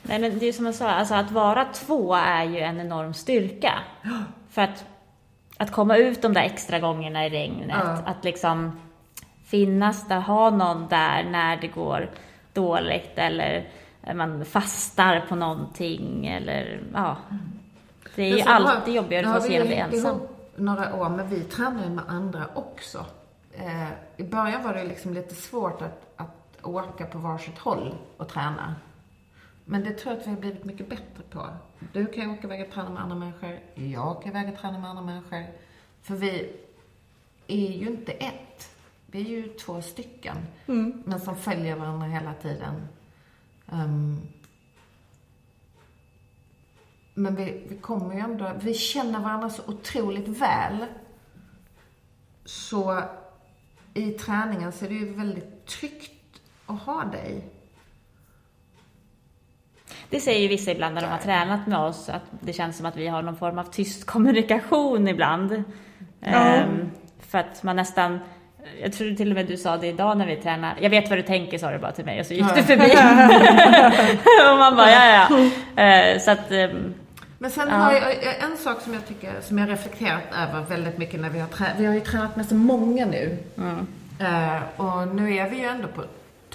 Nej, 0.07 0.19
men 0.19 0.39
det 0.39 0.45
är 0.47 0.53
som 0.53 0.65
jag 0.65 0.75
sa, 0.75 0.89
alltså 0.89 1.13
att 1.15 1.31
vara 1.31 1.65
två 1.65 2.13
är 2.15 2.43
ju 2.43 2.59
en 2.59 2.79
enorm 2.79 3.13
styrka. 3.13 3.73
För 4.49 4.61
att, 4.61 4.85
att 5.57 5.71
komma 5.71 5.97
ut 5.97 6.21
de 6.21 6.33
där 6.33 6.41
extra 6.41 6.79
gångerna 6.79 7.25
i 7.25 7.29
regnet, 7.29 7.77
Ja. 7.83 7.97
att 8.05 8.23
liksom 8.23 8.79
finnas 9.45 10.07
där, 10.07 10.19
ha 10.19 10.49
någon 10.49 10.87
där 10.87 11.23
när 11.23 11.57
det 11.57 11.67
går 11.67 12.09
dåligt 12.53 13.11
eller 13.15 13.67
man 14.15 14.45
fastar 14.45 15.25
på 15.29 15.35
någonting 15.35 16.27
eller 16.27 16.79
ja. 16.93 17.17
Det 18.15 18.23
är 18.23 18.27
ju 18.37 18.37
sen 18.43 18.47
har- 18.47 18.71
alltid 18.71 18.93
jobbigare 18.93 19.21
nu 19.21 19.27
för 19.27 19.33
har 19.33 19.39
oss 19.39 19.49
vi 19.49 19.57
att 19.59 19.67
bli 19.67 19.75
hängt 19.75 19.93
ensam. 19.93 20.15
ihop 20.15 20.53
några 20.55 20.95
år, 20.95 21.09
men 21.09 21.29
vi 21.29 21.43
tränar 21.43 21.83
ju 21.83 21.89
med 21.89 22.03
andra 22.07 22.43
också. 22.53 23.05
Eh, 23.53 23.87
I 24.17 24.23
början 24.23 24.63
var 24.63 24.73
det 24.73 24.83
liksom 24.83 25.13
lite 25.13 25.35
svårt 25.35 25.81
att, 25.81 26.01
att 26.15 26.65
åka 26.65 27.05
på 27.05 27.17
varsitt 27.17 27.57
håll 27.57 27.95
och 28.17 28.29
träna. 28.29 28.75
Men 29.69 29.83
det 29.83 29.93
tror 29.93 30.13
jag 30.13 30.21
att 30.21 30.27
vi 30.27 30.31
har 30.31 30.37
blivit 30.39 30.65
mycket 30.65 30.89
bättre 30.89 31.23
på. 31.29 31.49
Du 31.93 32.05
kan 32.05 32.23
ju 32.23 32.37
åka 32.37 32.47
iväg 32.47 32.67
och 32.67 32.73
träna 32.73 32.89
med 32.89 33.01
andra 33.01 33.15
människor. 33.15 33.59
Jag 33.73 34.21
kan 34.23 34.31
iväg 34.31 34.53
och 34.53 34.59
träna 34.59 34.79
med 34.79 34.89
andra 34.89 35.03
människor. 35.03 35.43
För 36.01 36.15
vi 36.15 36.55
är 37.47 37.71
ju 37.71 37.87
inte 37.87 38.11
ett. 38.11 38.77
Vi 39.05 39.19
är 39.21 39.29
ju 39.29 39.47
två 39.47 39.81
stycken. 39.81 40.37
Men 41.05 41.19
som 41.19 41.35
följer 41.35 41.75
varandra 41.75 42.07
hela 42.07 42.33
tiden. 42.33 42.87
Ehm, 43.71 44.21
men 47.13 47.35
vi, 47.35 47.65
vi 47.69 47.77
kommer 47.77 48.15
ju 48.15 48.19
ändå, 48.19 48.51
vi 48.61 48.73
känner 48.73 49.19
varandra 49.19 49.49
så 49.49 49.61
otroligt 49.67 50.27
väl. 50.27 50.85
Så 52.45 53.03
i 53.93 54.11
träningen 54.11 54.71
så 54.71 54.85
är 54.85 54.89
det 54.89 54.95
ju 54.95 55.13
väldigt 55.13 55.65
tryggt 55.65 56.41
att 56.65 56.81
ha 56.81 57.03
dig. 57.03 57.56
Det 60.09 60.19
säger 60.19 60.39
ju 60.41 60.47
vissa 60.47 60.71
ibland 60.71 60.95
när 60.95 61.01
de 61.01 61.07
har 61.07 61.17
tränat 61.17 61.67
med 61.67 61.79
oss, 61.79 62.09
att 62.09 62.21
det 62.39 62.53
känns 62.53 62.77
som 62.77 62.85
att 62.85 62.97
vi 62.97 63.07
har 63.07 63.21
någon 63.21 63.37
form 63.37 63.59
av 63.59 63.63
tyst 63.63 64.05
kommunikation 64.05 65.07
ibland. 65.07 65.63
Ehm, 66.21 66.91
för 67.29 67.37
att 67.37 67.63
man 67.63 67.75
nästan, 67.75 68.19
jag 68.81 68.93
tror 68.93 69.15
till 69.15 69.29
och 69.29 69.35
med 69.35 69.45
du 69.45 69.57
sa 69.57 69.77
det 69.77 69.87
idag 69.87 70.17
när 70.17 70.27
vi 70.27 70.35
tränade, 70.35 70.73
jag 70.81 70.89
vet 70.89 71.09
vad 71.09 71.17
du 71.19 71.23
tänker 71.23 71.57
sa 71.57 71.71
du 71.71 71.77
bara 71.79 71.91
till 71.91 72.05
mig 72.05 72.19
och 72.19 72.25
så 72.25 72.33
gick 72.33 72.55
du 72.55 72.63
förbi. 72.63 72.91
och 74.51 74.57
man 74.57 74.75
bara, 74.75 74.91
ja 74.91 75.05
ja. 75.05 75.27
ja. 75.75 75.83
Eh, 75.83 76.19
så 76.19 76.31
att, 76.31 76.51
ehm, 76.51 76.93
Men 77.37 77.51
sen 77.51 77.67
Ja. 77.69 77.75
har 77.75 77.91
jag 77.93 78.13
en 78.51 78.57
sak 78.57 78.81
som 78.81 78.93
jag 78.93 79.07
tycker, 79.07 79.31
som 79.41 79.57
jag 79.57 79.69
reflekterat 79.69 80.23
över 80.49 80.61
väldigt 80.69 80.97
mycket 80.97 81.19
när 81.21 81.29
vi 81.29 81.39
har 81.39 81.47
tränat, 81.47 81.73
vi 81.77 81.85
har 81.85 81.93
ju 81.93 81.99
tränat 81.99 82.35
med 82.35 82.45
så 82.45 82.55
många 82.55 83.05
nu. 83.05 83.37
Eh, 84.19 84.81
och 84.81 85.07
nu 85.15 85.35
är 85.35 85.49
vi 85.49 85.57
ju 85.57 85.65
ändå 85.65 85.87
på 85.87 86.03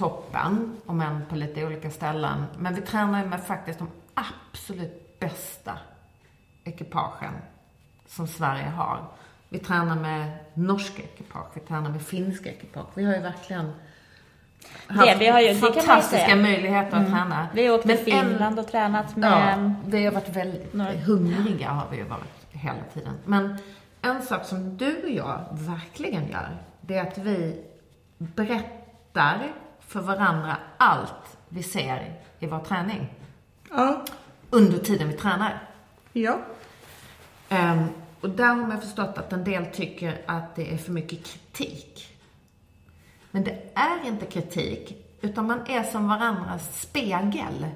toppen, 0.03 0.77
om 0.87 1.01
än 1.01 1.25
på 1.29 1.37
lite 1.37 1.67
olika 1.67 1.91
ställen. 1.91 2.45
Men 2.59 2.75
vi 2.75 2.81
tränar 2.81 3.23
ju 3.23 3.29
med 3.29 3.43
faktiskt 3.45 3.79
de 3.79 3.89
absolut 4.15 5.21
bästa 5.21 5.73
ekipagen 6.65 7.33
som 8.07 8.27
Sverige 8.29 8.65
har. 8.69 8.99
Vi 9.49 9.59
tränar 9.59 9.97
med 9.97 10.39
norska 10.55 11.03
ekipage, 11.03 11.47
vi 11.55 11.61
tränar 11.61 11.91
med 11.91 12.03
finska 12.03 12.51
ekipage. 12.51 12.87
Vi 12.95 13.05
har 13.05 13.15
ju 13.15 13.21
verkligen 13.21 13.73
haft 14.87 15.21
vi 15.21 15.27
har 15.27 15.41
ju- 15.41 15.49
det 15.49 15.55
fantastiska 15.55 16.37
möjligheter 16.37 16.97
att 16.97 17.07
träna. 17.07 17.49
vi 17.55 17.67
har 17.67 17.75
åkt 17.75 17.87
till 17.87 17.99
Finland 17.99 18.59
och 18.59 18.69
tränat 18.69 19.07
Ja, 19.17 19.57
med 19.57 19.75
vi 19.87 20.05
har 20.05 20.13
varit 20.13 20.29
väldigt 20.37 20.75
några- 20.75 20.93
hungriga 20.93 21.69
har 21.71 21.87
vi 21.91 21.97
ju 21.97 22.05
varit 22.05 22.47
hela 22.51 22.83
tiden. 22.95 23.15
Men 23.25 23.59
en 24.03 24.23
sak 24.23 24.45
som 24.45 24.77
du 24.77 25.03
och 25.03 25.11
jag 25.11 25.41
verkligen 25.53 26.29
gör, 26.29 26.57
det 26.81 26.97
är 26.99 27.03
att 27.07 27.19
vi 27.19 27.65
berättar 28.19 29.53
för 29.93 30.01
varandra 30.01 30.57
allt 30.77 31.37
vi 31.49 31.63
ser 31.63 32.21
i 32.39 32.47
vår 32.47 32.59
träning. 32.59 33.15
Ja. 33.71 34.05
Under 34.51 34.79
tiden 34.79 35.09
vi 35.09 35.15
tränar. 35.15 35.69
Ja. 36.13 36.41
Ehm, 37.49 37.85
och 38.21 38.31
där 38.31 38.47
har 38.47 38.57
man 38.57 38.81
förstått 38.81 39.19
att 39.19 39.33
en 39.33 39.45
del 39.45 39.67
tycker 39.67 40.23
att 40.27 40.57
det 40.57 40.75
är 40.75 40.77
för 40.77 40.93
mycket 40.93 41.25
kritik. 41.25 42.19
Men 43.31 43.45
det 43.45 43.71
är 43.75 44.07
inte 44.07 44.27
kritik, 44.27 45.07
utan 45.21 45.47
man 45.47 45.61
är 45.67 45.83
som 45.83 46.09
varandras 46.09 46.81
spegel. 46.81 47.67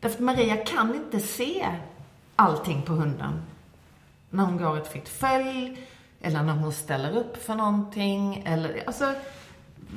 Därför 0.00 0.16
att 0.16 0.24
Maria 0.24 0.56
kan 0.56 0.94
inte 0.94 1.20
se 1.20 1.66
allting 2.36 2.82
på 2.82 2.92
hunden. 2.92 3.42
När 4.30 4.44
hon 4.44 4.56
går 4.56 4.78
ett 4.78 4.92
fritt 4.92 5.08
följ, 5.08 5.86
eller 6.20 6.42
när 6.42 6.52
hon 6.52 6.72
ställer 6.72 7.16
upp 7.16 7.42
för 7.42 7.54
någonting, 7.54 8.42
eller 8.46 8.82
alltså, 8.86 9.14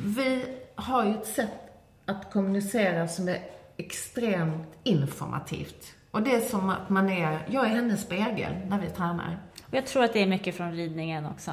vi 0.06 0.61
har 0.76 1.06
ju 1.06 1.12
ett 1.16 1.28
sätt 1.28 1.80
att 2.06 2.34
kommunicera 2.34 3.08
som 3.08 3.28
är 3.28 3.40
extremt 3.78 4.68
informativt. 4.84 5.94
Och 6.12 6.22
det 6.22 6.36
är 6.36 6.42
som 6.42 6.70
att 6.70 6.90
man 6.90 7.10
är, 7.10 7.40
jag 7.48 7.66
är 7.66 7.70
hennes 7.70 8.02
spegel 8.02 8.54
när 8.68 8.80
vi 8.80 8.90
tränar. 8.90 9.38
Och 9.68 9.74
jag 9.74 9.86
tror 9.86 10.04
att 10.04 10.14
det 10.14 10.22
är 10.22 10.28
mycket 10.28 10.56
från 10.58 10.72
ridningen 10.72 11.26
också. 11.26 11.52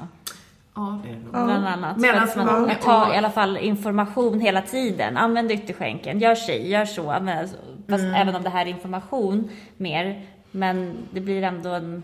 Ja, 0.74 1.00
det 1.04 1.10
är 1.10 1.14
nog. 1.14 1.30
Bland 1.30 1.66
annat. 1.66 1.96
Medan 1.96 2.28
man 2.36 2.46
man- 2.46 2.70
tar 2.82 3.14
i 3.14 3.16
alla 3.16 3.30
fall 3.30 3.56
information 3.56 4.40
hela 4.40 4.62
tiden. 4.62 5.16
Använd 5.16 5.50
ytterskänken, 5.52 6.18
gör 6.18 6.34
si, 6.34 6.68
gör 6.68 6.84
så. 6.84 7.10
Använd, 7.10 7.48
fast 7.88 8.02
Mm. 8.04 8.14
även 8.14 8.34
om 8.36 8.42
det 8.42 8.50
här 8.50 8.66
är 8.66 8.70
information 8.70 9.50
mer. 9.76 10.26
Men 10.50 10.96
det 11.10 11.20
blir 11.20 11.42
ändå 11.42 11.68
en... 11.70 12.02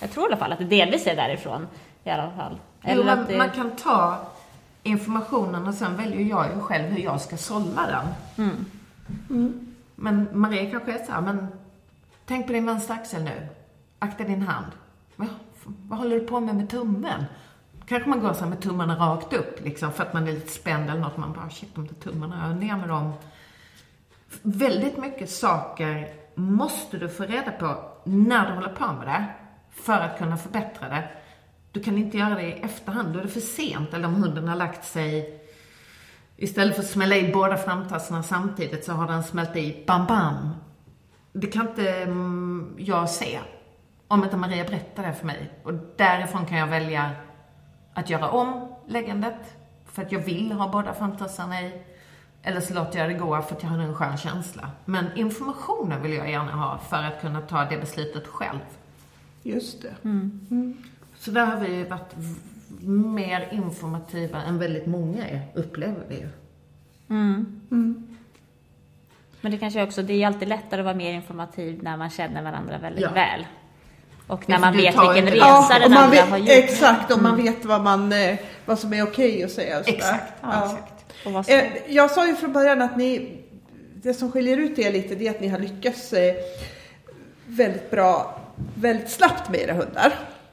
Jag 0.00 0.10
tror 0.10 0.24
i 0.24 0.28
alla 0.28 0.36
fall 0.36 0.52
att 0.52 0.58
det 0.58 0.64
delvis 0.64 1.06
är 1.06 1.16
därifrån. 1.16 1.66
I 2.04 2.10
alla 2.10 2.30
fall. 2.30 2.58
Eller 2.82 3.04
man, 3.04 3.18
att 3.18 3.28
det, 3.28 3.36
man 3.38 3.50
kan 3.50 3.70
ta 3.76 4.18
informationen 4.82 5.66
och 5.66 5.74
sen 5.74 5.96
väljer 5.96 6.20
jag 6.20 6.46
ju 6.54 6.60
själv 6.60 6.92
hur 6.92 7.02
jag 7.02 7.20
ska 7.20 7.36
sålla 7.36 7.86
den. 7.86 8.06
Mm. 9.28 9.74
Men 9.94 10.28
Maria 10.32 10.70
kanske 10.70 10.92
är 10.92 11.04
så 11.04 11.12
här, 11.12 11.20
men 11.20 11.48
tänk 12.26 12.46
på 12.46 12.52
din 12.52 12.66
vänstra 12.66 12.94
axel 12.94 13.22
nu. 13.22 13.48
Akta 13.98 14.24
din 14.24 14.42
hand. 14.42 14.72
Men, 15.16 15.28
vad 15.64 15.98
håller 15.98 16.20
du 16.20 16.26
på 16.26 16.40
med 16.40 16.54
med 16.54 16.70
tummen? 16.70 17.24
Kanske 17.86 18.08
man 18.08 18.20
går 18.20 18.32
så 18.32 18.46
med 18.46 18.60
tummarna 18.60 18.96
rakt 18.96 19.32
upp 19.32 19.64
liksom 19.64 19.92
för 19.92 20.02
att 20.02 20.12
man 20.12 20.28
är 20.28 20.32
lite 20.32 20.52
spänd 20.52 20.90
eller 20.90 21.00
något. 21.00 21.16
Man 21.16 21.32
bara, 21.32 21.50
shit 21.50 21.74
de 21.74 21.86
där 21.86 21.94
tummarna, 21.94 22.48
jag 22.48 22.56
ner 22.56 22.76
med 22.76 22.88
dem. 22.88 23.12
Väldigt 24.42 24.98
mycket 24.98 25.30
saker 25.30 26.08
måste 26.34 26.98
du 26.98 27.08
få 27.08 27.22
reda 27.22 27.50
på 27.50 27.84
när 28.04 28.46
du 28.46 28.54
håller 28.54 28.68
på 28.74 28.92
med 28.92 29.06
det 29.06 29.24
för 29.70 30.00
att 30.00 30.18
kunna 30.18 30.36
förbättra 30.36 30.88
det. 30.88 31.08
Du 31.72 31.80
kan 31.80 31.98
inte 31.98 32.18
göra 32.18 32.34
det 32.34 32.42
i 32.42 32.52
efterhand, 32.52 33.12
då 33.12 33.18
är 33.18 33.22
det 33.22 33.28
för 33.28 33.40
sent. 33.40 33.94
Eller 33.94 34.08
om 34.08 34.14
hunden 34.14 34.48
har 34.48 34.56
lagt 34.56 34.84
sig 34.84 35.42
Istället 36.42 36.74
för 36.74 36.82
att 36.82 36.88
smälla 36.88 37.16
i 37.16 37.32
båda 37.32 37.56
framtassarna 37.56 38.22
samtidigt 38.22 38.84
så 38.84 38.92
har 38.92 39.06
den 39.06 39.22
smält 39.22 39.56
i 39.56 39.84
bam 39.86 40.06
bam. 40.06 40.48
Det 41.32 41.46
kan 41.46 41.68
inte 41.68 41.90
mm, 41.90 42.74
jag 42.78 43.10
se. 43.10 43.40
Om 44.08 44.24
inte 44.24 44.36
Maria 44.36 44.64
berättar 44.64 45.06
det 45.06 45.14
för 45.14 45.26
mig. 45.26 45.50
Och 45.62 45.72
därifrån 45.96 46.46
kan 46.46 46.58
jag 46.58 46.66
välja 46.66 47.10
att 47.94 48.10
göra 48.10 48.30
om 48.30 48.74
läggandet. 48.86 49.56
För 49.86 50.02
att 50.02 50.12
jag 50.12 50.20
vill 50.20 50.52
ha 50.52 50.68
båda 50.68 50.94
framtassarna 50.94 51.62
i. 51.62 51.82
Eller 52.42 52.60
så 52.60 52.74
låter 52.74 52.98
jag 52.98 53.08
det 53.08 53.14
gå 53.14 53.42
för 53.42 53.56
att 53.56 53.62
jag 53.62 53.70
har 53.70 53.78
en 53.78 53.94
skön 53.94 54.16
känsla. 54.16 54.70
Men 54.84 55.06
informationen 55.16 56.02
vill 56.02 56.12
jag 56.12 56.30
gärna 56.30 56.52
ha 56.52 56.78
för 56.78 57.02
att 57.02 57.20
kunna 57.20 57.40
ta 57.40 57.64
det 57.64 57.78
beslutet 57.78 58.26
själv. 58.26 58.60
Just 59.42 59.82
det. 59.82 59.94
Så 61.24 61.30
där 61.30 61.46
har 61.46 61.60
vi 61.60 61.84
varit 61.84 62.14
mer 62.86 63.48
informativa 63.52 64.42
än 64.42 64.58
väldigt 64.58 64.86
många 64.86 65.28
är, 65.28 65.40
upplever 65.54 66.02
vi 66.08 66.14
ju. 66.14 66.28
Men 69.40 69.52
det 69.52 69.58
kanske 69.58 69.82
också, 69.82 70.02
det 70.02 70.12
är 70.12 70.16
ju 70.16 70.24
alltid 70.24 70.48
lättare 70.48 70.80
att 70.80 70.84
vara 70.84 70.94
mer 70.94 71.12
informativ 71.12 71.82
när 71.82 71.96
man 71.96 72.10
känner 72.10 72.42
varandra 72.42 72.78
väldigt 72.78 73.02
Ja. 73.02 73.10
väl. 73.12 73.46
Och 74.26 74.48
när 74.48 74.56
Ja, 74.56 74.60
man 74.60 74.72
vet 74.76 74.84
vilken 74.94 75.26
resa 75.26 75.36
Ja, 75.70 75.78
den 75.80 75.92
andra 75.96 76.10
vet, 76.10 76.28
har 76.28 76.38
gjort. 76.38 76.48
exakt, 76.50 77.12
och 77.12 77.22
man 77.22 77.36
vet 77.42 77.64
vad, 77.64 77.80
man, 77.82 78.12
eh, 78.12 78.38
vad 78.64 78.78
som 78.78 78.92
är 78.92 79.02
okej 79.02 79.44
att 79.44 79.50
säga. 79.50 79.78
Och 79.78 79.84
sådär. 79.84 79.96
Exakt, 79.98 80.32
Ja. 80.42 80.64
exakt. 80.64 81.04
Och 81.26 81.32
vad 81.32 81.46
som- 81.46 81.54
Eh, 81.54 81.64
Jag 81.88 82.10
sa 82.10 82.26
ju 82.26 82.34
från 82.36 82.52
början 82.52 82.82
att 82.82 82.96
ni, 82.96 83.38
det 83.94 84.14
som 84.14 84.32
skiljer 84.32 84.56
ut 84.56 84.78
er 84.78 84.92
lite 84.92 85.14
det 85.14 85.26
är 85.26 85.30
att 85.30 85.40
ni 85.40 85.48
har 85.48 85.58
lyckats 85.58 86.12
eh, 86.12 86.34
väldigt 87.46 87.90
bra, 87.90 88.40
väldigt 88.74 89.10
snabbt 89.10 89.50
med 89.50 89.60
era 89.60 89.72
hundar. 89.72 90.12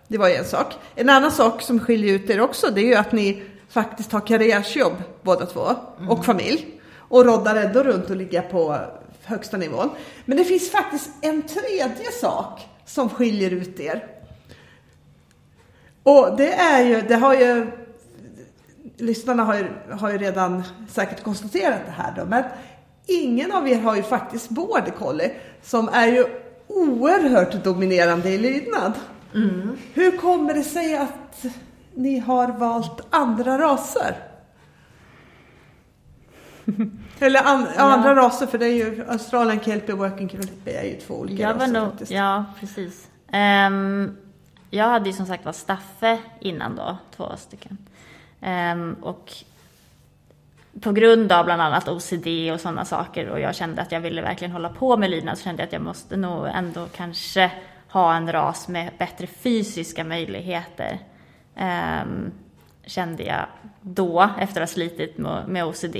Det 0.09 0.17
var 0.17 0.27
ju 0.27 0.35
en 0.35 0.45
sak. 0.45 0.73
En 0.95 1.09
annan 1.09 1.31
sak 1.31 1.61
som 1.61 1.79
skiljer 1.79 2.13
ut 2.13 2.29
er 2.29 2.41
också 2.41 2.71
det 2.71 2.81
är 2.81 2.85
ju 2.85 2.95
att 2.95 3.11
ni 3.11 3.43
faktiskt 3.69 4.11
har 4.11 4.27
karriärsjobb 4.27 4.93
båda 5.21 5.45
två 5.45 5.75
och 6.09 6.25
familj. 6.25 6.81
Och 6.97 7.25
roddar 7.25 7.55
ändå 7.55 7.83
runt 7.83 8.09
och 8.09 8.15
ligger 8.15 8.41
på 8.41 8.77
högsta 9.23 9.57
nivån. 9.57 9.89
Men 10.25 10.37
det 10.37 10.43
finns 10.43 10.71
faktiskt 10.71 11.09
en 11.21 11.41
tredje 11.41 12.11
sak 12.21 12.61
som 12.85 13.09
skiljer 13.09 13.51
ut 13.51 13.79
er. 13.79 14.07
Och 16.03 16.37
det 16.37 16.53
är 16.53 16.83
ju, 16.83 17.01
det 17.01 17.15
har 17.15 17.33
ju 17.33 17.67
lyssnarna 18.97 19.43
har 19.43 19.55
ju, 19.55 19.67
har 19.91 20.11
ju 20.11 20.17
redan 20.17 20.63
säkert 20.89 21.23
konstaterat 21.23 21.81
det 21.85 21.91
här 21.91 22.13
då, 22.17 22.25
men 22.25 22.43
ingen 23.05 23.51
av 23.51 23.67
er 23.67 23.79
har 23.79 23.95
ju 23.95 24.03
faktiskt 24.03 24.49
border 24.49 24.91
collie 24.91 25.31
som 25.63 25.89
är 25.89 26.07
ju 26.07 26.25
oerhört 26.67 27.63
dominerande 27.63 28.29
i 28.29 28.37
lydnad. 28.37 28.93
Hur 29.93 30.17
kommer 30.17 30.53
det 30.53 30.63
sig 30.63 30.97
att 30.97 31.45
ni 31.95 32.19
har 32.19 32.47
valt 32.47 33.07
andra 33.09 33.59
raser? 33.59 34.15
Eller 37.19 37.47
an, 37.47 37.67
ja. 37.75 37.81
andra 37.81 38.15
raser, 38.15 38.47
för 38.47 38.57
det 38.57 38.65
är 38.65 38.73
ju 38.73 39.05
Australian 39.09 39.59
Kelpie 39.59 39.93
och 39.93 39.99
Working 39.99 40.29
Kelpie 40.29 40.79
är 40.79 40.83
ju 40.83 40.95
två 40.95 41.13
olika 41.13 41.43
Jag 41.43 41.55
raser 41.55 41.67
nog, 41.73 41.89
faktiskt. 41.89 42.11
ja 42.11 42.45
precis. 42.59 43.07
Ehm, 43.31 44.17
jag 44.69 44.85
hade 44.85 45.09
ju 45.09 45.13
som 45.13 45.25
sagt 45.25 45.45
var 45.45 45.51
Staffe 45.51 46.17
innan 46.39 46.75
då, 46.75 46.97
två 47.15 47.35
stycken. 47.37 47.77
Ehm, 48.41 48.95
och 49.01 49.33
på 50.81 50.91
grund 50.91 51.31
av 51.31 51.45
bland 51.45 51.61
annat 51.61 51.87
OCD 51.87 52.27
och 52.53 52.59
sådana 52.59 52.85
saker 52.85 53.29
och 53.29 53.39
jag 53.39 53.55
kände 53.55 53.81
att 53.81 53.91
jag 53.91 53.99
ville 53.99 54.21
verkligen 54.21 54.51
hålla 54.51 54.69
på 54.69 54.97
med 54.97 55.09
lydnad 55.09 55.37
så 55.37 55.43
kände 55.43 55.61
jag 55.61 55.67
att 55.67 55.73
jag 55.73 55.81
måste 55.81 56.17
nog 56.17 56.47
ändå 56.47 56.87
kanske 56.95 57.51
ha 57.91 58.15
en 58.15 58.31
ras 58.31 58.67
med 58.67 58.91
bättre 58.97 59.27
fysiska 59.27 60.03
möjligheter. 60.03 60.99
Ehm, 61.55 62.31
kände 62.85 63.23
jag 63.23 63.45
då 63.81 64.29
efter 64.39 64.61
att 64.61 64.69
ha 64.69 64.73
slitit 64.73 65.17
med, 65.47 65.65
OCD. 65.65 65.95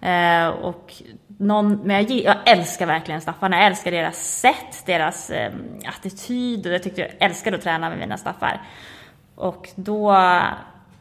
Eh, 0.00 0.48
och 0.48 0.92
någon, 1.26 1.80
men 1.84 1.96
jag, 1.96 2.10
jag 2.10 2.36
älskar 2.46 2.86
verkligen 2.86 3.20
staffarna. 3.20 3.56
Jag 3.56 3.66
älskar 3.66 3.90
deras 3.90 4.40
sätt, 4.40 4.86
deras 4.86 5.30
eh, 5.30 5.52
attityd 5.86 6.66
och 6.66 6.72
jag 6.72 6.82
tyckte 6.82 7.00
jag 7.00 7.10
älskade 7.18 7.56
att 7.56 7.62
träna 7.62 7.88
med 7.88 7.98
mina 7.98 8.16
staffar. 8.16 8.60
Och 9.34 9.68
då 9.74 10.12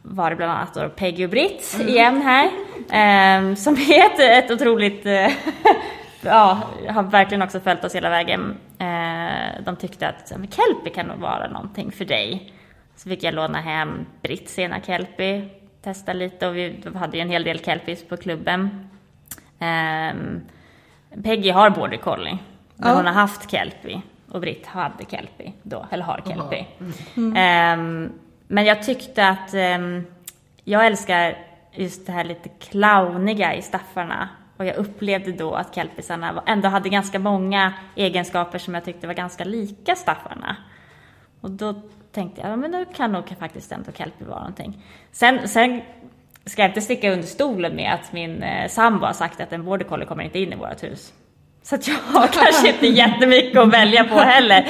var 0.02 0.30
det 0.30 0.35
bland 0.35 0.52
annat 0.52 0.73
då 0.73 0.89
Peggy 0.89 1.26
och 1.26 1.30
Britt 1.30 1.80
igen 1.88 2.22
här. 2.22 2.45
Eh, 2.76 3.56
som 3.56 3.73
är 3.73 4.06
ett, 4.06 4.45
ett 4.45 4.52
otroligt, 4.52 5.06
eh, 5.06 5.31
ja, 6.22 6.61
har 6.89 7.03
verkligen 7.03 7.41
också 7.41 7.60
följt 7.60 7.84
oss 7.84 7.95
hela 7.95 8.10
vägen. 8.10 8.57
Eh, 8.81 9.63
de 9.63 9.75
tyckte 9.75 10.07
att 10.07 10.29
Kelpie 10.29 10.89
kan 10.95 11.05
nog 11.05 11.17
vara 11.19 11.47
någonting 11.47 11.91
för 11.91 12.05
dig. 12.05 12.53
Så 12.95 13.09
fick 13.09 13.23
jag 13.23 13.33
låna 13.33 13.61
hem 13.61 14.05
Britts 14.21 14.59
ena 14.59 14.81
Kelpie, 14.81 15.49
testa 15.81 16.13
lite 16.13 16.47
och 16.47 16.55
vi 16.55 16.83
hade 16.95 17.17
ju 17.17 17.21
en 17.21 17.29
hel 17.29 17.43
del 17.43 17.59
Kelpies 17.59 18.07
på 18.07 18.17
klubben. 18.17 18.89
Um, 19.59 20.41
Peggy 21.23 21.49
har 21.51 21.69
border 21.69 21.97
collie, 21.97 22.37
men 22.75 22.89
Ja. 22.89 22.95
hon 22.95 23.05
har 23.05 23.13
haft 23.13 23.51
Kelpie 23.51 24.01
och 24.31 24.41
Britt 24.41 24.65
hade 24.65 25.05
Kelpie 25.09 25.53
då, 25.63 25.85
eller 25.91 26.03
har 26.03 26.21
Kelpie. 26.27 26.65
Mm. 27.17 27.33
Ehm, 27.37 28.11
men 28.47 28.65
jag 28.65 28.83
tyckte 28.83 29.27
att 29.27 29.53
ehm, 29.53 30.05
jag 30.63 30.85
älskar 30.85 31.37
just 31.71 32.05
det 32.05 32.11
här 32.11 32.23
lite 32.23 32.49
clowniga 32.49 33.55
i 33.55 33.61
staffarna. 33.61 34.29
Och 34.61 34.67
jag 34.67 34.75
upplevde 34.75 35.31
då 35.31 35.53
att 35.53 35.75
kelpisarna 35.75 36.43
ändå 36.45 36.67
hade 36.67 36.89
ganska 36.89 37.19
många 37.19 37.73
egenskaper 37.95 38.57
som 38.57 38.73
jag 38.73 38.85
tyckte 38.85 39.07
var 39.07 39.13
ganska 39.13 39.43
lika 39.43 39.95
staffarna. 39.95 40.55
Och 41.41 41.51
då 41.51 41.81
tänkte 42.11 42.41
jag, 42.41 42.49
ja 42.49 42.55
men 42.55 42.71
nu 42.71 42.85
kan 42.95 43.11
nog 43.11 43.35
faktiskt 43.39 43.71
ändå 43.71 43.91
kelpie 43.91 44.27
vara 44.27 44.39
någonting. 44.39 44.85
Sen, 45.11 45.47
sen 45.47 45.81
ska 46.45 46.61
jag 46.61 46.69
inte 46.69 46.81
sticka 46.81 47.11
under 47.11 47.27
stolen 47.27 47.75
med 47.75 47.93
att 47.93 48.13
min 48.13 48.43
eh, 48.43 48.67
sambo 48.67 49.05
har 49.05 49.13
sagt 49.13 49.41
att 49.41 49.53
en 49.53 49.65
border 49.65 49.85
collie 49.85 50.05
kommer 50.05 50.23
inte 50.23 50.39
in 50.39 50.53
i 50.53 50.55
vårt 50.55 50.83
hus. 50.83 51.13
Så 51.63 51.75
att 51.75 51.88
jag 51.88 51.95
har 51.95 52.27
kanske 52.33 52.69
inte 52.69 52.88
jättemycket 52.88 53.57
att 53.57 53.73
välja 53.73 54.03
på 54.03 54.15
heller. 54.19 54.69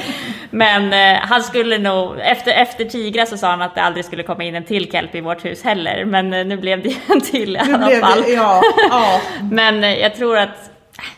Men 0.50 0.92
eh, 0.92 1.20
han 1.22 1.42
skulle 1.42 1.78
nog, 1.78 2.18
efter, 2.20 2.52
efter 2.52 2.84
Tigra 2.84 3.26
så 3.26 3.36
sa 3.36 3.50
han 3.50 3.62
att 3.62 3.74
det 3.74 3.82
aldrig 3.82 4.04
skulle 4.04 4.22
komma 4.22 4.44
in 4.44 4.54
en 4.54 4.64
till 4.64 4.92
kelpie 4.92 5.18
i 5.18 5.20
vårt 5.20 5.44
hus 5.44 5.62
heller. 5.62 6.04
Men 6.04 6.32
eh, 6.32 6.46
nu 6.46 6.56
blev 6.56 6.82
det 6.82 6.96
en 7.08 7.20
till 7.20 7.56
i 7.56 7.58
alla 7.58 7.86
blev 7.86 8.00
fall. 8.00 8.22
det, 8.22 8.32
ja, 8.32 8.62
ja. 8.90 9.20
Men 9.50 9.84
eh, 9.84 9.94
jag 9.98 10.14
tror 10.14 10.38
att 10.38 10.70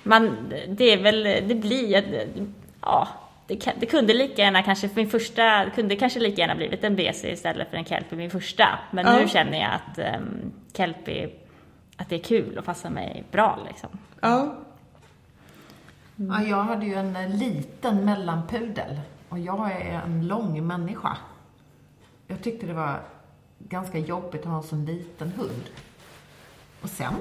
man, 0.03 0.53
det 0.69 0.93
är 0.93 0.97
väl, 1.03 1.23
det 1.23 1.55
blir, 1.55 2.05
ja, 2.83 3.09
det, 3.47 3.67
det 3.81 3.87
kunde 3.87 4.15
lika 4.15 4.43
gärna 4.43 4.63
kanske, 4.63 4.89
min 4.95 5.11
första, 5.11 5.65
kunde 5.75 5.97
kanske 5.97 6.21
lika 6.21 6.41
gärna 6.41 6.55
blivit 6.55 6.85
en 6.85 6.97
BC 6.97 7.33
istället 7.33 7.71
för 7.71 7.77
en 7.77 7.85
Kelpie, 7.85 8.17
min 8.17 8.31
första. 8.31 8.69
Men 8.91 9.07
Ja. 9.07 9.17
nu 9.19 9.29
känner 9.29 9.59
jag 9.61 9.71
att 9.71 10.15
um, 10.19 10.53
Kelpie, 10.77 11.29
att 11.97 12.09
det 12.09 12.15
är 12.15 12.19
kul 12.25 12.59
och 12.59 12.65
passar 12.65 12.91
mig 12.91 13.25
bra 13.33 13.59
liksom. 13.69 13.89
ja. 14.21 14.55
Ja, 16.17 16.43
jag 16.43 16.63
hade 16.63 16.87
ju 16.87 16.95
en 16.95 17.17
eh, 17.17 17.29
liten 17.29 18.05
mellanpudel 18.05 19.01
och 19.29 19.39
jag 19.39 19.73
är 19.73 20.01
en 20.07 20.27
lång 20.27 20.67
människa. 20.67 21.17
Jag 22.27 22.43
tyckte 22.43 22.67
det 22.67 22.73
var 22.73 23.01
ganska 23.59 23.99
jobbigt 23.99 24.41
att 24.41 24.47
ha 24.47 24.57
en 24.57 24.63
sån 24.63 24.85
liten 24.85 25.33
hund. 25.33 25.63
Och 26.83 26.91
sen, 26.91 27.15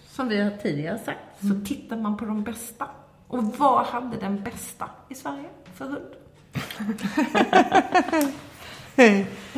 som 0.00 0.28
vi 0.28 0.42
har 0.42 0.50
tidigare 0.50 0.98
sagt, 0.98 1.18
så 1.40 1.66
tittar 1.66 1.96
man 1.96 2.16
på 2.16 2.24
de 2.24 2.42
bästa. 2.42 2.88
Och 3.26 3.44
vad 3.44 3.86
hade 3.86 4.16
den 4.16 4.42
bästa 4.42 4.90
i 5.08 5.14
Sverige 5.14 5.48
för 5.74 5.84
hund? 5.84 6.14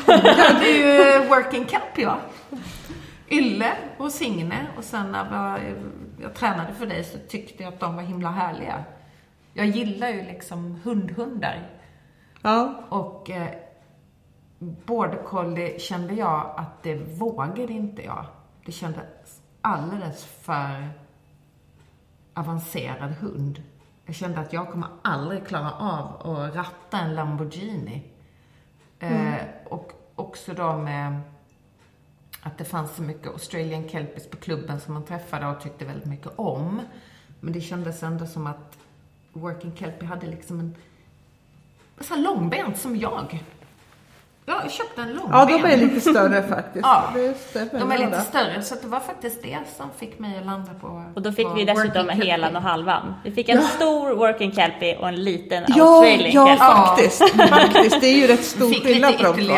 Jag 0.07 0.45
hade 0.45 0.69
ju 0.69 1.01
eh, 1.01 1.29
Working 1.29 1.67
Kelpie 1.67 2.07
va? 2.07 2.19
Ylle 3.29 3.73
och 3.99 4.13
Signe 4.13 4.67
och 4.77 4.85
sen 4.85 5.13
när 5.13 5.31
jag 6.23 6.35
tränade 6.35 6.75
för 6.75 6.87
dig 6.87 7.05
så 7.05 7.19
tyckte 7.29 7.63
jag 7.63 7.73
att 7.73 7.81
de 7.81 7.97
var 7.97 8.03
himla 8.03 8.31
härliga. 8.31 8.85
Jag 9.55 9.67
gillar 9.67 10.09
ju 10.09 10.23
liksom 10.23 10.81
hundhundar. 10.85 11.71
ja. 12.43 12.85
Och 12.89 13.31
eh, 13.31 13.55
border 14.59 15.23
collie 15.23 15.79
kände 15.79 16.15
jag 16.15 16.55
att 16.57 16.83
det 16.83 16.95
vågade 16.95 17.73
inte 17.73 18.03
jag. 18.03 18.27
Det 18.65 18.73
kändes 18.73 19.05
alldeles 19.61 20.25
för 20.25 20.89
avancerad 22.35 23.13
hund. 23.13 23.63
Jag 24.05 24.15
kände 24.15 24.41
att 24.41 24.53
jag 24.53 24.71
kommer 24.71 24.89
aldrig 25.03 25.47
klara 25.47 25.73
av 25.73 26.27
att 26.27 26.55
ratta 26.57 26.99
en 26.99 27.15
Lamborghini. 27.15 28.03
Eh, 28.99 29.35
och 29.65 29.93
också 30.15 30.55
då 30.55 30.73
med 30.77 31.21
att 32.43 32.59
det 32.59 32.65
fanns 32.65 32.97
så 32.97 33.03
mycket 33.03 33.27
Australian 33.27 33.89
Kelpies 33.89 34.31
på 34.31 34.37
klubben 34.37 34.81
som 34.81 34.95
man 34.95 35.05
träffade 35.05 35.47
och 35.47 35.61
tyckte 35.61 35.85
väldigt 35.85 36.09
mycket 36.09 36.33
om. 36.37 36.81
Men 37.41 37.53
det 37.53 37.61
kändes 37.61 38.03
ändå 38.03 38.27
som 38.27 38.47
att 38.47 38.79
Working 39.33 39.77
Kelpie 39.77 40.07
hade 40.07 40.27
liksom 40.27 40.61
en 40.61 40.75
alltså 41.99 42.15
så 42.15 42.21
här 42.21 42.23
långbent 42.23 42.79
som 42.79 42.97
jag. 42.97 43.45
Jag 44.63 44.71
köpte 44.71 45.03
en 45.03 45.09
långben. 45.09 45.31
ja, 45.33 45.45
de 45.45 45.65
är 45.73 45.77
lite 45.77 46.01
större 46.01 46.43
faktiskt. 46.43 46.83
Ja, 46.87 47.03
De 47.73 47.93
är 47.93 47.99
lite 47.99 48.21
större, 48.21 48.63
så 48.63 48.75
det 48.83 48.87
var 48.87 49.01
faktiskt 49.01 49.43
det 49.43 49.59
som 49.77 49.87
fick 49.99 50.19
mig 50.19 50.39
att 50.39 50.47
landa 50.47 50.75
på 50.81 51.05
Och 51.15 51.23
då 51.23 51.33
fick 51.33 51.47
vi 51.57 51.65
dessutom 51.65 52.09
helan 52.09 52.57
och 52.57 52.63
halvan. 52.63 53.15
Vi 53.25 53.31
fick 53.31 53.49
en 53.49 53.57
Ja. 53.57 53.63
stor 53.63 54.15
working 54.15 54.53
kelpie 54.53 54.97
och 54.97 55.09
en 55.09 55.25
liten 55.25 55.65
Ja, 55.69 55.85
australian 55.97 56.33
ja 56.33 56.47
kelpie. 56.47 56.67
faktiskt. 56.67 57.49
faktiskt. 57.49 58.01
Det 58.01 58.07
är 58.07 58.17
ju 58.17 58.27
rätt 58.27 58.45
stor 58.45 58.75
skillnad 58.85 59.17
på 59.19 59.23
de 59.23 59.33
två. 59.33 59.55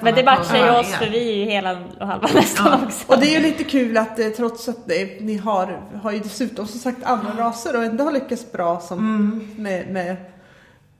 Men 0.00 0.14
det 0.14 0.22
på 0.22 0.30
matchar 0.30 0.56
ju 0.56 0.70
oss 0.70 0.94
för 0.94 1.06
vi 1.06 1.32
är 1.32 1.36
ju 1.36 1.44
helan 1.44 1.84
och 2.00 2.06
halvan 2.06 2.30
nästan 2.34 2.84
också. 2.84 3.12
Och 3.12 3.18
det 3.20 3.26
är 3.26 3.32
ju 3.32 3.40
lite 3.40 3.64
kul 3.64 3.96
att 3.96 4.18
eh, 4.18 4.26
trots 4.28 4.68
att 4.68 4.86
det, 4.88 5.20
ni 5.20 5.36
har, 5.36 5.80
har 6.02 6.12
ju 6.12 6.18
dessutom 6.18 6.66
som 6.66 6.80
sagt 6.80 7.04
andra 7.04 7.32
raser 7.38 7.76
och 7.76 7.84
ändå 7.84 8.04
har 8.04 8.12
lyckats 8.12 8.52
bra 8.52 8.80
som, 8.80 8.98
Mm. 8.98 9.48
med, 9.56 9.88
med, 9.88 10.16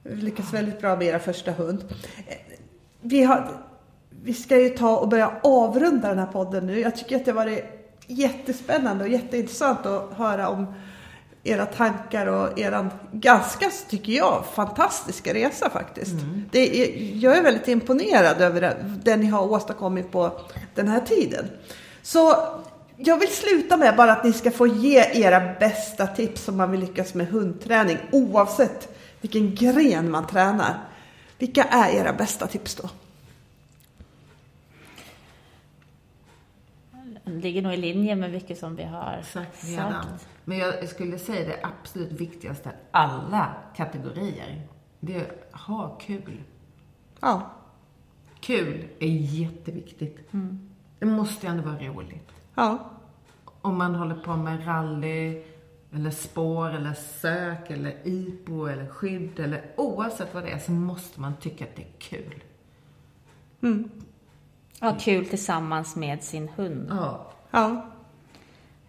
lyckats 0.03 0.53
väldigt 0.53 0.81
bra 0.81 0.95
med 0.95 1.07
era 1.07 1.19
första 1.19 1.51
hund. 1.51 1.83
Vi, 3.01 3.23
har, 3.23 3.51
vi 4.23 4.33
ska 4.33 4.59
ju 4.59 4.69
ta 4.69 4.97
och 4.97 5.07
börja 5.07 5.31
avrunda 5.43 6.09
den 6.09 6.19
här 6.19 6.25
podden 6.25 6.67
nu. 6.67 6.79
Jag 6.79 6.95
tycker 6.95 7.15
att 7.15 7.25
det 7.25 7.31
har 7.31 7.35
varit 7.35 7.63
jättespännande 8.07 9.03
och 9.03 9.09
jätteintressant 9.09 9.85
att 9.85 10.13
höra 10.13 10.49
om 10.49 10.73
era 11.43 11.65
tankar 11.65 12.27
och 12.27 12.59
eran 12.59 12.89
ganska, 13.11 13.69
tycker 13.89 14.13
jag, 14.13 14.43
fantastiska 14.53 15.33
resa 15.33 15.69
faktiskt. 15.69 16.11
Det 16.51 16.59
är, 16.59 17.15
jag 17.15 17.37
är 17.37 17.43
väldigt 17.43 17.67
imponerad 17.67 18.41
över 18.41 18.75
det 19.03 19.17
ni 19.17 19.25
har 19.25 19.51
åstadkommit 19.51 20.11
på 20.11 20.31
den 20.75 20.87
här 20.87 20.99
tiden. 20.99 21.45
Så 22.01 22.35
jag 22.97 23.17
vill 23.17 23.29
sluta 23.29 23.77
med 23.77 23.95
bara 23.95 24.11
att 24.11 24.23
ni 24.23 24.33
ska 24.33 24.51
få 24.51 24.67
ge 24.67 25.05
era 25.13 25.53
bästa 25.59 26.07
tips 26.07 26.47
om 26.47 26.57
man 26.57 26.71
vill 26.71 26.79
lyckas 26.79 27.13
med 27.13 27.27
hundträning 27.27 27.97
oavsett 28.11 28.95
vilken 29.21 29.55
gren 29.55 30.11
man 30.11 30.27
tränar. 30.27 30.88
Vilka 31.39 31.63
är 31.63 31.89
era 31.91 32.13
bästa 32.13 32.47
tips 32.47 32.75
då? 32.75 32.89
Det 37.23 37.31
ligger 37.31 37.61
nog 37.61 37.73
i 37.73 37.77
linje 37.77 38.15
med 38.15 38.31
mycket 38.31 38.59
som 38.59 38.75
vi 38.75 38.83
har 38.83 39.21
Sagt 39.21 39.33
sagt. 39.59 39.63
redan. 39.63 40.05
Men 40.45 40.57
jag 40.57 40.89
skulle 40.89 41.19
säga 41.19 41.47
det 41.47 41.59
absolut 41.63 42.11
viktigaste, 42.11 42.71
alla 42.91 43.53
kategorier, 43.75 44.61
det 44.99 45.15
är 45.15 45.21
att 45.51 45.59
ha 45.61 45.97
kul. 46.01 46.43
Ja, 47.19 47.51
Kul 48.41 48.87
är 48.99 49.07
jätteviktigt. 49.07 50.17
Det 50.99 51.05
måste 51.05 51.45
ju 51.47 51.51
ändå 51.51 51.63
vara 51.63 51.77
roligt. 51.79 52.29
ja, 52.55 52.89
Om 53.61 53.77
man 53.77 53.95
håller 53.95 54.15
på 54.15 54.35
med 54.35 54.67
rally, 54.67 55.43
eller 55.95 56.11
spår, 56.11 56.69
eller 56.69 56.93
sök, 56.93 57.69
eller 57.69 57.95
IPO, 58.03 58.65
eller 58.65 58.87
skydd, 58.87 59.39
eller 59.39 59.61
oavsett 59.75 60.33
vad 60.33 60.43
det 60.43 60.49
är 60.51 60.59
så 60.59 60.71
måste 60.71 61.21
man 61.21 61.33
tycka 61.35 61.63
att 61.63 61.75
det 61.75 61.81
är 61.81 61.99
kul. 61.99 62.43
Ha 64.81 64.97
kul 64.99 65.25
tillsammans 65.25 65.95
med 65.95 66.23
sin 66.23 66.49
hund. 66.49 66.87
Ja. 66.89 67.31
ja, 67.51 67.89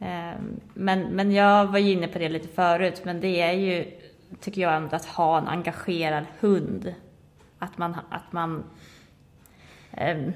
Ehm, 0.00 0.60
Men, 0.74 1.00
men 1.00 1.32
jag 1.32 1.66
var 1.66 1.78
ju 1.78 1.92
inne 1.92 2.08
på 2.08 2.18
det 2.18 2.28
lite 2.28 2.48
förut, 2.48 3.02
men 3.04 3.20
det 3.20 3.40
är 3.40 3.52
ju, 3.52 3.92
tycker 4.40 4.60
jag 4.62 4.76
ändå, 4.76 4.96
att 4.96 5.04
ha 5.04 5.38
en 5.38 5.48
engagerad 5.48 6.24
hund. 6.40 6.94
Att 7.58 7.78
man, 7.78 7.96
att 8.10 8.32
man 8.32 8.64
ehm, 9.90 10.32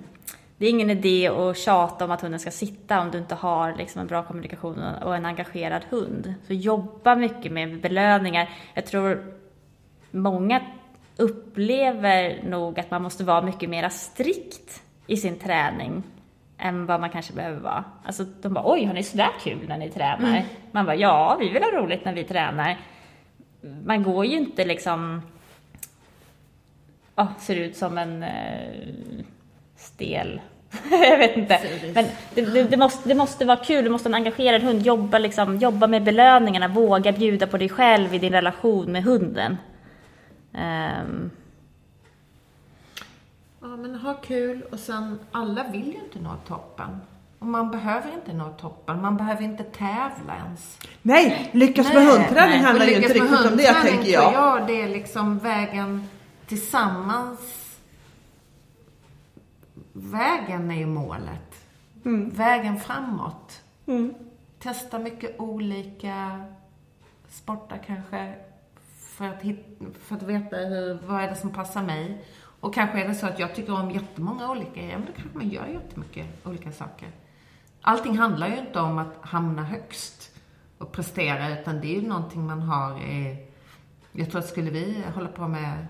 det 0.57 0.67
är 0.67 0.71
ingen 0.71 0.91
idé 0.91 1.29
att 1.29 1.59
tjata 1.59 2.05
om 2.05 2.11
att 2.11 2.21
hunden 2.21 2.41
ska 2.41 2.51
sitta 2.51 3.01
om 3.01 3.11
du 3.11 3.19
inte 3.19 3.35
har 3.35 3.75
liksom 3.75 4.01
en 4.01 4.07
bra 4.07 4.23
kommunikation 4.23 4.79
och 4.79 5.17
en 5.17 5.27
engagerad 5.27 5.83
hund. 5.91 6.35
Så 6.47 6.53
jobba 6.53 7.15
mycket 7.15 7.53
med 7.53 7.81
belöningar. 7.81 8.51
Jag 8.75 8.87
tror 8.87 9.35
många 10.11 10.61
upplever 11.17 12.43
nog 12.43 12.81
att 12.81 12.91
man 12.91 13.03
måste 13.03 13.25
vara 13.25 13.43
mycket 13.43 13.71
mer 13.71 13.89
strikt 13.89 14.83
i 15.07 15.17
sin 15.17 15.39
träning 15.39 16.03
än 16.59 16.87
vad 16.87 17.01
man 17.01 17.11
kanske 17.11 17.33
behöver 17.33 17.61
vara. 17.61 17.85
Alltså 18.05 18.25
de 18.43 18.55
bara 18.55 18.73
oj, 18.73 18.85
har 18.85 18.95
ni 18.95 19.03
sådär 19.03 19.31
kul 19.41 19.69
när 19.69 19.79
ni 19.79 19.91
tränar? 19.91 20.45
Man 20.73 20.87
bara 20.87 20.97
ja, 20.97 21.37
vi 21.41 21.49
vill 21.49 21.63
ha 21.63 21.71
roligt 21.71 22.05
när 22.05 22.15
vi 22.15 22.25
tränar. 22.25 22.79
Man 23.85 24.03
går 24.03 24.27
ju 24.27 24.37
inte 24.37 24.65
liksom 24.65 25.23
ja, 27.15 27.29
ser 27.39 27.57
ut 27.57 27.77
som 27.77 27.99
en 27.99 28.23
eh, 28.23 29.25
stel 29.85 30.41
jag 30.91 31.19
vet 31.19 31.37
inte. 31.37 31.61
Men 31.95 32.05
det, 32.35 32.41
det, 32.41 32.63
det, 32.63 32.77
måste, 32.77 33.09
det 33.09 33.15
måste 33.15 33.45
vara 33.45 33.57
kul, 33.57 33.85
du 33.85 33.91
måste 33.91 34.09
ha 34.09 34.17
en 34.17 34.23
engagerad 34.23 34.63
hund. 34.63 34.83
Jobba, 34.83 35.19
liksom, 35.19 35.57
jobba 35.57 35.87
med 35.87 36.03
belöningarna, 36.03 36.69
våga 36.69 37.13
bjuda 37.13 37.47
på 37.47 37.59
dig 37.59 37.69
själv 37.69 38.15
i 38.15 38.19
din 38.19 38.33
relation 38.33 38.93
med 38.93 39.05
hunden. 39.05 39.57
Ehm, 40.55 41.31
Ja, 43.61 43.77
men 43.77 43.95
ha 43.95 44.15
kul 44.15 44.63
och 44.73 44.79
sen, 44.79 45.19
alla 45.33 45.65
vill 45.73 45.87
ju 45.87 45.99
inte 46.05 46.19
nå 46.21 46.35
toppen. 46.49 47.01
Och 47.39 47.47
man 47.47 47.71
behöver 47.71 48.13
inte 48.15 48.33
nå 48.33 48.49
toppen, 48.61 49.03
man 49.03 49.17
behöver 49.17 49.43
inte 49.43 49.63
tävla 49.65 50.37
ens. 50.45 50.79
Nej, 51.03 51.51
lyckas 51.53 51.87
med 51.87 52.05
Nej, 52.05 52.07
hundträning 52.07 52.51
nej. 52.51 52.63
handlar 52.63 52.87
ju 52.87 52.95
inte 52.95 53.09
med 53.09 53.17
riktigt 53.17 53.51
om 53.51 53.57
det 53.57 53.69
hundträning 53.69 53.83
tänker 53.97 54.13
jag. 54.13 54.33
jag 54.33 54.67
det 54.67 54.83
är 54.83 54.89
liksom 54.89 55.39
vägen 55.39 56.09
tillsammans. 56.47 57.64
Vägen 59.97 60.71
är 60.71 60.75
ju 60.75 60.87
målet. 60.87 61.67
Vägen 62.33 62.81
framåt. 62.81 63.63
Testa 64.59 64.99
mycket 64.99 65.41
olika 65.41 66.45
sporter 67.29 67.83
kanske. 67.87 68.35
För 68.99 69.25
att, 69.25 69.43
hit, 69.43 69.79
för 70.01 70.17
att 70.17 70.23
veta 70.23 70.57
hur, 70.57 70.99
vad 71.07 71.23
är 71.23 71.29
det 71.29 71.37
som 71.37 71.51
passar 71.51 71.83
mig. 71.83 72.25
Och 72.61 72.75
kanske 72.75 73.01
är 73.03 73.09
det 73.09 73.15
så 73.15 73.27
att 73.27 73.39
jag 73.39 73.55
tycker 73.55 73.81
om 73.81 73.91
jättemånga 73.91 74.51
olika 74.51 74.75
grejer, 74.75 74.99
men 74.99 75.07
då 75.07 75.13
kanske 75.13 75.39
man 75.39 75.49
gör 75.49 75.67
jättemycket 75.67 76.47
olika 76.47 76.73
saker. 76.73 77.09
Allting 77.81 78.19
handlar 78.19 78.49
ju 78.49 78.59
inte 78.59 78.81
om 78.81 78.99
att 78.99 79.15
hamna 79.21 79.65
högst 79.65 80.31
och 80.79 80.93
prestera, 80.93 81.61
utan 81.61 81.81
det 81.81 81.97
är 81.97 82.01
ju 82.01 82.09
någonting 82.09 82.47
man 82.47 82.63
har 82.63 82.99
i... 82.99 83.47
Jag 84.13 84.31
tror 84.31 84.39
att 84.39 84.49
skulle 84.49 84.71
vi 84.71 85.05
hålla 85.15 85.29
på 85.29 85.49
med 85.49 85.87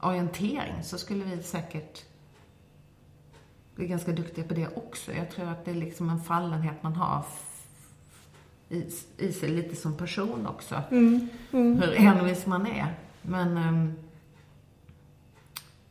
orientering 0.00 0.82
så 0.82 0.98
skulle 0.98 1.24
vi 1.24 1.42
säkert 1.42 2.04
bli 3.76 3.86
ganska 3.86 4.12
duktiga 4.12 4.44
på 4.44 4.54
det 4.54 4.68
också. 4.76 5.12
Jag 5.12 5.30
tror 5.30 5.48
att 5.48 5.64
det 5.64 5.70
är 5.70 5.74
liksom 5.74 6.10
en 6.10 6.20
fallenhet 6.20 6.82
man 6.82 6.94
har 6.94 7.24
i, 8.68 8.84
i 9.18 9.32
sig 9.32 9.48
lite 9.48 9.76
som 9.76 9.96
person 9.96 10.46
också. 10.46 10.82
Hur 11.50 11.94
envis 11.96 12.46
man 12.46 12.66
är. 12.66 12.94
Men 13.22 13.58
um, 13.58 13.92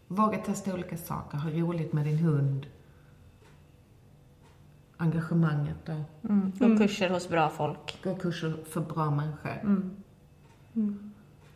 våga 0.07 0.37
testa 0.37 0.73
olika 0.73 0.97
saker, 0.97 1.37
ha 1.37 1.49
roligt 1.49 1.93
med 1.93 2.05
din 2.05 2.17
hund. 2.17 2.65
Engagemanget 4.97 5.89
och 5.89 6.29
mm. 6.29 6.51
Och 6.61 6.77
kurser 6.77 7.09
hos 7.09 7.29
bra 7.29 7.49
folk. 7.49 8.03
gå 8.03 8.15
kurser 8.15 8.57
för 8.69 8.81
bra 8.81 9.11
människor. 9.11 9.85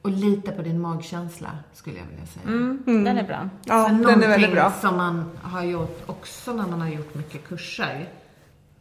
Och 0.02 0.12
lita 0.12 0.52
på 0.52 0.62
din 0.62 0.82
magkänsla, 0.82 1.50
skulle 1.74 1.98
jag 1.98 2.06
vilja 2.06 2.26
säga. 2.26 2.44
Mm. 2.48 3.04
Den 3.04 3.18
är 3.18 3.24
bra. 3.24 3.50
Ja, 3.66 3.88
den 3.88 4.02
är 4.02 4.06
väldigt 4.08 4.30
någonting 4.30 4.52
bra. 4.52 4.72
som 4.82 4.98
man 4.98 5.30
har 5.42 5.64
gjort 5.64 6.04
också 6.06 6.54
när 6.54 6.68
man 6.68 6.82
har 6.82 6.88
gjort 6.88 7.16
mycket 7.16 7.48
kurser, 7.48 8.10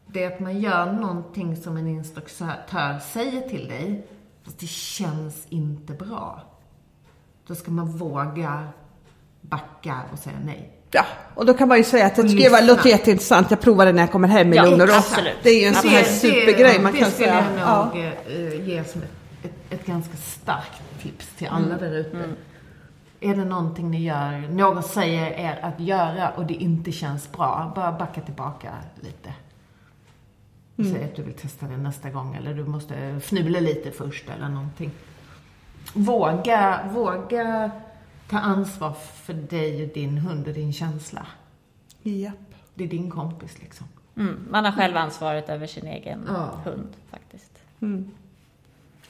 det 0.06 0.24
är 0.24 0.26
att 0.34 0.40
man 0.40 0.60
gör 0.60 0.92
någonting 0.92 1.56
som 1.56 1.76
en 1.76 1.86
instruktör 1.88 2.98
säger 3.12 3.40
till 3.48 3.68
dig, 3.68 4.06
fast 4.44 4.58
det 4.58 4.66
känns 4.66 5.46
inte 5.48 5.92
bra. 5.92 6.42
Då 7.46 7.54
ska 7.54 7.70
man 7.70 7.86
våga 7.96 8.68
backa 9.40 10.00
och 10.12 10.18
säga 10.18 10.36
nej. 10.44 10.72
Ja, 10.90 11.04
och 11.34 11.46
då 11.46 11.54
kan 11.54 11.68
man 11.68 11.78
ju 11.78 11.84
säga 11.84 12.06
att 12.06 12.14
det 12.16 12.28
skulle 12.28 12.48
vara 12.48 12.60
låter 12.60 12.88
jätteintressant. 12.88 13.50
Jag 13.50 13.60
provar 13.60 13.86
det 13.86 13.92
när 13.92 14.02
jag 14.02 14.12
kommer 14.12 14.28
hem 14.28 14.52
i 14.52 14.56
Ja, 14.56 14.64
lugn 14.64 14.80
och 14.80 14.88
ro. 14.88 14.94
Det 15.42 15.50
är 15.50 15.60
ju 15.60 15.66
en 15.66 15.74
sån 15.74 15.90
här 15.90 16.02
supergrej 16.04 16.80
man 16.82 16.92
det 16.92 16.98
kan 16.98 17.10
skulle 17.10 17.26
säga. 17.28 17.44
jag 17.56 17.60
Ja. 17.60 17.90
nog 17.94 18.04
eh, 18.04 18.68
ge 18.68 18.84
som 18.84 19.02
ett, 19.02 19.08
ett, 19.44 19.52
ett 19.80 19.86
ganska 19.86 20.16
starkt 20.16 20.82
tips 21.02 21.28
till 21.36 21.48
alla 21.48 21.66
Mm. 21.66 21.78
där 21.78 21.92
ute. 21.96 22.28
Är 23.20 23.34
det 23.36 23.44
någonting 23.44 23.90
ni 23.90 24.02
gör, 24.02 24.48
någon 24.48 24.82
säger 24.82 25.30
er 25.30 25.58
att 25.62 25.80
göra 25.80 26.30
och 26.30 26.46
det 26.46 26.54
inte 26.54 26.92
känns 26.92 27.32
bra, 27.32 27.72
bara 27.76 27.92
backa 27.92 28.20
tillbaka 28.20 28.74
lite. 29.00 29.34
Mm. 30.78 30.92
säg 30.92 31.04
att 31.04 31.16
du 31.16 31.22
vill 31.22 31.34
testa 31.34 31.66
det 31.66 31.76
nästa 31.76 32.10
gång 32.10 32.34
eller 32.34 32.54
du 32.54 32.64
måste 32.64 32.94
fnula 33.20 33.60
lite 33.60 33.90
först 33.90 34.28
eller 34.30 34.48
någonting. 34.48 34.90
Våga, 35.94 36.80
våga 36.92 37.70
ta 38.30 38.38
ansvar 38.38 38.92
för 38.92 39.32
dig 39.34 39.82
och 39.86 39.94
din 39.94 40.18
hund 40.18 40.48
och 40.48 40.54
din 40.54 40.72
känsla. 40.72 41.26
Japp. 42.02 42.34
Det 42.74 42.84
är 42.84 42.88
din 42.88 43.10
kompis 43.10 43.58
liksom. 43.60 43.86
Mm. 44.16 44.36
Man 44.50 44.64
har 44.64 44.72
själv 44.72 44.96
ansvaret 44.96 45.48
över 45.48 45.66
sin 45.66 45.86
egen 45.86 46.24
Ja. 46.28 46.50
hund 46.64 46.88
faktiskt. 47.10 47.52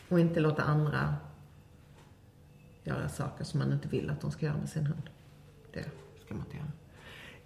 Och 0.08 0.20
inte 0.20 0.40
låta 0.40 0.62
andra 0.62 1.14
göra 2.84 3.08
saker 3.08 3.44
som 3.44 3.58
man 3.58 3.72
inte 3.72 3.88
vill 3.88 4.10
att 4.10 4.20
de 4.20 4.30
ska 4.30 4.46
göra 4.46 4.56
med 4.56 4.68
sin 4.68 4.86
hund. 4.86 5.10
Det 5.72 5.84
ska 6.24 6.34
man 6.34 6.44
inte 6.44 6.56
göra. 6.56 6.66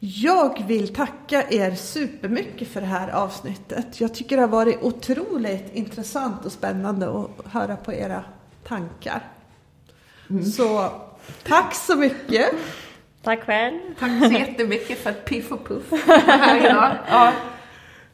Jag 0.04 0.66
vill 0.66 0.94
tacka 0.94 1.44
er 1.50 1.74
supermycket 1.74 2.68
för 2.68 2.80
det 2.80 2.86
här 2.86 3.08
avsnittet. 3.08 4.00
Jag 4.00 4.14
tycker 4.14 4.36
det 4.36 4.42
har 4.42 4.48
varit 4.48 4.82
otroligt 4.82 5.74
intressant 5.74 6.44
och 6.44 6.52
spännande 6.52 7.20
att 7.20 7.52
höra 7.52 7.76
på 7.76 7.92
era 7.92 8.24
tankar. 8.64 9.22
Så 10.56 10.92
tack 11.42 11.74
så 11.74 11.96
mycket. 11.96 12.46
Tack 13.22 13.44
själv. 13.44 13.78
Tack 13.98 14.24
så 14.24 14.32
jättemycket 14.32 14.98
för 14.98 15.12
piff 15.12 15.52
och 15.52 15.68
puff 15.68 15.90
här 16.06 16.56
idag. 16.66 16.96
Ja. 17.08 17.32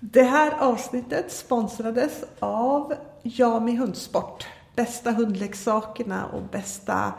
Det 0.01 0.23
här 0.23 0.53
avsnittet 0.59 1.32
sponsrades 1.32 2.24
av 2.39 2.95
Jami 3.23 3.77
Hundsport. 3.77 4.47
Bästa 4.78 5.10
hundleksakerna 5.10 6.26
och 6.26 6.42
bästa 6.42 7.12